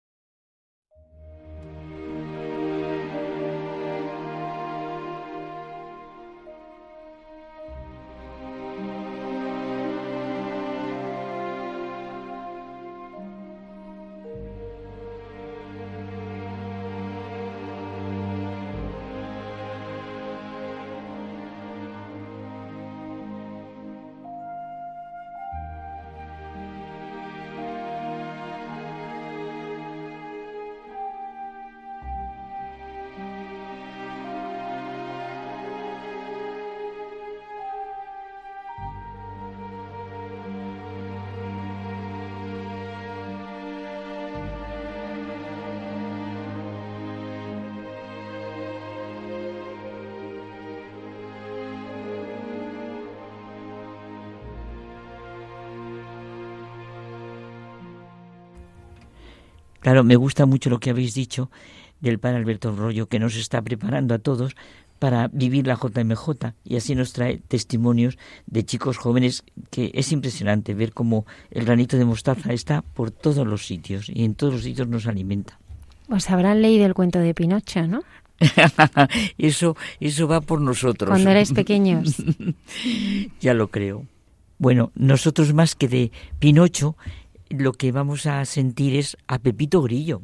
Claro, 59.94 60.02
me 60.02 60.16
gusta 60.16 60.44
mucho 60.44 60.70
lo 60.70 60.80
que 60.80 60.90
habéis 60.90 61.14
dicho 61.14 61.52
del 62.00 62.18
padre 62.18 62.38
Alberto 62.38 62.74
Rollo, 62.74 63.06
que 63.06 63.20
nos 63.20 63.36
está 63.36 63.62
preparando 63.62 64.12
a 64.12 64.18
todos 64.18 64.56
para 64.98 65.28
vivir 65.28 65.68
la 65.68 65.76
JMJ 65.76 66.52
y 66.64 66.74
así 66.74 66.96
nos 66.96 67.12
trae 67.12 67.38
testimonios 67.38 68.18
de 68.48 68.64
chicos 68.64 68.96
jóvenes 68.96 69.44
que 69.70 69.92
es 69.94 70.10
impresionante 70.10 70.74
ver 70.74 70.92
cómo 70.92 71.26
el 71.52 71.64
granito 71.64 71.96
de 71.96 72.06
mostaza 72.06 72.52
está 72.52 72.82
por 72.82 73.12
todos 73.12 73.46
los 73.46 73.68
sitios 73.68 74.08
y 74.08 74.24
en 74.24 74.34
todos 74.34 74.54
los 74.54 74.62
sitios 74.64 74.88
nos 74.88 75.06
alimenta. 75.06 75.60
Pues 76.08 76.28
habrán 76.28 76.60
leído 76.60 76.86
el 76.86 76.94
cuento 76.94 77.20
de 77.20 77.32
Pinocho, 77.32 77.86
¿no? 77.86 78.02
eso, 79.38 79.76
eso 80.00 80.26
va 80.26 80.40
por 80.40 80.60
nosotros. 80.60 81.08
Cuando 81.08 81.30
erais 81.30 81.52
pequeños. 81.52 82.16
ya 83.40 83.54
lo 83.54 83.68
creo. 83.68 84.08
Bueno, 84.58 84.90
nosotros 84.96 85.54
más 85.54 85.76
que 85.76 85.86
de 85.86 86.10
Pinocho 86.40 86.96
lo 87.48 87.72
que 87.72 87.92
vamos 87.92 88.26
a 88.26 88.44
sentir 88.44 88.96
es 88.96 89.16
a 89.26 89.38
Pepito 89.38 89.82
Grillo. 89.82 90.22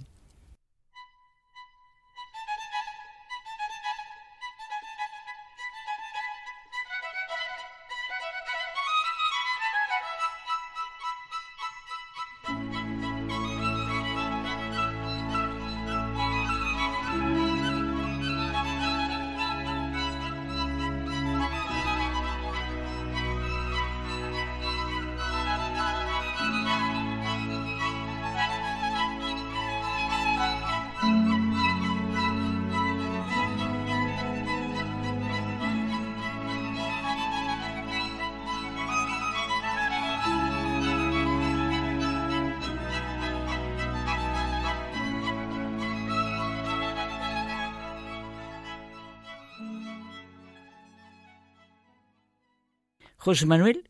José 53.21 53.45
Manuel, 53.45 53.85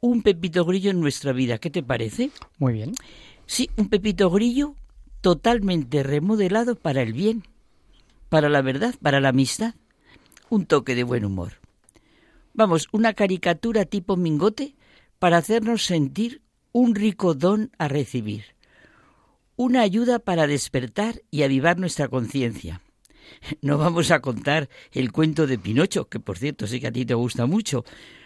un 0.00 0.22
pepito 0.22 0.64
grillo 0.64 0.90
en 0.90 1.00
nuestra 1.00 1.32
vida. 1.32 1.58
¿Qué 1.58 1.70
te 1.70 1.84
parece? 1.84 2.30
Muy 2.58 2.72
bien. 2.72 2.92
Sí, 3.46 3.70
un 3.76 3.88
pepito 3.88 4.30
grillo 4.30 4.74
totalmente 5.20 6.02
remodelado 6.02 6.74
para 6.74 7.02
el 7.02 7.12
bien, 7.12 7.44
para 8.28 8.48
la 8.48 8.62
verdad, 8.62 8.94
para 9.00 9.20
la 9.20 9.28
amistad. 9.28 9.76
Un 10.50 10.66
toque 10.66 10.96
de 10.96 11.04
buen 11.04 11.24
humor. 11.24 11.52
Vamos, 12.52 12.88
una 12.90 13.14
caricatura 13.14 13.84
tipo 13.84 14.16
mingote 14.16 14.74
para 15.20 15.36
hacernos 15.36 15.84
sentir 15.84 16.42
un 16.72 16.96
rico 16.96 17.34
don 17.34 17.70
a 17.78 17.86
recibir. 17.86 18.44
Una 19.54 19.82
ayuda 19.82 20.18
para 20.18 20.48
despertar 20.48 21.22
y 21.30 21.44
avivar 21.44 21.78
nuestra 21.78 22.08
conciencia. 22.08 22.80
No 23.62 23.78
vamos 23.78 24.10
a 24.10 24.20
contar 24.20 24.68
el 24.92 25.12
cuento 25.12 25.46
de 25.46 25.58
Pinocho, 25.58 26.08
que 26.08 26.20
por 26.20 26.38
cierto 26.38 26.66
sé 26.66 26.80
que 26.80 26.88
a 26.88 26.92
ti 26.92 27.04
te 27.04 27.14
gusta 27.14 27.46
mucho, 27.46 27.84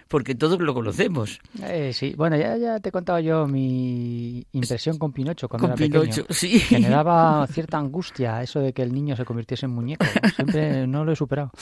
porque 0.08 0.34
todos 0.34 0.60
lo 0.60 0.74
conocemos. 0.74 1.40
Eh, 1.62 1.92
sí, 1.92 2.14
bueno, 2.16 2.36
ya, 2.36 2.56
ya 2.56 2.80
te 2.80 2.88
he 2.88 2.92
contado 2.92 3.20
yo 3.20 3.46
mi 3.46 4.44
impresión 4.52 4.98
con 4.98 5.12
Pinocho 5.12 5.48
cuando 5.48 5.68
Con 5.68 5.76
era 5.76 5.86
Pinocho, 5.86 6.22
pequeño. 6.22 6.26
sí. 6.30 6.58
Generaba 6.60 7.46
cierta 7.48 7.78
angustia 7.78 8.42
eso 8.42 8.60
de 8.60 8.72
que 8.72 8.82
el 8.82 8.92
niño 8.92 9.16
se 9.16 9.24
convirtiese 9.24 9.66
en 9.66 9.72
muñeco. 9.72 10.06
Siempre 10.34 10.86
no 10.86 11.04
lo 11.04 11.12
he 11.12 11.16
superado. 11.16 11.50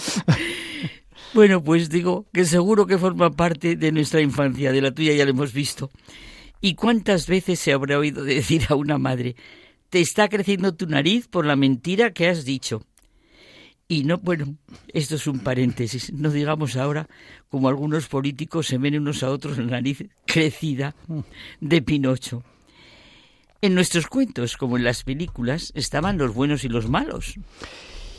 Bueno, 1.35 1.63
pues 1.63 1.91
digo 1.91 2.27
que 2.33 2.45
seguro 2.45 2.87
que 2.87 2.99
forma 2.99 3.31
parte 3.31 3.77
de 3.77 3.93
nuestra 3.93 4.21
infancia, 4.21 4.73
de 4.73 4.81
la 4.81 4.93
tuya 4.93 5.13
ya 5.13 5.25
lo 5.25 5.33
hemos 5.33 5.53
visto. 5.53 5.91
¿Y 6.61 6.75
cuántas 6.75 7.27
veces 7.27 7.59
se 7.59 7.73
habrá 7.73 7.99
oído 7.99 8.25
decir 8.25 8.63
a 8.69 8.75
una 8.75 8.97
madre, 8.97 9.37
te 9.91 10.01
está 10.01 10.29
creciendo 10.29 10.75
tu 10.75 10.87
nariz 10.87 11.29
por 11.29 11.45
la 11.45 11.57
mentira 11.57 12.13
que 12.13 12.29
has 12.29 12.45
dicho? 12.45 12.83
Y 13.89 14.03
no, 14.03 14.19
bueno, 14.19 14.57
esto 14.89 15.15
es 15.15 15.27
un 15.27 15.39
paréntesis. 15.39 16.13
No 16.13 16.31
digamos 16.31 16.77
ahora 16.77 17.09
como 17.49 17.69
algunos 17.69 18.09
políticos 18.09 18.67
se 18.67 18.79
ven 18.79 18.99
unos 18.99 19.23
a 19.23 19.31
otros 19.31 19.59
la 19.59 19.65
nariz 19.65 20.05
crecida 20.27 20.97
de 21.61 21.83
Pinocho. 21.83 22.43
En 23.63 23.75
nuestros 23.75 24.07
cuentos, 24.09 24.57
como 24.57 24.77
en 24.77 24.85
las 24.85 25.05
películas, 25.05 25.73
estaban 25.75 26.19
los 26.19 26.35
buenos 26.35 26.65
y 26.65 26.69
los 26.69 26.89
malos. 26.89 27.39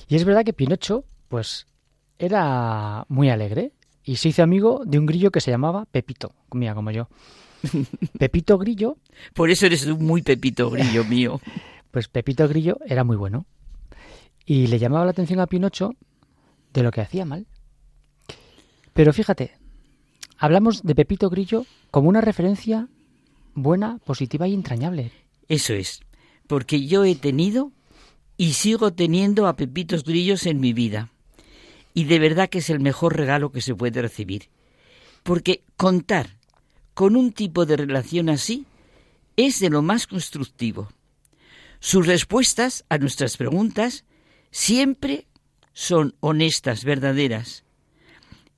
Y 0.08 0.16
es 0.16 0.24
verdad 0.24 0.46
que 0.46 0.54
Pinocho, 0.54 1.04
pues, 1.28 1.68
era 2.18 3.06
muy 3.10 3.30
alegre 3.30 3.74
y 4.04 4.16
se 4.16 4.30
hizo 4.30 4.44
amigo 4.44 4.84
de 4.86 5.00
un 5.00 5.06
grillo 5.06 5.32
que 5.32 5.42
se 5.42 5.52
llamaba 5.52 5.86
Pepito, 5.86 6.34
mira, 6.54 6.74
como 6.74 6.92
yo. 6.92 7.10
Pepito 8.20 8.58
Grillo, 8.58 8.98
Por 9.34 9.50
eso 9.50 9.66
eres 9.66 9.86
un 9.86 10.06
muy 10.06 10.22
pepito 10.22 10.70
grillo 10.70 11.04
mío. 11.04 11.42
pues 11.92 12.08
Pepito 12.08 12.48
Grillo 12.48 12.78
era 12.86 13.04
muy 13.04 13.18
bueno. 13.18 13.46
Y 14.48 14.68
le 14.68 14.80
llamaba 14.80 15.06
la 15.06 15.12
atención 15.12 15.42
a 15.42 15.46
Pinocho 15.46 15.92
de 16.74 16.82
lo 16.82 16.90
que 16.90 17.02
hacía 17.02 17.26
mal. 17.26 17.46
Pero 18.94 19.14
fíjate, 19.14 19.52
hablamos 20.38 20.82
de 20.82 20.96
Pepito 20.96 21.30
Grillo 21.30 21.66
como 21.92 22.10
una 22.10 22.22
referencia 22.22 22.88
buena, 23.54 24.00
positiva 24.00 24.48
y 24.48 24.54
entrañable. 24.54 25.12
Eso 25.50 25.74
es, 25.74 26.00
porque 26.48 26.88
yo 26.88 27.04
he 27.04 27.16
tenido 27.16 27.72
y 28.38 28.54
sigo 28.54 28.94
teniendo 28.94 29.48
a 29.48 29.58
pepitos 29.58 30.04
grillos 30.04 30.46
en 30.46 30.62
mi 30.62 30.72
vida. 30.72 31.12
Y 31.94 32.06
de 32.06 32.20
verdad 32.20 32.50
que 32.50 32.60
es 32.60 32.70
el 32.70 32.80
mejor 32.80 33.18
regalo 33.18 33.52
que 33.52 33.62
se 33.62 33.76
puede 33.76 34.02
recibir. 34.02 34.50
Porque 35.24 35.64
contar 35.76 36.38
con 36.94 37.16
un 37.16 37.34
tipo 37.34 37.66
de 37.66 37.76
relación 37.76 38.30
así 38.30 38.66
es 39.36 39.60
de 39.60 39.70
lo 39.70 39.82
más 39.82 40.08
constructivo. 40.08 40.88
Sus 41.80 42.08
respuestas 42.08 42.86
a 42.90 42.98
nuestras 42.98 43.36
preguntas 43.36 44.06
siempre 44.58 45.28
son 45.72 46.16
honestas, 46.20 46.84
verdaderas. 46.84 47.64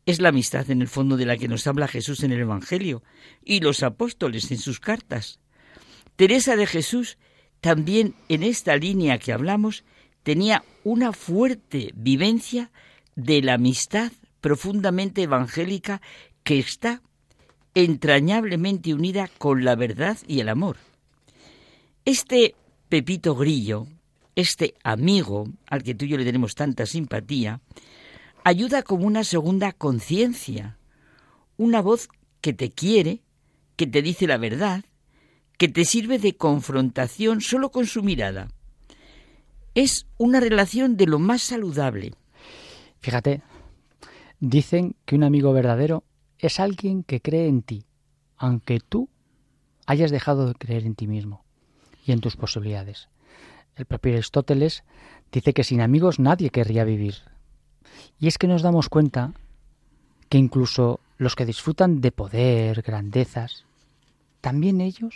Es 0.06 0.22
la 0.22 0.30
amistad 0.30 0.72
en 0.72 0.82
el 0.82 0.88
fondo 0.88 1.18
de 1.18 1.26
la 1.26 1.36
que 1.36 1.50
nos 1.50 1.68
habla 1.68 1.90
Jesús 1.90 2.24
en 2.24 2.32
el 2.32 2.40
Evangelio 2.40 3.04
y 3.44 3.60
los 3.60 3.84
apóstoles 3.84 4.50
en 4.50 4.60
sus 4.60 4.80
cartas. 4.80 5.42
Teresa 6.16 6.56
de 6.56 6.68
Jesús 6.68 7.18
también 7.60 8.16
en 8.30 8.44
esta 8.44 8.78
línea 8.78 9.18
que 9.18 9.34
hablamos 9.34 9.84
tenía 10.24 10.64
una 10.86 11.12
fuerte 11.12 11.92
vivencia 11.96 12.72
de 13.18 13.42
la 13.42 13.56
amistad 13.56 14.14
profundamente 14.40 15.24
evangélica 15.24 16.02
que 16.44 16.60
está 16.60 17.02
entrañablemente 17.76 18.94
unida 18.94 19.30
con 19.38 19.66
la 19.66 19.76
verdad 19.76 20.18
y 20.26 20.40
el 20.40 20.48
amor. 20.48 20.78
Este 22.06 22.56
Pepito 22.88 23.36
Grillo, 23.36 23.86
este 24.36 24.76
amigo 24.84 25.48
al 25.68 25.84
que 25.84 25.96
tú 25.96 26.06
y 26.06 26.10
yo 26.10 26.18
le 26.18 26.26
tenemos 26.26 26.56
tanta 26.56 26.86
simpatía, 26.86 27.62
ayuda 28.44 28.84
como 28.84 29.06
una 29.06 29.24
segunda 29.24 29.72
conciencia, 29.72 30.78
una 31.58 31.82
voz 31.82 32.10
que 32.42 32.54
te 32.54 32.70
quiere, 32.70 33.22
que 33.76 33.88
te 33.88 34.02
dice 34.02 34.28
la 34.28 34.38
verdad, 34.38 34.86
que 35.58 35.68
te 35.68 35.86
sirve 35.86 36.20
de 36.20 36.38
confrontación 36.38 37.42
solo 37.42 37.70
con 37.70 37.86
su 37.86 38.02
mirada. 38.02 38.48
Es 39.76 40.08
una 40.18 40.40
relación 40.40 40.96
de 40.98 41.06
lo 41.06 41.20
más 41.20 41.42
saludable. 41.42 42.14
Fíjate, 43.02 43.42
dicen 44.40 44.96
que 45.06 45.16
un 45.16 45.24
amigo 45.24 45.54
verdadero 45.54 46.04
es 46.38 46.60
alguien 46.60 47.04
que 47.04 47.22
cree 47.22 47.48
en 47.48 47.62
ti, 47.62 47.86
aunque 48.38 48.80
tú 48.80 49.10
hayas 49.86 50.12
dejado 50.12 50.48
de 50.48 50.56
creer 50.56 50.86
en 50.86 50.96
ti 50.96 51.08
mismo 51.08 51.44
y 52.06 52.14
en 52.14 52.22
tus 52.22 52.38
posibilidades. 52.38 53.10
El 53.80 53.86
propio 53.86 54.12
Aristóteles 54.12 54.84
dice 55.32 55.54
que 55.54 55.64
sin 55.64 55.80
amigos 55.80 56.20
nadie 56.20 56.50
querría 56.50 56.84
vivir. 56.84 57.16
Y 58.20 58.28
es 58.28 58.38
que 58.38 58.46
nos 58.46 58.62
damos 58.62 58.90
cuenta 58.90 59.34
que 60.28 60.38
incluso 60.38 61.00
los 61.18 61.38
que 61.38 61.46
disfrutan 61.46 62.02
de 62.02 62.12
poder, 62.12 62.82
grandezas, 62.82 63.64
también 64.42 64.82
ellos 64.82 65.16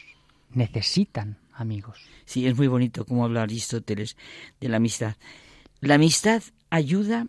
necesitan 0.49 1.39
amigos. 1.53 1.99
Sí, 2.23 2.47
es 2.47 2.55
muy 2.55 2.67
bonito 2.67 3.03
como 3.05 3.25
habla 3.25 3.41
Aristóteles 3.41 4.15
de 4.61 4.69
la 4.69 4.77
amistad. 4.77 5.17
La 5.81 5.95
amistad 5.95 6.41
ayuda 6.69 7.27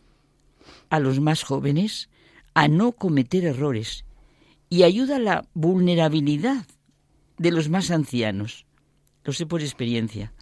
a 0.89 1.01
los 1.01 1.19
más 1.19 1.43
jóvenes 1.43 2.11
a 2.55 2.69
no 2.69 2.93
cometer 2.93 3.45
errores 3.45 4.05
y 4.71 4.85
ayuda 4.85 5.17
a 5.17 5.19
la 5.19 5.49
vulnerabilidad 5.53 6.65
de 7.39 7.51
los 7.51 7.69
más 7.69 7.91
ancianos. 7.91 8.67
Lo 9.25 9.33
sé 9.33 9.47
por 9.47 9.63
experiencia. 9.63 10.33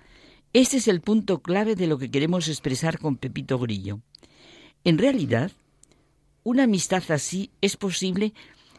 Este 0.53 0.77
es 0.77 0.89
el 0.89 1.01
punto 1.01 1.41
clave 1.41 1.77
de 1.77 1.87
lo 1.87 1.97
que 1.97 2.11
queremos 2.11 2.47
expresar 2.49 2.99
con 2.99 3.17
Pepito 3.17 3.59
Grillo. 3.59 4.01
En 4.85 4.99
realidad, 4.99 5.51
una 6.45 6.65
amistad 6.65 7.03
así 7.11 7.51
es 7.63 7.79
posible 7.79 8.35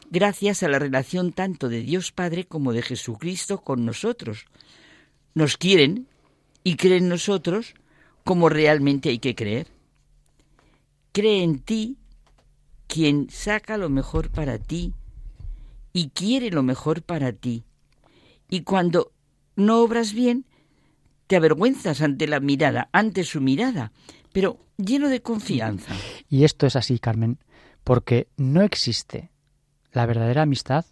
gracias 0.08 0.62
a 0.62 0.68
la 0.68 0.78
relación 0.78 1.32
tanto 1.32 1.68
de 1.68 1.80
Dios 1.80 2.12
Padre 2.12 2.44
como 2.44 2.72
de 2.72 2.82
Jesucristo 2.82 3.62
con 3.62 3.84
nosotros. 3.84 4.46
Nos 5.34 5.56
quieren 5.56 6.06
y 6.62 6.76
creen 6.76 7.04
en 7.04 7.08
nosotros 7.08 7.74
como 8.22 8.48
realmente 8.48 9.08
hay 9.08 9.18
que 9.18 9.34
creer. 9.34 9.66
Cree 11.10 11.42
en 11.42 11.58
ti 11.58 11.96
quien 12.86 13.28
saca 13.30 13.78
lo 13.78 13.88
mejor 13.88 14.30
para 14.30 14.58
ti 14.58 14.94
y 15.92 16.10
quiere 16.10 16.50
lo 16.50 16.62
mejor 16.62 17.02
para 17.02 17.32
ti. 17.32 17.64
Y 18.48 18.60
cuando 18.60 19.10
no 19.56 19.80
obras 19.80 20.12
bien, 20.12 20.46
te 21.34 21.38
avergüenzas 21.38 22.00
ante 22.00 22.28
la 22.28 22.38
mirada, 22.38 22.88
ante 22.92 23.24
su 23.24 23.40
mirada, 23.40 23.90
pero 24.32 24.60
lleno 24.76 25.08
de 25.08 25.20
confianza. 25.20 25.92
Y 26.30 26.44
esto 26.44 26.64
es 26.64 26.76
así, 26.76 27.00
Carmen, 27.00 27.40
porque 27.82 28.28
no 28.36 28.62
existe 28.62 29.32
la 29.90 30.06
verdadera 30.06 30.42
amistad 30.42 30.86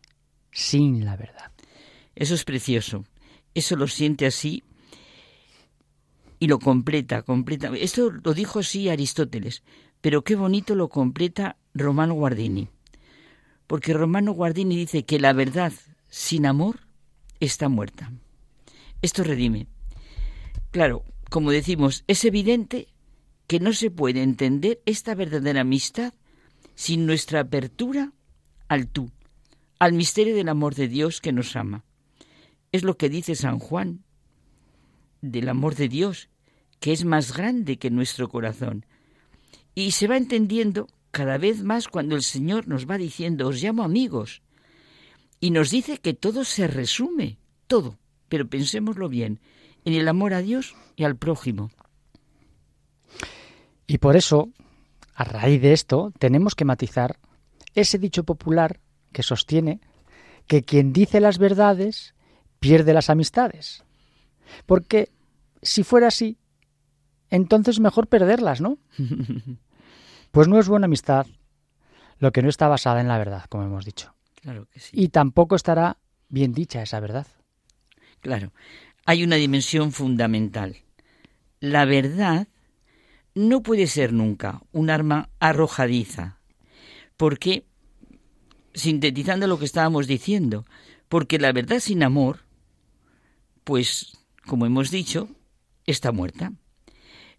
sin 0.50 1.04
la 1.04 1.16
verdad. 1.16 1.52
Eso 2.16 2.34
es 2.34 2.42
precioso. 2.42 3.04
Eso 3.54 3.76
lo 3.76 3.86
siente 3.86 4.26
así 4.26 4.64
y 6.40 6.48
lo 6.48 6.58
completa, 6.58 7.22
completa. 7.22 7.70
Esto 7.76 8.10
lo 8.10 8.34
dijo 8.34 8.58
así 8.58 8.88
Aristóteles, 8.88 9.62
pero 10.00 10.24
qué 10.24 10.34
bonito 10.34 10.74
lo 10.74 10.88
completa 10.88 11.56
Romano 11.72 12.14
Guardini. 12.14 12.68
Porque 13.68 13.92
Romano 13.92 14.32
Guardini 14.32 14.74
dice 14.74 15.04
que 15.04 15.20
la 15.20 15.34
verdad 15.34 15.72
sin 16.10 16.46
amor 16.46 16.80
está 17.38 17.68
muerta. 17.68 18.10
Esto 19.02 19.22
redime. 19.22 19.68
Claro, 20.72 21.04
como 21.30 21.50
decimos, 21.50 22.02
es 22.08 22.24
evidente 22.24 22.88
que 23.46 23.60
no 23.60 23.74
se 23.74 23.90
puede 23.90 24.22
entender 24.22 24.80
esta 24.86 25.14
verdadera 25.14 25.60
amistad 25.60 26.14
sin 26.74 27.04
nuestra 27.04 27.40
apertura 27.40 28.12
al 28.68 28.88
tú, 28.88 29.10
al 29.78 29.92
misterio 29.92 30.34
del 30.34 30.48
amor 30.48 30.74
de 30.74 30.88
Dios 30.88 31.20
que 31.20 31.30
nos 31.30 31.56
ama. 31.56 31.84
Es 32.72 32.84
lo 32.84 32.96
que 32.96 33.10
dice 33.10 33.34
San 33.34 33.58
Juan 33.58 34.02
del 35.20 35.50
amor 35.50 35.74
de 35.74 35.88
Dios, 35.88 36.30
que 36.80 36.92
es 36.92 37.04
más 37.04 37.36
grande 37.36 37.76
que 37.76 37.90
nuestro 37.90 38.30
corazón. 38.30 38.86
Y 39.74 39.90
se 39.90 40.08
va 40.08 40.16
entendiendo 40.16 40.88
cada 41.10 41.36
vez 41.36 41.62
más 41.62 41.86
cuando 41.86 42.16
el 42.16 42.22
Señor 42.22 42.66
nos 42.66 42.88
va 42.88 42.96
diciendo, 42.96 43.46
os 43.46 43.62
llamo 43.62 43.84
amigos. 43.84 44.40
Y 45.38 45.50
nos 45.50 45.70
dice 45.70 45.98
que 45.98 46.14
todo 46.14 46.44
se 46.44 46.66
resume, 46.66 47.36
todo, 47.66 47.98
pero 48.30 48.48
pensémoslo 48.48 49.10
bien, 49.10 49.38
en 49.84 49.94
el 49.94 50.08
amor 50.08 50.34
a 50.34 50.42
Dios 50.42 50.74
y 50.96 51.04
al 51.04 51.16
prójimo. 51.16 51.70
Y 53.86 53.98
por 53.98 54.16
eso, 54.16 54.50
a 55.14 55.24
raíz 55.24 55.60
de 55.60 55.72
esto, 55.72 56.12
tenemos 56.18 56.54
que 56.54 56.64
matizar 56.64 57.18
ese 57.74 57.98
dicho 57.98 58.24
popular 58.24 58.80
que 59.12 59.22
sostiene 59.22 59.80
que 60.46 60.62
quien 60.62 60.92
dice 60.92 61.20
las 61.20 61.38
verdades 61.38 62.14
pierde 62.58 62.94
las 62.94 63.10
amistades. 63.10 63.84
Porque 64.66 65.10
si 65.62 65.84
fuera 65.84 66.08
así, 66.08 66.38
entonces 67.30 67.80
mejor 67.80 68.06
perderlas, 68.06 68.60
¿no? 68.60 68.78
Pues 70.30 70.48
no 70.48 70.58
es 70.58 70.66
buena 70.66 70.86
amistad 70.86 71.26
lo 72.18 72.32
que 72.32 72.40
no 72.40 72.48
está 72.48 72.66
basada 72.66 73.02
en 73.02 73.08
la 73.08 73.18
verdad, 73.18 73.44
como 73.50 73.64
hemos 73.64 73.84
dicho. 73.84 74.14
Claro 74.40 74.66
que 74.72 74.80
sí. 74.80 74.90
Y 74.94 75.08
tampoco 75.08 75.56
estará 75.56 75.98
bien 76.30 76.54
dicha 76.54 76.80
esa 76.80 77.00
verdad. 77.00 77.26
Claro. 78.20 78.50
Hay 79.04 79.24
una 79.24 79.36
dimensión 79.36 79.92
fundamental. 79.92 80.76
La 81.60 81.84
verdad 81.84 82.48
no 83.34 83.62
puede 83.62 83.86
ser 83.86 84.12
nunca 84.12 84.62
un 84.72 84.90
arma 84.90 85.30
arrojadiza, 85.40 86.38
porque, 87.16 87.64
sintetizando 88.74 89.46
lo 89.46 89.58
que 89.58 89.64
estábamos 89.64 90.06
diciendo, 90.06 90.64
porque 91.08 91.38
la 91.38 91.52
verdad 91.52 91.80
sin 91.80 92.02
amor, 92.02 92.40
pues, 93.64 94.18
como 94.46 94.66
hemos 94.66 94.90
dicho, 94.90 95.28
está 95.86 96.12
muerta. 96.12 96.52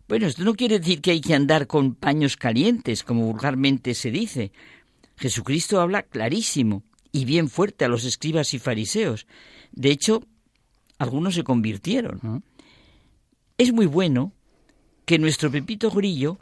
Bueno, 0.08 0.28
esto 0.28 0.44
no 0.44 0.56
quiere 0.56 0.80
decir 0.80 1.02
que 1.02 1.12
hay 1.12 1.22
que 1.22 1.34
andar 1.34 1.68
con 1.68 1.96
paños 1.96 2.38
calientes, 2.38 3.04
como 3.04 3.26
vulgarmente 3.26 3.94
se 3.94 4.12
dice. 4.12 4.52
Jesucristo 5.18 5.80
habla 5.80 6.04
clarísimo 6.04 6.84
y 7.12 7.26
bien 7.26 7.50
fuerte 7.50 7.86
a 7.86 7.88
los 7.88 8.04
escribas 8.04 8.54
y 8.54 8.60
fariseos. 8.60 9.28
De 9.72 9.92
hecho, 9.92 10.24
algunos 11.04 11.36
se 11.36 11.44
convirtieron. 11.44 12.44
Es 13.58 13.72
muy 13.72 13.86
bueno 13.86 14.34
que 15.06 15.20
nuestro 15.20 15.52
Pepito 15.52 15.92
Grillo 15.92 16.40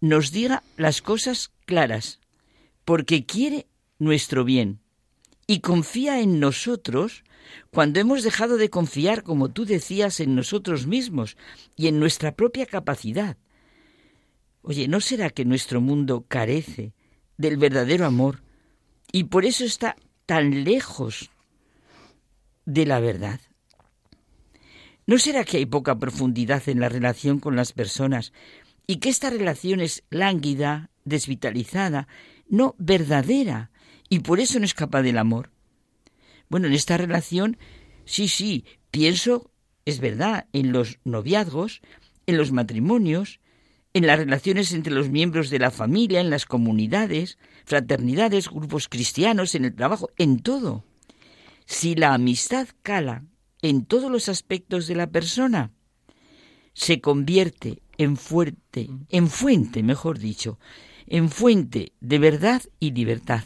nos 0.00 0.30
diga 0.30 0.62
las 0.76 1.02
cosas 1.02 1.50
claras, 1.64 2.20
porque 2.84 3.24
quiere 3.24 3.66
nuestro 3.98 4.44
bien 4.44 4.80
y 5.46 5.60
confía 5.60 6.20
en 6.20 6.40
nosotros 6.40 7.24
cuando 7.70 8.00
hemos 8.00 8.22
dejado 8.22 8.56
de 8.56 8.70
confiar, 8.70 9.22
como 9.22 9.50
tú 9.50 9.64
decías, 9.64 10.20
en 10.20 10.34
nosotros 10.34 10.86
mismos 10.86 11.36
y 11.76 11.88
en 11.88 11.98
nuestra 11.98 12.34
propia 12.34 12.66
capacidad. 12.66 13.36
Oye, 14.62 14.88
¿no 14.88 15.00
será 15.00 15.30
que 15.30 15.44
nuestro 15.44 15.80
mundo 15.80 16.24
carece 16.26 16.94
del 17.36 17.56
verdadero 17.56 18.06
amor 18.06 18.42
y 19.12 19.24
por 19.24 19.44
eso 19.44 19.64
está 19.64 19.96
tan 20.26 20.64
lejos 20.64 21.30
de 22.64 22.86
la 22.86 23.00
verdad? 23.00 23.40
¿No 25.06 25.18
será 25.18 25.44
que 25.44 25.58
hay 25.58 25.66
poca 25.66 25.98
profundidad 25.98 26.66
en 26.68 26.80
la 26.80 26.88
relación 26.88 27.38
con 27.38 27.56
las 27.56 27.72
personas 27.72 28.32
y 28.86 28.96
que 28.96 29.10
esta 29.10 29.28
relación 29.28 29.80
es 29.80 30.02
lánguida, 30.08 30.90
desvitalizada, 31.04 32.08
no 32.48 32.74
verdadera, 32.78 33.70
y 34.08 34.20
por 34.20 34.40
eso 34.40 34.58
no 34.58 34.64
es 34.64 34.74
capaz 34.74 35.02
del 35.02 35.18
amor? 35.18 35.50
Bueno, 36.48 36.68
en 36.68 36.72
esta 36.72 36.96
relación, 36.96 37.58
sí, 38.06 38.28
sí, 38.28 38.64
pienso, 38.90 39.50
es 39.84 40.00
verdad, 40.00 40.46
en 40.52 40.72
los 40.72 40.98
noviazgos, 41.04 41.82
en 42.26 42.38
los 42.38 42.52
matrimonios, 42.52 43.40
en 43.92 44.06
las 44.06 44.18
relaciones 44.18 44.72
entre 44.72 44.94
los 44.94 45.10
miembros 45.10 45.50
de 45.50 45.58
la 45.58 45.70
familia, 45.70 46.20
en 46.20 46.30
las 46.30 46.46
comunidades, 46.46 47.38
fraternidades, 47.64 48.48
grupos 48.48 48.88
cristianos, 48.88 49.54
en 49.54 49.66
el 49.66 49.74
trabajo, 49.74 50.08
en 50.16 50.40
todo. 50.40 50.84
Si 51.66 51.94
la 51.94 52.14
amistad 52.14 52.68
cala 52.82 53.24
en 53.64 53.86
todos 53.86 54.10
los 54.10 54.28
aspectos 54.28 54.86
de 54.86 54.94
la 54.94 55.06
persona, 55.06 55.70
se 56.74 57.00
convierte 57.00 57.80
en 57.96 58.18
fuerte, 58.18 58.90
en 59.08 59.28
fuente, 59.28 59.82
mejor 59.82 60.18
dicho, 60.18 60.58
en 61.06 61.30
fuente 61.30 61.92
de 61.98 62.18
verdad 62.18 62.60
y 62.78 62.90
libertad. 62.90 63.42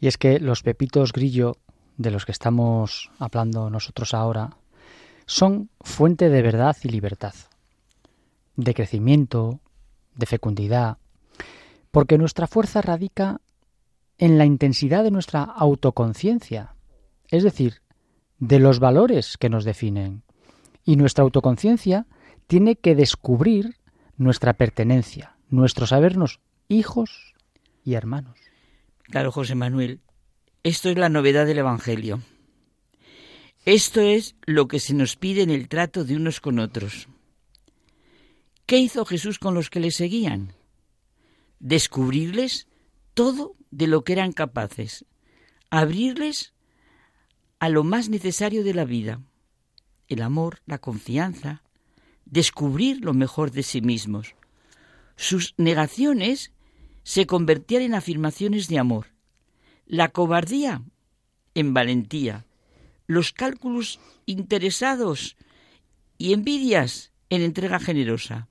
Y 0.00 0.06
es 0.06 0.16
que 0.16 0.40
los 0.40 0.62
pepitos 0.62 1.12
grillo 1.12 1.58
de 1.98 2.10
los 2.10 2.24
que 2.24 2.32
estamos 2.32 3.10
hablando 3.18 3.68
nosotros 3.68 4.14
ahora 4.14 4.56
son 5.26 5.68
fuente 5.82 6.30
de 6.30 6.40
verdad 6.40 6.78
y 6.82 6.88
libertad, 6.88 7.34
de 8.56 8.72
crecimiento, 8.72 9.60
de 10.14 10.24
fecundidad, 10.24 10.96
porque 11.90 12.16
nuestra 12.16 12.46
fuerza 12.46 12.80
radica 12.80 13.42
en 14.16 14.38
la 14.38 14.46
intensidad 14.46 15.04
de 15.04 15.10
nuestra 15.10 15.42
autoconciencia, 15.42 16.74
es 17.28 17.42
decir, 17.42 17.82
de 18.38 18.58
los 18.58 18.78
valores 18.78 19.36
que 19.36 19.48
nos 19.48 19.64
definen. 19.64 20.22
Y 20.84 20.96
nuestra 20.96 21.24
autoconciencia 21.24 22.06
tiene 22.46 22.76
que 22.76 22.94
descubrir 22.94 23.76
nuestra 24.16 24.54
pertenencia, 24.54 25.36
nuestro 25.50 25.86
sabernos 25.86 26.40
hijos 26.68 27.34
y 27.84 27.94
hermanos. 27.94 28.38
Claro, 29.04 29.32
José 29.32 29.54
Manuel, 29.54 30.00
esto 30.62 30.90
es 30.90 30.98
la 30.98 31.08
novedad 31.08 31.46
del 31.46 31.58
Evangelio. 31.58 32.20
Esto 33.64 34.00
es 34.00 34.34
lo 34.46 34.68
que 34.68 34.80
se 34.80 34.94
nos 34.94 35.16
pide 35.16 35.42
en 35.42 35.50
el 35.50 35.68
trato 35.68 36.04
de 36.04 36.16
unos 36.16 36.40
con 36.40 36.58
otros. 36.58 37.08
¿Qué 38.66 38.78
hizo 38.78 39.04
Jesús 39.04 39.38
con 39.38 39.54
los 39.54 39.70
que 39.70 39.80
le 39.80 39.90
seguían? 39.90 40.52
Descubrirles 41.58 42.68
todo 43.14 43.56
de 43.70 43.86
lo 43.86 44.04
que 44.04 44.12
eran 44.12 44.32
capaces, 44.32 45.04
abrirles 45.70 46.54
a 47.58 47.68
lo 47.68 47.84
más 47.84 48.08
necesario 48.08 48.64
de 48.64 48.74
la 48.74 48.84
vida, 48.84 49.20
el 50.08 50.22
amor, 50.22 50.60
la 50.66 50.78
confianza, 50.78 51.62
descubrir 52.24 53.04
lo 53.04 53.14
mejor 53.14 53.50
de 53.50 53.62
sí 53.62 53.80
mismos. 53.80 54.34
Sus 55.16 55.54
negaciones 55.56 56.52
se 57.02 57.26
convertían 57.26 57.82
en 57.82 57.94
afirmaciones 57.94 58.68
de 58.68 58.78
amor, 58.78 59.06
la 59.86 60.08
cobardía 60.08 60.82
en 61.54 61.74
valentía, 61.74 62.46
los 63.06 63.32
cálculos 63.32 63.98
interesados 64.26 65.36
y 66.18 66.34
envidias 66.34 67.12
en 67.30 67.42
entrega 67.42 67.80
generosa. 67.80 68.48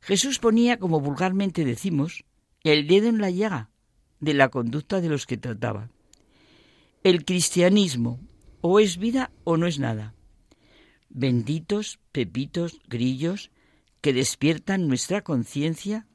Jesús 0.00 0.38
ponía, 0.38 0.78
como 0.78 1.00
vulgarmente 1.00 1.64
decimos, 1.64 2.24
el 2.62 2.86
dedo 2.86 3.08
en 3.08 3.20
la 3.20 3.30
llaga 3.30 3.70
de 4.20 4.34
la 4.34 4.48
conducta 4.48 5.00
de 5.00 5.08
los 5.08 5.26
que 5.26 5.36
trataba. 5.36 5.88
El 7.04 7.26
cristianismo 7.26 8.18
o 8.62 8.80
es 8.80 8.96
vida 8.96 9.30
o 9.44 9.58
no 9.58 9.66
es 9.66 9.78
nada. 9.78 10.14
Benditos 11.10 11.98
pepitos 12.12 12.80
grillos 12.88 13.50
que 14.00 14.14
despiertan 14.14 14.88
nuestra 14.88 15.20
conciencia 15.20 16.06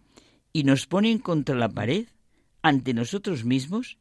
y 0.51 0.63
nos 0.63 0.87
ponen 0.87 1.19
contra 1.19 1.53
la 1.53 1.69
pared, 1.69 2.07
ante 2.63 2.95
nosotros 2.95 3.45
mismos, 3.45 3.99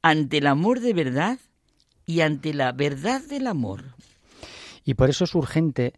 ante 0.00 0.38
el 0.38 0.46
amor 0.46 0.80
de 0.80 0.94
verdad 0.94 1.38
y 2.06 2.22
ante 2.22 2.54
la 2.54 2.72
verdad 2.72 3.20
del 3.20 3.46
amor. 3.46 3.94
Y 4.82 4.94
por 4.94 5.10
eso 5.10 5.24
es 5.24 5.34
urgente 5.34 5.92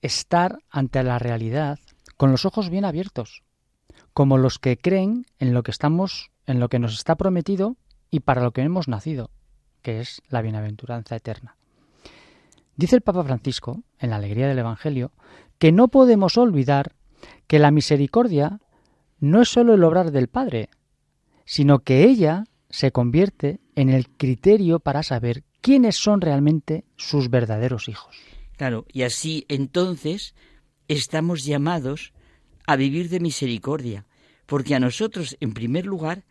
estar 0.00 0.60
ante 0.70 1.02
la 1.02 1.18
realidad 1.18 1.78
con 2.16 2.30
los 2.30 2.46
ojos 2.46 2.70
bien 2.70 2.86
abiertos, 2.86 3.42
como 4.14 4.38
los 4.38 4.58
que 4.58 4.78
creen 4.78 5.26
en 5.38 5.52
lo 5.52 5.62
que 5.62 5.72
estamos, 5.72 6.30
en 6.46 6.58
lo 6.58 6.70
que 6.70 6.78
nos 6.78 6.94
está 6.94 7.16
prometido 7.16 7.76
y 8.10 8.20
para 8.20 8.42
lo 8.42 8.52
que 8.52 8.62
hemos 8.62 8.88
nacido 8.88 9.30
que 9.88 10.00
es 10.00 10.20
la 10.28 10.42
bienaventuranza 10.42 11.16
eterna. 11.16 11.56
Dice 12.76 12.94
el 12.94 13.00
Papa 13.00 13.24
Francisco, 13.24 13.84
en 13.98 14.10
la 14.10 14.16
alegría 14.16 14.46
del 14.46 14.58
Evangelio, 14.58 15.12
que 15.58 15.72
no 15.72 15.88
podemos 15.88 16.36
olvidar 16.36 16.92
que 17.46 17.58
la 17.58 17.70
misericordia 17.70 18.60
no 19.18 19.40
es 19.40 19.48
sólo 19.48 19.72
el 19.72 19.82
obrar 19.82 20.10
del 20.10 20.28
Padre, 20.28 20.68
sino 21.46 21.78
que 21.78 22.04
ella 22.04 22.44
se 22.68 22.92
convierte 22.92 23.60
en 23.76 23.88
el 23.88 24.10
criterio 24.10 24.78
para 24.78 25.02
saber 25.02 25.42
quiénes 25.62 25.96
son 25.96 26.20
realmente 26.20 26.84
sus 26.98 27.30
verdaderos 27.30 27.88
hijos. 27.88 28.14
Claro, 28.58 28.84
y 28.92 29.04
así 29.04 29.46
entonces 29.48 30.34
estamos 30.88 31.46
llamados 31.46 32.12
a 32.66 32.76
vivir 32.76 33.08
de 33.08 33.20
misericordia, 33.20 34.04
porque 34.44 34.74
a 34.74 34.80
nosotros, 34.80 35.38
en 35.40 35.54
primer 35.54 35.86
lugar, 35.86 36.24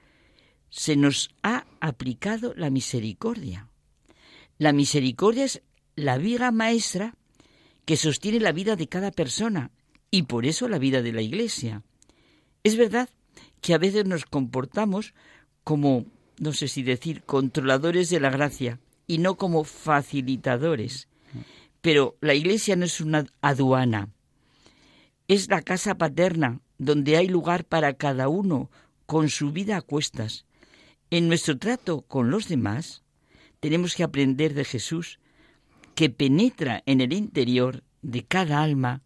se 0.69 0.95
nos 0.95 1.29
ha 1.43 1.65
aplicado 1.79 2.53
la 2.55 2.69
misericordia. 2.69 3.67
La 4.57 4.73
misericordia 4.73 5.45
es 5.45 5.61
la 5.95 6.17
viga 6.17 6.51
maestra 6.51 7.15
que 7.85 7.97
sostiene 7.97 8.39
la 8.39 8.51
vida 8.51 8.75
de 8.75 8.87
cada 8.87 9.11
persona 9.11 9.71
y 10.11 10.23
por 10.23 10.45
eso 10.45 10.67
la 10.67 10.79
vida 10.79 11.01
de 11.01 11.13
la 11.13 11.21
Iglesia. 11.21 11.83
Es 12.63 12.75
verdad 12.75 13.09
que 13.61 13.73
a 13.73 13.77
veces 13.77 14.05
nos 14.05 14.25
comportamos 14.25 15.13
como, 15.63 16.05
no 16.39 16.53
sé 16.53 16.67
si 16.67 16.83
decir, 16.83 17.23
controladores 17.23 18.09
de 18.09 18.19
la 18.19 18.29
gracia 18.29 18.79
y 19.05 19.19
no 19.19 19.37
como 19.37 19.63
facilitadores. 19.63 21.07
Pero 21.81 22.17
la 22.21 22.33
Iglesia 22.33 22.75
no 22.75 22.85
es 22.85 22.99
una 22.99 23.25
aduana, 23.41 24.09
es 25.27 25.49
la 25.49 25.61
casa 25.61 25.95
paterna 25.97 26.61
donde 26.77 27.17
hay 27.17 27.27
lugar 27.27 27.65
para 27.65 27.93
cada 27.93 28.27
uno 28.27 28.69
con 29.05 29.29
su 29.29 29.51
vida 29.51 29.77
a 29.77 29.81
cuestas 29.81 30.46
en 31.09 31.27
nuestro 31.27 31.57
trato 31.57 32.01
con 32.01 32.29
los 32.31 32.47
demás, 32.47 33.03
tenemos 33.59 33.95
que 33.95 34.03
aprender 34.03 34.53
de 34.53 34.65
Jesús, 34.65 35.19
que 35.95 36.09
penetra 36.09 36.83
en 36.85 37.01
el 37.01 37.13
interior 37.13 37.83
de 38.01 38.23
cada 38.23 38.61
alma 38.61 39.01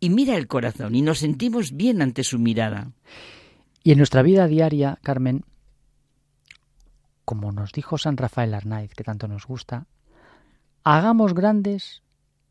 y 0.00 0.10
mira 0.10 0.36
el 0.36 0.46
corazón 0.46 0.94
y 0.94 1.02
nos 1.02 1.18
sentimos 1.18 1.72
bien 1.72 2.02
ante 2.02 2.22
su 2.22 2.38
mirada. 2.38 2.92
Y 3.82 3.92
en 3.92 3.98
nuestra 3.98 4.22
vida 4.22 4.46
diaria, 4.46 4.98
Carmen, 5.02 5.44
como 7.24 7.52
nos 7.52 7.72
dijo 7.72 7.98
San 7.98 8.16
Rafael 8.16 8.54
Arnaiz, 8.54 8.94
que 8.94 9.04
tanto 9.04 9.28
nos 9.28 9.46
gusta, 9.46 9.86
hagamos 10.84 11.34
grandes 11.34 12.02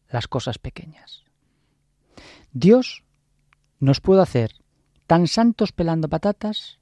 las 0.10 0.28
cosas 0.28 0.58
pequeñas. 0.58 1.24
Dios 2.52 3.04
nos 3.80 4.02
puede 4.02 4.22
hacer 4.22 4.52
tan 5.06 5.28
santos 5.28 5.72
pelando 5.72 6.10
patatas 6.10 6.80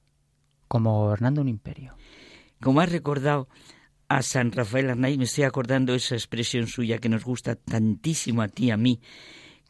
como 0.68 1.04
gobernando 1.04 1.42
un 1.42 1.50
imperio. 1.50 1.96
Como 2.66 2.82
has 2.82 2.92
recordado 2.92 3.48
a 4.08 4.24
San 4.24 4.52
Rafael 4.52 4.90
Arnaiz, 4.90 5.20
me 5.20 5.26
estoy 5.26 5.44
acordando 5.44 5.94
esa 5.94 6.16
expresión 6.16 6.66
suya 6.66 6.98
que 6.98 7.10
nos 7.10 7.24
gusta 7.24 7.54
tantísimo 7.54 8.42
a 8.42 8.48
ti 8.48 8.66
y 8.66 8.72
a 8.72 8.76
mí, 8.76 9.02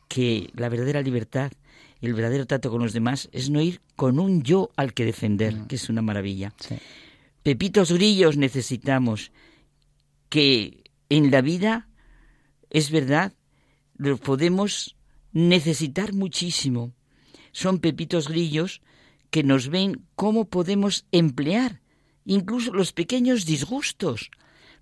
que 0.07 0.49
la 0.53 0.69
verdadera 0.69 1.01
libertad 1.01 1.51
el 1.99 2.13
verdadero 2.13 2.47
trato 2.47 2.71
con 2.71 2.81
los 2.81 2.93
demás 2.93 3.27
es 3.33 3.49
no 3.49 3.59
ir 3.59 3.81
con 3.97 4.17
un 4.17 4.43
yo 4.43 4.69
al 4.77 4.93
que 4.93 5.03
defender, 5.03 5.53
mm. 5.53 5.67
que 5.67 5.75
es 5.75 5.89
una 5.89 6.01
maravilla. 6.01 6.53
Pepitos 7.43 7.91
grillos 7.91 8.37
necesitamos 8.37 9.33
que 10.29 10.85
en 11.09 11.31
la 11.31 11.41
vida, 11.41 11.89
es 12.69 12.91
verdad, 12.91 13.33
los 13.97 14.21
podemos 14.21 14.95
necesitar 15.33 16.13
muchísimo. 16.13 16.93
Son 17.51 17.79
pepitos 17.79 18.29
grillos 18.29 18.81
que 19.31 19.43
nos 19.43 19.67
ven 19.67 20.05
cómo 20.15 20.45
podemos 20.45 21.05
emplear 21.11 21.81
incluso 22.25 22.73
los 22.73 22.91
pequeños 22.91 23.45
disgustos 23.45 24.31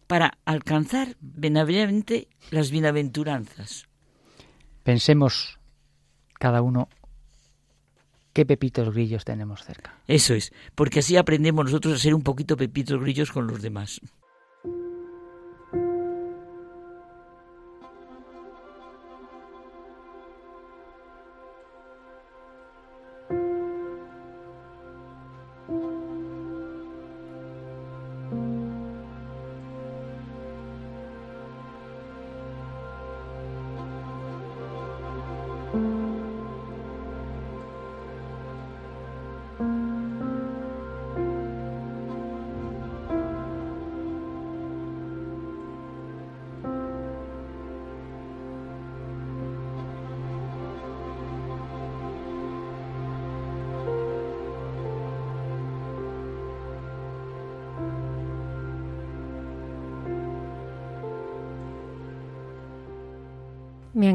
para 0.07 0.37
alcanzar 0.45 1.15
benevolente 1.19 2.27
las 2.51 2.71
bienaventuranzas. 2.71 3.87
Pensemos 4.83 5.59
cada 6.39 6.61
uno 6.61 6.89
qué 8.33 8.45
pepitos 8.45 8.93
grillos 8.93 9.23
tenemos 9.23 9.63
cerca. 9.63 10.01
Eso 10.07 10.33
es, 10.33 10.51
porque 10.75 10.99
así 10.99 11.15
aprendemos 11.15 11.65
nosotros 11.65 11.93
a 11.95 11.99
ser 11.99 12.15
un 12.15 12.23
poquito 12.23 12.57
pepitos 12.57 12.99
grillos 12.99 13.31
con 13.31 13.47
los 13.47 13.61
demás. 13.61 14.01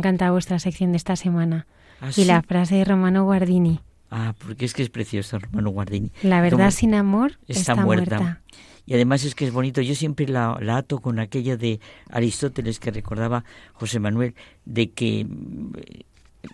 Encantado 0.08 0.32
vuestra 0.32 0.58
sección 0.58 0.92
de 0.92 0.96
esta 0.96 1.16
semana. 1.16 1.66
¿Ah, 2.00 2.08
y 2.16 2.24
la 2.24 2.40
frase 2.40 2.76
de 2.76 2.84
Romano 2.86 3.24
Guardini. 3.24 3.80
Ah, 4.10 4.34
porque 4.38 4.64
es 4.64 4.72
que 4.72 4.82
es 4.82 4.88
precioso 4.88 5.38
Romano 5.38 5.68
Guardini. 5.68 6.10
La 6.22 6.40
verdad 6.40 6.70
sin 6.70 6.94
amor 6.94 7.32
está, 7.46 7.74
muerta. 7.74 8.40
Y 8.86 8.94
además 8.94 9.22
es 9.24 9.34
que 9.34 9.44
es 9.44 9.52
bonito. 9.52 9.82
Yo 9.82 9.94
siempre 9.94 10.26
la, 10.26 10.58
ato 10.70 11.00
con 11.00 11.18
aquella 11.18 11.58
de 11.58 11.78
Aristóteles 12.08 12.80
que 12.80 12.90
recordaba 12.90 13.44
José 13.74 14.00
Manuel, 14.00 14.34
de 14.64 14.92
que 14.92 15.26
mm, 15.26 15.72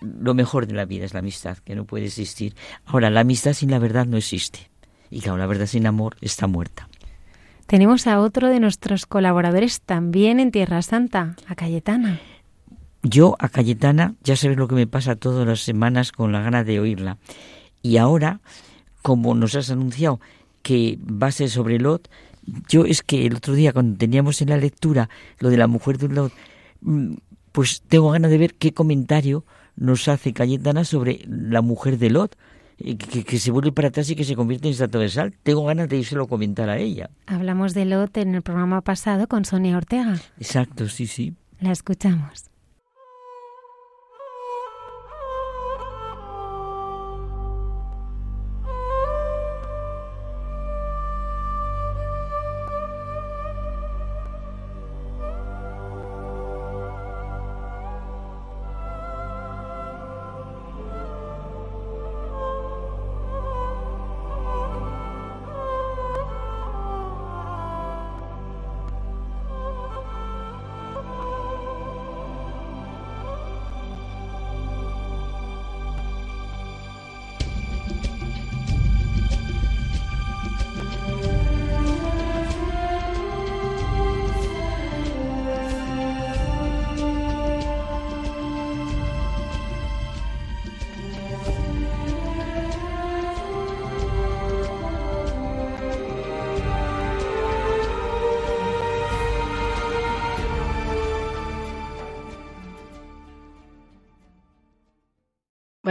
lo 0.00 0.34
mejor 0.34 0.66
de 0.66 0.74
la 0.74 0.84
vida 0.84 1.04
es 1.04 1.14
la 1.14 1.20
amistad, 1.20 1.58
que 1.58 1.76
no 1.76 1.84
puede 1.84 2.06
existir. 2.06 2.56
Ahora, 2.86 3.08
la 3.08 3.20
amistad 3.20 3.52
sin 3.52 3.70
la 3.70 3.78
verdad 3.78 4.04
no 4.04 4.16
existe. 4.16 4.68
Y 5.12 5.20
claro, 5.20 5.38
la 5.38 5.46
verdad 5.46 5.66
sin 5.66 5.86
amor 5.86 6.16
está 6.20 6.48
muerta. 6.48 6.88
Tenemos 7.68 8.08
a 8.08 8.18
otro 8.18 8.48
de 8.48 8.58
nuestros 8.58 9.06
colaboradores 9.06 9.80
también 9.80 10.40
en 10.40 10.50
Tierra 10.50 10.82
Santa, 10.82 11.36
a 11.46 11.54
Cayetana. 11.54 12.18
Yo 13.04 13.36
a 13.38 13.50
Cayetana 13.50 14.14
ya 14.24 14.34
sabes 14.34 14.56
lo 14.56 14.66
que 14.66 14.74
me 14.74 14.86
pasa 14.86 15.14
todas 15.14 15.46
las 15.46 15.60
semanas 15.60 16.10
con 16.10 16.32
la 16.32 16.40
gana 16.40 16.64
de 16.64 16.80
oírla. 16.80 17.18
Y 17.82 17.98
ahora, 17.98 18.40
como 19.02 19.34
nos 19.34 19.54
has 19.54 19.70
anunciado 19.70 20.20
que 20.62 20.98
va 21.00 21.26
a 21.26 21.32
ser 21.32 21.50
sobre 21.50 21.78
Lot, 21.78 22.08
yo 22.66 22.86
es 22.86 23.02
que 23.02 23.26
el 23.26 23.36
otro 23.36 23.52
día 23.52 23.74
cuando 23.74 23.98
teníamos 23.98 24.40
en 24.40 24.48
la 24.48 24.56
lectura 24.56 25.10
lo 25.38 25.50
de 25.50 25.58
la 25.58 25.66
mujer 25.66 25.98
de 25.98 26.08
Lot, 26.08 26.32
mm, 26.80 27.14
pues 27.52 27.82
tengo 27.82 28.10
ganas 28.10 28.30
de 28.30 28.38
ver 28.38 28.54
qué 28.54 28.72
comentario 28.72 29.44
nos 29.76 30.08
hace 30.08 30.32
Cayetana 30.32 30.84
sobre 30.84 31.20
la 31.28 31.60
mujer 31.60 31.98
de 31.98 32.08
Lot. 32.08 32.36
Que, 32.76 32.96
que, 32.96 33.38
se 33.38 33.52
vuelve 33.52 33.70
para 33.70 33.88
atrás 33.88 34.10
y 34.10 34.16
que 34.16 34.24
se 34.24 34.34
convierte 34.34 34.66
en 34.66 34.72
estatua 34.72 35.02
de 35.02 35.08
sal. 35.08 35.34
Tengo 35.44 35.64
ganas 35.64 35.88
de 35.88 36.00
a 36.00 36.26
comentar 36.26 36.68
a 36.68 36.78
ella. 36.78 37.08
Hablamos 37.26 37.72
de 37.72 37.84
Lot 37.84 38.16
en 38.16 38.34
el 38.34 38.42
programa 38.42 38.80
pasado 38.80 39.28
con 39.28 39.44
Sonia 39.44 39.76
Ortega. 39.76 40.16
Exacto, 40.38 40.88
sí, 40.88 41.06
sí. 41.06 41.34
La 41.60 41.70
escuchamos. 41.70 42.53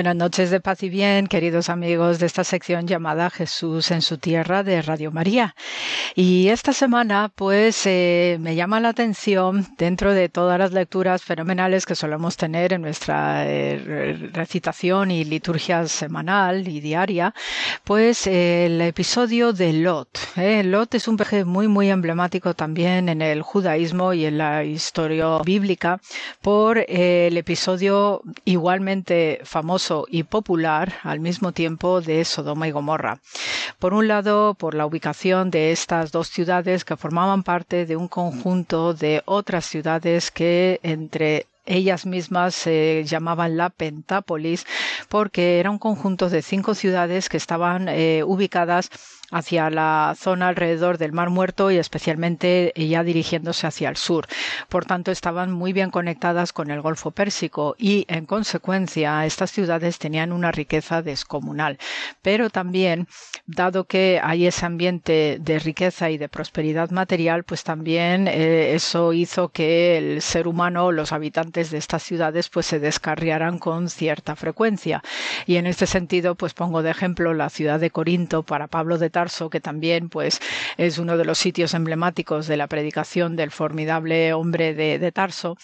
Buenas 0.04 0.18
noches 0.18 0.52
de 0.52 0.60
paz 0.60 0.84
y 0.84 0.90
bien, 0.90 1.28
queridos 1.28 1.70
amigos 1.70 2.20
de 2.20 2.26
esta 2.26 2.44
sección 2.44 2.86
llamada 2.86 3.30
Jesús 3.30 3.90
en 3.90 4.02
su 4.02 4.18
tierra 4.18 4.62
de 4.62 4.82
Radio 4.82 5.14
María. 5.14 5.56
Y 6.14 6.50
esta 6.50 6.74
semana, 6.74 7.32
pues, 7.34 7.86
eh, 7.86 8.36
me 8.42 8.54
llama 8.54 8.82
la 8.82 8.90
atención, 8.90 9.66
dentro 9.78 10.14
de 10.14 10.28
todas 10.28 10.60
las 10.60 10.74
lecturas 10.74 11.24
fenomenales 11.24 11.86
que 11.86 11.96
solemos 11.96 12.36
tener 12.36 12.74
en 12.74 12.82
nuestra 12.82 13.46
eh, 13.48 14.30
recitación 14.34 15.10
y 15.10 15.24
liturgia 15.24 15.88
semanal 15.88 16.68
y 16.68 16.82
diaria, 16.82 17.34
pues 17.86 18.28
el 18.28 18.82
episodio 18.82 19.54
de 19.54 19.72
Lot. 19.72 20.20
¿eh? 20.36 20.64
Lot 20.66 20.96
es 20.96 21.08
un 21.08 21.16
peje 21.16 21.46
muy, 21.46 21.70
muy 21.70 21.90
emblemático 21.90 22.54
también 22.54 23.08
en 23.08 23.22
el 23.22 23.42
judaísmo 23.42 24.12
y 24.12 24.26
en 24.26 24.38
la 24.38 24.66
historia 24.66 25.38
bíblica 25.46 26.02
por 26.42 26.80
el 26.90 27.38
episodio 27.38 28.22
igualmente 28.44 29.40
famoso 29.46 29.93
y 30.08 30.24
popular 30.24 30.94
al 31.04 31.20
mismo 31.20 31.52
tiempo 31.52 32.02
de 32.02 32.26
Sodoma 32.26 32.68
y 32.68 32.72
Gomorra. 32.72 33.20
Por 33.80 33.94
un 33.94 34.08
lado, 34.08 34.54
por 34.54 34.76
la 34.76 34.86
ubicación 34.86 35.52
de 35.52 35.72
estas 35.72 36.12
dos 36.12 36.28
ciudades 36.30 36.86
que 36.86 36.98
formaban 36.98 37.44
parte 37.44 37.86
de 37.86 37.96
un 37.96 38.08
conjunto 38.08 38.94
de 38.94 39.22
otras 39.26 39.66
ciudades 39.66 40.32
que 40.32 40.80
entre 40.84 41.48
ellas 41.66 42.06
mismas 42.06 42.56
se 42.56 43.04
llamaban 43.06 43.58
la 43.58 43.70
Pentápolis 43.70 44.66
porque 45.10 45.60
era 45.60 45.72
un 45.72 45.80
conjunto 45.80 46.30
de 46.30 46.42
cinco 46.42 46.76
ciudades 46.76 47.30
que 47.30 47.38
estaban 47.38 47.88
eh, 47.88 48.24
ubicadas 48.26 48.90
hacia 49.34 49.70
la 49.72 50.16
zona 50.18 50.50
alrededor 50.50 51.00
del 51.00 51.12
Mar 51.12 51.32
Muerto 51.32 51.72
y 51.72 51.78
especialmente 51.78 52.72
ya 52.76 53.04
dirigiéndose 53.04 53.66
hacia 53.66 53.90
el 53.90 53.98
sur. 53.98 54.28
Por 54.70 54.86
tanto, 54.86 55.12
estaban 55.12 55.52
muy 55.52 55.74
bien 55.74 55.90
conectadas 55.90 56.54
con 56.54 56.70
el 56.70 56.82
Golfo 56.82 57.10
Pérsico 57.12 57.76
y, 57.78 58.06
en 58.08 58.26
consecuencia, 58.28 59.26
estas 59.26 59.52
ciudades 59.52 59.98
tenían 59.98 60.32
una 60.32 60.52
riqueza 60.52 61.02
descomunal. 61.02 61.80
Pero 62.22 62.52
también, 62.52 63.08
dado 63.48 63.86
que 63.86 64.22
hay 64.24 64.46
ese 64.46 64.68
ambiente 64.68 65.38
de 65.42 65.58
riqueza 65.58 66.12
y 66.12 66.20
de 66.20 66.30
prosperidad 66.30 66.92
material, 66.92 67.44
pues 67.44 67.64
también 67.64 68.28
eh, 68.28 68.76
eso 68.76 69.14
hizo 69.14 69.50
que 69.50 69.98
el 69.98 70.22
ser 70.22 70.48
humano, 70.48 70.92
los 70.92 71.12
habitantes 71.12 71.72
de 71.72 71.80
estas 71.80 72.04
ciudades, 72.04 72.50
pues 72.50 72.68
se 72.68 72.80
descarriaran 72.80 73.58
con 73.58 73.90
cierta 73.90 74.36
frecuencia. 74.36 75.02
Y 75.48 75.56
en 75.56 75.66
este 75.66 75.88
sentido, 75.88 76.36
pues 76.36 76.54
pongo 76.54 76.84
de 76.84 76.92
ejemplo 76.92 77.34
la 77.34 77.50
ciudad 77.50 77.80
de 77.80 77.90
Corinto 77.90 78.44
para 78.44 78.68
Pablo 78.68 79.00
de 79.00 79.10
Tarso 79.10 79.23
Tarso, 79.24 79.50
que 79.50 79.62
también 79.62 80.10
pues 80.10 80.42
es 80.76 80.98
uno 80.98 81.16
de 81.16 81.24
los 81.24 81.38
sitios 81.38 81.74
emblemáticos 81.74 82.46
de 82.46 82.58
la 82.58 82.68
predicación 82.68 83.38
del 83.38 83.52
formidable 83.52 84.34
hombre 84.34 84.74
de, 84.74 85.12
Tarso, 85.14 85.56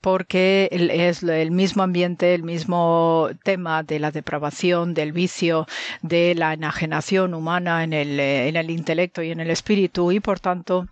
porque 0.00 0.68
es 0.70 1.24
el 1.24 1.50
mismo 1.50 1.82
ambiente, 1.82 2.32
el 2.34 2.44
mismo 2.44 3.28
tema 3.42 3.82
de 3.82 3.98
la 3.98 4.12
depravación, 4.12 4.94
del 4.94 5.12
vicio, 5.12 5.66
de 6.02 6.36
la 6.36 6.52
enajenación 6.52 7.34
humana 7.34 7.82
en 7.82 7.92
el, 7.92 8.20
en 8.20 8.54
el 8.54 8.70
intelecto 8.70 9.20
y 9.20 9.32
en 9.32 9.40
el 9.40 9.50
espíritu, 9.50 10.12
y 10.12 10.20
por 10.20 10.38
tanto 10.38 10.86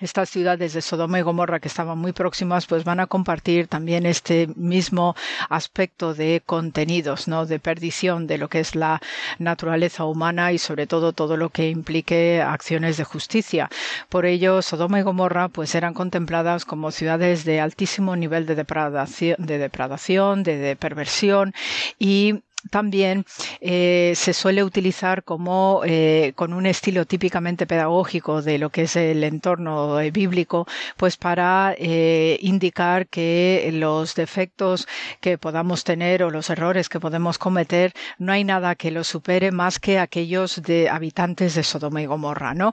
estas 0.00 0.30
ciudades 0.30 0.72
de 0.72 0.82
Sodoma 0.82 1.18
y 1.18 1.22
Gomorra 1.22 1.60
que 1.60 1.68
estaban 1.68 1.98
muy 1.98 2.12
próximas, 2.12 2.66
pues 2.66 2.84
van 2.84 3.00
a 3.00 3.06
compartir 3.06 3.68
también 3.68 4.06
este 4.06 4.48
mismo 4.56 5.14
aspecto 5.48 6.14
de 6.14 6.42
contenidos, 6.44 7.28
¿no? 7.28 7.46
De 7.46 7.58
perdición 7.58 8.26
de 8.26 8.38
lo 8.38 8.48
que 8.48 8.60
es 8.60 8.74
la 8.74 9.00
naturaleza 9.38 10.04
humana 10.04 10.52
y 10.52 10.58
sobre 10.58 10.86
todo 10.86 11.12
todo 11.12 11.36
lo 11.36 11.50
que 11.50 11.68
implique 11.70 12.42
acciones 12.42 12.96
de 12.96 13.04
justicia. 13.04 13.68
Por 14.08 14.26
ello, 14.26 14.62
Sodoma 14.62 15.00
y 15.00 15.02
Gomorra 15.02 15.48
pues 15.48 15.74
eran 15.74 15.94
contempladas 15.94 16.64
como 16.64 16.90
ciudades 16.90 17.44
de 17.44 17.60
altísimo 17.60 18.16
nivel 18.16 18.46
de 18.46 18.54
depradación, 18.54 19.36
de, 19.38 20.58
de 20.58 20.76
perversión 20.76 21.54
y 21.98 22.42
también 22.70 23.24
eh, 23.60 24.12
se 24.16 24.32
suele 24.32 24.64
utilizar 24.64 25.22
como 25.22 25.82
eh, 25.84 26.32
con 26.34 26.52
un 26.52 26.66
estilo 26.66 27.06
típicamente 27.06 27.66
pedagógico 27.66 28.42
de 28.42 28.58
lo 28.58 28.70
que 28.70 28.82
es 28.82 28.96
el 28.96 29.22
entorno 29.24 30.00
eh, 30.00 30.10
bíblico, 30.10 30.66
pues 30.96 31.16
para 31.16 31.76
indicar 31.78 33.06
que 33.06 33.70
los 33.72 34.14
defectos 34.14 34.88
que 35.20 35.38
podamos 35.38 35.84
tener 35.84 36.22
o 36.22 36.30
los 36.30 36.50
errores 36.50 36.88
que 36.88 37.00
podemos 37.00 37.38
cometer 37.38 37.92
no 38.18 38.32
hay 38.32 38.44
nada 38.44 38.74
que 38.74 38.90
los 38.90 39.06
supere 39.06 39.52
más 39.52 39.78
que 39.78 39.98
aquellos 39.98 40.62
de 40.62 40.88
habitantes 40.88 41.54
de 41.54 41.62
Sodoma 41.62 42.02
y 42.02 42.06
Gomorra, 42.06 42.54
¿no? 42.54 42.72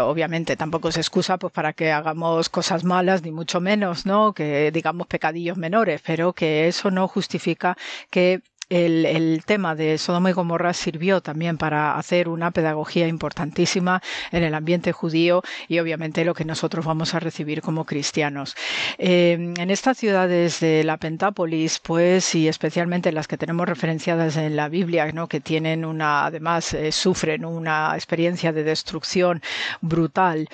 obviamente 0.00 0.56
tampoco 0.56 0.92
se 0.92 1.00
excusa 1.00 1.38
pues 1.38 1.52
para 1.52 1.72
que 1.72 1.92
hagamos 1.92 2.48
cosas 2.48 2.84
malas 2.84 3.22
ni 3.22 3.30
mucho 3.30 3.60
menos, 3.60 4.06
¿no? 4.06 4.32
Que 4.32 4.70
digamos 4.72 5.06
pecadillos 5.06 5.56
menores, 5.56 6.00
pero 6.04 6.32
que 6.32 6.68
eso 6.68 6.90
no 6.90 7.08
justifica 7.08 7.76
que 8.10 8.42
el, 8.68 9.42
tema 9.46 9.74
de 9.74 9.98
Sodoma 9.98 10.30
y 10.30 10.32
Gomorra 10.32 10.72
sirvió 10.72 11.20
también 11.20 11.56
para 11.56 11.96
hacer 11.96 12.28
una 12.28 12.50
pedagogía 12.50 13.06
importantísima 13.06 14.02
en 14.32 14.42
el 14.42 14.54
ambiente 14.54 14.92
judío 14.92 15.42
y 15.68 15.78
obviamente 15.78 16.24
lo 16.24 16.34
que 16.34 16.44
nosotros 16.44 16.84
vamos 16.84 17.14
a 17.14 17.20
recibir 17.20 17.62
como 17.62 17.84
cristianos. 17.84 18.56
Em, 18.98 19.54
en 19.56 19.70
estas 19.70 19.98
ciudades 19.98 20.60
de 20.60 20.84
la 20.84 20.96
Pentápolis, 20.96 21.78
pues, 21.78 22.34
y 22.34 22.48
especialmente 22.48 23.12
las 23.12 23.28
que 23.28 23.38
tenemos 23.38 23.68
referenciadas 23.68 24.36
en 24.36 24.56
la 24.56 24.68
Biblia, 24.68 25.12
¿no? 25.12 25.28
que 25.28 25.40
tienen 25.40 25.84
una, 25.84 26.26
además, 26.26 26.74
eh, 26.74 26.90
sufren 26.92 27.44
una 27.44 27.92
experiencia 27.94 28.52
de 28.52 28.64
destrucción 28.64 29.42
brutal, 29.80 30.48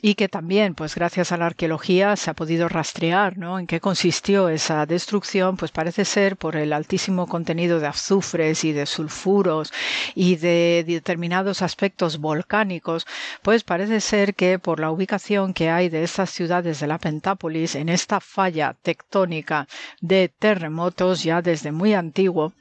y 0.00 0.14
que 0.14 0.28
también, 0.28 0.74
pues 0.74 0.94
gracias 0.94 1.32
a 1.32 1.36
la 1.36 1.46
arqueología 1.46 2.16
se 2.16 2.30
ha 2.30 2.34
podido 2.34 2.68
rastrear, 2.68 3.36
¿no? 3.36 3.58
En 3.58 3.66
qué 3.66 3.80
consistió 3.80 4.48
esa 4.48 4.86
destrucción, 4.86 5.56
pues 5.56 5.70
parece 5.70 6.04
ser 6.04 6.36
por 6.36 6.56
el 6.56 6.72
altísimo 6.72 7.26
contenido 7.26 7.80
de 7.80 7.88
azufres 7.88 8.64
y 8.64 8.72
de 8.72 8.86
sulfuros 8.86 9.72
y 10.14 10.36
de 10.36 10.84
determinados 10.86 11.62
aspectos 11.62 12.18
volcánicos, 12.18 13.06
pues 13.42 13.64
parece 13.64 14.00
ser 14.00 14.34
que 14.34 14.58
por 14.58 14.80
la 14.80 14.90
ubicación 14.90 15.52
que 15.54 15.70
hay 15.70 15.88
de 15.88 16.04
estas 16.04 16.30
ciudades 16.30 16.80
de 16.80 16.86
la 16.86 16.98
Pentápolis 16.98 17.74
en 17.74 17.88
esta 17.88 18.20
falla 18.20 18.76
tectónica 18.82 19.66
de 20.00 20.28
terremotos 20.28 21.22
ya 21.22 21.42
desde 21.42 21.72
muy 21.72 21.94
antiguo, 21.94 22.52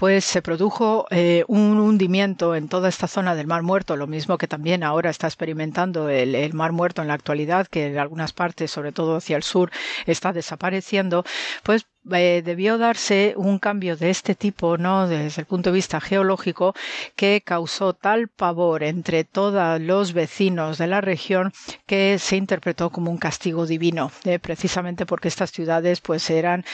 pues 0.00 0.24
se 0.24 0.40
produjo 0.40 1.04
eh, 1.10 1.44
un 1.46 1.78
hundimiento 1.78 2.54
en 2.54 2.68
toda 2.68 2.88
esta 2.88 3.06
zona 3.06 3.34
del 3.34 3.46
Mar 3.46 3.62
Muerto, 3.62 3.96
lo 3.96 4.06
mismo 4.06 4.38
que 4.38 4.48
también 4.48 4.82
ahora 4.82 5.10
está 5.10 5.26
experimentando 5.26 6.08
el, 6.08 6.54
Mar 6.54 6.72
Muerto 6.72 7.02
en 7.02 7.08
la 7.08 7.12
actualidad, 7.12 7.66
que 7.66 7.88
en 7.88 7.98
algunas 7.98 8.32
partes, 8.32 8.70
sobre 8.70 8.92
todo 8.92 9.16
hacia 9.16 9.36
el 9.36 9.42
sur, 9.42 9.70
está 10.06 10.32
desapareciendo, 10.32 11.22
pues 11.64 11.86
eh, 12.12 12.40
debió 12.42 12.78
darse 12.78 13.34
un 13.36 13.58
cambio 13.58 13.94
de 13.94 14.08
este 14.08 14.34
tipo, 14.34 14.78
¿no? 14.78 15.06
Desde 15.06 15.42
el 15.42 15.46
punto 15.46 15.68
de 15.68 15.74
vista 15.74 16.00
geológico, 16.00 16.72
que 17.14 17.42
causó 17.44 17.92
tal 17.92 18.28
pavor 18.28 18.82
entre 18.84 19.24
todos 19.24 19.78
los 19.82 20.14
vecinos 20.14 20.78
de 20.78 20.86
la 20.86 21.02
región 21.02 21.52
que 21.84 22.18
se 22.18 22.36
interpretó 22.36 22.88
como 22.88 23.10
un 23.10 23.18
castigo 23.18 23.66
divino, 23.66 24.12
eh, 24.24 24.38
precisamente 24.38 25.04
porque 25.04 25.28
estas 25.28 25.52
ciudades, 25.52 26.00
pues, 26.00 26.30
eran 26.30 26.64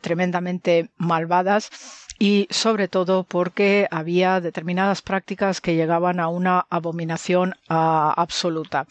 tremendamente 0.00 0.90
malvadas 0.96 1.70
y 2.18 2.46
sobre 2.50 2.88
todo 2.88 3.24
porque 3.24 3.86
había 3.90 4.40
determinadas 4.40 5.02
prácticas 5.02 5.60
que 5.60 5.74
llegaban 5.74 6.20
a 6.20 6.28
una 6.28 6.66
abominación 6.70 7.54
ah, 7.68 8.12
absoluta. 8.16 8.86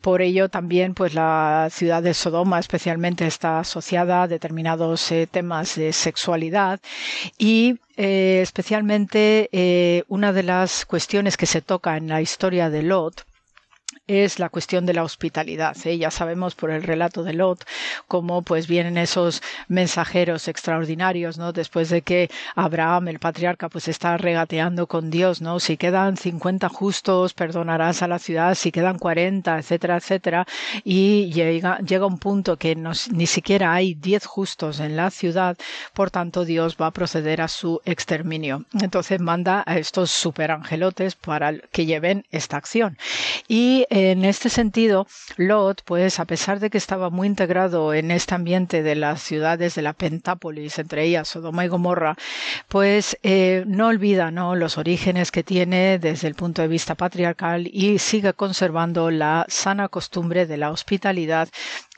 Por 0.00 0.20
ello 0.20 0.48
también 0.48 0.94
pues 0.94 1.14
la 1.14 1.68
ciudad 1.70 2.02
de 2.02 2.12
Sodoma 2.12 2.58
especialmente 2.58 3.24
está 3.26 3.60
asociada 3.60 4.22
a 4.22 4.28
determinados 4.28 5.12
eh, 5.12 5.28
temas 5.30 5.76
de 5.76 5.92
sexualidad 5.92 6.80
y 7.38 7.78
eh, 7.96 8.40
especialmente 8.42 9.48
eh, 9.52 10.02
una 10.08 10.32
de 10.32 10.42
las 10.42 10.86
cuestiones 10.86 11.36
que 11.36 11.46
se 11.46 11.62
toca 11.62 11.96
en 11.96 12.08
la 12.08 12.20
historia 12.20 12.68
de 12.68 12.82
Lot 12.82 13.24
es 14.06 14.38
la 14.38 14.48
cuestión 14.48 14.84
de 14.84 14.94
la 14.94 15.04
hospitalidad. 15.04 15.76
¿eh? 15.84 15.98
Ya 15.98 16.10
sabemos 16.10 16.54
por 16.54 16.70
el 16.70 16.82
relato 16.82 17.22
de 17.22 17.32
Lot 17.32 17.64
cómo 18.08 18.42
pues 18.42 18.66
vienen 18.66 18.98
esos 18.98 19.42
mensajeros 19.68 20.48
extraordinarios, 20.48 21.38
¿no? 21.38 21.52
Después 21.52 21.88
de 21.88 22.02
que 22.02 22.30
Abraham, 22.54 23.08
el 23.08 23.18
patriarca, 23.18 23.68
pues 23.68 23.88
está 23.88 24.16
regateando 24.16 24.86
con 24.86 25.10
Dios, 25.10 25.40
¿no? 25.40 25.60
Si 25.60 25.76
quedan 25.76 26.16
50 26.16 26.68
justos, 26.68 27.34
perdonarás 27.34 28.02
a 28.02 28.08
la 28.08 28.18
ciudad, 28.18 28.54
si 28.54 28.72
quedan 28.72 28.98
40, 28.98 29.58
etcétera, 29.58 29.96
etcétera. 29.96 30.46
Y 30.84 31.30
llega, 31.32 31.78
llega 31.78 32.06
un 32.06 32.18
punto 32.18 32.56
que 32.56 32.74
ni 32.74 33.26
siquiera 33.26 33.72
hay 33.72 33.94
10 33.94 34.26
justos 34.26 34.80
en 34.80 34.96
la 34.96 35.10
ciudad, 35.10 35.56
por 35.94 36.10
tanto 36.10 36.44
Dios 36.44 36.76
va 36.80 36.86
a 36.88 36.90
proceder 36.90 37.40
a 37.40 37.48
su 37.48 37.80
exterminio. 37.84 38.64
Entonces 38.80 39.20
manda 39.20 39.62
a 39.66 39.78
estos 39.78 40.10
superangelotes 40.10 41.14
para 41.14 41.52
que 41.58 41.86
lleven 41.86 42.26
esta 42.30 42.56
acción. 42.56 42.98
Y 43.48 43.86
en 44.10 44.24
este 44.24 44.48
sentido, 44.48 45.06
Lot, 45.36 45.82
pues 45.84 46.20
a 46.20 46.24
pesar 46.24 46.60
de 46.60 46.70
que 46.70 46.78
estaba 46.78 47.10
muy 47.10 47.26
integrado 47.26 47.94
en 47.94 48.10
este 48.10 48.34
ambiente 48.34 48.82
de 48.82 48.94
las 48.94 49.22
ciudades 49.22 49.74
de 49.74 49.82
la 49.82 49.92
Pentápolis, 49.92 50.78
entre 50.78 51.04
ellas 51.04 51.28
Sodoma 51.28 51.64
y 51.64 51.68
Gomorra, 51.68 52.16
pues 52.68 53.16
eh, 53.22 53.64
no 53.66 53.88
olvida 53.88 54.30
¿no? 54.30 54.56
los 54.56 54.78
orígenes 54.78 55.30
que 55.30 55.42
tiene 55.42 55.98
desde 55.98 56.28
el 56.28 56.34
punto 56.34 56.62
de 56.62 56.68
vista 56.68 56.94
patriarcal 56.94 57.68
y 57.72 57.98
sigue 57.98 58.32
conservando 58.32 59.10
la 59.10 59.46
sana 59.48 59.88
costumbre 59.88 60.46
de 60.46 60.56
la 60.56 60.70
hospitalidad 60.70 61.48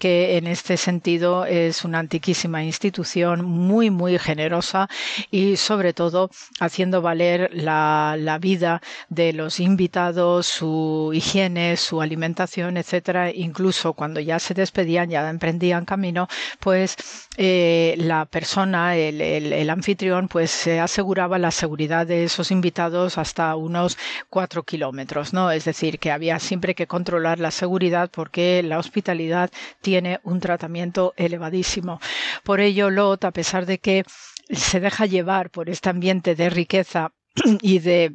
que 0.05 0.37
en 0.37 0.47
este 0.47 0.77
sentido 0.77 1.47
es 1.47 1.83
una 1.83 1.99
antiquísima 1.99 2.63
institución 2.63 3.43
muy, 3.43 3.89
muy 3.89 4.19
generosa 4.19 4.87
y 5.31 5.57
sobre 5.57 5.95
todo 5.95 6.29
haciendo 6.61 7.01
valer 7.01 7.49
la, 7.55 8.15
la 8.19 8.37
vida 8.37 8.83
de 9.09 9.33
los 9.33 9.61
invitados, 9.61 10.47
su 10.47 11.11
higiene, 11.15 11.79
su 11.79 12.03
alimentación, 12.03 12.77
etcétera. 12.77 13.31
Incluso 13.31 13.95
cuando 13.95 14.21
ya 14.21 14.39
se 14.39 14.53
despedían, 14.53 15.09
ya 15.09 15.27
emprendían 15.31 15.87
camino, 15.87 16.29
pues 16.61 16.97
eh, 17.39 17.95
la 17.97 18.27
persona, 18.27 18.97
el, 18.97 19.23
el, 19.23 19.71
anfitrión, 19.71 20.29
pues 20.29 20.51
se 20.51 20.81
aseguraba 20.81 21.39
la 21.39 21.51
seguridad 21.51 22.07
de 22.07 22.25
esos 22.25 22.51
invitados 22.51 23.17
hasta 23.17 23.57
unos 23.57 23.97
cuatro 24.29 24.65
kilómetros, 24.65 25.33
¿no? 25.33 25.51
Es 25.51 25.65
decir, 25.65 25.99
que 25.99 26.13
había 26.13 26.39
siempre 26.41 26.75
que 26.75 26.87
controlar 26.87 27.41
la 27.41 27.51
seguridad 27.51 28.11
porque 28.13 28.63
la 28.63 28.79
hospitalidad 28.79 29.51
tiene 29.81 29.94
un 30.23 30.41
tratamiento 30.41 31.15
elevadísimo. 31.17 32.01
Por 32.43 32.61
ello, 32.61 32.91
Lot, 32.91 33.25
a 33.25 33.33
pesar 33.33 33.67
de 33.67 33.79
que 33.79 34.05
se 34.51 34.81
deja 34.81 35.07
llevar 35.07 35.51
por 35.51 35.71
este 35.71 35.89
ambiente 35.89 36.35
de 36.35 36.51
riqueza 36.51 37.13
y 37.63 37.79
de 37.79 38.13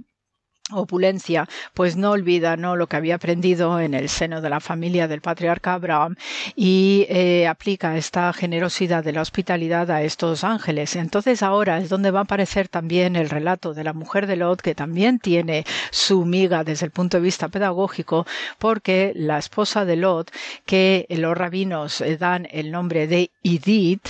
opulencia, 0.72 1.48
pues 1.74 1.96
no 1.96 2.12
olvida 2.12 2.58
¿no? 2.58 2.76
lo 2.76 2.88
que 2.88 2.98
había 2.98 3.16
aprendido 3.16 3.80
en 3.80 3.94
el 3.94 4.10
seno 4.10 4.42
de 4.42 4.50
la 4.50 4.60
familia 4.60 5.08
del 5.08 5.22
patriarca 5.22 5.74
Abraham 5.74 6.16
y 6.56 7.06
eh, 7.10 7.48
aplica 7.48 7.98
esta 7.98 8.32
generosidad 8.34 9.04
de 9.04 9.14
la 9.14 9.22
hospitalidad 9.22 9.90
a 9.92 10.04
estos 10.04 10.44
ángeles. 10.44 10.96
Entonces 10.96 11.44
ahora 11.44 11.78
es 11.80 11.90
donde 11.90 12.12
va 12.12 12.20
a 12.20 12.24
aparecer 12.24 12.68
también 12.68 13.16
el 13.16 13.30
relato 13.30 13.74
de 13.74 13.84
la 13.84 13.94
mujer 13.94 14.28
de 14.28 14.36
Lot, 14.36 14.62
que 14.62 14.76
también 14.76 15.20
tiene 15.20 15.66
su 15.92 16.26
miga 16.26 16.64
desde 16.64 16.86
el 16.86 16.92
punto 16.92 17.18
de 17.18 17.24
vista 17.24 17.48
pedagógico, 17.48 18.26
porque 18.58 19.12
la 19.16 19.38
esposa 19.38 19.86
de 19.86 19.96
Lot, 19.96 20.32
que 20.66 21.06
los 21.10 21.38
rabinos 21.38 22.02
eh, 22.02 22.18
dan 22.18 22.48
el 22.52 22.72
nombre 22.72 23.08
de 23.08 23.32
Idit, 23.44 24.10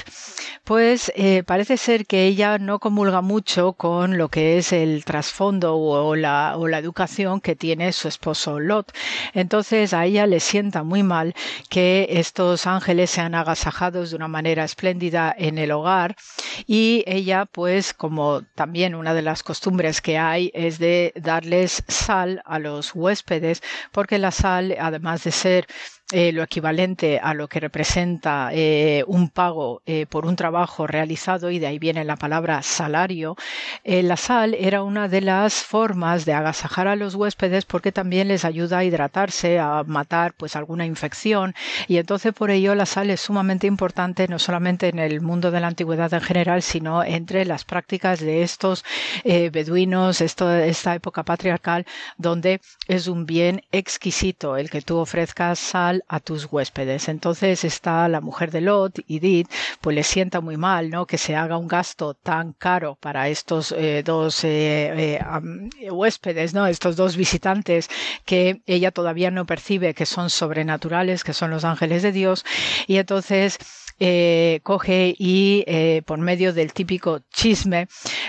pues 0.64 1.12
eh, 1.16 1.44
parece 1.44 1.78
ser 1.78 2.06
que 2.06 2.26
ella 2.26 2.58
no 2.58 2.80
comulga 2.80 3.22
mucho 3.22 3.74
con 3.74 4.18
lo 4.18 4.30
que 4.30 4.58
es 4.58 4.72
el 4.74 5.04
trasfondo 5.06 5.76
o 5.76 6.16
la 6.16 6.49
o 6.58 6.68
la 6.68 6.78
educación 6.78 7.42
que 7.42 7.56
tiene 7.56 7.92
su 7.94 8.08
esposo 8.08 8.60
Lot. 8.60 8.92
Entonces 9.34 9.94
a 9.94 10.06
ella 10.06 10.26
le 10.28 10.40
sienta 10.40 10.84
muy 10.84 11.04
mal 11.04 11.36
que 11.70 12.08
estos 12.10 12.68
ángeles 12.68 13.10
sean 13.10 13.36
agasajados 13.36 14.10
de 14.10 14.16
una 14.16 14.28
manera 14.28 14.64
espléndida 14.64 15.34
en 15.38 15.58
el 15.58 15.72
hogar 15.72 16.16
y 16.68 17.04
ella 17.08 17.46
pues 17.46 17.94
como 17.94 18.42
también 18.56 18.96
una 18.96 19.14
de 19.14 19.22
las 19.22 19.44
costumbres 19.44 20.02
que 20.02 20.18
hay 20.18 20.52
es 20.54 20.80
de 20.80 21.14
darles 21.16 21.84
sal 21.88 22.42
a 22.46 22.60
los 22.60 22.94
huéspedes 22.96 23.62
porque 23.92 24.18
la 24.18 24.32
sal 24.32 24.76
además 24.80 25.24
de 25.24 25.32
ser 25.32 25.68
eh, 26.12 26.32
lo 26.32 26.42
equivalente 26.42 27.20
a 27.22 27.36
lo 27.36 27.48
que 27.48 27.60
representa 27.60 28.50
eh, 28.52 29.04
un 29.06 29.30
pago 29.30 29.84
eh, 29.86 30.08
por 30.08 30.26
un 30.26 30.36
trabajo 30.36 30.88
realizado, 30.88 31.52
y 31.52 31.60
de 31.60 31.68
ahí 31.68 31.78
viene 31.78 32.04
la 32.04 32.16
palabra 32.16 32.64
salario, 32.64 33.36
la 33.84 34.18
sal 34.18 34.56
era 34.56 34.82
una 34.82 35.08
de 35.08 35.22
las 35.22 35.54
formas 35.64 36.26
de 36.26 36.34
agasajar 36.34 36.88
a 36.88 36.96
los 36.96 37.14
huéspedes 37.14 37.66
porque 37.66 37.92
también 37.92 38.28
les 38.28 38.44
ayuda 38.44 38.80
a 38.80 38.84
hidratarse, 38.84 39.60
a 39.60 39.84
matar 39.86 40.34
pues 40.34 40.56
alguna 40.56 40.86
infección, 40.88 41.54
y 41.88 41.98
entonces 41.98 42.34
por 42.34 42.50
ello 42.50 42.74
la 42.74 42.88
sal 42.88 43.12
es 43.12 43.22
sumamente 43.22 43.68
importante 43.68 44.28
no 44.28 44.40
solamente 44.40 44.88
en 44.90 44.98
el 44.98 45.22
mundo 45.22 45.52
de 45.52 45.60
la 45.60 45.68
antigüedad 45.68 46.12
en 46.14 46.22
general, 46.22 46.64
sino 46.64 47.04
entre 47.04 47.46
las 47.46 47.66
prácticas 47.66 48.20
de 48.20 48.42
estos 48.42 48.84
beduinos, 49.24 50.22
esta 50.22 50.96
época 50.96 51.24
patriarcal, 51.24 51.86
donde 52.18 52.62
es 52.88 53.08
un 53.08 53.26
bien 53.28 53.62
exquisito 53.72 54.58
el 54.58 54.72
que 54.72 54.82
tú 54.82 54.98
ofrezcas 54.98 55.60
sal 55.60 55.99
a 56.08 56.20
tus 56.20 56.46
huéspedes. 56.52 57.10
Entonces 57.10 57.64
está 57.64 58.08
la 58.08 58.22
mujer 58.22 58.52
de 58.52 58.62
Lot, 58.62 59.00
Edith, 59.08 59.50
pues 59.82 59.96
le 59.96 60.04
sienta 60.04 60.42
muy 60.42 60.58
mal, 60.58 60.90
¿no? 60.90 61.06
Que 61.06 61.18
se 61.18 61.36
haga 61.36 61.58
un 61.58 61.68
gasto 61.68 62.14
tan 62.14 62.54
caro 62.54 62.98
para 63.00 63.30
estos 63.30 63.72
eh, 63.72 64.04
dos 64.04 64.44
eh, 64.44 65.20
eh, 65.20 65.92
huéspedes, 65.92 66.54
¿no? 66.54 66.68
Estos 66.68 66.96
dos 66.96 67.16
visitantes 67.18 67.90
que 68.26 68.62
ella 68.66 68.92
todavía 68.92 69.32
no 69.32 69.46
percibe 69.46 69.94
que 69.94 70.06
son 70.06 70.30
sobrenaturales, 70.30 71.24
que 71.24 71.34
son 71.34 71.52
los 71.52 71.66
ángeles 71.66 72.04
de 72.04 72.12
Dios. 72.12 72.46
Y 72.88 72.98
entonces 72.98 73.58
eh, 74.00 74.60
coge 74.64 75.16
y 75.18 75.64
eh, 75.68 76.02
por 76.06 76.20
medio 76.20 76.54
del 76.54 76.74
típico 76.74 77.20
chisme 77.34 77.88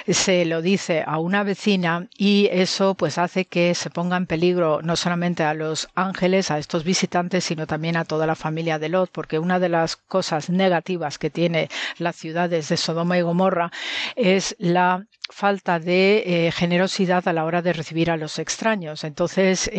se 0.09 0.45
lo 0.45 0.63
dice 0.63 1.05
a 1.07 1.19
una 1.19 1.43
vecina 1.43 2.09
y 2.17 2.49
eso 2.53 2.95
pues 2.95 3.19
hace 3.19 3.45
que 3.45 3.75
se 3.75 3.91
ponga 3.91 4.17
en 4.17 4.27
peligro 4.27 4.81
no 4.83 4.97
solamente 4.97 5.45
a 5.45 5.55
los 5.55 5.89
ángeles, 5.95 6.51
a 6.51 6.59
estos 6.59 6.85
visitantes, 6.85 7.45
sino 7.45 7.67
también 7.67 7.97
a 7.97 8.05
toda 8.05 8.27
la 8.27 8.35
familia 8.35 8.79
de 8.79 8.89
Lot, 8.89 9.11
porque 9.13 9.39
una 9.39 9.59
de 9.59 9.69
las 9.69 9.97
cosas 9.97 10.51
negativas 10.51 11.19
que 11.19 11.31
tiene 11.31 11.69
las 11.99 12.17
ciudades 12.17 12.69
de 12.69 12.77
Sodoma 12.77 13.19
y 13.19 13.23
Gomorra 13.23 13.71
es 14.17 14.57
la 14.59 15.07
falta 15.31 15.79
de 15.79 16.47
eh, 16.47 16.53
generosidad 16.53 17.27
a 17.27 17.33
la 17.33 17.45
hora 17.45 17.63
de 17.63 17.73
recibir 17.73 18.11
a 18.11 18.17
los 18.17 18.39
extraños. 18.39 19.05
Entonces, 19.05 19.71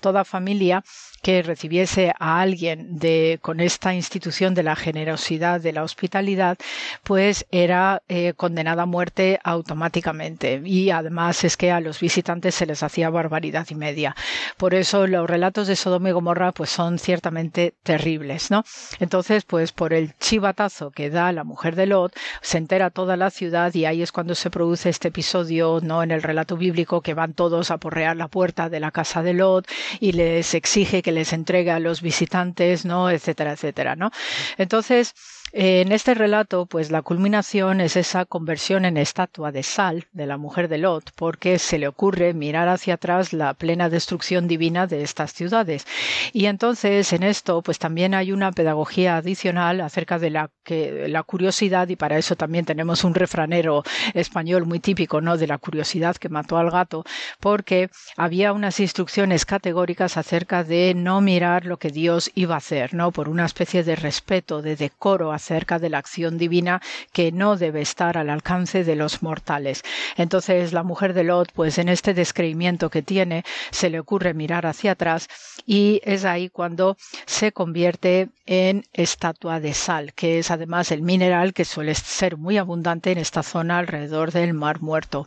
toda 0.00 0.24
familia 0.24 0.82
que 1.24 1.42
recibiese 1.42 2.12
a 2.20 2.40
alguien 2.40 2.98
de, 2.98 3.38
con 3.40 3.60
esta 3.60 3.94
institución 3.94 4.52
de 4.54 4.62
la 4.62 4.76
generosidad, 4.76 5.58
de 5.58 5.72
la 5.72 5.82
hospitalidad, 5.82 6.58
pues 7.02 7.46
era 7.50 8.02
eh, 8.08 8.34
condenada 8.36 8.82
a 8.82 8.86
muerte 8.86 9.40
automáticamente. 9.42 10.60
Y 10.64 10.90
además 10.90 11.42
es 11.44 11.56
que 11.56 11.72
a 11.72 11.80
los 11.80 11.98
visitantes 11.98 12.54
se 12.54 12.66
les 12.66 12.82
hacía 12.82 13.08
barbaridad 13.08 13.66
y 13.70 13.74
media. 13.74 14.14
Por 14.58 14.74
eso 14.74 15.06
los 15.06 15.28
relatos 15.28 15.66
de 15.66 15.76
Sodoma 15.76 16.10
y 16.10 16.12
Gomorra 16.12 16.52
pues 16.52 16.68
son 16.68 16.98
ciertamente 16.98 17.74
terribles, 17.82 18.50
¿no? 18.50 18.62
Entonces, 19.00 19.44
pues 19.44 19.72
por 19.72 19.94
el 19.94 20.14
chivatazo 20.18 20.90
que 20.90 21.08
da 21.08 21.32
la 21.32 21.44
mujer 21.44 21.74
de 21.74 21.86
Lot, 21.86 22.14
se 22.42 22.58
entera 22.58 22.90
toda 22.90 23.16
la 23.16 23.30
ciudad 23.30 23.72
y 23.72 23.86
ahí 23.86 24.02
es 24.02 24.12
cuando 24.12 24.34
se 24.34 24.50
produce 24.54 24.88
este 24.88 25.08
episodio, 25.08 25.80
¿no? 25.82 26.04
En 26.04 26.12
el 26.12 26.22
relato 26.22 26.56
bíblico 26.56 27.00
que 27.00 27.12
van 27.12 27.34
todos 27.34 27.72
a 27.72 27.78
porrear 27.78 28.16
la 28.16 28.28
puerta 28.28 28.68
de 28.68 28.78
la 28.78 28.92
casa 28.92 29.20
de 29.24 29.34
Lot 29.34 29.66
y 29.98 30.12
les 30.12 30.54
exige 30.54 31.02
que 31.02 31.10
les 31.10 31.32
entrega 31.32 31.74
a 31.74 31.80
los 31.80 32.00
visitantes, 32.02 32.84
¿no? 32.84 33.10
etcétera, 33.10 33.54
etcétera, 33.54 33.96
¿no? 33.96 34.12
Entonces, 34.56 35.12
en 35.56 35.92
este 35.92 36.14
relato, 36.14 36.66
pues 36.66 36.90
la 36.90 37.02
culminación 37.02 37.80
es 37.80 37.94
esa 37.94 38.24
conversión 38.24 38.84
en 38.84 38.96
estatua 38.96 39.52
de 39.52 39.62
sal 39.62 40.08
de 40.12 40.26
la 40.26 40.36
mujer 40.36 40.66
de 40.66 40.78
Lot, 40.78 41.12
porque 41.14 41.60
se 41.60 41.78
le 41.78 41.86
ocurre 41.86 42.34
mirar 42.34 42.66
hacia 42.66 42.94
atrás 42.94 43.32
la 43.32 43.54
plena 43.54 43.88
destrucción 43.88 44.48
divina 44.48 44.88
de 44.88 45.04
estas 45.04 45.32
ciudades. 45.32 45.86
Y 46.32 46.46
entonces 46.46 47.12
en 47.12 47.22
esto, 47.22 47.62
pues 47.62 47.78
también 47.78 48.14
hay 48.14 48.32
una 48.32 48.50
pedagogía 48.50 49.16
adicional 49.16 49.80
acerca 49.80 50.18
de 50.18 50.30
la, 50.30 50.50
que, 50.64 51.06
la 51.06 51.22
curiosidad, 51.22 51.86
y 51.86 51.94
para 51.94 52.18
eso 52.18 52.34
también 52.34 52.64
tenemos 52.64 53.04
un 53.04 53.14
refranero 53.14 53.84
español 54.12 54.66
muy 54.66 54.80
típico, 54.80 55.20
¿no? 55.20 55.36
De 55.36 55.46
la 55.46 55.58
curiosidad 55.58 56.16
que 56.16 56.28
mató 56.28 56.58
al 56.58 56.72
gato, 56.72 57.04
porque 57.38 57.90
había 58.16 58.52
unas 58.52 58.80
instrucciones 58.80 59.44
categóricas 59.44 60.16
acerca 60.16 60.64
de 60.64 60.94
no 60.96 61.20
mirar 61.20 61.64
lo 61.64 61.76
que 61.76 61.90
Dios 61.90 62.32
iba 62.34 62.56
a 62.56 62.58
hacer, 62.58 62.92
¿no? 62.92 63.12
Por 63.12 63.28
una 63.28 63.46
especie 63.46 63.84
de 63.84 63.94
respeto, 63.94 64.60
de 64.60 64.74
decoro 64.74 65.32
acerca 65.44 65.78
de 65.78 65.90
la 65.90 65.98
acción 65.98 66.38
divina 66.38 66.80
que 67.12 67.30
no 67.30 67.56
debe 67.56 67.82
estar 67.82 68.16
al 68.16 68.30
alcance 68.30 68.82
de 68.82 68.96
los 68.96 69.22
mortales. 69.22 69.82
Entonces 70.16 70.72
la 70.72 70.82
mujer 70.82 71.12
de 71.12 71.24
Lot, 71.24 71.52
pues 71.52 71.76
en 71.76 71.90
este 71.90 72.14
descreimiento 72.14 72.88
que 72.88 73.02
tiene, 73.02 73.44
se 73.70 73.90
le 73.90 74.00
ocurre 74.00 74.32
mirar 74.32 74.64
hacia 74.64 74.92
atrás 74.92 75.28
y 75.66 76.00
es 76.04 76.24
ahí 76.24 76.48
cuando 76.48 76.96
se 77.26 77.52
convierte 77.52 78.30
en 78.46 78.84
estatua 78.92 79.60
de 79.60 79.72
sal, 79.74 80.12
que 80.14 80.38
es 80.38 80.50
además 80.50 80.90
el 80.90 81.02
mineral 81.02 81.52
que 81.52 81.64
suele 81.64 81.94
ser 81.94 82.36
muy 82.36 82.58
abundante 82.58 83.12
en 83.12 83.18
esta 83.18 83.42
zona 83.42 83.78
alrededor 83.78 84.32
del 84.32 84.54
Mar 84.54 84.80
Muerto. 84.82 85.26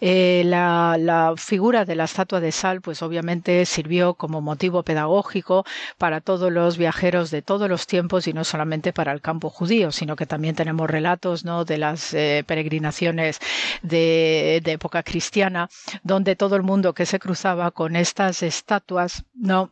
Eh, 0.00 0.42
la, 0.46 0.96
la 0.98 1.34
figura 1.36 1.84
de 1.84 1.94
la 1.94 2.04
estatua 2.04 2.40
de 2.40 2.52
sal, 2.52 2.80
pues 2.80 3.02
obviamente 3.02 3.66
sirvió 3.66 4.14
como 4.14 4.40
motivo 4.40 4.82
pedagógico 4.82 5.64
para 5.98 6.20
todos 6.20 6.50
los 6.50 6.78
viajeros 6.78 7.30
de 7.30 7.42
todos 7.42 7.68
los 7.68 7.86
tiempos 7.86 8.26
y 8.26 8.32
no 8.32 8.44
solamente 8.44 8.92
para 8.92 9.12
el 9.12 9.20
campo 9.20 9.50
judíos, 9.54 9.94
sino 9.96 10.16
que 10.16 10.26
también 10.26 10.54
tenemos 10.54 10.90
relatos 10.90 11.44
¿no? 11.44 11.64
de 11.64 11.78
las 11.78 12.12
eh, 12.12 12.44
peregrinaciones 12.46 13.38
de, 13.82 14.60
de 14.62 14.72
época 14.72 15.02
cristiana, 15.02 15.68
donde 16.02 16.36
todo 16.36 16.56
el 16.56 16.62
mundo 16.62 16.92
que 16.92 17.06
se 17.06 17.18
cruzaba 17.18 17.70
con 17.70 17.96
estas 17.96 18.42
estatuas 18.42 19.24
no 19.34 19.70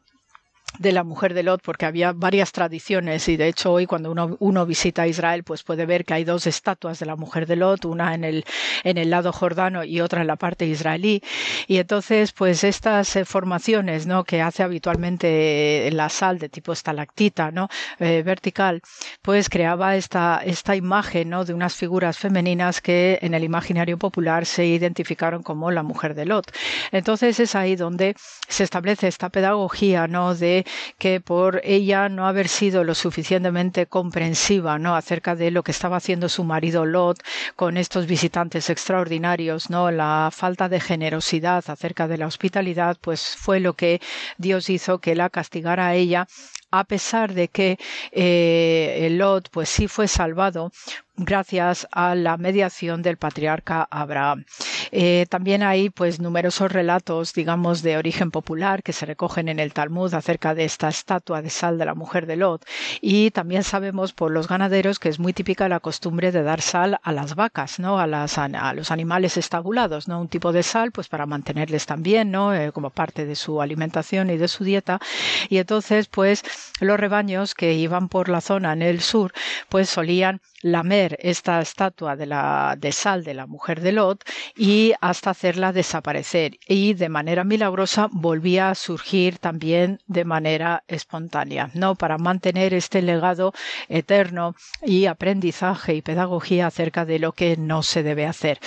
de 0.78 0.93
la 0.93 1.05
mujer 1.05 1.35
de 1.35 1.43
Lot, 1.43 1.62
porque 1.62 1.86
había 1.86 2.12
varias 2.12 2.53
tradiciones 2.53 3.28
y 3.28 3.36
de 3.36 3.49
hecho 3.49 3.73
hoy 3.73 3.86
cuando 3.86 4.11
uno, 4.11 4.36
uno, 4.40 4.66
visita 4.66 5.07
Israel 5.07 5.44
pues 5.44 5.62
puede 5.62 5.86
ver 5.86 6.05
que 6.05 6.15
hay 6.15 6.24
dos 6.24 6.47
estatuas 6.47 6.99
de 6.99 7.07
la 7.07 7.16
mujer 7.16 7.47
de 7.47 7.57
Lot, 7.57 7.85
una 7.85 8.15
en 8.15 8.24
el, 8.24 8.44
en 8.85 8.99
el 8.99 9.11
lado 9.11 9.32
jordano 9.32 9.85
y 9.85 10.01
otra 10.01 10.20
en 10.23 10.27
la 10.27 10.36
parte 10.36 10.66
israelí. 10.66 11.23
Y 11.66 11.77
entonces 11.77 12.32
pues 12.32 12.65
estas 12.65 13.16
eh, 13.16 13.24
formaciones 13.24 14.07
¿no? 14.07 14.24
que 14.24 14.40
hace 14.40 14.62
habitualmente 14.62 15.89
la 15.93 16.09
sal 16.09 16.39
de 16.39 16.49
tipo 16.49 16.73
estalactita, 16.73 17.51
¿no? 17.51 17.69
Eh, 17.99 18.23
vertical, 18.24 18.82
pues 19.20 19.49
creaba 19.49 19.97
esta, 19.97 20.43
esta 20.44 20.77
imagen 20.77 21.31
¿no? 21.31 21.44
de 21.44 21.55
unas 21.55 21.74
figuras 21.74 22.19
femeninas 22.19 22.81
que 22.81 23.19
en 23.23 23.35
el 23.35 23.44
imaginario 23.44 23.99
popular 23.99 24.47
se 24.47 24.66
identificaron 24.66 25.43
como 25.43 25.70
la 25.70 25.82
mujer 25.82 26.15
de 26.15 26.27
Lot. 26.27 26.53
Entonces 26.93 27.40
es 27.40 27.55
ahí 27.55 27.77
donde 27.77 28.15
se 28.49 28.65
establece 28.65 29.09
esta 29.09 29.28
pedagogía 29.28 30.07
¿no? 30.07 30.35
de 30.35 30.61
que 30.98 31.20
por 31.20 31.60
ella 31.64 32.09
no 32.09 32.26
haber 32.26 32.48
sido 32.48 32.84
lo 32.84 32.94
suficientemente 32.94 33.86
comprensiva 33.86 34.78
¿no? 34.78 34.94
acerca 34.97 35.34
de 35.34 35.51
lo 35.51 35.62
que 35.62 35.70
estaba 35.72 35.97
haciendo 35.97 36.28
su 36.28 36.44
marido 36.44 36.84
Lot 36.84 37.22
con 37.56 37.76
estos 37.76 38.06
visitantes 38.06 38.70
extraordinarios, 38.70 39.70
¿no? 39.70 39.90
la 39.90 40.30
falta 40.32 40.68
de 40.68 40.80
generosidad 40.80 41.64
acerca 41.68 42.09
de 42.09 42.18
la 42.18 42.26
hospitalidad, 42.26 42.97
pues 43.01 43.36
fue 43.36 43.60
lo 43.60 43.74
que 43.74 44.01
Dios 44.39 44.70
hizo 44.70 44.98
que 44.98 45.14
la 45.14 45.30
castigara 45.30 45.89
a 45.89 45.94
ella 45.94 46.26
a 46.72 46.84
pesar 46.84 47.34
de 47.34 47.48
que 47.48 47.78
eh, 48.12 49.09
Lot 49.12 49.51
pues 49.51 49.68
sí 49.68 49.86
fue 49.89 50.09
salvado 50.09 50.72
gracias 51.16 51.86
a 51.93 52.14
la 52.14 52.36
mediación 52.36 53.02
del 53.02 53.16
patriarca 53.16 53.86
Abraham. 53.90 54.44
Eh, 54.90 55.26
también 55.28 55.62
hay 55.62 55.90
pues 55.90 56.20
numerosos 56.20 56.72
relatos, 56.72 57.32
digamos, 57.34 57.82
de 57.82 57.97
origen 57.97 58.30
popular 58.30 58.82
que 58.82 58.93
se 58.93 59.06
recogen 59.06 59.48
en 59.48 59.59
el 59.59 59.72
Talmud 59.72 60.12
acerca 60.14 60.55
de 60.55 60.64
esta 60.64 60.89
estatua 60.89 61.43
de 61.43 61.51
sal 61.51 61.78
de 61.78 61.86
la 61.86 61.94
mujer 61.94 62.26
de 62.26 62.36
Lot. 62.36 62.64
Y 63.01 63.30
también 63.30 63.62
sabemos 63.62 64.12
por 64.12 64.30
los 64.30 64.48
ganaderos 64.48 64.98
que 64.98 65.09
es 65.09 65.18
muy 65.18 65.32
típica 65.32 65.68
la 65.68 65.80
costumbre 65.80 66.32
de 66.32 66.43
dar 66.43 66.60
sal 66.60 66.98
a 67.02 67.12
las 67.12 67.34
vacas, 67.34 67.78
¿no? 67.78 67.98
A, 67.98 68.06
las, 68.06 68.39
a 68.39 68.74
los 68.74 68.90
animales 68.90 69.36
estabulados, 69.36 70.09
¿no? 70.09 70.20
Un 70.20 70.28
tipo 70.28 70.52
de 70.52 70.62
sal, 70.62 70.93
pues 70.93 71.09
para 71.09 71.26
mantenerles 71.26 71.86
también, 71.86 72.30
¿no? 72.30 72.55
Eh, 72.55 72.72
como 72.72 72.90
parte 72.90 73.26
de 73.26 73.36
su 73.36 73.60
alimentación 73.60 74.30
y 74.30 74.36
de 74.36 74.48
su 74.48 74.64
dieta. 74.64 75.01
Y 75.48 75.59
entonces, 75.59 76.09
pues, 76.09 76.43
los 76.80 76.98
rebaños 76.98 77.55
que 77.55 77.74
iban 77.74 78.09
por 78.09 78.28
la 78.28 78.40
zona 78.40 78.72
en 78.72 78.82
el 78.82 79.01
sur, 79.01 79.32
pues 79.68 79.89
solían 79.89 80.40
lamer 80.62 81.01
esta 81.20 81.60
estatua 81.60 82.16
de, 82.16 82.26
la, 82.26 82.76
de 82.78 82.92
sal 82.92 83.24
de 83.24 83.34
la 83.34 83.46
mujer 83.46 83.80
de 83.80 83.92
Lot 83.92 84.24
y 84.56 84.92
hasta 85.00 85.30
hacerla 85.30 85.72
desaparecer. 85.72 86.58
Y 86.66 86.94
de 86.94 87.08
manera 87.08 87.44
milagrosa 87.44 88.08
volvía 88.10 88.70
a 88.70 88.74
surgir 88.74 89.38
también 89.38 90.00
de 90.06 90.24
manera 90.24 90.84
espontánea, 90.88 91.70
¿no? 91.74 91.94
Para 91.94 92.18
mantener 92.18 92.74
este 92.74 93.02
legado 93.02 93.52
eterno 93.88 94.54
y 94.82 95.06
aprendizaje 95.06 95.94
y 95.94 96.02
pedagogía 96.02 96.66
acerca 96.66 97.04
de 97.04 97.18
lo 97.18 97.32
que 97.32 97.56
no 97.56 97.82
se 97.82 98.02
debe 98.02 98.26
hacer. 98.26 98.58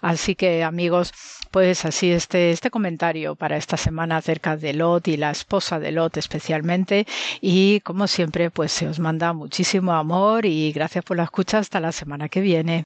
Así 0.00 0.34
que, 0.34 0.64
amigos, 0.64 1.12
pues 1.54 1.84
así 1.84 2.10
este, 2.10 2.50
este 2.50 2.68
comentario 2.68 3.36
para 3.36 3.56
esta 3.56 3.76
semana 3.76 4.16
acerca 4.16 4.56
de 4.56 4.72
Lot 4.72 5.06
y 5.06 5.16
la 5.16 5.30
esposa 5.30 5.78
de 5.78 5.92
Lot 5.92 6.16
especialmente. 6.16 7.06
Y 7.40 7.78
como 7.82 8.08
siempre, 8.08 8.50
pues 8.50 8.72
se 8.72 8.88
os 8.88 8.98
manda 8.98 9.32
muchísimo 9.32 9.92
amor 9.92 10.46
y 10.46 10.72
gracias 10.72 11.04
por 11.04 11.16
la 11.16 11.22
escucha. 11.22 11.58
Hasta 11.58 11.78
la 11.78 11.92
semana 11.92 12.28
que 12.28 12.40
viene. 12.40 12.82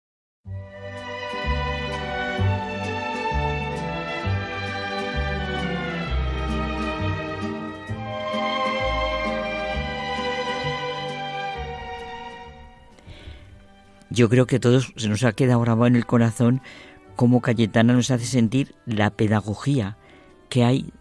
Yo 14.10 14.28
creo 14.28 14.46
que 14.46 14.56
a 14.56 14.60
todos 14.60 14.92
se 14.94 15.08
nos 15.08 15.24
ha 15.24 15.32
quedado 15.32 15.60
grabado 15.62 15.86
en 15.86 15.96
el 15.96 16.04
corazón 16.04 16.60
cómo 17.18 17.40
Cayetana 17.40 17.94
nos 17.94 18.12
hace 18.12 18.26
sentir 18.26 18.76
la 18.86 19.10
pedagogía 19.10 19.96
que 20.48 20.62
hay 20.62 20.92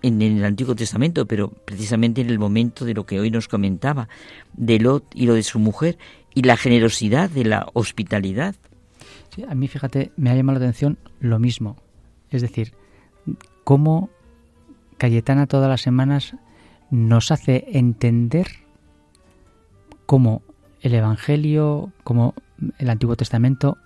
en 0.00 0.22
el 0.22 0.42
Antiguo 0.42 0.74
Testamento, 0.74 1.26
pero 1.26 1.50
precisamente 1.50 2.22
en 2.22 2.30
el 2.30 2.38
momento 2.38 2.86
de 2.86 2.94
lo 2.94 3.04
que 3.04 3.20
hoy 3.20 3.30
nos 3.30 3.46
comentaba, 3.46 4.08
de 4.54 4.78
Lot 4.78 5.04
y 5.14 5.26
lo 5.26 5.34
de 5.34 5.42
su 5.42 5.58
mujer, 5.58 5.98
y 6.34 6.44
la 6.44 6.56
generosidad 6.56 7.28
de 7.28 7.44
la 7.44 7.68
hospitalidad. 7.74 8.54
A 9.46 9.54
mí, 9.54 9.68
fíjate, 9.68 10.12
me 10.16 10.30
ha 10.30 10.34
llamado 10.34 10.60
la 10.60 10.64
atención 10.64 10.96
lo 11.20 11.38
mismo. 11.38 11.76
Es 12.30 12.40
decir, 12.40 12.72
cómo 13.62 14.08
Cayetana 14.96 15.46
todas 15.46 15.68
las 15.68 15.82
semanas 15.82 16.36
nos 16.90 17.30
hace 17.30 17.66
entender 17.72 18.46
cómo 20.06 20.40
el 20.80 20.94
Evangelio, 20.94 21.92
como 22.02 22.32
el 22.78 22.88
Antiguo 22.88 23.14
Testamento, 23.14 23.76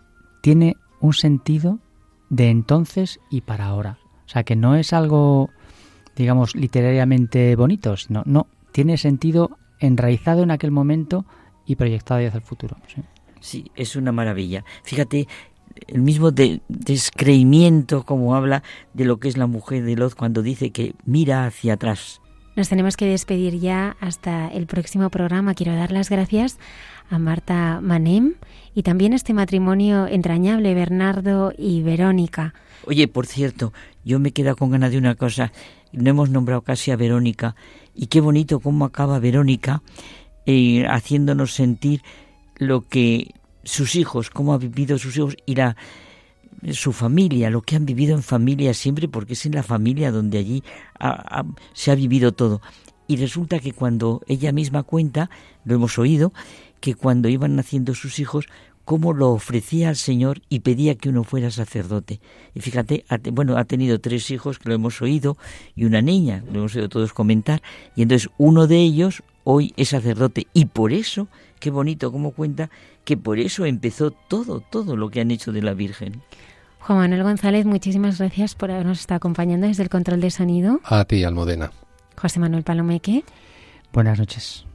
tiene 0.40 0.76
un 1.00 1.12
sentido 1.12 1.78
de 2.28 2.50
entonces 2.50 3.20
y 3.30 3.40
para 3.40 3.66
ahora. 3.66 3.98
O 4.26 4.28
sea, 4.28 4.44
que 4.44 4.56
no 4.56 4.76
es 4.76 4.92
algo, 4.92 5.50
digamos, 6.14 6.54
literariamente 6.54 7.56
bonito, 7.56 7.96
sino, 7.96 8.22
no, 8.26 8.46
tiene 8.72 8.96
sentido 8.96 9.58
enraizado 9.80 10.42
en 10.42 10.50
aquel 10.50 10.70
momento 10.70 11.24
y 11.66 11.76
proyectado 11.76 12.24
hacia 12.24 12.36
el 12.36 12.42
futuro. 12.42 12.76
Sí, 13.40 13.70
es 13.74 13.96
una 13.96 14.12
maravilla. 14.12 14.64
Fíjate, 14.84 15.26
el 15.88 16.02
mismo 16.02 16.30
descreimiento 16.30 18.04
como 18.04 18.34
habla 18.34 18.62
de 18.94 19.04
lo 19.04 19.18
que 19.18 19.28
es 19.28 19.36
la 19.36 19.46
mujer 19.46 19.84
de 19.84 19.96
Lot 19.96 20.14
cuando 20.14 20.42
dice 20.42 20.70
que 20.70 20.94
mira 21.04 21.46
hacia 21.46 21.74
atrás. 21.74 22.20
Nos 22.56 22.68
tenemos 22.68 22.96
que 22.96 23.06
despedir 23.06 23.58
ya 23.58 23.96
hasta 24.00 24.48
el 24.48 24.66
próximo 24.66 25.08
programa. 25.10 25.54
Quiero 25.54 25.74
dar 25.74 25.92
las 25.92 26.10
gracias 26.10 26.58
a 27.10 27.18
Marta 27.18 27.80
Manem 27.82 28.34
y 28.74 28.82
también 28.82 29.12
este 29.12 29.34
matrimonio 29.34 30.06
entrañable, 30.06 30.72
Bernardo 30.74 31.52
y 31.56 31.82
Verónica. 31.82 32.54
Oye, 32.86 33.08
por 33.08 33.26
cierto, 33.26 33.72
yo 34.04 34.18
me 34.18 34.32
quedo 34.32 34.56
con 34.56 34.70
ganas 34.70 34.92
de 34.92 34.98
una 34.98 35.16
cosa. 35.16 35.52
No 35.92 36.08
hemos 36.08 36.30
nombrado 36.30 36.62
casi 36.62 36.92
a 36.92 36.96
Verónica. 36.96 37.56
Y 37.94 38.06
qué 38.06 38.20
bonito 38.20 38.60
cómo 38.60 38.84
acaba 38.84 39.18
Verónica 39.18 39.82
eh, 40.46 40.86
haciéndonos 40.88 41.52
sentir 41.52 42.02
lo 42.56 42.82
que 42.82 43.34
sus 43.64 43.96
hijos, 43.96 44.30
cómo 44.30 44.54
ha 44.54 44.58
vivido 44.58 44.98
sus 44.98 45.16
hijos 45.16 45.36
y 45.44 45.56
la, 45.56 45.76
su 46.72 46.92
familia, 46.92 47.50
lo 47.50 47.62
que 47.62 47.76
han 47.76 47.86
vivido 47.86 48.14
en 48.14 48.22
familia 48.22 48.72
siempre, 48.74 49.08
porque 49.08 49.34
es 49.34 49.46
en 49.46 49.54
la 49.54 49.62
familia 49.62 50.12
donde 50.12 50.38
allí 50.38 50.62
se 51.72 51.90
ha 51.90 51.94
vivido 51.94 52.32
todo. 52.32 52.60
Y 53.06 53.16
resulta 53.16 53.58
que 53.58 53.72
cuando 53.72 54.22
ella 54.28 54.52
misma 54.52 54.84
cuenta, 54.84 55.30
lo 55.64 55.74
hemos 55.74 55.98
oído, 55.98 56.32
que 56.80 56.94
cuando 56.94 57.28
iban 57.28 57.56
naciendo 57.56 57.94
sus 57.94 58.18
hijos, 58.18 58.46
cómo 58.84 59.12
lo 59.12 59.30
ofrecía 59.30 59.88
al 59.88 59.96
Señor 59.96 60.42
y 60.48 60.60
pedía 60.60 60.96
que 60.96 61.10
uno 61.10 61.22
fuera 61.22 61.50
sacerdote. 61.50 62.20
Y 62.54 62.60
fíjate, 62.60 63.04
bueno, 63.32 63.56
ha 63.56 63.64
tenido 63.64 64.00
tres 64.00 64.30
hijos 64.30 64.58
que 64.58 64.68
lo 64.68 64.74
hemos 64.74 65.00
oído 65.00 65.36
y 65.76 65.84
una 65.84 66.02
niña, 66.02 66.42
lo 66.50 66.58
hemos 66.58 66.74
oído 66.74 66.88
todos 66.88 67.12
comentar, 67.12 67.62
y 67.94 68.02
entonces 68.02 68.30
uno 68.38 68.66
de 68.66 68.78
ellos 68.78 69.22
hoy 69.44 69.72
es 69.76 69.90
sacerdote 69.90 70.48
y 70.52 70.66
por 70.66 70.92
eso, 70.92 71.28
qué 71.60 71.70
bonito 71.70 72.10
cómo 72.10 72.32
cuenta, 72.32 72.70
que 73.04 73.16
por 73.16 73.38
eso 73.38 73.64
empezó 73.64 74.10
todo, 74.10 74.60
todo 74.60 74.96
lo 74.96 75.10
que 75.10 75.20
han 75.20 75.30
hecho 75.30 75.52
de 75.52 75.62
la 75.62 75.74
Virgen. 75.74 76.22
Juan 76.80 76.98
Manuel 76.98 77.22
González, 77.22 77.66
muchísimas 77.66 78.18
gracias 78.18 78.54
por 78.54 78.70
habernos 78.70 79.00
estado 79.00 79.18
acompañando 79.18 79.66
desde 79.66 79.82
el 79.82 79.90
control 79.90 80.20
de 80.20 80.30
sonido. 80.30 80.80
A 80.84 81.04
ti, 81.04 81.22
Almudena. 81.24 81.70
José 82.16 82.40
Manuel 82.40 82.64
Palomeque. 82.64 83.24
Buenas 83.92 84.18
noches. 84.18 84.69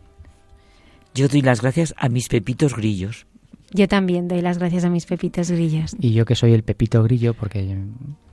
Yo 1.15 1.29
doy 1.29 1.41
las 1.41 1.61
gracias 1.61 1.95
a 1.97 2.09
mis 2.09 2.27
pepitos 2.27 2.75
grillos. 2.75 3.25
Yo 3.71 3.87
también 3.87 4.27
doy 4.27 4.41
las 4.41 4.57
gracias 4.57 4.83
a 4.83 4.89
mis 4.89 5.05
pepitos 5.05 5.49
grillos. 5.49 5.95
Y 5.99 6.11
yo 6.11 6.25
que 6.25 6.35
soy 6.35 6.53
el 6.53 6.63
pepito 6.63 7.01
grillo, 7.03 7.33
porque 7.33 7.77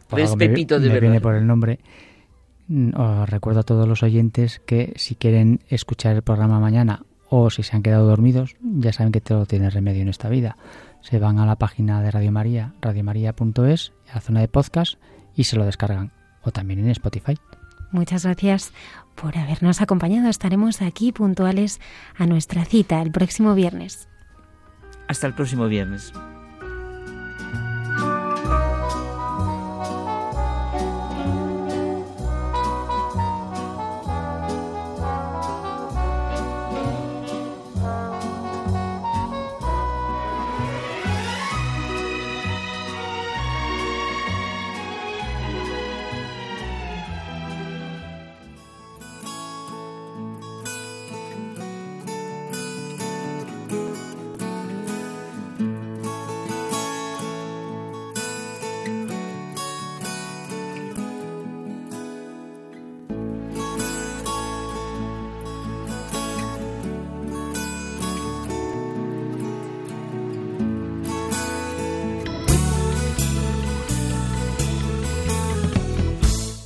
por 0.08 0.36
pepito 0.36 0.80
me, 0.80 0.88
de 0.88 1.00
viene 1.00 1.20
por 1.20 1.36
el 1.36 1.46
nombre, 1.46 1.78
mm, 2.66 2.90
os 2.98 3.30
recuerdo 3.30 3.60
a 3.60 3.62
todos 3.62 3.86
los 3.86 4.02
oyentes 4.02 4.60
que 4.66 4.92
si 4.96 5.14
quieren 5.14 5.60
escuchar 5.68 6.16
el 6.16 6.22
programa 6.22 6.58
mañana 6.58 7.04
o 7.28 7.50
si 7.50 7.62
se 7.62 7.76
han 7.76 7.84
quedado 7.84 8.06
dormidos, 8.06 8.56
ya 8.60 8.92
saben 8.92 9.12
que 9.12 9.20
todo 9.20 9.46
tiene 9.46 9.70
remedio 9.70 10.02
en 10.02 10.08
esta 10.08 10.28
vida. 10.28 10.56
Se 11.02 11.20
van 11.20 11.38
a 11.38 11.46
la 11.46 11.56
página 11.56 12.02
de 12.02 12.10
Radio 12.10 12.32
María, 12.32 12.74
radiomaria.es, 12.80 13.92
a 14.10 14.16
la 14.16 14.20
zona 14.20 14.40
de 14.40 14.48
podcast 14.48 14.98
y 15.36 15.44
se 15.44 15.56
lo 15.56 15.64
descargan. 15.64 16.10
O 16.42 16.50
también 16.50 16.80
en 16.80 16.90
Spotify. 16.90 17.36
Muchas 17.92 18.24
gracias 18.24 18.72
por 19.14 19.36
habernos 19.36 19.80
acompañado. 19.80 20.28
Estaremos 20.28 20.82
aquí 20.82 21.12
puntuales 21.12 21.80
a 22.16 22.26
nuestra 22.26 22.64
cita 22.64 23.00
el 23.02 23.10
próximo 23.10 23.54
viernes. 23.54 24.08
Hasta 25.08 25.26
el 25.26 25.34
próximo 25.34 25.68
viernes. 25.68 26.12